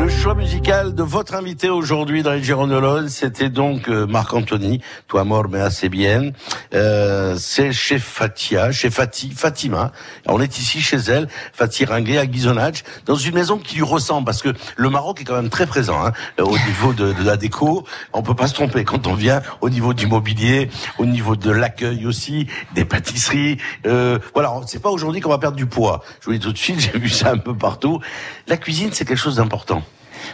Le 0.00 0.08
choix 0.08 0.34
musical 0.34 0.96
de 0.96 1.04
votre 1.04 1.36
invité 1.36 1.70
aujourd'hui 1.70 2.24
dans 2.24 2.32
les 2.32 2.42
Girondoles, 2.42 3.08
c'était 3.08 3.50
donc 3.50 3.88
euh, 3.88 4.04
Marc 4.04 4.34
Anthony, 4.34 4.80
Toi 5.06 5.22
mort 5.22 5.48
mais 5.48 5.60
assez 5.60 5.88
bien. 5.88 6.32
Euh, 6.74 7.36
c'est 7.38 7.72
chez 7.72 7.98
Fatia, 7.98 8.72
chez 8.72 8.90
Fati, 8.90 9.30
Fatima. 9.30 9.92
On 10.26 10.40
est 10.40 10.58
ici 10.58 10.80
chez 10.80 10.96
elle, 10.96 11.28
Fatih 11.52 11.84
Ringuet 11.84 12.18
à 12.18 12.30
Gizonach, 12.30 12.82
dans 13.06 13.14
une 13.14 13.34
maison 13.34 13.58
qui 13.58 13.76
lui 13.76 13.82
ressemble 13.82 14.24
parce 14.24 14.42
que 14.42 14.50
le 14.76 14.90
Maroc 14.90 15.20
est 15.20 15.24
quand 15.24 15.36
même 15.36 15.50
très 15.50 15.66
présent 15.66 16.04
hein, 16.04 16.12
au 16.38 16.56
niveau 16.58 16.92
de, 16.92 17.12
de 17.12 17.24
la 17.24 17.36
déco. 17.36 17.84
On 18.12 18.22
peut 18.22 18.34
pas 18.34 18.48
se 18.48 18.54
tromper 18.54 18.84
quand 18.84 19.06
on 19.06 19.14
vient 19.14 19.42
au 19.60 19.70
niveau 19.70 19.94
du 19.94 20.06
mobilier, 20.06 20.70
au 20.98 21.06
niveau 21.06 21.36
de 21.36 21.50
l'accueil 21.50 22.06
aussi, 22.06 22.48
des 22.74 22.84
pâtisseries. 22.84 23.58
Euh, 23.86 24.18
voilà, 24.34 24.52
c'est 24.66 24.82
pas 24.82 24.90
aujourd'hui 24.90 25.20
qu'on 25.20 25.30
va 25.30 25.38
perdre 25.38 25.56
du 25.56 25.66
poids. 25.66 26.02
Je 26.20 26.26
vous 26.26 26.32
le 26.32 26.38
dis 26.38 26.46
tout 26.46 26.52
de 26.52 26.58
suite, 26.58 26.80
j'ai 26.92 26.98
vu 26.98 27.08
ça 27.08 27.30
un 27.30 27.38
peu 27.38 27.56
partout. 27.56 28.00
La 28.48 28.56
cuisine, 28.56 28.90
c'est 28.92 29.04
quelque 29.04 29.18
chose 29.18 29.36
d'important. 29.36 29.82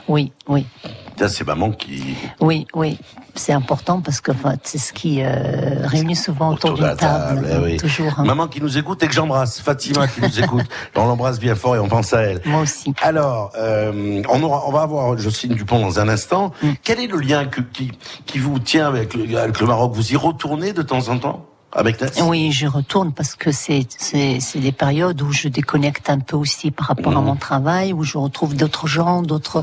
Oui, 0.08 0.32
oui. 0.48 0.66
Ça, 1.18 1.28
c'est 1.28 1.46
maman 1.46 1.70
qui. 1.70 2.16
Oui, 2.40 2.66
oui. 2.74 2.98
C'est 3.34 3.52
important 3.52 4.00
parce 4.00 4.20
que 4.20 4.32
enfin, 4.32 4.54
c'est 4.64 4.78
ce 4.78 4.92
qui 4.92 5.22
euh, 5.22 5.86
réunit 5.86 6.16
souvent 6.16 6.52
autour, 6.54 6.74
de 6.74 6.82
la 6.82 6.88
d'une 6.90 6.98
table. 6.98 7.46
eh 7.52 7.56
oui. 7.58 7.76
Toujours. 7.76 8.12
hein. 8.18 8.24
Maman 8.24 8.48
qui 8.48 8.60
nous 8.60 8.76
écoute 8.78 9.02
et 9.02 9.06
que 9.06 9.12
j'embrasse. 9.12 9.60
Fatima 9.60 10.08
qui 10.08 10.20
nous 10.22 10.40
écoute. 10.40 10.64
On 10.96 11.04
l'embrasse 11.06 11.38
bien 11.38 11.54
fort 11.54 11.76
et 11.76 11.78
on 11.78 11.88
pense 11.88 12.12
à 12.14 12.22
elle. 12.22 12.40
Moi 12.46 12.62
aussi. 12.62 12.92
Alors, 13.02 13.52
euh, 13.56 14.22
on, 14.30 14.42
aura, 14.42 14.64
on 14.66 14.72
va 14.72 14.80
avoir 14.82 15.16
Jocelyne 15.18 15.54
Dupont 15.54 15.78
dans 15.80 16.00
un 16.00 16.08
instant. 16.08 16.52
Mm. 16.62 16.70
Quel 16.82 17.00
est 17.00 17.06
le 17.06 17.18
lien 17.18 17.44
que- 17.46 17.60
qui, 17.60 17.92
qui 18.26 18.38
vous 18.38 18.58
tient 18.58 18.88
avec 18.88 19.14
le, 19.14 19.38
avec 19.38 19.60
le 19.60 19.66
Maroc? 19.66 19.92
Vous 19.94 20.12
y 20.12 20.16
retournez 20.16 20.72
de 20.72 20.82
temps 20.82 21.08
en 21.08 21.18
temps? 21.18 21.46
Avec 21.72 22.00
Ness? 22.00 22.20
Oui, 22.24 22.50
j'y 22.52 22.66
retourne 22.66 23.12
parce 23.12 23.34
que 23.34 23.52
c'est 23.52 23.86
c'est 23.98 24.40
c'est 24.40 24.58
des 24.58 24.72
périodes 24.72 25.20
où 25.22 25.32
je 25.32 25.48
déconnecte 25.48 26.10
un 26.10 26.18
peu 26.18 26.36
aussi 26.36 26.70
par 26.70 26.86
rapport 26.88 27.12
Mhm. 27.12 27.18
à 27.18 27.20
mon 27.22 27.36
travail, 27.36 27.92
où 27.92 28.02
je 28.02 28.18
retrouve 28.18 28.54
d'autres 28.56 28.86
gens, 28.86 29.22
d'autres 29.22 29.62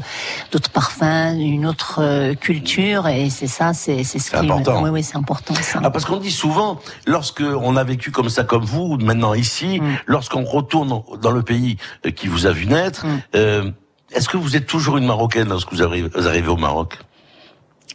d'autres 0.52 0.70
parfums, 0.70 1.36
une 1.38 1.66
autre 1.66 2.00
euh, 2.02 2.34
culture 2.36 3.08
et 3.08 3.30
c'est 3.30 3.48
ça, 3.48 3.74
c'est 3.74 4.04
c'est 4.04 4.20
ce 4.20 4.30
qui 4.32 4.36
important. 4.38 4.82
Oui, 4.84 4.90
oui, 4.90 5.04
c'est 5.04 5.18
important 5.18 5.54
ça. 5.56 5.80
Ah, 5.84 5.90
parce 5.92 6.06
qu'on 6.06 6.18
dit 6.18 6.32
souvent, 6.32 6.80
lorsque 7.06 7.42
on 7.42 7.76
a 7.76 7.84
vécu 7.84 8.12
comme 8.12 8.30
ça, 8.30 8.44
comme 8.44 8.64
vous, 8.66 8.98
maintenant 8.98 9.34
ici, 9.34 9.80
Mm. 9.82 9.96
lorsqu'on 10.08 10.44
retourne 10.46 11.02
dans 11.22 11.32
le 11.32 11.42
pays 11.44 11.78
qui 12.16 12.28
vous 12.28 12.46
a 12.46 12.52
vu 12.52 12.66
naître, 12.68 13.06
euh, 13.36 13.70
est-ce 14.14 14.30
que 14.30 14.38
vous 14.38 14.56
êtes 14.56 14.66
toujours 14.68 14.98
une 14.98 15.06
Marocaine 15.06 15.50
lorsque 15.50 15.72
vous 15.74 15.84
arrivez, 15.84 16.10
vous 16.16 16.28
arrivez 16.28 16.48
au 16.48 16.58
Maroc? 16.58 17.00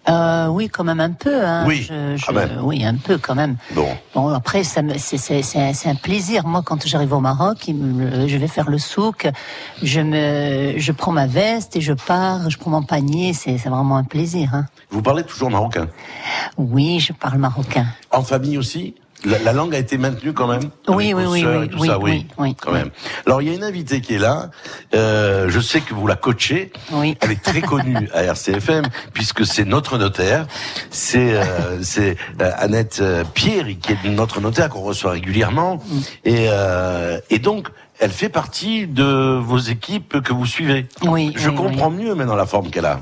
Euh, 0.09 0.49
oui, 0.49 0.69
quand 0.69 0.83
même 0.83 0.99
un 1.01 1.13
peu. 1.13 1.45
Hein. 1.47 1.65
Oui, 1.67 1.83
Je- 1.89 2.17
je- 2.17 2.27
quand 2.27 2.33
même. 2.33 2.59
oui, 2.63 2.85
un 2.85 2.97
peu 2.97 3.19
quand 3.19 3.35
même. 3.37 3.57
Bon. 3.73 3.87
Bon, 4.15 4.29
après, 4.29 4.65
ça 4.65 4.81
c'est 4.99 5.89
un, 5.89 5.95
plaisir. 5.95 6.45
Moi, 6.47 6.63
quand 6.65 6.85
j'arrive 6.87 7.13
au 7.13 7.21
Maroc, 7.21 7.67
je 7.69 8.37
vais 8.37 8.49
faire 8.49 8.69
le 8.69 8.79
souk, 8.79 9.29
je 9.83 10.01
me, 10.01 10.75
je 10.79 10.93
prends 10.93 11.13
ma 11.13 11.27
veste 11.27 11.77
et 11.77 11.81
je 11.81 11.93
pars, 11.93 12.51
je 12.51 12.59
prends 12.59 12.71
mon 12.71 12.83
panier. 12.83 13.33
C'est 13.33 13.59
c'est 13.59 13.69
vraiment 13.69 13.97
un 13.97 14.05
plaisir. 14.05 14.51
Hein. 14.55 14.67
Vous 14.91 15.03
parlez 15.03 15.23
toujours 15.23 15.51
marocain? 15.51 15.87
Oui, 16.59 16.99
je 16.99 17.13
parle 17.13 17.39
marocain. 17.39 17.87
En 18.11 18.23
famille 18.23 18.59
aussi? 18.59 18.95
La, 19.25 19.39
la 19.39 19.53
langue 19.53 19.75
a 19.75 19.79
été 19.79 19.99
maintenue 19.99 20.33
quand 20.33 20.47
même 20.47 20.71
Oui, 20.89 21.13
oui, 21.15 21.25
oui, 21.27 21.45
oui, 21.45 21.69
tout 21.69 21.79
oui, 21.79 21.89
ça, 21.89 21.99
oui, 21.99 22.27
oui, 22.39 22.55
quand 22.61 22.73
même. 22.73 22.91
Alors, 23.27 23.43
il 23.43 23.49
y 23.49 23.51
a 23.51 23.55
une 23.55 23.65
invitée 23.65 24.01
qui 24.01 24.15
est 24.15 24.19
là. 24.19 24.51
Euh, 24.95 25.49
je 25.49 25.61
sais 25.61 25.81
que 25.81 25.95
vous 25.95 26.07
la 26.07 26.17
coachez. 26.17 26.73
Oui. 26.93 27.17
Elle 27.21 27.33
est 27.33 27.43
très 27.43 27.61
connue 27.61 28.09
à 28.15 28.23
RCFM 28.25 28.85
puisque 29.13 29.47
c'est 29.47 29.65
notre 29.65 29.99
notaire. 29.99 30.47
C'est 30.91 31.35
euh, 31.35 31.83
c'est 31.83 32.17
euh, 32.41 32.51
Annette 32.57 32.99
euh, 33.01 33.25
Pierre 33.35 33.67
qui 33.81 33.93
est 33.93 34.09
notre 34.09 34.41
notaire 34.41 34.69
qu'on 34.69 34.81
reçoit 34.83 35.13
régulièrement. 35.13 35.77
Mm. 35.77 35.99
Et, 36.25 36.47
euh, 36.49 37.21
et 37.31 37.39
donc, 37.39 37.69
elle 38.03 38.11
fait 38.11 38.29
partie 38.29 38.89
de 38.89 39.39
vos 39.39 39.59
équipes 39.59 40.21
que 40.23 40.33
vous 40.33 40.45
suivez. 40.45 40.89
Oui, 41.05 41.33
Je 41.37 41.51
oui, 41.51 41.55
comprends 41.55 41.91
mieux 41.91 42.17
maintenant 42.17 42.35
la 42.35 42.47
forme 42.47 42.69
qu'elle 42.69 42.87
a. 42.87 42.99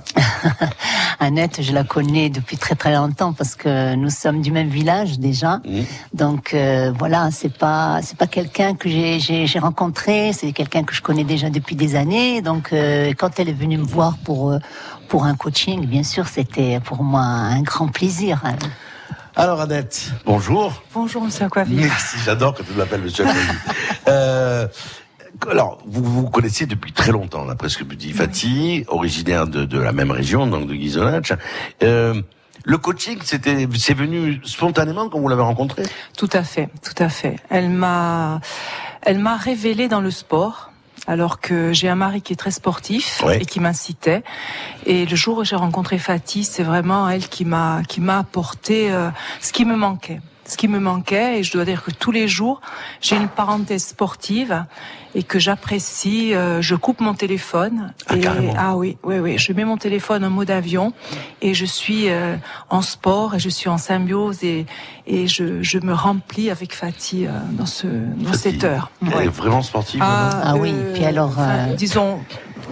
Annette, 1.21 1.63
je 1.63 1.73
la 1.73 1.85
connais 1.85 2.29
depuis 2.29 2.59
très 2.59 2.75
très 2.75 2.95
longtemps 2.95 3.33
parce 3.33 3.57
que 3.57 3.95
nous 3.95 4.11
sommes 4.11 4.43
du 4.43 4.53
même 4.53 4.69
village 4.69 5.19
déjà. 5.19 5.57
Mmh. 5.65 5.81
Donc 6.13 6.53
euh, 6.53 6.93
voilà, 6.99 7.31
c'est 7.31 7.57
pas 7.57 8.01
c'est 8.03 8.19
pas 8.19 8.27
quelqu'un 8.27 8.75
que 8.75 8.91
j'ai 8.91 9.59
rencontré, 9.59 10.35
c'est 10.35 10.53
quelqu'un 10.53 10.83
que 10.83 10.95
je 10.95 11.01
connais 11.01 11.25
déjà 11.25 11.49
depuis 11.49 11.77
des 11.77 11.97
années. 11.97 12.43
Donc 12.43 12.75
euh, 12.75 13.15
quand 13.17 13.41
elle 13.41 13.49
est 13.49 13.55
venue 13.55 13.79
me 13.79 13.87
voir 13.87 14.19
pour 14.19 14.51
euh, 14.51 14.59
pour 15.09 15.25
un 15.25 15.35
coaching, 15.35 15.87
bien 15.87 16.03
sûr, 16.03 16.29
c'était 16.29 16.79
pour 16.79 17.03
moi 17.03 17.23
un 17.23 17.63
grand 17.63 17.89
plaisir. 17.89 18.43
Alors 19.37 19.61
Annette, 19.61 20.11
bonjour. 20.27 20.83
Bonjour, 20.93 21.23
monsieur 21.23 21.47
Aquavi. 21.47 21.75
Merci, 21.75 22.17
j'adore 22.25 22.53
quand 22.55 22.65
tu 22.65 22.75
m'appelles 22.75 23.01
Monsieur 23.01 23.25
Aquavi. 23.25 23.47
euh, 24.11 24.67
alors, 25.51 25.79
vous 25.87 26.03
vous 26.05 26.29
connaissez 26.29 26.67
depuis 26.67 26.93
très 26.93 27.13
longtemps, 27.13 27.45
là, 27.45 27.55
presque 27.55 27.85
dit 27.85 28.13
Fatih, 28.13 28.85
originaire 28.89 29.47
de, 29.47 29.65
de 29.65 29.79
la 29.79 29.93
même 29.93 30.11
région, 30.11 30.47
donc 30.47 30.67
de 30.67 30.75
Gizonach. 30.75 31.33
Euh, 31.83 32.21
le 32.65 32.77
coaching, 32.79 33.19
c'était, 33.25 33.67
c'est 33.79 33.95
venu 33.95 34.41
spontanément 34.45 35.09
quand 35.09 35.19
vous 35.19 35.29
l'avez 35.29 35.43
rencontré? 35.43 35.83
Tout 36.17 36.29
à 36.33 36.43
fait, 36.43 36.69
tout 36.83 37.03
à 37.03 37.09
fait. 37.09 37.37
Elle 37.49 37.71
m'a, 37.71 38.41
elle 39.03 39.19
m'a 39.19 39.37
révélé 39.37 39.89
dans 39.89 40.01
le 40.03 40.11
sport. 40.11 40.67
Alors 41.07 41.41
que 41.41 41.73
j'ai 41.73 41.89
un 41.89 41.95
mari 41.95 42.21
qui 42.21 42.35
est 42.35 42.37
très 42.37 42.51
sportif 42.51 43.23
Ouais. 43.25 43.39
et 43.41 43.47
qui 43.47 43.59
m'incitait. 43.59 44.23
Et 44.85 45.07
le 45.07 45.17
jour 45.17 45.39
où 45.39 45.45
j'ai 45.45 45.57
rencontré 45.57 45.97
Fatih, 45.99 46.45
c'est 46.45 46.63
vraiment 46.63 47.09
elle 47.09 47.27
qui 47.27 47.47
m'a 47.47 47.81
qui 47.89 48.03
m'a 48.03 48.19
apporté 48.19 48.93
euh, 48.93 49.09
ce 49.41 49.51
qui 49.55 49.65
me 49.65 49.77
manquait. 49.77 50.21
Ce 50.51 50.57
qui 50.57 50.67
me 50.67 50.81
manquait, 50.81 51.39
et 51.39 51.43
je 51.45 51.53
dois 51.53 51.65
dire 51.65 51.85
que 51.85 51.93
tous 51.93 52.11
les 52.11 52.27
jours, 52.27 52.61
j'ai 53.01 53.15
une 53.15 53.29
parenthèse 53.29 53.85
sportive 53.87 54.65
et 55.15 55.23
que 55.23 55.39
j'apprécie. 55.39 56.35
euh, 56.35 56.61
je 56.61 56.75
coupe 56.75 57.01
mon 57.01 57.15
téléphone. 57.15 57.95
Ah, 58.09 58.17
et, 58.17 58.23
ah 58.59 58.77
oui, 58.77 58.97
oui, 59.05 59.19
oui. 59.21 59.39
Je 59.39 59.53
mets 59.53 59.65
mon 59.65 59.77
téléphone 59.77 60.25
en 60.25 60.31
mode 60.31 60.51
avion 60.51 60.93
et 61.41 61.55
je 61.55 61.65
suis 61.65 62.09
euh, 62.09 62.35
en 62.69 62.83
sport 62.83 63.37
et 63.37 63.39
je 63.39 63.49
suis 63.49 63.69
en 63.69 63.79
symbiose 63.79 64.43
et, 64.43 64.67
et 65.07 65.29
je, 65.29 65.63
je 65.63 65.79
me 65.79 65.95
remplis 65.95 66.51
avec 66.51 66.75
Fatih 66.75 67.27
euh, 67.27 67.31
dans, 67.53 67.67
ce, 67.67 67.87
dans 67.87 68.33
cette 68.33 68.65
heure. 68.65 68.91
Elle 69.07 69.15
Ouais. 69.15 69.25
est 69.27 69.29
vraiment 69.29 69.63
sportive. 69.63 70.01
Ah, 70.03 70.41
Ah 70.43 70.57
oui, 70.57 70.75
puis 70.95 71.05
alors, 71.05 71.29
enfin, 71.29 71.75
disons, 71.77 72.19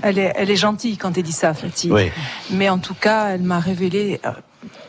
elle 0.02 0.18
est, 0.18 0.32
elle 0.36 0.50
est 0.50 0.56
gentille 0.56 0.96
quand 0.96 1.16
elle 1.16 1.22
dit 1.22 1.32
ça, 1.32 1.54
Fatih. 1.54 1.92
Oui. 1.92 2.10
Mais 2.50 2.68
en 2.68 2.78
tout 2.78 2.94
cas, 2.94 3.28
elle 3.34 3.42
m'a 3.42 3.60
révélé. 3.60 4.20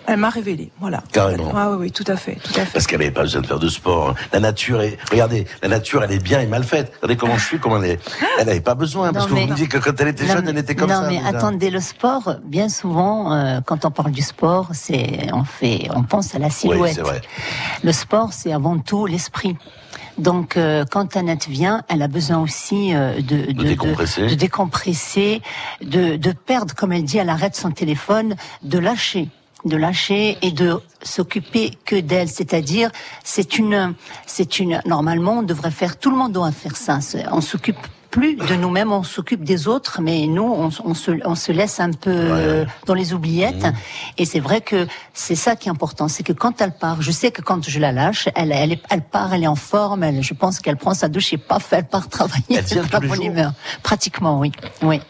Elle 0.08 0.18
m'a 0.18 0.30
révélé, 0.30 0.72
voilà. 0.80 1.04
Carrément. 1.12 1.52
Ah 1.56 1.70
oui, 1.72 1.78
oui, 1.82 1.92
tout 1.92 2.04
à 2.08 2.16
fait, 2.16 2.36
tout 2.36 2.52
à 2.60 2.66
fait. 2.66 2.74
Parce 2.74 2.88
qu'elle 2.88 3.00
n'avait 3.00 3.12
pas 3.12 3.22
besoin 3.22 3.42
de 3.42 3.48
faire 3.48 3.60
de 3.60 3.70
sport. 3.70 4.10
hein. 4.10 4.16
La 4.34 4.40
nature 4.40 4.82
est, 4.82 4.98
regardez, 5.12 5.46
la 5.62 5.68
nature, 5.70 6.04
elle 6.04 6.12
est 6.12 6.24
bien 6.24 6.40
et 6.42 6.48
mal 6.48 6.64
faite. 6.64 6.92
Regardez 7.02 7.18
comment 7.18 7.38
je 7.38 7.46
suis, 7.46 7.60
comment 7.60 7.78
elle 7.82 7.92
est. 7.92 8.00
Elle 8.40 8.48
n'avait 8.48 8.60
pas 8.62 8.74
besoin. 8.76 9.14
Parce 9.14 9.26
Non, 9.26 9.30
que 9.30 9.36
vous 9.36 9.46
mais- 9.46 9.52
me 9.52 9.54
disiez 9.56 9.68
que 9.68 9.78
quand 9.78 10.00
elle 10.02 10.08
était 10.08 10.26
Non, 10.26 10.34
jeune, 10.34 10.48
elle 10.50 10.58
était 10.58 10.76
comme 10.76 10.90
non, 10.90 11.02
ça. 11.02 11.08
mais 11.10 11.18
déjà. 11.18 11.28
attendez, 11.30 11.70
le 11.70 11.80
sport, 11.80 12.36
bien 12.44 12.70
souvent, 12.70 13.34
euh, 13.34 13.60
quand 13.64 13.86
on 13.86 13.92
parle 13.92 14.12
du 14.12 14.24
sport, 14.24 14.70
c'est 14.74 15.28
on 15.34 15.44
fait, 15.44 15.88
on 15.96 16.02
pense 16.04 16.34
à 16.34 16.40
la 16.40 16.50
silhouette. 16.50 16.96
c'est 16.96 17.02
vrai. 17.02 17.22
Le 17.84 17.92
sport, 17.92 18.34
c'est 18.34 18.52
avant 18.52 18.80
tout 18.80 19.06
l'esprit. 19.06 19.56
Donc, 20.18 20.58
euh, 20.58 20.84
quand 20.90 21.16
Annette 21.16 21.48
vient, 21.48 21.84
elle 21.88 22.02
a 22.02 22.10
besoin 22.10 22.40
aussi 22.40 22.94
euh, 22.94 23.22
de, 23.22 23.54
de, 23.54 23.64
décompresser. 23.64 24.28
de, 24.28 24.36
décompresser, 24.36 25.42
de, 25.82 26.18
de 26.18 26.32
perdre, 26.34 26.74
comme 26.76 26.92
elle 26.92 27.04
dit, 27.06 27.20
elle 27.20 27.30
arrête 27.30 27.56
son 27.56 27.72
téléphone, 27.72 28.36
de 28.64 28.80
lâcher 28.80 29.30
de 29.66 29.76
lâcher 29.78 30.38
et 30.42 30.52
de 30.52 30.80
s'occuper 31.04 31.72
que 31.86 31.96
d'elle, 32.00 32.30
c'est-à-dire 32.30 32.92
c'est 33.24 33.58
une 33.58 33.94
c'est 34.26 34.60
une 34.60 34.82
normalement 34.86 35.40
on 35.40 35.44
devrait 35.44 35.72
faire 35.72 35.98
tout 35.98 36.12
le 36.12 36.18
monde 36.18 36.32
doit 36.32 36.52
faire 36.52 36.76
ça, 36.78 37.00
on 37.32 37.42
s'occupe 37.42 37.78
plus 38.12 38.36
de 38.38 38.56
nous-mêmes, 38.56 38.92
on 38.92 39.04
s'occupe 39.04 39.44
des 39.44 39.68
autres, 39.68 40.02
mais 40.02 40.26
nous, 40.26 40.42
on, 40.42 40.70
on 40.84 40.94
se, 40.96 41.12
on 41.26 41.36
se 41.36 41.52
laisse 41.52 41.80
un 41.80 41.92
peu 41.92 42.10
euh, 42.12 42.66
dans 42.88 42.96
les 42.96 43.14
oubliettes. 43.14 43.68
Et 44.18 44.26
c'est 44.26 44.40
vrai 44.40 44.62
que 44.62 44.88
c'est 45.14 45.36
ça 45.36 45.56
qui 45.56 45.68
est 45.70 45.72
important, 45.72 46.08
c'est 46.08 46.24
que 46.24 46.34
quand 46.34 46.60
elle 46.60 46.72
part, 46.72 47.04
je 47.04 47.12
sais 47.12 47.30
que 47.30 47.44
quand 47.44 47.70
je 47.70 47.80
la 47.80 47.92
lâche, 47.92 48.28
elle, 48.34 48.52
elle, 48.52 48.72
est- 48.72 48.82
elle 48.90 49.04
part, 49.04 49.32
elle 49.36 49.44
est 49.44 49.48
en 49.48 49.54
forme, 49.56 50.02
elle, 50.02 50.24
je 50.24 50.34
pense 50.34 50.60
qu'elle 50.60 50.78
prend 50.78 50.96
sa 50.96 51.08
douche 51.08 51.34
et 51.34 51.38
paf, 51.38 51.72
elle 51.72 51.86
part 51.86 52.10
travailler. 52.10 52.44
Elle 52.50 52.66
les 53.04 53.08
bonne 53.10 53.18
jours 53.18 53.26
humeur. 53.28 53.54
Pratiquement, 53.84 54.40
oui. 54.40 54.52
Oui. 54.82 55.02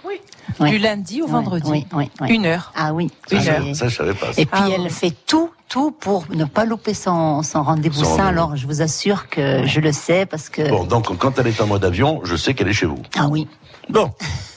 Du 0.60 0.78
lundi 0.78 1.22
au 1.22 1.28
vendredi. 1.28 1.70
oui, 1.70 1.88
oui, 1.94 2.10
oui. 2.22 2.28
Une 2.30 2.46
heure. 2.46 2.72
Ah 2.76 2.94
oui. 2.94 3.12
Ça, 3.28 3.36
une 3.38 3.48
heure. 3.70 3.76
ça, 3.76 3.88
je 3.88 3.96
savais 3.96 4.14
pas. 4.14 4.28
Et 4.38 4.46
puis 4.46 4.62
Ah, 4.64 4.68
elle 4.74 4.82
oui. 4.82 4.90
fait 4.90 5.14
tout, 5.26 5.50
tout 5.68 5.92
pour 5.92 6.26
ne 6.30 6.46
pas 6.46 6.66
louper 6.66 6.94
son, 6.94 7.44
son 7.44 7.64
rendez-vous 7.64 8.04
rendez-vous. 8.04 8.22
Alors 8.28 8.56
je 8.56 8.66
vous 8.68 8.82
assure 8.82 9.30
que 9.30 9.66
je 9.66 9.80
le 9.80 9.92
sais 9.92 10.26
parce 10.26 10.50
que. 10.50 10.68
Bon, 10.70 10.84
donc 10.84 11.16
quand 11.18 11.38
elle 11.40 11.48
est 11.48 11.62
en 11.62 11.68
mode 11.68 11.86
avion, 11.86 12.22
je 12.24 12.36
sais 12.36 12.54
qu'elle 12.54 12.68
est 12.70 12.74
chez 12.74 12.86
vous. 12.86 13.02
Ah 13.18 13.28
oui. 13.28 13.48
Bon, 13.90 14.12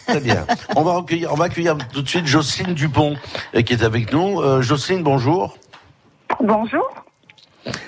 très 0.07 0.21
bien. 0.21 0.47
On 0.77 0.83
va 0.83 0.97
accueillir, 0.99 1.33
on 1.33 1.37
va 1.37 1.47
accueillir 1.47 1.77
tout 1.93 2.03
de 2.03 2.09
suite 2.09 2.27
Jocelyne 2.27 2.75
Dupont 2.75 3.17
euh, 3.55 3.63
qui 3.63 3.73
est 3.73 3.83
avec 3.83 4.13
nous. 4.13 4.41
Euh, 4.41 4.61
Jocelyne, 4.61 5.03
bonjour. 5.03 5.57
Bonjour. 6.43 6.87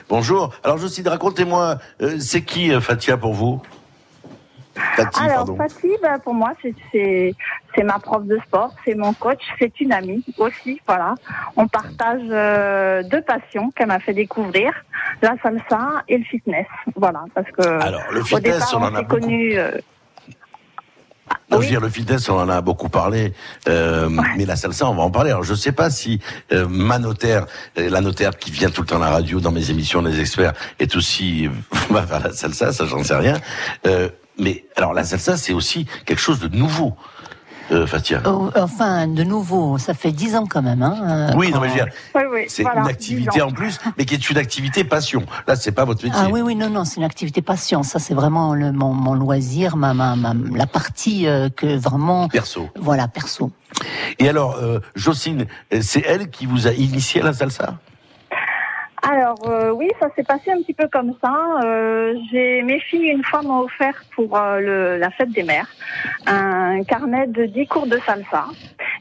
Bonjour. 0.08 0.50
Alors 0.62 0.78
Jocelyne, 0.78 1.08
racontez-moi, 1.08 1.78
euh, 2.00 2.16
c'est 2.20 2.42
qui 2.42 2.72
euh, 2.72 2.80
Fatia 2.80 3.16
pour 3.16 3.34
vous? 3.34 3.60
Alors, 5.16 5.36
pardon. 5.46 5.56
Fatih, 5.56 5.92
bah, 6.02 6.18
pour 6.22 6.34
moi, 6.34 6.52
c'est- 6.92 7.34
ma 7.82 7.98
prof 7.98 8.24
de 8.24 8.38
sport, 8.46 8.72
c'est 8.84 8.94
mon 8.94 9.12
coach, 9.12 9.40
c'est 9.58 9.80
une 9.80 9.92
amie 9.92 10.24
aussi. 10.38 10.80
Voilà, 10.86 11.14
on 11.56 11.66
partage 11.68 12.22
euh, 12.30 13.02
deux 13.02 13.22
passions 13.22 13.70
qu'elle 13.72 13.88
m'a 13.88 13.98
fait 14.00 14.14
découvrir 14.14 14.72
la 15.22 15.34
salsa 15.42 16.02
et 16.08 16.18
le 16.18 16.24
fitness. 16.24 16.66
Voilà, 16.96 17.24
parce 17.34 17.50
que 17.50 17.62
Alors, 17.82 18.02
le 18.12 18.20
au 18.20 18.24
fitness, 18.24 18.54
départ, 18.54 18.70
on 18.74 18.76
en 18.78 18.82
on 18.92 18.94
a 18.94 18.98
s'est 18.98 19.02
beaucoup. 19.04 19.20
connus. 19.20 19.58
euh, 19.58 19.72
Non, 21.50 21.58
je 21.60 21.64
veux 21.64 21.70
dire, 21.70 21.80
le 21.80 21.88
fitness, 21.88 22.28
on 22.28 22.38
en 22.38 22.48
a 22.48 22.60
beaucoup 22.60 22.88
parlé, 22.88 23.32
euh, 23.68 24.08
mais 24.36 24.44
la 24.46 24.56
salsa, 24.56 24.86
on 24.88 24.94
va 24.94 25.02
en 25.02 25.10
parler. 25.10 25.30
Alors, 25.30 25.42
je 25.42 25.54
sais 25.54 25.72
pas 25.72 25.90
si 25.90 26.20
euh, 26.52 26.66
ma 26.68 26.98
notaire, 26.98 27.46
euh, 27.78 27.88
la 27.90 28.00
notaire 28.00 28.36
qui 28.36 28.50
vient 28.50 28.70
tout 28.70 28.82
le 28.82 28.86
temps 28.86 28.96
à 28.96 29.00
la 29.06 29.10
radio 29.10 29.40
dans 29.40 29.52
mes 29.52 29.70
émissions, 29.70 30.00
les 30.02 30.20
experts, 30.20 30.52
est 30.78 30.94
aussi 30.96 31.48
va 31.90 32.02
faire 32.06 32.20
la 32.20 32.32
salsa, 32.32 32.72
ça, 32.72 32.84
j'en 32.86 33.02
sais 33.02 33.16
rien. 33.16 33.36
Euh, 33.86 34.08
mais 34.38 34.64
alors, 34.76 34.92
la 34.94 35.04
salsa, 35.04 35.36
c'est 35.36 35.52
aussi 35.52 35.86
quelque 36.06 36.20
chose 36.20 36.40
de 36.40 36.48
nouveau. 36.48 36.94
Euh, 37.72 37.86
Fatia. 37.86 38.20
Oh, 38.26 38.50
enfin, 38.56 39.06
de 39.08 39.24
nouveau, 39.24 39.78
ça 39.78 39.94
fait 39.94 40.12
dix 40.12 40.36
ans 40.36 40.44
quand 40.46 40.60
même. 40.60 40.82
Hein, 40.82 41.30
Oui, 41.34 41.50
non, 41.50 41.60
mais 41.60 41.68
je 41.68 41.72
veux 41.72 41.78
dire, 41.84 41.92
Oui, 42.14 42.22
oui, 42.30 42.40
c'est 42.46 42.62
voilà, 42.62 42.82
une 42.82 42.88
activité 42.88 43.30
10 43.32 43.40
ans. 43.40 43.46
en 43.48 43.52
plus, 43.52 43.78
mais 43.96 44.04
qui 44.04 44.12
est 44.12 44.28
une 44.30 44.36
activité 44.36 44.84
passion. 44.84 45.24
Là, 45.48 45.56
c'est 45.56 45.72
pas 45.72 45.86
votre 45.86 46.04
métier. 46.04 46.20
Ah 46.22 46.28
oui, 46.30 46.42
oui, 46.42 46.56
non, 46.56 46.68
non, 46.68 46.84
c'est 46.84 46.96
une 46.96 47.04
activité 47.04 47.40
passion. 47.40 47.82
Ça, 47.82 47.98
c'est 47.98 48.12
vraiment 48.12 48.54
le, 48.54 48.70
mon, 48.70 48.92
mon 48.92 49.14
loisir, 49.14 49.78
ma, 49.78 49.94
ma, 49.94 50.14
ma- 50.14 50.34
la 50.54 50.66
partie 50.66 51.26
euh, 51.26 51.48
que 51.48 51.74
vraiment. 51.78 52.28
Perso. 52.28 52.68
Voilà, 52.78 53.08
perso. 53.08 53.50
Et 54.18 54.28
alors, 54.28 54.56
euh, 54.56 54.80
Jocelyne, 54.94 55.46
euh, 55.72 55.78
c'est 55.80 56.02
elle 56.06 56.28
qui 56.28 56.44
vous 56.44 56.66
a 56.66 56.72
initié 56.72 57.22
à 57.22 57.24
la 57.24 57.32
salsa? 57.32 57.78
Alors 59.06 59.38
euh, 59.46 59.70
oui, 59.70 59.88
ça 60.00 60.08
s'est 60.16 60.22
passé 60.24 60.50
un 60.50 60.62
petit 60.62 60.72
peu 60.72 60.88
comme 60.88 61.14
ça. 61.22 61.34
Euh, 61.64 62.14
j'ai 62.32 62.62
mes 62.62 62.80
filles 62.80 63.08
une 63.10 63.22
fois 63.24 63.42
m'ont 63.42 63.60
offert 63.60 64.02
pour 64.14 64.36
euh, 64.36 64.60
le, 64.60 64.96
la 64.98 65.10
fête 65.10 65.30
des 65.32 65.42
mères 65.42 65.68
un 66.26 66.82
carnet 66.84 67.26
de 67.26 67.44
10 67.44 67.66
cours 67.66 67.86
de 67.86 67.98
salsa. 68.06 68.46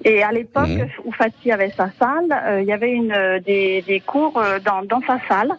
Et 0.04 0.22
à 0.24 0.32
l'époque 0.32 0.68
Mhm. 0.68 0.88
où 1.06 1.12
Fatih 1.14 1.52
avait 1.52 1.72
sa 1.72 1.90
salle, 2.00 2.32
euh, 2.46 2.62
il 2.62 2.68
y 2.68 2.74
avait 2.74 2.92
une 2.92 3.40
des, 3.46 3.82
des 3.84 4.00
cours 4.02 4.42
dans, 4.66 4.82
dans 4.84 5.02
sa 5.08 5.20
salle 5.30 5.54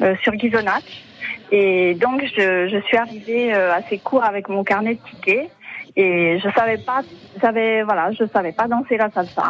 euh, 0.00 0.14
sur 0.22 0.32
Ghisonach. 0.34 0.82
Et 1.52 1.94
donc 1.94 2.22
je, 2.36 2.68
je 2.68 2.80
suis 2.86 2.96
arrivée 2.96 3.52
à 3.52 3.80
ces 3.90 3.98
cours 3.98 4.24
avec 4.24 4.48
mon 4.48 4.64
carnet 4.64 4.94
de 4.94 5.00
tickets. 5.10 5.50
Et 6.02 6.38
je 6.42 6.48
savais 6.58 6.78
pas, 6.78 7.00
j'avais 7.42 7.82
voilà, 7.82 8.10
je 8.12 8.24
savais 8.34 8.52
pas 8.60 8.66
danser 8.74 8.96
la 8.96 9.10
salsa. 9.10 9.48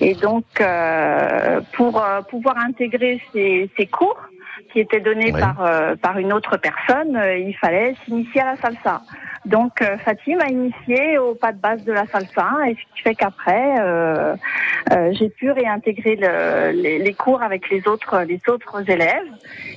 Et 0.00 0.14
donc 0.14 0.44
euh, 0.60 1.60
pour 1.76 1.92
euh, 2.02 2.20
pouvoir 2.32 2.56
intégrer 2.58 3.14
ces, 3.32 3.70
ces 3.76 3.86
cours 3.86 4.20
qui 4.72 4.80
étaient 4.80 5.00
donnés 5.00 5.32
Ouais. 5.32 5.40
par 5.40 5.58
euh, 5.64 5.94
par 6.06 6.18
une 6.18 6.32
autre 6.38 6.54
personne, 6.68 7.16
euh, 7.16 7.38
il 7.38 7.54
fallait 7.62 7.94
s'initier 8.04 8.40
à 8.42 8.46
la 8.52 8.56
salsa. 8.56 8.96
Donc 9.46 9.74
Fatih 10.04 10.34
m'a 10.34 10.48
initié 10.48 11.18
au 11.18 11.34
pas 11.34 11.52
de 11.52 11.60
base 11.66 11.82
de 11.84 11.92
la 11.92 12.04
salsa, 12.12 12.48
et 12.68 12.74
ce 12.74 12.80
qui 12.96 13.02
fait 13.04 13.14
qu'après 13.14 13.66
j'ai 15.12 15.28
pu 15.30 15.50
réintégrer 15.52 16.16
le- 16.16 16.70
les, 16.82 16.98
les 16.98 17.14
cours 17.14 17.42
avec 17.42 17.70
les 17.70 17.86
autres 17.86 18.16
les 18.32 18.40
autres 18.48 18.78
élèves. 18.90 19.30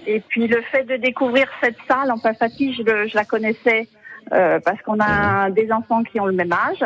Et 0.08 0.20
puis 0.30 0.48
le 0.48 0.62
fait 0.72 0.86
de 0.86 0.96
découvrir 0.96 1.48
cette 1.62 1.78
salle, 1.88 2.12
enfin 2.12 2.34
Fatih, 2.34 2.74
je, 2.74 2.82
le- 2.90 3.08
je 3.08 3.16
la 3.16 3.26
connaissais 3.26 3.88
euh, 4.34 4.60
parce 4.60 4.82
qu'on 4.82 5.00
a 5.00 5.50
des 5.50 5.72
enfants 5.72 6.04
qui 6.04 6.20
ont 6.20 6.26
le 6.26 6.34
même 6.34 6.54
âge. 6.54 6.86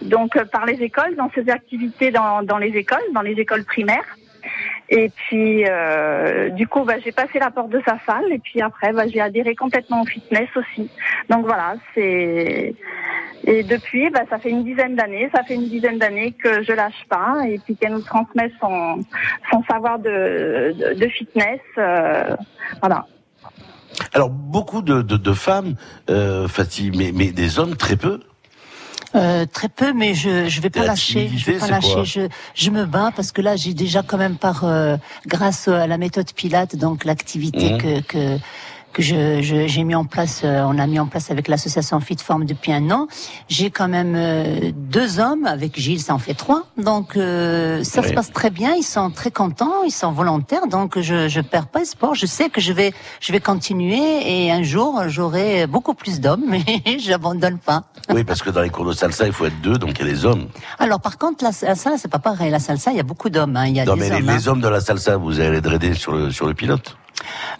Donc 0.00 0.36
euh, 0.36 0.44
par 0.44 0.66
les 0.66 0.82
écoles, 0.82 1.14
dans 1.16 1.30
ces 1.34 1.48
activités 1.50 2.10
dans, 2.10 2.42
dans 2.42 2.58
les 2.58 2.76
écoles, 2.76 3.02
dans 3.14 3.22
les 3.22 3.32
écoles 3.32 3.64
primaires. 3.64 4.16
Et 4.88 5.10
puis 5.10 5.64
euh, 5.68 6.50
du 6.50 6.66
coup, 6.66 6.84
bah, 6.84 6.94
j'ai 7.02 7.12
passé 7.12 7.38
la 7.38 7.50
porte 7.50 7.70
de 7.70 7.80
sa 7.86 7.98
salle 8.04 8.30
et 8.30 8.38
puis 8.38 8.60
après, 8.60 8.92
bah, 8.92 9.06
j'ai 9.06 9.20
adhéré 9.20 9.54
complètement 9.54 10.02
au 10.02 10.06
fitness 10.06 10.48
aussi. 10.56 10.90
Donc 11.30 11.46
voilà, 11.46 11.74
c'est 11.94 12.74
et 13.44 13.64
depuis, 13.64 14.08
bah, 14.10 14.20
ça 14.30 14.38
fait 14.38 14.50
une 14.50 14.62
dizaine 14.62 14.94
d'années, 14.94 15.28
ça 15.34 15.42
fait 15.42 15.54
une 15.54 15.68
dizaine 15.68 15.98
d'années 15.98 16.32
que 16.32 16.62
je 16.62 16.72
lâche 16.72 17.04
pas 17.08 17.38
et 17.46 17.58
puis 17.58 17.76
qu'elle 17.76 17.92
nous 17.92 18.02
transmet 18.02 18.52
son 18.60 19.04
son 19.50 19.62
savoir 19.64 19.98
de 19.98 20.74
de, 20.78 20.94
de 20.94 21.08
fitness. 21.08 21.60
euh, 21.78 22.36
voilà. 22.80 23.06
Alors, 24.14 24.28
beaucoup 24.30 24.82
de, 24.82 25.02
de, 25.02 25.16
de 25.16 25.32
femmes, 25.32 25.74
euh, 26.10 26.46
Fatih, 26.48 26.90
mais, 26.94 27.12
mais 27.12 27.32
des 27.32 27.58
hommes 27.58 27.76
très 27.76 27.96
peu. 27.96 28.20
Euh, 29.14 29.44
très 29.44 29.68
peu, 29.68 29.92
mais 29.92 30.14
je 30.14 30.48
je 30.48 30.60
vais 30.62 30.70
pas 30.70 30.84
lâcher. 30.84 31.30
Je 31.36 31.44
vais 31.52 31.58
pas 31.58 31.66
lâcher. 31.68 32.04
Je 32.04 32.20
je 32.54 32.70
me 32.70 32.86
bats 32.86 33.10
parce 33.14 33.30
que 33.30 33.42
là 33.42 33.56
j'ai 33.56 33.74
déjà 33.74 34.02
quand 34.02 34.16
même 34.16 34.36
par 34.36 34.64
euh, 34.64 34.96
grâce 35.26 35.68
à 35.68 35.86
la 35.86 35.98
méthode 35.98 36.32
Pilate, 36.32 36.76
donc 36.76 37.04
l'activité 37.04 37.72
Mhm. 37.72 37.78
que 37.78 38.00
que 38.00 38.38
que 38.92 39.02
je 39.02 39.40
je- 39.42 39.66
j'ai 39.66 39.84
mis 39.84 39.94
en 39.94 40.04
place, 40.04 40.42
euh, 40.44 40.62
on 40.66 40.78
a 40.78 40.86
mis 40.86 40.98
en 41.00 41.06
place 41.06 41.30
avec 41.30 41.48
l'association 41.48 41.98
Fit 42.00 42.16
Form 42.22 42.44
depuis 42.44 42.72
un 42.72 42.90
an. 42.90 43.08
J'ai 43.48 43.70
quand 43.70 43.88
même 43.88 44.14
euh, 44.16 44.70
deux 44.74 45.18
hommes 45.18 45.46
avec 45.46 45.78
Gilles, 45.78 46.00
ça 46.00 46.14
en 46.14 46.18
fait 46.18 46.34
trois. 46.34 46.64
Donc 46.76 47.16
euh, 47.16 47.82
ça 47.84 48.02
se 48.02 48.12
passe 48.12 48.32
très 48.32 48.50
bien. 48.50 48.74
Ils 48.74 48.82
sont 48.84 49.10
très 49.10 49.30
contents, 49.30 49.82
ils 49.84 49.90
sont 49.92 50.12
volontaires. 50.12 50.66
Donc 50.68 50.98
je 51.00 51.28
je 51.28 51.40
perds 51.40 51.66
pas 51.68 51.80
espoir. 51.80 52.14
Je 52.14 52.26
sais 52.26 52.48
que 52.50 52.60
je 52.60 52.72
vais 52.72 52.92
je 53.20 53.32
vais 53.32 53.40
continuer 53.40 54.02
et 54.44 54.52
un 54.52 54.62
jour 54.62 55.02
j'aurai 55.08 55.66
beaucoup 55.66 55.94
plus 55.94 56.20
d'hommes, 56.20 56.44
mais 56.48 56.64
j'abandonne 56.98 57.58
pas. 57.58 57.84
Oui, 58.12 58.24
parce 58.24 58.42
que 58.42 58.50
dans 58.50 58.62
les 58.62 58.70
cours 58.70 58.84
de 58.86 58.92
salsa, 58.92 59.26
il 59.26 59.32
faut 59.32 59.46
être 59.46 59.60
deux, 59.62 59.78
donc 59.78 59.98
il 59.98 60.06
y 60.06 60.08
a 60.08 60.12
les 60.12 60.24
hommes. 60.26 60.48
Alors 60.78 61.00
par 61.00 61.18
contre, 61.18 61.44
la, 61.44 61.52
salsa, 61.52 61.96
c'est 61.98 62.08
pas 62.10 62.18
pareil. 62.18 62.50
La 62.50 62.58
salsa, 62.58 62.90
il 62.90 62.96
y 62.96 63.00
a 63.00 63.04
beaucoup 63.04 63.30
d'hommes. 63.30 63.56
hein. 63.56 63.66
Il 63.66 63.76
y 63.76 63.80
a 63.80 63.84
Non, 63.84 63.94
des 63.94 64.00
mais 64.00 64.08
les, 64.10 64.16
hommes. 64.16 64.28
hein. 64.28 64.34
les 64.36 64.48
hommes 64.48 64.60
de 64.60 64.68
la 64.68 64.80
salsa, 64.80 65.16
vous 65.16 65.40
allez 65.40 65.60
draider 65.60 65.94
sur 65.94 66.12
le, 66.12 66.30
sur 66.30 66.46
le 66.46 66.54
pilote. 66.54 66.96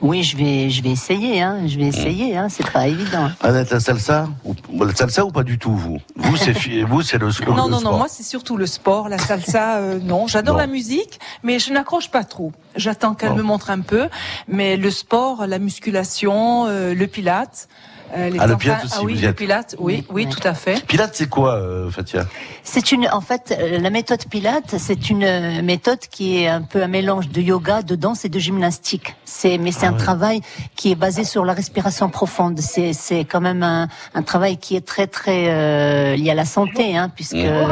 Oui, 0.00 0.22
je 0.22 0.36
vais, 0.36 0.70
je 0.70 0.82
vais 0.82 0.90
essayer. 0.90 1.42
Hein. 1.42 1.66
Je 1.66 1.78
vais 1.78 1.86
essayer. 1.86 2.36
Hein. 2.36 2.48
C'est 2.48 2.68
pas 2.70 2.88
évident. 2.88 3.30
Annette, 3.40 3.70
la 3.70 3.80
salsa 3.80 4.28
ou, 4.44 4.54
La 4.84 4.94
salsa 4.94 5.24
ou 5.24 5.30
pas 5.30 5.42
du 5.42 5.58
tout, 5.58 5.74
vous? 5.74 5.98
Vous, 6.16 6.36
c'est 6.36 6.52
vous, 6.82 7.02
c'est 7.02 7.18
le, 7.18 7.28
le 7.28 7.46
Non, 7.46 7.54
non, 7.54 7.68
non, 7.68 7.78
sport. 7.80 7.98
moi 7.98 8.06
c'est 8.08 8.22
surtout 8.22 8.56
le 8.56 8.66
sport, 8.66 9.08
la 9.08 9.18
salsa, 9.18 9.76
euh, 9.76 9.98
non. 10.00 10.26
J'adore 10.26 10.56
la 10.56 10.66
musique, 10.66 11.20
mais 11.42 11.58
je 11.58 11.72
n'accroche 11.72 12.10
pas 12.10 12.24
trop. 12.24 12.52
J'attends 12.76 13.14
qu'elle 13.14 13.34
me 13.34 13.42
montre 13.42 13.70
un 13.70 13.80
peu. 13.80 14.08
Mais 14.48 14.76
le 14.76 14.90
sport, 14.90 15.46
la 15.46 15.58
musculation, 15.58 16.66
euh, 16.66 16.94
le 16.94 17.06
pilate. 17.06 17.68
Euh, 18.16 18.30
les 18.30 18.38
Ah, 18.38 18.46
le 18.46 18.56
pilate 18.56 18.84
aussi, 18.84 18.94
Ah 18.96 19.02
oui, 19.02 19.12
vous 19.14 19.18
y 19.18 19.22
le 19.22 19.28
êtes. 19.28 19.36
pilate, 19.36 19.76
oui, 19.78 20.04
oui, 20.10 20.26
tout 20.28 20.40
à 20.46 20.54
fait. 20.54 20.84
Pilate, 20.86 21.14
c'est 21.14 21.28
quoi, 21.28 21.54
euh, 21.54 21.90
Fatia? 21.90 22.24
C'est 22.62 22.92
une, 22.92 23.08
en 23.12 23.20
fait, 23.20 23.56
euh, 23.58 23.78
la 23.78 23.90
méthode 23.90 24.24
Pilate, 24.30 24.76
c'est 24.78 25.10
une 25.10 25.62
méthode 25.62 26.00
qui 26.10 26.38
est 26.42 26.48
un 26.48 26.62
peu 26.62 26.82
un 26.82 26.88
mélange 26.88 27.28
de 27.28 27.40
yoga, 27.40 27.82
de 27.82 27.94
danse 27.96 28.24
et 28.24 28.28
de 28.28 28.38
gymnastique. 28.38 29.14
C'est, 29.24 29.58
mais 29.58 29.72
c'est 29.72 29.86
Ah 29.86 29.90
un 29.90 29.92
ouais. 29.92 29.98
travail 29.98 30.40
qui 30.76 30.90
est 30.92 30.94
basé 30.96 31.24
sur 31.24 31.44
la 31.44 31.52
respiration 31.54 32.08
profonde. 32.08 32.58
C'est, 32.60 32.92
c'est 32.92 33.24
quand 33.24 33.40
même 33.40 33.62
un, 33.62 33.88
un 34.14 34.22
travail 34.22 34.56
qui 34.58 34.76
est 34.76 34.86
très, 34.86 35.06
très 35.06 35.46
euh, 35.48 36.16
lié 36.16 36.30
à 36.30 36.34
la 36.34 36.44
santé, 36.44 36.96
hein, 36.96 37.08
puisque 37.14 37.34
euh, 37.34 37.66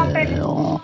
on, 0.44 0.80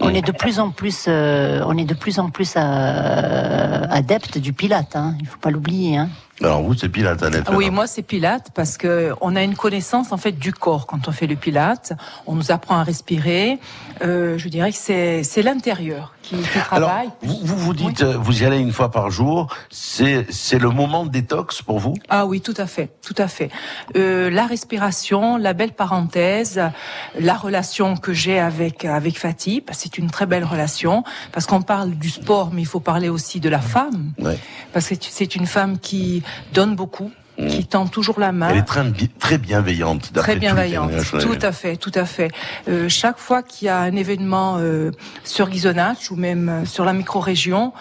on 0.00 0.14
est 0.14 0.22
de 0.22 0.32
plus 0.32 0.58
en 0.60 0.70
plus, 0.70 1.04
euh, 1.08 1.62
on 1.66 1.76
est 1.76 1.84
de 1.84 1.94
plus 1.94 2.18
en 2.18 2.30
plus 2.30 2.54
euh, 2.56 3.86
adepte 3.90 4.38
du 4.38 4.52
Pilate. 4.52 4.96
Hein, 4.96 5.14
il 5.20 5.26
faut 5.26 5.38
pas 5.38 5.50
l'oublier. 5.50 5.96
Hein. 5.98 6.08
Alors, 6.40 6.62
vous, 6.62 6.74
c'est 6.74 6.88
Pilate, 6.88 7.22
Annette. 7.22 7.44
Ah 7.48 7.52
Oui, 7.56 7.64
alors. 7.64 7.74
moi 7.74 7.86
c'est 7.88 8.02
Pilate 8.02 8.50
parce 8.54 8.76
que 8.76 9.12
on 9.20 9.34
a 9.34 9.42
une 9.42 9.56
connaissance 9.56 10.12
en 10.12 10.16
fait 10.18 10.32
du 10.32 10.52
corps 10.52 10.86
quand 10.86 11.08
on 11.08 11.12
fait 11.12 11.26
le 11.26 11.34
Pilate. 11.34 11.94
On 12.26 12.34
nous 12.36 12.52
apprend 12.52 12.76
à 12.78 12.84
respirer. 12.84 13.58
Euh, 14.02 14.38
je 14.38 14.48
dirais 14.48 14.70
que 14.70 14.78
c'est 14.78 15.24
c'est 15.24 15.42
l'intérieur 15.42 16.14
qui, 16.22 16.36
qui 16.36 16.58
Alors, 16.70 16.90
travaille. 16.90 17.10
vous, 17.22 17.38
vous 17.42 17.56
vous 17.56 17.74
dites, 17.74 18.02
vous 18.04 18.42
y 18.42 18.46
allez 18.46 18.58
une 18.58 18.72
fois 18.72 18.90
par 18.92 19.10
jour. 19.10 19.48
C'est, 19.70 20.26
c'est 20.30 20.58
le 20.60 20.70
moment 20.70 21.04
de 21.06 21.10
détox 21.10 21.62
pour 21.62 21.80
vous? 21.80 21.94
Ah 22.08 22.26
oui, 22.26 22.40
tout 22.40 22.54
à 22.56 22.66
fait, 22.66 22.90
tout 23.02 23.14
à 23.18 23.26
fait. 23.26 23.50
Euh, 23.96 24.30
la 24.30 24.46
respiration, 24.46 25.38
la 25.38 25.54
belle 25.54 25.72
parenthèse, 25.72 26.60
la 27.18 27.34
relation 27.34 27.96
que 27.96 28.12
j'ai 28.12 28.38
avec 28.38 28.84
avec 28.84 29.18
Fatih, 29.18 29.62
bah, 29.66 29.72
c'est 29.74 29.98
une 29.98 30.10
très 30.10 30.26
belle 30.26 30.44
relation 30.44 31.02
parce 31.32 31.46
qu'on 31.46 31.62
parle 31.62 31.90
du 31.92 32.10
sport, 32.10 32.50
mais 32.52 32.62
il 32.62 32.66
faut 32.66 32.78
parler 32.80 33.08
aussi 33.08 33.40
de 33.40 33.48
la 33.48 33.60
femme 33.60 34.12
Ouais. 34.20 34.38
parce 34.72 34.88
que 34.88 34.94
c'est 35.00 35.34
une 35.34 35.46
femme 35.46 35.78
qui 35.80 36.22
donne 36.52 36.76
beaucoup, 36.76 37.10
qui 37.48 37.64
tend 37.66 37.86
toujours 37.86 38.18
la 38.18 38.32
main. 38.32 38.48
Elle 38.50 38.58
est 38.58 38.62
très, 38.62 38.84
très 39.18 39.38
bienveillante. 39.38 40.12
Très 40.12 40.36
bienveillante, 40.36 40.90
tout 41.20 41.38
à 41.40 41.52
fait, 41.52 41.76
tout 41.76 41.92
à 41.94 42.04
fait. 42.04 42.30
Euh, 42.68 42.88
chaque 42.88 43.18
fois 43.18 43.42
qu'il 43.42 43.66
y 43.66 43.68
a 43.68 43.78
un 43.78 43.94
événement 43.94 44.56
euh, 44.58 44.90
sur 45.24 45.48
Ghisonach 45.48 46.10
ou 46.10 46.16
même 46.16 46.48
euh, 46.48 46.64
sur 46.64 46.84
la 46.84 46.92
micro-région, 46.92 47.72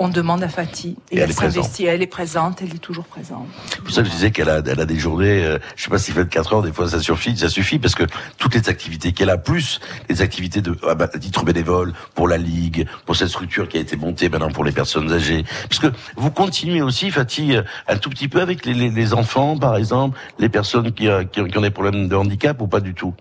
on 0.00 0.08
demande 0.08 0.42
à 0.42 0.48
Fatih 0.48 0.96
Et 1.12 1.18
elle 1.18 1.30
est 1.30 1.32
s'investit. 1.34 1.84
Elle 1.84 2.00
est 2.00 2.06
présente, 2.06 2.62
elle 2.62 2.74
est 2.74 2.78
toujours 2.78 3.04
présente. 3.04 3.46
C'est 3.68 3.82
pour 3.82 3.92
ça 3.92 4.00
que 4.00 4.08
je 4.08 4.12
disais 4.12 4.30
qu'elle 4.30 4.48
a, 4.48 4.62
elle 4.66 4.80
a 4.80 4.86
des 4.86 4.98
journées, 4.98 5.44
euh, 5.44 5.58
je 5.76 5.84
sais 5.84 5.90
pas 5.90 5.98
s'il 5.98 6.14
fait 6.14 6.26
4 6.26 6.54
heures, 6.54 6.62
des 6.62 6.72
fois 6.72 6.88
ça 6.88 7.00
suffit, 7.00 7.36
ça 7.36 7.50
suffit 7.50 7.78
parce 7.78 7.94
que 7.94 8.04
toutes 8.38 8.54
les 8.54 8.66
activités 8.70 9.12
qu'elle 9.12 9.28
a, 9.28 9.36
plus 9.36 9.78
les 10.08 10.22
activités 10.22 10.62
de 10.62 10.74
ah 10.88 10.94
bah, 10.94 11.08
à 11.12 11.18
titre 11.18 11.44
bénévole 11.44 11.92
pour 12.14 12.28
la 12.28 12.38
ligue, 12.38 12.88
pour 13.04 13.14
cette 13.14 13.28
structure 13.28 13.68
qui 13.68 13.76
a 13.76 13.80
été 13.80 13.96
montée 13.96 14.30
maintenant 14.30 14.50
pour 14.50 14.64
les 14.64 14.72
personnes 14.72 15.12
âgées, 15.12 15.44
puisque 15.68 15.88
vous 16.16 16.30
continuez 16.30 16.80
aussi, 16.80 17.10
Fatih, 17.10 17.56
euh, 17.56 17.62
un 17.86 17.98
tout 17.98 18.08
petit 18.08 18.28
peu 18.28 18.40
avec 18.40 18.64
les, 18.64 18.72
les, 18.72 18.88
les 18.88 19.12
enfants, 19.12 19.58
par 19.58 19.76
exemple, 19.76 20.18
les 20.38 20.48
personnes 20.48 20.92
qui, 20.92 21.08
euh, 21.08 21.24
qui 21.24 21.40
ont 21.40 21.60
des 21.60 21.70
problèmes 21.70 22.08
de 22.08 22.16
handicap 22.16 22.58
ou 22.62 22.66
pas 22.66 22.80
du 22.80 22.94
tout? 22.94 23.14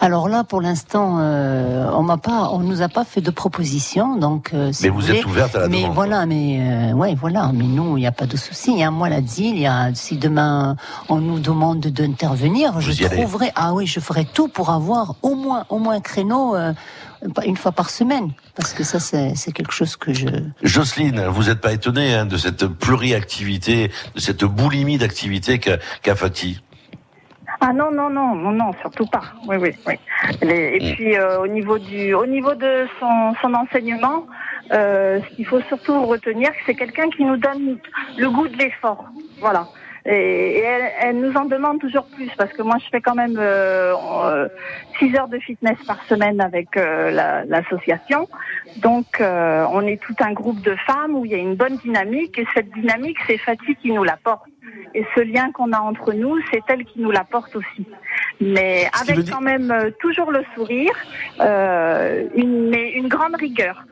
Alors 0.00 0.28
là, 0.28 0.44
pour 0.44 0.60
l'instant, 0.60 1.18
euh, 1.20 1.88
on 1.94 2.02
m'a 2.02 2.16
pas, 2.16 2.50
on 2.52 2.58
nous 2.60 2.82
a 2.82 2.88
pas 2.88 3.04
fait 3.04 3.20
de 3.20 3.30
proposition, 3.30 4.16
donc. 4.16 4.50
euh, 4.52 4.72
si 4.72 4.84
Mais 4.84 4.88
vous 4.88 5.02
êtes 5.10 5.16
voulez. 5.22 5.24
ouverte 5.24 5.54
à 5.54 5.60
la 5.60 5.68
mais 5.68 5.82
demande, 5.82 5.94
voilà, 5.94 6.26
mais 6.26 6.58
euh, 6.60 6.92
ouais, 6.92 7.14
voilà, 7.14 7.50
mais 7.54 7.64
nous, 7.64 7.96
il 7.96 8.00
n'y 8.00 8.06
a 8.06 8.12
pas 8.12 8.26
de 8.26 8.36
souci. 8.36 8.82
Hein. 8.82 8.90
Moi, 8.90 9.08
la 9.08 9.20
il 9.20 9.58
y 9.58 9.66
a, 9.66 9.94
si 9.94 10.16
demain 10.16 10.76
on 11.08 11.16
nous 11.18 11.38
demande 11.38 11.80
d'intervenir, 11.80 12.80
je 12.80 12.90
allez. 13.04 13.16
trouverai. 13.16 13.52
Ah 13.54 13.72
oui, 13.74 13.86
je 13.86 14.00
ferai 14.00 14.24
tout 14.24 14.48
pour 14.48 14.70
avoir 14.70 15.14
au 15.22 15.34
moins, 15.34 15.64
au 15.68 15.78
moins 15.78 15.94
un 15.94 16.00
créneau. 16.00 16.54
euh, 16.56 16.72
une 17.46 17.56
fois 17.56 17.70
par 17.70 17.88
semaine, 17.90 18.32
parce 18.56 18.72
que 18.72 18.82
ça 18.82 18.98
c'est 18.98 19.52
quelque 19.52 19.72
chose 19.72 19.94
que 19.94 20.12
je 20.12 20.26
Jocelyne, 20.64 21.24
vous 21.28 21.44
n'êtes 21.44 21.60
pas 21.60 21.72
étonnée 21.72 22.14
hein, 22.14 22.26
de 22.26 22.36
cette 22.36 22.66
pluriactivité, 22.66 23.92
de 24.16 24.20
cette 24.20 24.42
boulimie 24.44 24.98
d'activité 24.98 25.60
qu'a 25.60 25.76
qu'a 26.02 26.16
Fatih? 26.16 26.60
Ah 27.64 27.72
non, 27.72 27.92
non, 27.92 28.10
non, 28.10 28.34
non, 28.34 28.50
non, 28.50 28.72
surtout 28.80 29.06
pas. 29.06 29.22
Oui, 29.46 29.56
oui, 29.56 29.72
oui. 29.86 29.94
Les- 30.42 30.76
et 30.76 30.80
Mm. 30.80 30.94
puis 30.94 31.16
euh, 31.16 31.38
au 31.40 31.46
niveau 31.46 31.78
du, 31.78 32.12
au 32.12 32.26
niveau 32.26 32.54
de 32.54 32.86
son, 32.98 33.34
son 33.40 33.54
enseignement, 33.54 34.26
euh, 34.72 35.20
ce 35.22 35.36
qu'il 35.36 35.46
faut 35.46 35.60
surtout 35.68 36.04
retenir, 36.06 36.50
c'est 36.66 36.74
quelqu'un 36.74 37.08
qui 37.10 37.24
nous 37.24 37.36
donne 37.36 37.78
le 38.16 38.30
goût 38.30 38.48
de 38.48 38.56
l'effort. 38.58 39.04
Voilà. 39.40 39.68
Et, 40.04 40.58
et 40.58 40.60
elle, 40.62 40.90
elle 41.00 41.16
nous 41.20 41.32
en 41.36 41.44
demande 41.44 41.78
toujours 41.80 42.06
plus 42.06 42.28
parce 42.36 42.52
que 42.52 42.62
moi 42.62 42.76
je 42.82 42.88
fais 42.90 43.00
quand 43.00 43.14
même 43.14 43.36
euh, 43.38 43.94
euh, 44.24 44.48
six 44.98 45.14
heures 45.16 45.28
de 45.28 45.38
fitness 45.38 45.76
par 45.86 45.98
semaine 46.08 46.40
avec 46.40 46.76
euh, 46.76 47.10
la- 47.12 47.44
l'association. 47.44 48.28
Donc 48.76 49.20
euh, 49.20 49.64
on 49.70 49.86
est 49.86 50.00
tout 50.02 50.16
un 50.20 50.32
groupe 50.32 50.60
de 50.60 50.74
femmes 50.86 51.14
où 51.14 51.24
il 51.24 51.30
y 51.30 51.34
a 51.34 51.38
une 51.38 51.54
bonne 51.54 51.76
dynamique 51.76 52.36
et 52.38 52.46
cette 52.54 52.70
dynamique 52.72 53.18
c'est 53.28 53.38
Fatih 53.38 53.76
qui 53.76 53.92
nous 53.92 54.02
l'apporte. 54.02 54.42
Et 54.94 55.04
ce 55.14 55.20
lien 55.20 55.50
qu'on 55.52 55.72
a 55.72 55.78
entre 55.80 56.12
nous, 56.12 56.36
c'est 56.52 56.62
elle 56.68 56.84
qui 56.84 57.00
nous 57.00 57.10
l'apporte 57.10 57.54
aussi. 57.56 57.86
Mais 58.40 58.88
avec 59.00 59.20
dire- 59.24 59.34
quand 59.36 59.40
même 59.42 59.70
euh, 59.70 59.90
toujours 60.00 60.30
le 60.32 60.42
sourire, 60.54 60.92
euh, 61.40 62.26
une, 62.34 62.68
mais 62.70 62.90
une 62.92 63.08
grande 63.08 63.34
rigueur. 63.36 63.84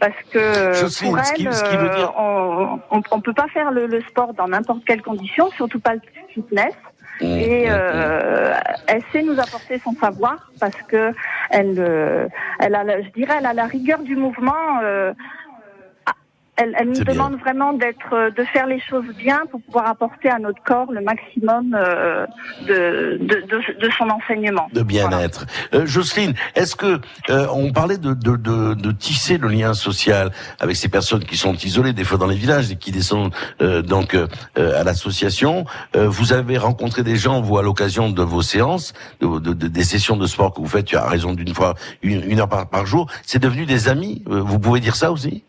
Parce 0.00 0.14
que 0.32 0.72
Jocelyne, 0.74 1.14
pour 1.16 1.24
ce 1.24 1.32
qui- 1.34 1.46
elle, 1.46 1.54
ce 1.54 1.64
qui 1.64 1.76
veut 1.76 1.90
euh, 1.90 1.96
dire- 1.96 2.12
on, 2.16 2.78
on, 2.90 3.02
on 3.10 3.20
peut 3.20 3.32
pas 3.32 3.48
faire 3.48 3.70
le, 3.72 3.86
le 3.86 4.00
sport 4.02 4.32
dans 4.34 4.46
n'importe 4.48 4.84
quelle 4.84 5.02
condition, 5.02 5.50
surtout 5.52 5.80
pas 5.80 5.94
le 5.94 6.00
fitness. 6.32 6.74
Mmh, 7.20 7.24
Et 7.24 7.64
euh, 7.68 8.54
elle 8.86 9.02
sait 9.12 9.22
nous 9.22 9.40
apporter 9.40 9.80
son 9.80 9.92
savoir 9.94 10.52
parce 10.60 10.80
que 10.86 11.12
elle, 11.50 11.74
euh, 11.78 12.28
elle 12.60 12.76
a, 12.76 12.84
la- 12.84 13.02
je 13.02 13.08
dirais, 13.08 13.34
elle 13.40 13.46
a 13.46 13.54
la 13.54 13.64
rigueur 13.66 13.98
du 14.00 14.14
mouvement. 14.14 14.78
euh, 14.84 15.12
elle, 16.58 16.74
elle 16.78 16.88
nous 16.88 17.04
bien. 17.04 17.14
demande 17.14 17.36
vraiment 17.40 17.72
d'être, 17.72 18.12
euh, 18.12 18.30
de 18.30 18.44
faire 18.44 18.66
les 18.66 18.80
choses 18.80 19.06
bien 19.16 19.40
pour 19.50 19.60
pouvoir 19.62 19.86
apporter 19.88 20.28
à 20.28 20.38
notre 20.38 20.62
corps 20.62 20.90
le 20.92 21.00
maximum 21.00 21.74
euh, 21.74 22.26
de, 22.66 23.18
de, 23.20 23.36
de, 23.46 23.80
de 23.86 23.90
son 23.96 24.08
enseignement. 24.10 24.68
de 24.72 24.82
bien-être. 24.82 25.46
Euh, 25.74 25.86
Jocelyne, 25.86 26.34
est-ce 26.54 26.76
que 26.76 27.00
euh, 27.30 27.46
on 27.52 27.72
parlait 27.72 27.98
de, 27.98 28.12
de, 28.14 28.36
de, 28.36 28.74
de 28.74 28.92
tisser 28.92 29.38
le 29.38 29.48
lien 29.48 29.72
social 29.74 30.30
avec 30.60 30.76
ces 30.76 30.88
personnes 30.88 31.24
qui 31.24 31.36
sont 31.36 31.54
isolées 31.54 31.92
des 31.92 32.04
fois 32.04 32.18
dans 32.18 32.26
les 32.26 32.36
villages 32.36 32.70
et 32.70 32.76
qui 32.76 32.92
descendent 32.92 33.34
euh, 33.62 33.82
donc 33.82 34.14
euh, 34.14 34.26
à 34.56 34.84
l'association 34.84 35.64
Euh, 35.96 36.08
Vous 36.08 36.32
avez 36.32 36.58
rencontré 36.58 37.02
des 37.02 37.16
gens 37.16 37.40
vous 37.40 37.58
à 37.58 37.62
l'occasion 37.62 38.10
de 38.10 38.22
vos 38.22 38.42
séances, 38.42 38.92
de, 39.20 39.38
de- 39.38 39.52
de- 39.52 39.68
des 39.68 39.84
sessions 39.84 40.16
de 40.16 40.26
sport 40.26 40.52
que 40.54 40.60
vous 40.60 40.66
faites. 40.68 40.86
Tu 40.86 40.96
as 40.96 41.06
raison 41.06 41.32
d'une 41.32 41.54
fois 41.54 41.74
une, 42.02 42.22
une 42.30 42.40
heure 42.40 42.48
par, 42.48 42.68
par 42.68 42.84
jour. 42.86 43.06
C'est 43.24 43.38
devenu 43.38 43.64
des 43.66 43.88
amis. 43.88 44.22
Vous 44.26 44.58
pouvez 44.58 44.80
dire 44.80 44.96
ça 44.96 45.12
aussi? 45.12 45.44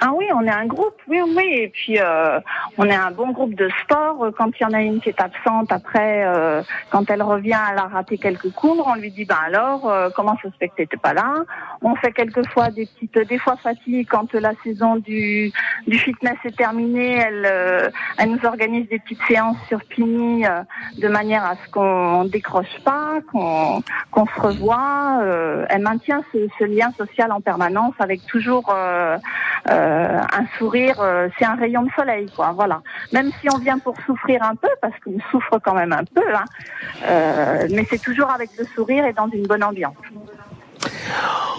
Ah 0.00 0.12
oui, 0.14 0.26
on 0.34 0.42
est 0.44 0.50
un 0.50 0.66
groupe, 0.66 0.94
oui, 1.08 1.20
oui. 1.36 1.44
Et 1.54 1.68
puis, 1.68 1.98
euh, 1.98 2.38
on 2.76 2.84
est 2.84 2.94
un 2.94 3.10
bon 3.10 3.30
groupe 3.32 3.54
de 3.54 3.68
sport. 3.82 4.24
Euh, 4.24 4.30
Quand 4.36 4.50
il 4.58 4.62
y 4.62 4.66
en 4.66 4.72
a 4.72 4.80
une 4.80 5.00
qui 5.00 5.08
est 5.08 5.20
absente, 5.20 5.72
après, 5.72 6.22
euh, 6.24 6.62
quand 6.90 7.10
elle 7.10 7.22
revient, 7.22 7.58
elle 7.72 7.78
a 7.78 7.88
raté 7.88 8.16
quelques 8.16 8.52
cours, 8.52 8.86
on 8.86 8.94
lui 8.94 9.10
dit, 9.10 9.24
ben 9.24 9.38
alors, 9.44 9.90
euh, 9.90 10.08
comment 10.14 10.36
ça 10.42 10.50
se 10.50 10.56
fait 10.56 10.68
que 10.68 10.76
t'étais 10.76 10.96
pas 10.96 11.14
là? 11.14 11.34
On 11.82 11.96
fait 11.96 12.12
quelquefois 12.12 12.70
des 12.70 12.86
petites, 12.86 13.18
des 13.28 13.38
fois 13.38 13.56
Fatih, 13.56 14.04
quand 14.06 14.32
la 14.34 14.52
saison 14.62 14.96
du, 14.96 15.50
du 15.86 15.98
fitness 15.98 16.36
est 16.44 16.56
terminée, 16.56 17.14
elle, 17.16 17.44
euh, 17.46 17.90
elle 18.18 18.30
nous 18.30 18.44
organise 18.44 18.88
des 18.88 19.00
petites 19.00 19.22
séances 19.26 19.56
sur 19.66 19.80
Pini 19.84 20.46
euh, 20.46 20.62
de 20.98 21.08
manière 21.08 21.44
à 21.44 21.54
ce 21.56 21.70
qu'on 21.70 22.24
décroche 22.24 22.78
pas, 22.84 23.18
qu'on 23.32 23.82
qu'on 24.12 24.26
se 24.26 24.40
revoie. 24.40 25.18
euh, 25.22 25.66
elle 25.70 25.82
maintient 25.82 26.22
ce, 26.32 26.48
ce 26.58 26.64
lien 26.64 26.90
social 26.96 27.32
en 27.32 27.40
permanence 27.40 27.94
avec 27.98 28.24
toujours 28.26 28.72
euh, 28.74 29.16
euh, 29.88 30.20
un 30.40 30.46
sourire. 30.58 31.00
euh, 31.00 31.28
c'est 31.38 31.44
un 31.44 31.54
rayon 31.54 31.82
de 31.82 31.90
soleil, 31.96 32.26
quoi. 32.34 32.52
Voilà. 32.54 32.82
Même 33.12 33.30
si 33.40 33.48
on 33.54 33.58
vient 33.58 33.78
pour 33.78 33.94
souffrir 34.06 34.42
un 34.42 34.54
peu, 34.54 34.68
parce 34.80 34.98
qu'on 35.00 35.18
souffre 35.30 35.58
quand 35.64 35.74
même 35.74 35.92
un 35.92 36.04
peu, 36.04 36.34
hein, 36.34 36.44
euh, 37.04 37.68
mais 37.70 37.86
c'est 37.88 38.02
toujours 38.02 38.30
avec 38.30 38.50
le 38.58 38.64
sourire 38.74 39.04
et 39.06 39.12
dans 39.12 39.28
une 39.28 39.46
bonne 39.46 39.64
ambiance. 39.64 39.96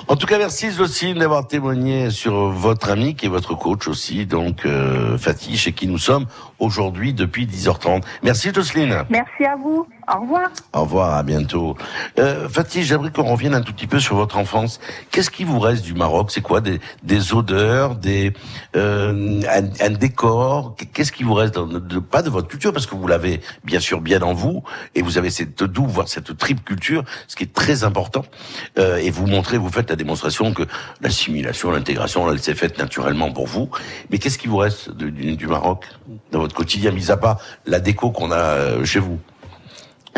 En 0.07 0.15
tout 0.15 0.25
cas, 0.25 0.37
merci 0.37 0.71
Jocelyne 0.71 1.19
d'avoir 1.19 1.47
témoigné 1.47 2.09
sur 2.09 2.49
votre 2.49 2.89
ami 2.89 3.15
qui 3.15 3.27
est 3.27 3.29
votre 3.29 3.53
coach 3.55 3.87
aussi, 3.87 4.25
donc 4.25 4.65
euh, 4.65 5.17
Fatih, 5.17 5.55
chez 5.57 5.71
qui 5.73 5.87
nous 5.87 5.97
sommes 5.99 6.25
aujourd'hui 6.57 7.13
depuis 7.13 7.45
10h30. 7.45 8.01
Merci 8.23 8.51
Jocelyne. 8.53 9.03
Merci 9.09 9.45
à 9.45 9.55
vous. 9.55 9.87
Au 10.11 10.21
revoir. 10.21 10.49
Au 10.73 10.81
revoir, 10.81 11.13
à 11.13 11.21
bientôt. 11.23 11.77
Euh, 12.17 12.49
Fatih, 12.49 12.83
j'aimerais 12.83 13.11
qu'on 13.11 13.23
revienne 13.31 13.53
un 13.53 13.61
tout 13.61 13.71
petit 13.73 13.85
peu 13.85 13.99
sur 13.99 14.15
votre 14.15 14.37
enfance. 14.37 14.79
Qu'est-ce 15.11 15.29
qui 15.29 15.43
vous 15.43 15.59
reste 15.59 15.83
du 15.83 15.93
Maroc? 15.93 16.31
C'est 16.31 16.41
quoi? 16.41 16.61
Des, 16.61 16.79
des 17.03 17.33
odeurs, 17.33 17.95
des 17.95 18.33
euh, 18.75 19.41
un, 19.47 19.85
un 19.85 19.89
décor? 19.91 20.75
Qu'est-ce 20.93 21.11
qui 21.11 21.23
vous 21.23 21.35
reste 21.35 21.53
dans- 21.53 21.67
de, 21.67 21.99
Pas 21.99 22.23
de 22.23 22.31
votre 22.31 22.47
culture, 22.47 22.73
parce 22.73 22.87
que 22.87 22.95
vous 22.95 23.05
l'avez 23.07 23.41
bien 23.63 23.79
sûr 23.79 24.01
bien 24.01 24.21
en 24.23 24.33
vous, 24.33 24.63
et 24.95 25.03
vous 25.03 25.19
avez 25.19 25.29
cette 25.29 25.63
double, 25.63 25.91
voire 25.91 26.07
cette 26.07 26.35
triple 26.37 26.63
culture, 26.63 27.03
ce 27.27 27.35
qui 27.35 27.43
est 27.43 27.53
très 27.53 27.83
important. 27.83 28.25
Euh, 28.79 28.97
et 28.97 29.11
vous 29.11 29.27
montrez, 29.27 29.59
vous 29.59 29.69
faites 29.69 29.88
la 29.89 29.95
démonstration 29.95 30.53
que 30.53 30.63
l'assimilation, 31.01 31.71
l'intégration, 31.71 32.31
elle 32.31 32.39
s'est 32.39 32.55
faite 32.55 32.77
naturellement 32.77 33.31
pour 33.31 33.47
vous. 33.47 33.69
Mais 34.09 34.17
qu'est-ce 34.19 34.37
qui 34.37 34.47
vous 34.47 34.57
reste 34.57 34.91
du, 34.91 35.35
du 35.35 35.47
Maroc 35.47 35.85
dans 36.31 36.39
votre 36.39 36.55
quotidien, 36.55 36.91
mis 36.91 37.11
à 37.11 37.17
part 37.17 37.39
la 37.65 37.79
déco 37.79 38.11
qu'on 38.11 38.31
a 38.31 38.35
euh, 38.37 38.85
chez 38.85 38.99
vous? 38.99 39.19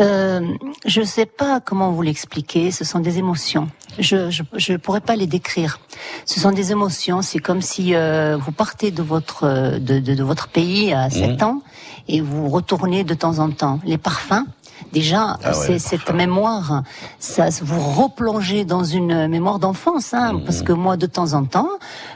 Euh, 0.00 0.40
je 0.86 1.02
sais 1.02 1.26
pas 1.26 1.60
comment 1.60 1.92
vous 1.92 2.02
l'expliquer. 2.02 2.70
Ce 2.70 2.84
sont 2.84 3.00
des 3.00 3.18
émotions. 3.18 3.68
Je, 3.98 4.30
je 4.30 4.42
je 4.56 4.72
pourrais 4.74 5.02
pas 5.02 5.16
les 5.16 5.26
décrire. 5.26 5.80
Ce 6.24 6.40
sont 6.40 6.50
des 6.50 6.72
émotions. 6.72 7.20
C'est 7.20 7.40
comme 7.40 7.60
si 7.60 7.94
euh, 7.94 8.38
vous 8.40 8.52
partez 8.52 8.90
de 8.90 9.02
votre 9.02 9.78
de, 9.78 10.00
de, 10.00 10.14
de 10.14 10.22
votre 10.22 10.48
pays 10.48 10.92
à 10.94 11.10
7 11.10 11.30
Mhm. 11.32 11.42
ans 11.42 11.62
et 12.08 12.20
vous 12.22 12.48
retournez 12.48 13.04
de 13.04 13.14
temps 13.14 13.38
en 13.38 13.50
temps. 13.50 13.80
Les 13.84 13.98
parfums. 13.98 14.44
Déjà, 14.92 15.38
Ah 15.42 15.52
ouais, 15.58 15.78
cette 15.78 16.12
mémoire, 16.12 16.82
ça 17.18 17.46
vous 17.62 17.80
replongez 17.80 18.64
dans 18.64 18.84
une 18.84 19.26
mémoire 19.28 19.58
d'enfance, 19.58 20.12
hein, 20.12 20.34
Mhm. 20.34 20.44
parce 20.44 20.62
que 20.62 20.72
moi, 20.72 20.96
de 20.96 21.06
temps 21.06 21.32
en 21.34 21.44
temps, 21.44 21.68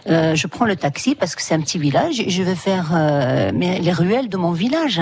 euh, 0.08 0.34
je 0.34 0.46
prends 0.46 0.64
le 0.66 0.76
taxi 0.76 1.14
parce 1.14 1.34
que 1.34 1.42
c'est 1.42 1.54
un 1.54 1.60
petit 1.60 1.78
village 1.78 2.20
et 2.20 2.28
je 2.30 2.42
vais 2.42 2.54
faire 2.54 2.90
euh, 2.92 3.50
mes- 3.54 3.78
les 3.78 3.92
ruelles 3.92 4.28
de 4.28 4.36
mon 4.36 4.52
village. 4.52 5.00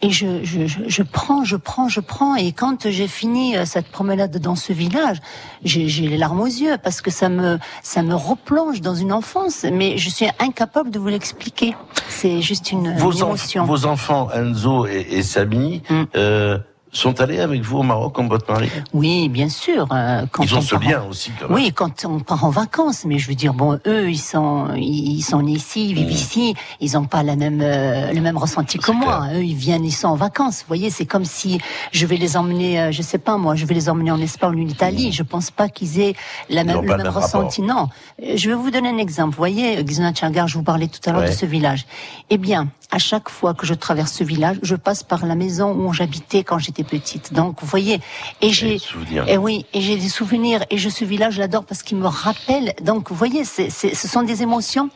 Et 0.00 0.10
je, 0.10 0.44
je, 0.44 0.66
je, 0.66 0.80
je 0.86 1.02
prends, 1.02 1.44
je 1.44 1.56
prends, 1.56 1.88
je 1.88 2.00
prends. 2.00 2.36
Et 2.36 2.52
quand 2.52 2.88
j'ai 2.88 3.08
fini 3.08 3.56
euh, 3.56 3.64
cette 3.64 3.88
promenade 3.88 4.36
dans 4.38 4.54
ce 4.54 4.72
village, 4.72 5.18
j'ai 5.64 5.86
les 5.88 6.16
larmes 6.18 6.40
aux 6.40 6.46
yeux 6.46 6.76
parce 6.82 7.00
que 7.00 7.10
ça 7.10 7.28
me, 7.28 7.58
ça 7.82 8.02
me 8.02 8.14
replonge 8.14 8.80
dans 8.80 8.94
une 8.94 9.12
enfance. 9.12 9.64
Mais 9.72 9.98
je 9.98 10.08
suis 10.10 10.26
incapable 10.38 10.90
de 10.90 10.98
vous 10.98 11.08
l'expliquer. 11.08 11.74
C'est 12.08 12.40
juste 12.42 12.70
une, 12.70 12.96
vos, 12.96 13.12
une 13.12 13.18
enf- 13.22 13.26
émotion. 13.28 13.64
vos 13.64 13.86
enfants 13.86 14.28
Enzo 14.32 14.86
et, 14.86 15.06
et 15.10 15.22
Samy 15.22 15.82
euh, 16.16 16.58
sont 16.92 17.20
allés 17.20 17.40
avec 17.40 17.62
vous 17.62 17.78
au 17.78 17.82
Maroc 17.82 18.14
comme 18.14 18.28
votre 18.28 18.50
mari? 18.52 18.70
Oui, 18.92 19.28
bien 19.28 19.48
sûr. 19.48 19.86
euh, 19.92 20.24
quand 20.32 20.42
Ils 20.42 20.54
ont 20.54 20.58
on 20.58 20.60
ce 20.62 20.74
en- 20.76 20.78
lien 20.78 21.02
aussi 21.08 21.30
quand 21.38 21.48
même. 21.48 21.54
Oui, 21.54 21.72
quand 21.72 22.04
on 22.04 22.20
part 22.20 22.44
en 22.44 22.50
vacances, 22.50 23.04
mais 23.04 23.18
je 23.18 23.28
veux 23.28 23.34
dire, 23.34 23.52
bon, 23.54 23.78
eux, 23.86 24.10
ils 24.10 24.18
sont, 24.18 24.68
ils 24.76 25.22
sont 25.22 25.42
nés 25.42 25.52
ici, 25.52 25.90
ils 25.90 25.92
Mmh. 25.92 25.98
vivent 25.98 26.12
ici, 26.12 26.54
ils 26.80 26.92
n'ont 26.92 27.04
pas 27.04 27.22
la 27.22 27.36
même, 27.36 27.60
euh, 27.62 28.12
le 28.12 28.20
même 28.20 28.36
ressenti 28.38 28.78
que 28.78 28.90
moi. 28.90 29.28
Eux, 29.34 29.44
ils 29.44 29.54
viennent, 29.54 29.84
ils 29.84 29.92
sont 29.92 30.08
en 30.08 30.16
vacances. 30.16 30.60
Vous 30.60 30.68
voyez, 30.68 30.90
c'est 30.90 31.06
comme 31.06 31.24
si 31.24 31.58
je 31.92 32.06
vais 32.06 32.16
les 32.16 32.36
emmener, 32.36 32.80
euh, 32.80 32.92
je 32.92 33.02
sais 33.02 33.18
pas 33.18 33.36
moi, 33.36 33.54
je 33.54 33.66
vais 33.66 33.74
les 33.74 33.88
emmener 33.88 34.10
en 34.10 34.20
Espagne 34.20 34.60
ou 34.60 34.64
en 34.64 34.68
Italie. 34.68 35.12
Je 35.12 35.22
pense 35.22 35.50
pas 35.50 35.68
qu'ils 35.68 36.00
aient 36.00 36.14
la 36.48 36.64
Mmh. 36.64 36.66
Même, 36.66 36.76
le 36.82 36.88
même 36.88 36.96
même 36.98 37.08
ressenti. 37.08 37.62
Non. 37.62 37.88
Je 38.22 38.48
vais 38.48 38.54
vous 38.56 38.70
donner 38.70 38.88
un 38.88 38.98
exemple. 38.98 39.30
Vous 39.30 39.36
voyez, 39.38 39.82
Xona 39.84 40.12
Tchagar, 40.12 40.48
je 40.48 40.58
vous 40.58 40.64
parlais 40.64 40.88
tout 40.88 41.00
à 41.08 41.12
l'heure 41.12 41.20
Ouais. 41.22 41.28
de 41.28 41.34
ce 41.34 41.46
village. 41.46 41.86
Eh 42.30 42.38
bien, 42.38 42.68
à 42.90 42.98
chaque 42.98 43.28
fois 43.28 43.54
que 43.54 43.66
je 43.66 43.74
traverse 43.74 44.12
ce 44.12 44.24
village, 44.24 44.58
je 44.62 44.74
passe 44.74 45.02
par 45.02 45.24
la 45.26 45.34
maison 45.34 45.72
où 45.74 45.92
j'habitais 45.92 46.42
quand 46.44 46.58
j'étais 46.58 46.77
petite. 46.84 47.32
Donc, 47.32 47.60
vous 47.60 47.66
voyez, 47.66 48.00
et 48.40 48.50
j'ai, 48.50 48.78
souvenirs. 48.78 49.24
et 49.28 49.36
oui, 49.36 49.66
et 49.72 49.80
j'ai 49.80 49.96
des 49.96 50.08
souvenirs. 50.08 50.64
Et 50.70 50.78
je 50.78 50.88
ce 50.88 51.04
village, 51.04 51.34
je 51.34 51.40
l'adore 51.40 51.64
parce 51.64 51.82
qu'il 51.82 51.98
me 51.98 52.06
rappelle. 52.06 52.74
Donc, 52.82 53.10
vous 53.10 53.16
voyez, 53.16 53.44
c'est, 53.44 53.70
ce 53.70 54.08
sont 54.08 54.22
des 54.22 54.42
émotions. 54.42 54.90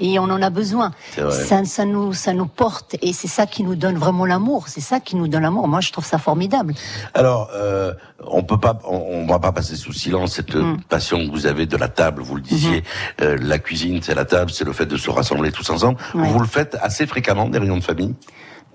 Et 0.00 0.20
on 0.20 0.24
en 0.24 0.40
a 0.42 0.50
besoin. 0.50 0.92
Ça, 1.16 1.64
ça 1.64 1.84
nous, 1.84 2.12
ça 2.12 2.32
nous 2.32 2.46
porte, 2.46 2.94
et 3.02 3.12
c'est 3.12 3.26
ça 3.26 3.46
qui 3.46 3.64
nous 3.64 3.74
donne 3.74 3.96
vraiment 3.98 4.26
l'amour. 4.26 4.68
C'est 4.68 4.80
ça 4.80 5.00
qui 5.00 5.16
nous 5.16 5.26
donne 5.26 5.42
l'amour. 5.42 5.66
Moi, 5.66 5.80
je 5.80 5.90
trouve 5.90 6.04
ça 6.04 6.18
formidable. 6.18 6.74
Alors, 7.14 7.50
euh, 7.52 7.92
on 8.24 8.44
peut 8.44 8.58
pas, 8.60 8.78
on, 8.84 8.94
on 8.96 9.26
va 9.26 9.40
pas 9.40 9.50
passer 9.50 9.74
sous 9.74 9.92
silence 9.92 10.34
cette 10.34 10.54
Mm. 10.54 10.76
passion 10.88 11.18
que 11.26 11.32
vous 11.32 11.46
avez 11.46 11.66
de 11.66 11.76
la 11.76 11.88
table. 11.88 12.22
Vous 12.22 12.36
le 12.36 12.42
disiez, 12.42 12.84
euh, 13.22 13.36
la 13.40 13.58
cuisine, 13.58 13.98
c'est 14.00 14.14
la 14.14 14.24
table, 14.24 14.52
c'est 14.52 14.64
le 14.64 14.72
fait 14.72 14.86
de 14.86 14.96
se 14.96 15.10
rassembler 15.10 15.50
tous 15.50 15.68
ensemble. 15.68 15.98
Ouais. 16.14 16.28
Vous 16.28 16.38
le 16.38 16.46
faites 16.46 16.76
assez 16.80 17.04
fréquemment 17.08 17.48
des 17.48 17.58
réunions 17.58 17.78
de 17.78 17.82
famille? 17.82 18.14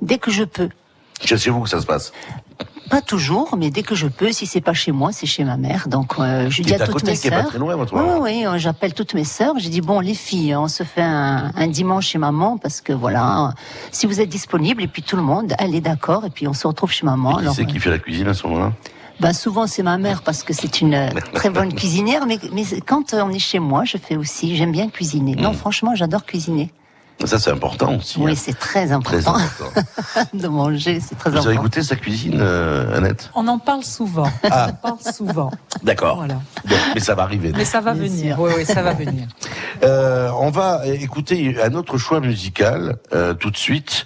Dès 0.02 0.18
que 0.18 0.30
je 0.30 0.44
peux. 0.44 0.68
C'est 1.22 1.38
chez 1.38 1.50
vous 1.50 1.62
que 1.62 1.70
ça 1.70 1.82
se 1.82 1.86
passe? 1.86 2.12
Pas 2.90 3.02
toujours, 3.02 3.56
mais 3.58 3.72
dès 3.72 3.82
que 3.82 3.96
je 3.96 4.08
peux, 4.08 4.32
si 4.32 4.46
c'est 4.46 4.62
pas 4.62 4.74
chez 4.74 4.92
moi, 4.92 5.12
c'est 5.12 5.26
chez 5.26 5.44
ma 5.44 5.58
mère. 5.58 5.88
Donc 5.88 6.14
euh, 6.20 6.50
je 6.50 6.62
dis 6.62 6.74
à 6.74 6.76
à 6.76 6.80
toutes 6.86 6.96
côté, 6.96 7.12
mes 7.12 7.16
sœurs. 7.16 7.48
très 7.48 7.58
loin, 7.58 7.76
votre 7.76 7.96
Oui, 7.96 8.44
oui, 8.46 8.60
j'appelle 8.60 8.94
toutes 8.94 9.14
mes 9.16 9.24
sœurs. 9.24 9.56
J'ai 9.58 9.70
dit 9.70 9.82
bon, 9.82 10.00
les 10.00 10.14
filles, 10.14 10.56
on 10.56 10.68
se 10.68 10.84
fait 10.84 11.02
un, 11.02 11.52
un 11.56 11.68
dimanche 11.68 12.08
chez 12.10 12.18
maman 12.20 12.58
parce 12.58 12.82
que 12.82 12.94
voilà, 12.94 13.54
si 13.92 14.06
vous 14.06 14.20
êtes 14.22 14.30
disponibles 14.30 14.84
et 14.84 14.88
puis 14.88 15.02
tout 15.02 15.16
le 15.16 15.24
monde, 15.24 15.54
elle 15.58 15.74
est 15.74 15.82
d'accord 15.82 16.26
et 16.26 16.30
puis 16.30 16.48
on 16.48 16.54
se 16.54 16.68
retrouve 16.68 16.92
chez 16.92 17.06
maman. 17.06 17.36
Qui 17.36 17.40
Alors, 17.40 17.56
c'est 17.56 17.66
qui 17.66 17.80
fait 17.80 17.90
la 17.90 18.00
cuisine 18.00 18.28
à 18.28 18.34
ce 18.34 18.46
moment-là? 18.48 18.74
ben, 19.20 19.32
souvent 19.32 19.68
c'est 19.68 19.84
ma 19.84 19.98
mère 19.98 20.22
parce 20.22 20.44
que 20.44 20.54
c'est 20.54 20.82
une 20.82 20.96
euh, 20.96 21.10
très 21.34 21.50
bonne 21.50 21.74
cuisinière, 21.82 22.26
mais, 22.28 22.38
mais 22.52 22.64
quand 22.86 23.14
on 23.14 23.30
est 23.30 23.40
chez 23.40 23.60
moi, 23.60 23.86
je 23.86 23.98
fais 23.98 24.18
aussi. 24.18 24.56
J'aime 24.58 24.72
bien 24.72 24.90
cuisiner. 24.90 25.36
Non, 25.36 25.54
franchement, 25.54 25.96
j'adore 25.96 26.26
cuisiner. 26.26 26.72
Ça, 27.26 27.40
c'est 27.40 27.52
important 27.52 27.96
aussi. 27.98 28.20
Oui, 28.20 28.32
hein. 28.32 28.36
c'est 28.38 28.58
très 28.58 28.74
Très 28.84 28.92
important 28.92 29.36
important. 29.36 29.82
de 30.34 30.48
manger, 30.48 31.00
c'est 31.00 31.16
très 31.18 31.30
Vous 31.30 31.38
avez 31.38 31.48
important. 31.50 31.64
goûté 31.64 31.84
sa 31.84 31.96
cuisine, 31.96 32.40
euh, 32.40 32.98
Annette? 32.98 33.30
On 33.36 33.48
en 33.48 33.60
parle 33.60 33.84
souvent. 33.84 34.28
Ah. 34.50 34.68
On 34.68 34.70
en 34.72 34.74
parle 34.74 35.14
souvent. 35.14 35.52
D'accord. 35.84 36.18
Voilà. 36.18 36.36
Bon, 36.66 36.76
mais 36.96 37.00
ça 37.00 37.16
va 37.16 37.24
arriver. 37.24 37.52
Mais 37.56 37.66
ça 37.66 37.82
va 37.82 37.94
venir. 37.94 38.40
Oui, 38.40 38.52
oui, 38.58 38.66
ça 38.66 38.82
va 38.82 38.94
venir. 38.94 39.28
Euh, 39.84 40.30
on 40.40 40.50
va 40.50 40.88
écouter 40.88 41.58
un 41.62 41.74
autre 41.74 41.98
choix 41.98 42.22
musical 42.22 42.98
euh, 43.14 43.34
tout 43.34 43.52
de 43.52 43.58
suite. 43.58 44.06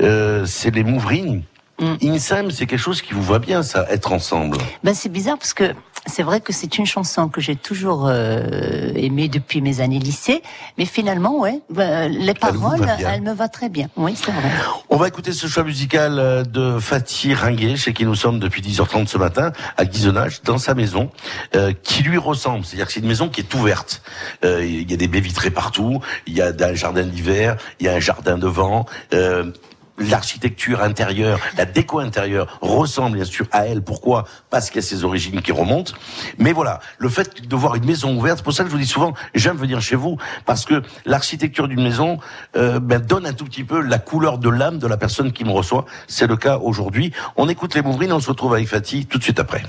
Euh, 0.00 0.46
c'est 0.46 0.70
les 0.70 0.84
Mouvrines. 0.84 1.42
Mm. 1.80 1.94
Insem, 2.02 2.50
c'est 2.50 2.66
quelque 2.66 2.78
chose 2.78 3.02
qui 3.02 3.14
vous 3.14 3.22
va 3.22 3.38
bien, 3.38 3.62
ça, 3.62 3.86
être 3.90 4.12
ensemble. 4.12 4.58
Ben, 4.82 4.94
c'est 4.94 5.08
bizarre 5.08 5.38
parce 5.38 5.54
que 5.54 5.74
c'est 6.06 6.22
vrai 6.22 6.40
que 6.40 6.52
c'est 6.52 6.78
une 6.78 6.86
chanson 6.86 7.28
que 7.28 7.40
j'ai 7.40 7.54
toujours 7.54 8.06
euh, 8.08 8.92
aimée 8.94 9.28
depuis 9.28 9.60
mes 9.60 9.80
années 9.80 9.98
lycée, 9.98 10.42
mais 10.76 10.86
finalement, 10.86 11.38
ouais, 11.38 11.60
ben, 11.70 12.10
les 12.10 12.34
paroles, 12.34 12.86
elles 13.06 13.22
me 13.22 13.32
va 13.32 13.48
très 13.48 13.68
bien. 13.68 13.88
Oui, 13.96 14.14
c'est 14.16 14.32
vrai. 14.32 14.50
On 14.88 14.96
va 14.96 15.08
écouter 15.08 15.32
ce 15.32 15.46
choix 15.46 15.64
musical 15.64 16.18
euh, 16.18 16.44
de 16.44 16.78
Fatih 16.78 17.34
Ringuet, 17.34 17.76
chez 17.76 17.92
qui 17.92 18.04
nous 18.04 18.14
sommes 18.14 18.38
depuis 18.38 18.62
10h30 18.62 19.06
ce 19.06 19.18
matin, 19.18 19.52
à 19.76 19.84
Guisonnage, 19.84 20.42
dans 20.42 20.58
sa 20.58 20.74
maison, 20.74 21.10
euh, 21.54 21.72
qui 21.82 22.02
lui 22.02 22.18
ressemble. 22.18 22.64
C'est-à-dire 22.64 22.86
que 22.86 22.92
c'est 22.92 23.00
une 23.00 23.06
maison 23.06 23.28
qui 23.28 23.40
est 23.40 23.54
ouverte. 23.54 24.02
Euh, 24.44 24.64
Il 24.64 24.90
y 24.90 24.94
a 24.94 24.96
des 24.96 25.08
baies 25.08 25.20
vitrées 25.20 25.50
partout, 25.50 26.00
il 26.26 26.34
y 26.34 26.42
a 26.42 26.52
un 26.60 26.74
jardin 26.74 27.02
d'hiver, 27.02 27.56
il 27.80 27.86
y 27.86 27.88
a 27.88 27.94
un 27.94 28.00
jardin 28.00 28.38
devant. 28.38 28.86
L'architecture 29.98 30.82
intérieure, 30.82 31.40
la 31.56 31.64
déco 31.64 31.98
intérieure 31.98 32.58
ressemble 32.60 33.16
bien 33.16 33.24
sûr 33.24 33.46
à 33.52 33.66
elle. 33.66 33.82
Pourquoi? 33.82 34.24
Parce 34.50 34.70
qu'il 34.70 34.76
y 34.76 34.84
a 34.84 34.86
ses 34.86 35.04
origines 35.04 35.42
qui 35.42 35.52
remontent. 35.52 35.92
Mais 36.38 36.52
voilà, 36.52 36.80
le 36.98 37.08
fait 37.08 37.46
de 37.46 37.56
voir 37.56 37.74
une 37.74 37.84
maison 37.84 38.16
ouverte, 38.16 38.38
c'est 38.38 38.44
pour 38.44 38.52
ça 38.52 38.62
que 38.62 38.70
je 38.70 38.74
vous 38.74 38.80
dis 38.80 38.86
souvent, 38.86 39.14
j'aime 39.34 39.56
venir 39.56 39.80
chez 39.80 39.96
vous, 39.96 40.16
parce 40.46 40.64
que 40.64 40.82
l'architecture 41.04 41.68
d'une 41.68 41.82
maison 41.82 42.18
euh, 42.56 42.78
ben, 42.78 43.00
donne 43.00 43.26
un 43.26 43.32
tout 43.32 43.44
petit 43.44 43.64
peu 43.64 43.80
la 43.80 43.98
couleur 43.98 44.38
de 44.38 44.48
l'âme 44.48 44.78
de 44.78 44.86
la 44.86 44.96
personne 44.96 45.32
qui 45.32 45.44
me 45.44 45.50
reçoit. 45.50 45.84
C'est 46.06 46.26
le 46.26 46.36
cas 46.36 46.58
aujourd'hui. 46.58 47.12
On 47.36 47.48
écoute 47.48 47.74
les 47.74 47.82
Mouvrines, 47.82 48.12
on 48.12 48.20
se 48.20 48.28
retrouve 48.28 48.54
avec 48.54 48.68
Fatih 48.68 49.06
tout 49.06 49.18
de 49.18 49.22
suite 49.24 49.40
après. 49.40 49.62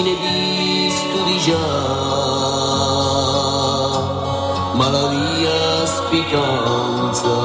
Si 0.00 0.06
ne 0.06 0.14
visto 0.14 1.24
di 1.26 1.38
già 1.38 1.58
ma 4.74 4.88
la 4.88 5.10
mia 5.10 5.86
spicanza 5.86 7.36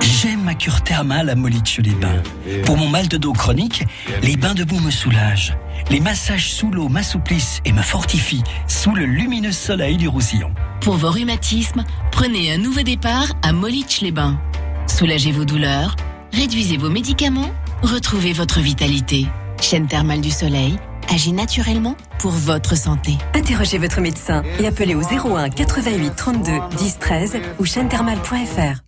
J'aime 0.00 0.42
ma 0.42 0.54
cure 0.54 0.82
thermale 0.82 1.30
à 1.30 1.34
Molitio-les-Bains. 1.34 2.22
Pour 2.64 2.76
mon 2.76 2.88
mal 2.88 3.08
de 3.08 3.16
dos 3.16 3.32
chronique, 3.32 3.84
les 4.22 4.36
bains 4.36 4.54
de 4.54 4.64
boue 4.64 4.80
me 4.80 4.90
soulagent. 4.90 5.56
Les 5.90 6.00
massages 6.00 6.52
sous 6.52 6.70
l'eau 6.70 6.88
m'assouplissent 6.88 7.60
et 7.64 7.72
me 7.72 7.82
fortifient 7.82 8.44
sous 8.66 8.94
le 8.94 9.04
lumineux 9.04 9.52
soleil 9.52 9.96
du 9.96 10.08
Roussillon. 10.08 10.52
Pour 10.80 10.96
vos 10.96 11.10
rhumatismes, 11.10 11.84
prenez 12.10 12.52
un 12.52 12.58
nouveau 12.58 12.82
départ 12.82 13.28
à 13.42 13.52
Molich-les-Bains. 13.52 14.38
Soulagez 14.86 15.32
vos 15.32 15.44
douleurs, 15.44 15.94
réduisez 16.32 16.76
vos 16.76 16.90
médicaments, 16.90 17.50
retrouvez 17.82 18.32
votre 18.32 18.60
vitalité. 18.60 19.26
Chaîne 19.60 19.86
thermale 19.86 20.20
du 20.20 20.30
soleil 20.30 20.78
agit 21.12 21.32
naturellement 21.32 21.96
pour 22.18 22.30
votre 22.30 22.76
santé. 22.76 23.18
Interrogez 23.34 23.78
votre 23.78 24.00
médecin 24.00 24.42
et 24.58 24.66
appelez 24.66 24.94
au 24.94 25.02
01 25.02 25.50
88 25.50 26.14
32 26.16 26.52
10 26.76 26.98
13 26.98 27.36
ou 27.58 27.64
chaîne-thermale.fr. 27.64 28.80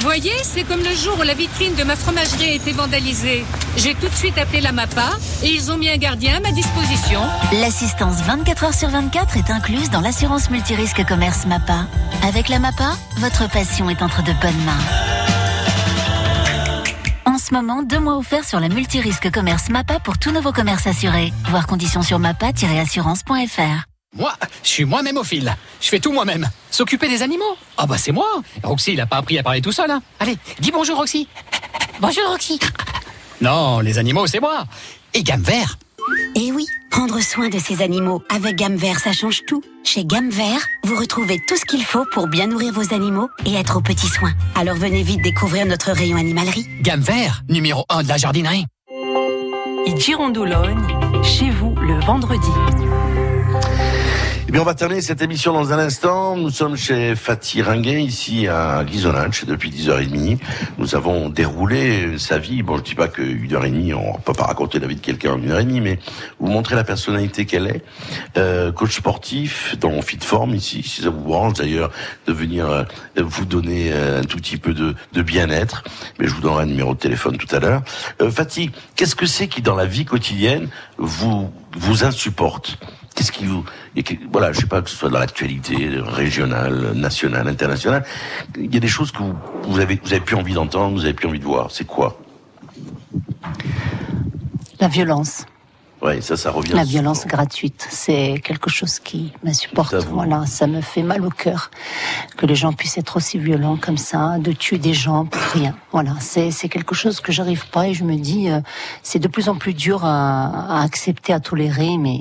Voyez, 0.00 0.32
c'est 0.42 0.62
comme 0.62 0.80
le 0.80 0.94
jour 0.94 1.18
où 1.18 1.22
la 1.22 1.34
vitrine 1.34 1.74
de 1.74 1.82
ma 1.82 1.96
fromagerie 1.96 2.50
a 2.50 2.52
été 2.52 2.72
vandalisée. 2.72 3.44
J'ai 3.76 3.94
tout 3.94 4.08
de 4.08 4.14
suite 4.14 4.38
appelé 4.38 4.60
la 4.60 4.70
MAPA 4.70 5.10
et 5.42 5.48
ils 5.48 5.72
ont 5.72 5.76
mis 5.76 5.88
un 5.88 5.96
gardien 5.96 6.36
à 6.36 6.40
ma 6.40 6.52
disposition. 6.52 7.20
L'assistance 7.52 8.20
24 8.22 8.64
heures 8.64 8.74
sur 8.74 8.90
24 8.90 9.38
est 9.38 9.50
incluse 9.50 9.90
dans 9.90 10.00
l'assurance 10.00 10.50
multirisque 10.50 11.04
commerce 11.04 11.46
MAPA. 11.46 11.86
Avec 12.22 12.48
la 12.48 12.58
MAPA, 12.60 12.96
votre 13.16 13.50
passion 13.50 13.90
est 13.90 14.02
entre 14.02 14.22
de 14.22 14.32
bonnes 14.40 14.64
mains. 14.64 15.17
En 17.28 17.36
ce 17.36 17.52
moment, 17.52 17.82
deux 17.82 18.00
mois 18.00 18.16
offerts 18.16 18.46
sur 18.46 18.58
la 18.58 18.70
multirisque 18.70 19.30
commerce 19.30 19.68
MAPA 19.68 20.00
pour 20.00 20.16
tout 20.16 20.30
nouveau 20.30 20.50
commerce 20.50 20.86
assuré. 20.86 21.30
Voir 21.50 21.66
conditions 21.66 22.00
sur 22.00 22.18
mapa-assurance.fr. 22.18 23.84
Moi, 24.16 24.32
je 24.62 24.68
suis 24.68 24.86
moi-même 24.86 25.18
au 25.18 25.24
fil. 25.24 25.54
Je 25.78 25.88
fais 25.90 26.00
tout 26.00 26.10
moi-même. 26.10 26.48
S'occuper 26.70 27.06
des 27.06 27.20
animaux 27.20 27.58
Ah 27.76 27.86
bah 27.86 27.98
c'est 27.98 28.12
moi. 28.12 28.26
Roxy, 28.62 28.94
il 28.94 29.00
a 29.02 29.04
pas 29.04 29.18
appris 29.18 29.38
à 29.38 29.42
parler 29.42 29.60
tout 29.60 29.72
seul. 29.72 29.90
Hein. 29.90 30.00
Allez, 30.18 30.38
dis 30.58 30.70
bonjour 30.70 30.96
Roxy. 30.96 31.28
Bonjour 32.00 32.26
Roxy. 32.30 32.58
Non, 33.42 33.80
les 33.80 33.98
animaux, 33.98 34.26
c'est 34.26 34.40
moi. 34.40 34.64
Et 35.12 35.22
gamme 35.22 35.42
vert. 35.42 35.78
Et 36.34 36.46
Eh 36.46 36.52
oui, 36.52 36.66
prendre 36.90 37.20
soin 37.20 37.48
de 37.48 37.58
ces 37.58 37.82
animaux 37.82 38.22
avec 38.28 38.56
Gamme 38.56 38.76
Vert, 38.76 39.00
ça 39.00 39.12
change 39.12 39.44
tout. 39.46 39.62
Chez 39.84 40.04
Gamme 40.04 40.30
Vert, 40.30 40.66
vous 40.84 40.96
retrouvez 40.96 41.38
tout 41.46 41.56
ce 41.56 41.64
qu'il 41.64 41.84
faut 41.84 42.04
pour 42.12 42.28
bien 42.28 42.46
nourrir 42.46 42.72
vos 42.72 42.94
animaux 42.94 43.28
et 43.46 43.54
être 43.54 43.76
aux 43.78 43.80
petits 43.82 44.08
soins. 44.08 44.32
Alors 44.54 44.76
venez 44.76 45.02
vite 45.02 45.22
découvrir 45.22 45.66
notre 45.66 45.92
rayon 45.92 46.16
animalerie. 46.16 46.66
Gamme 46.82 47.00
vert, 47.00 47.42
numéro 47.48 47.84
1 47.88 48.02
de 48.04 48.08
la 48.08 48.16
jardinerie. 48.16 48.64
Et 49.86 49.98
Girondologne, 49.98 50.86
chez 51.22 51.50
vous 51.50 51.74
le 51.76 51.98
vendredi. 52.04 52.50
Eh 54.48 54.50
bien, 54.50 54.62
on 54.62 54.64
va 54.64 54.72
terminer 54.72 55.02
cette 55.02 55.20
émission 55.20 55.52
dans 55.52 55.74
un 55.74 55.78
instant. 55.78 56.34
Nous 56.34 56.48
sommes 56.48 56.74
chez 56.74 57.14
Fatih 57.14 57.60
Ringuet, 57.60 58.02
ici 58.02 58.48
à 58.48 58.82
Ghisonach, 58.82 59.44
depuis 59.44 59.68
10h30. 59.68 60.38
Nous 60.78 60.94
avons 60.94 61.28
déroulé 61.28 62.16
sa 62.16 62.38
vie. 62.38 62.62
Bon, 62.62 62.78
je 62.78 62.82
dis 62.82 62.94
pas 62.94 63.08
que 63.08 63.20
une 63.20 63.52
heure 63.52 63.66
et 63.66 63.70
demie, 63.70 63.92
on 63.92 64.14
peut 64.14 64.32
pas 64.32 64.46
raconter 64.46 64.78
la 64.78 64.86
vie 64.86 64.94
de 64.94 65.02
quelqu'un 65.02 65.32
en 65.32 65.36
une 65.36 65.50
heure 65.50 65.58
et 65.58 65.66
demie, 65.66 65.82
mais 65.82 65.98
vous 66.40 66.46
montrer 66.46 66.76
la 66.76 66.84
personnalité 66.84 67.44
qu'elle 67.44 67.66
est. 67.66 67.84
Euh, 68.38 68.72
coach 68.72 68.96
sportif, 68.96 69.76
dans 69.80 70.00
fit 70.00 70.18
forme 70.22 70.54
ici, 70.54 70.82
si 70.82 71.02
ça 71.02 71.10
vous 71.10 71.24
branche 71.24 71.58
d'ailleurs, 71.58 71.90
de 72.26 72.32
venir 72.32 72.70
euh, 72.70 72.84
vous 73.18 73.44
donner 73.44 73.90
euh, 73.92 74.22
un 74.22 74.24
tout 74.24 74.38
petit 74.38 74.56
peu 74.56 74.72
de, 74.72 74.94
de 75.12 75.20
bien-être. 75.20 75.84
Mais 76.18 76.26
je 76.26 76.32
vous 76.32 76.40
donnerai 76.40 76.62
un 76.62 76.66
numéro 76.66 76.94
de 76.94 76.98
téléphone 76.98 77.36
tout 77.36 77.54
à 77.54 77.58
l'heure. 77.58 77.82
Euh, 78.22 78.30
Fatih, 78.30 78.70
qu'est-ce 78.96 79.14
que 79.14 79.26
c'est 79.26 79.48
qui, 79.48 79.60
dans 79.60 79.76
la 79.76 79.84
vie 79.84 80.06
quotidienne, 80.06 80.70
vous, 80.96 81.52
vous 81.76 82.04
insupporte? 82.04 82.78
Qu'est-ce 83.18 83.32
qui 83.32 83.46
vous, 83.46 83.64
voilà, 84.30 84.52
je 84.52 84.60
sais 84.60 84.66
pas 84.66 84.80
que 84.80 84.88
ce 84.88 84.94
soit 84.94 85.10
dans 85.10 85.18
l'actualité 85.18 85.88
régionale, 85.98 86.92
nationale, 86.94 87.48
internationale, 87.48 88.04
il 88.56 88.72
y 88.72 88.76
a 88.76 88.80
des 88.80 88.86
choses 88.86 89.10
que 89.10 89.18
vous, 89.18 89.34
vous 89.64 89.80
avez, 89.80 90.00
vous 90.04 90.12
avez 90.12 90.20
plus 90.20 90.36
envie 90.36 90.54
d'entendre, 90.54 90.94
vous 90.94 91.04
avez 91.04 91.14
plus 91.14 91.26
envie 91.26 91.40
de 91.40 91.44
voir. 91.44 91.72
C'est 91.72 91.84
quoi? 91.84 92.16
La 94.78 94.86
violence. 94.86 95.46
Ouais, 96.00 96.20
ça, 96.20 96.36
ça 96.36 96.52
revient. 96.52 96.74
La 96.74 96.84
violence 96.84 97.26
gratuite, 97.26 97.88
c'est 97.90 98.40
quelque 98.44 98.70
chose 98.70 99.00
qui 99.00 99.32
m'insupporte. 99.42 99.96
Voilà, 100.12 100.46
ça 100.46 100.68
me 100.68 100.80
fait 100.80 101.02
mal 101.02 101.26
au 101.26 101.30
cœur 101.30 101.72
que 102.36 102.46
les 102.46 102.54
gens 102.54 102.72
puissent 102.72 102.98
être 102.98 103.16
aussi 103.16 103.36
violents 103.36 103.76
comme 103.76 103.98
ça, 103.98 104.38
de 104.38 104.52
tuer 104.52 104.78
des 104.78 104.94
gens 104.94 105.24
pour 105.24 105.42
rien. 105.54 105.74
Voilà, 105.90 106.12
c'est 106.20 106.68
quelque 106.68 106.94
chose 106.94 107.18
que 107.18 107.32
j'arrive 107.32 107.68
pas 107.70 107.88
et 107.88 107.94
je 107.94 108.04
me 108.04 108.14
dis, 108.14 108.48
euh, 108.48 108.60
c'est 109.02 109.18
de 109.18 109.26
plus 109.26 109.48
en 109.48 109.56
plus 109.56 109.74
dur 109.74 110.04
à, 110.04 110.78
à 110.78 110.84
accepter, 110.84 111.32
à 111.32 111.40
tolérer, 111.40 111.98
mais 111.98 112.20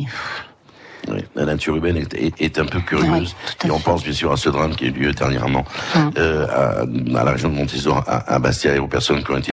Oui, 1.09 1.23
la 1.35 1.45
nature 1.45 1.75
humaine 1.75 1.97
est, 1.97 2.13
est- 2.15 2.41
est 2.41 2.59
un 2.59 2.65
peu 2.65 2.79
curieuse. 2.81 3.35
et 3.65 3.71
on 3.71 3.79
pense 3.79 4.03
bien 4.03 4.11
sûr 4.13 4.31
à 4.31 4.37
ce 4.37 4.49
drame 4.49 4.75
qui 4.75 4.85
a 4.85 4.87
eu 4.87 4.91
lieu 4.91 5.11
dernièrement 5.11 5.63
Hum. 5.95 6.11
euh, 6.17 6.47
à, 6.47 7.19
à 7.21 7.23
la 7.23 7.31
région 7.31 7.49
de 7.49 7.55
Montésor, 7.55 8.03
à, 8.07 8.33
à 8.35 8.39
Bastia, 8.39 8.75
et 8.75 8.79
aux 8.79 8.87
personnes 8.87 9.23
qui 9.23 9.31
ont 9.31 9.37
été 9.37 9.45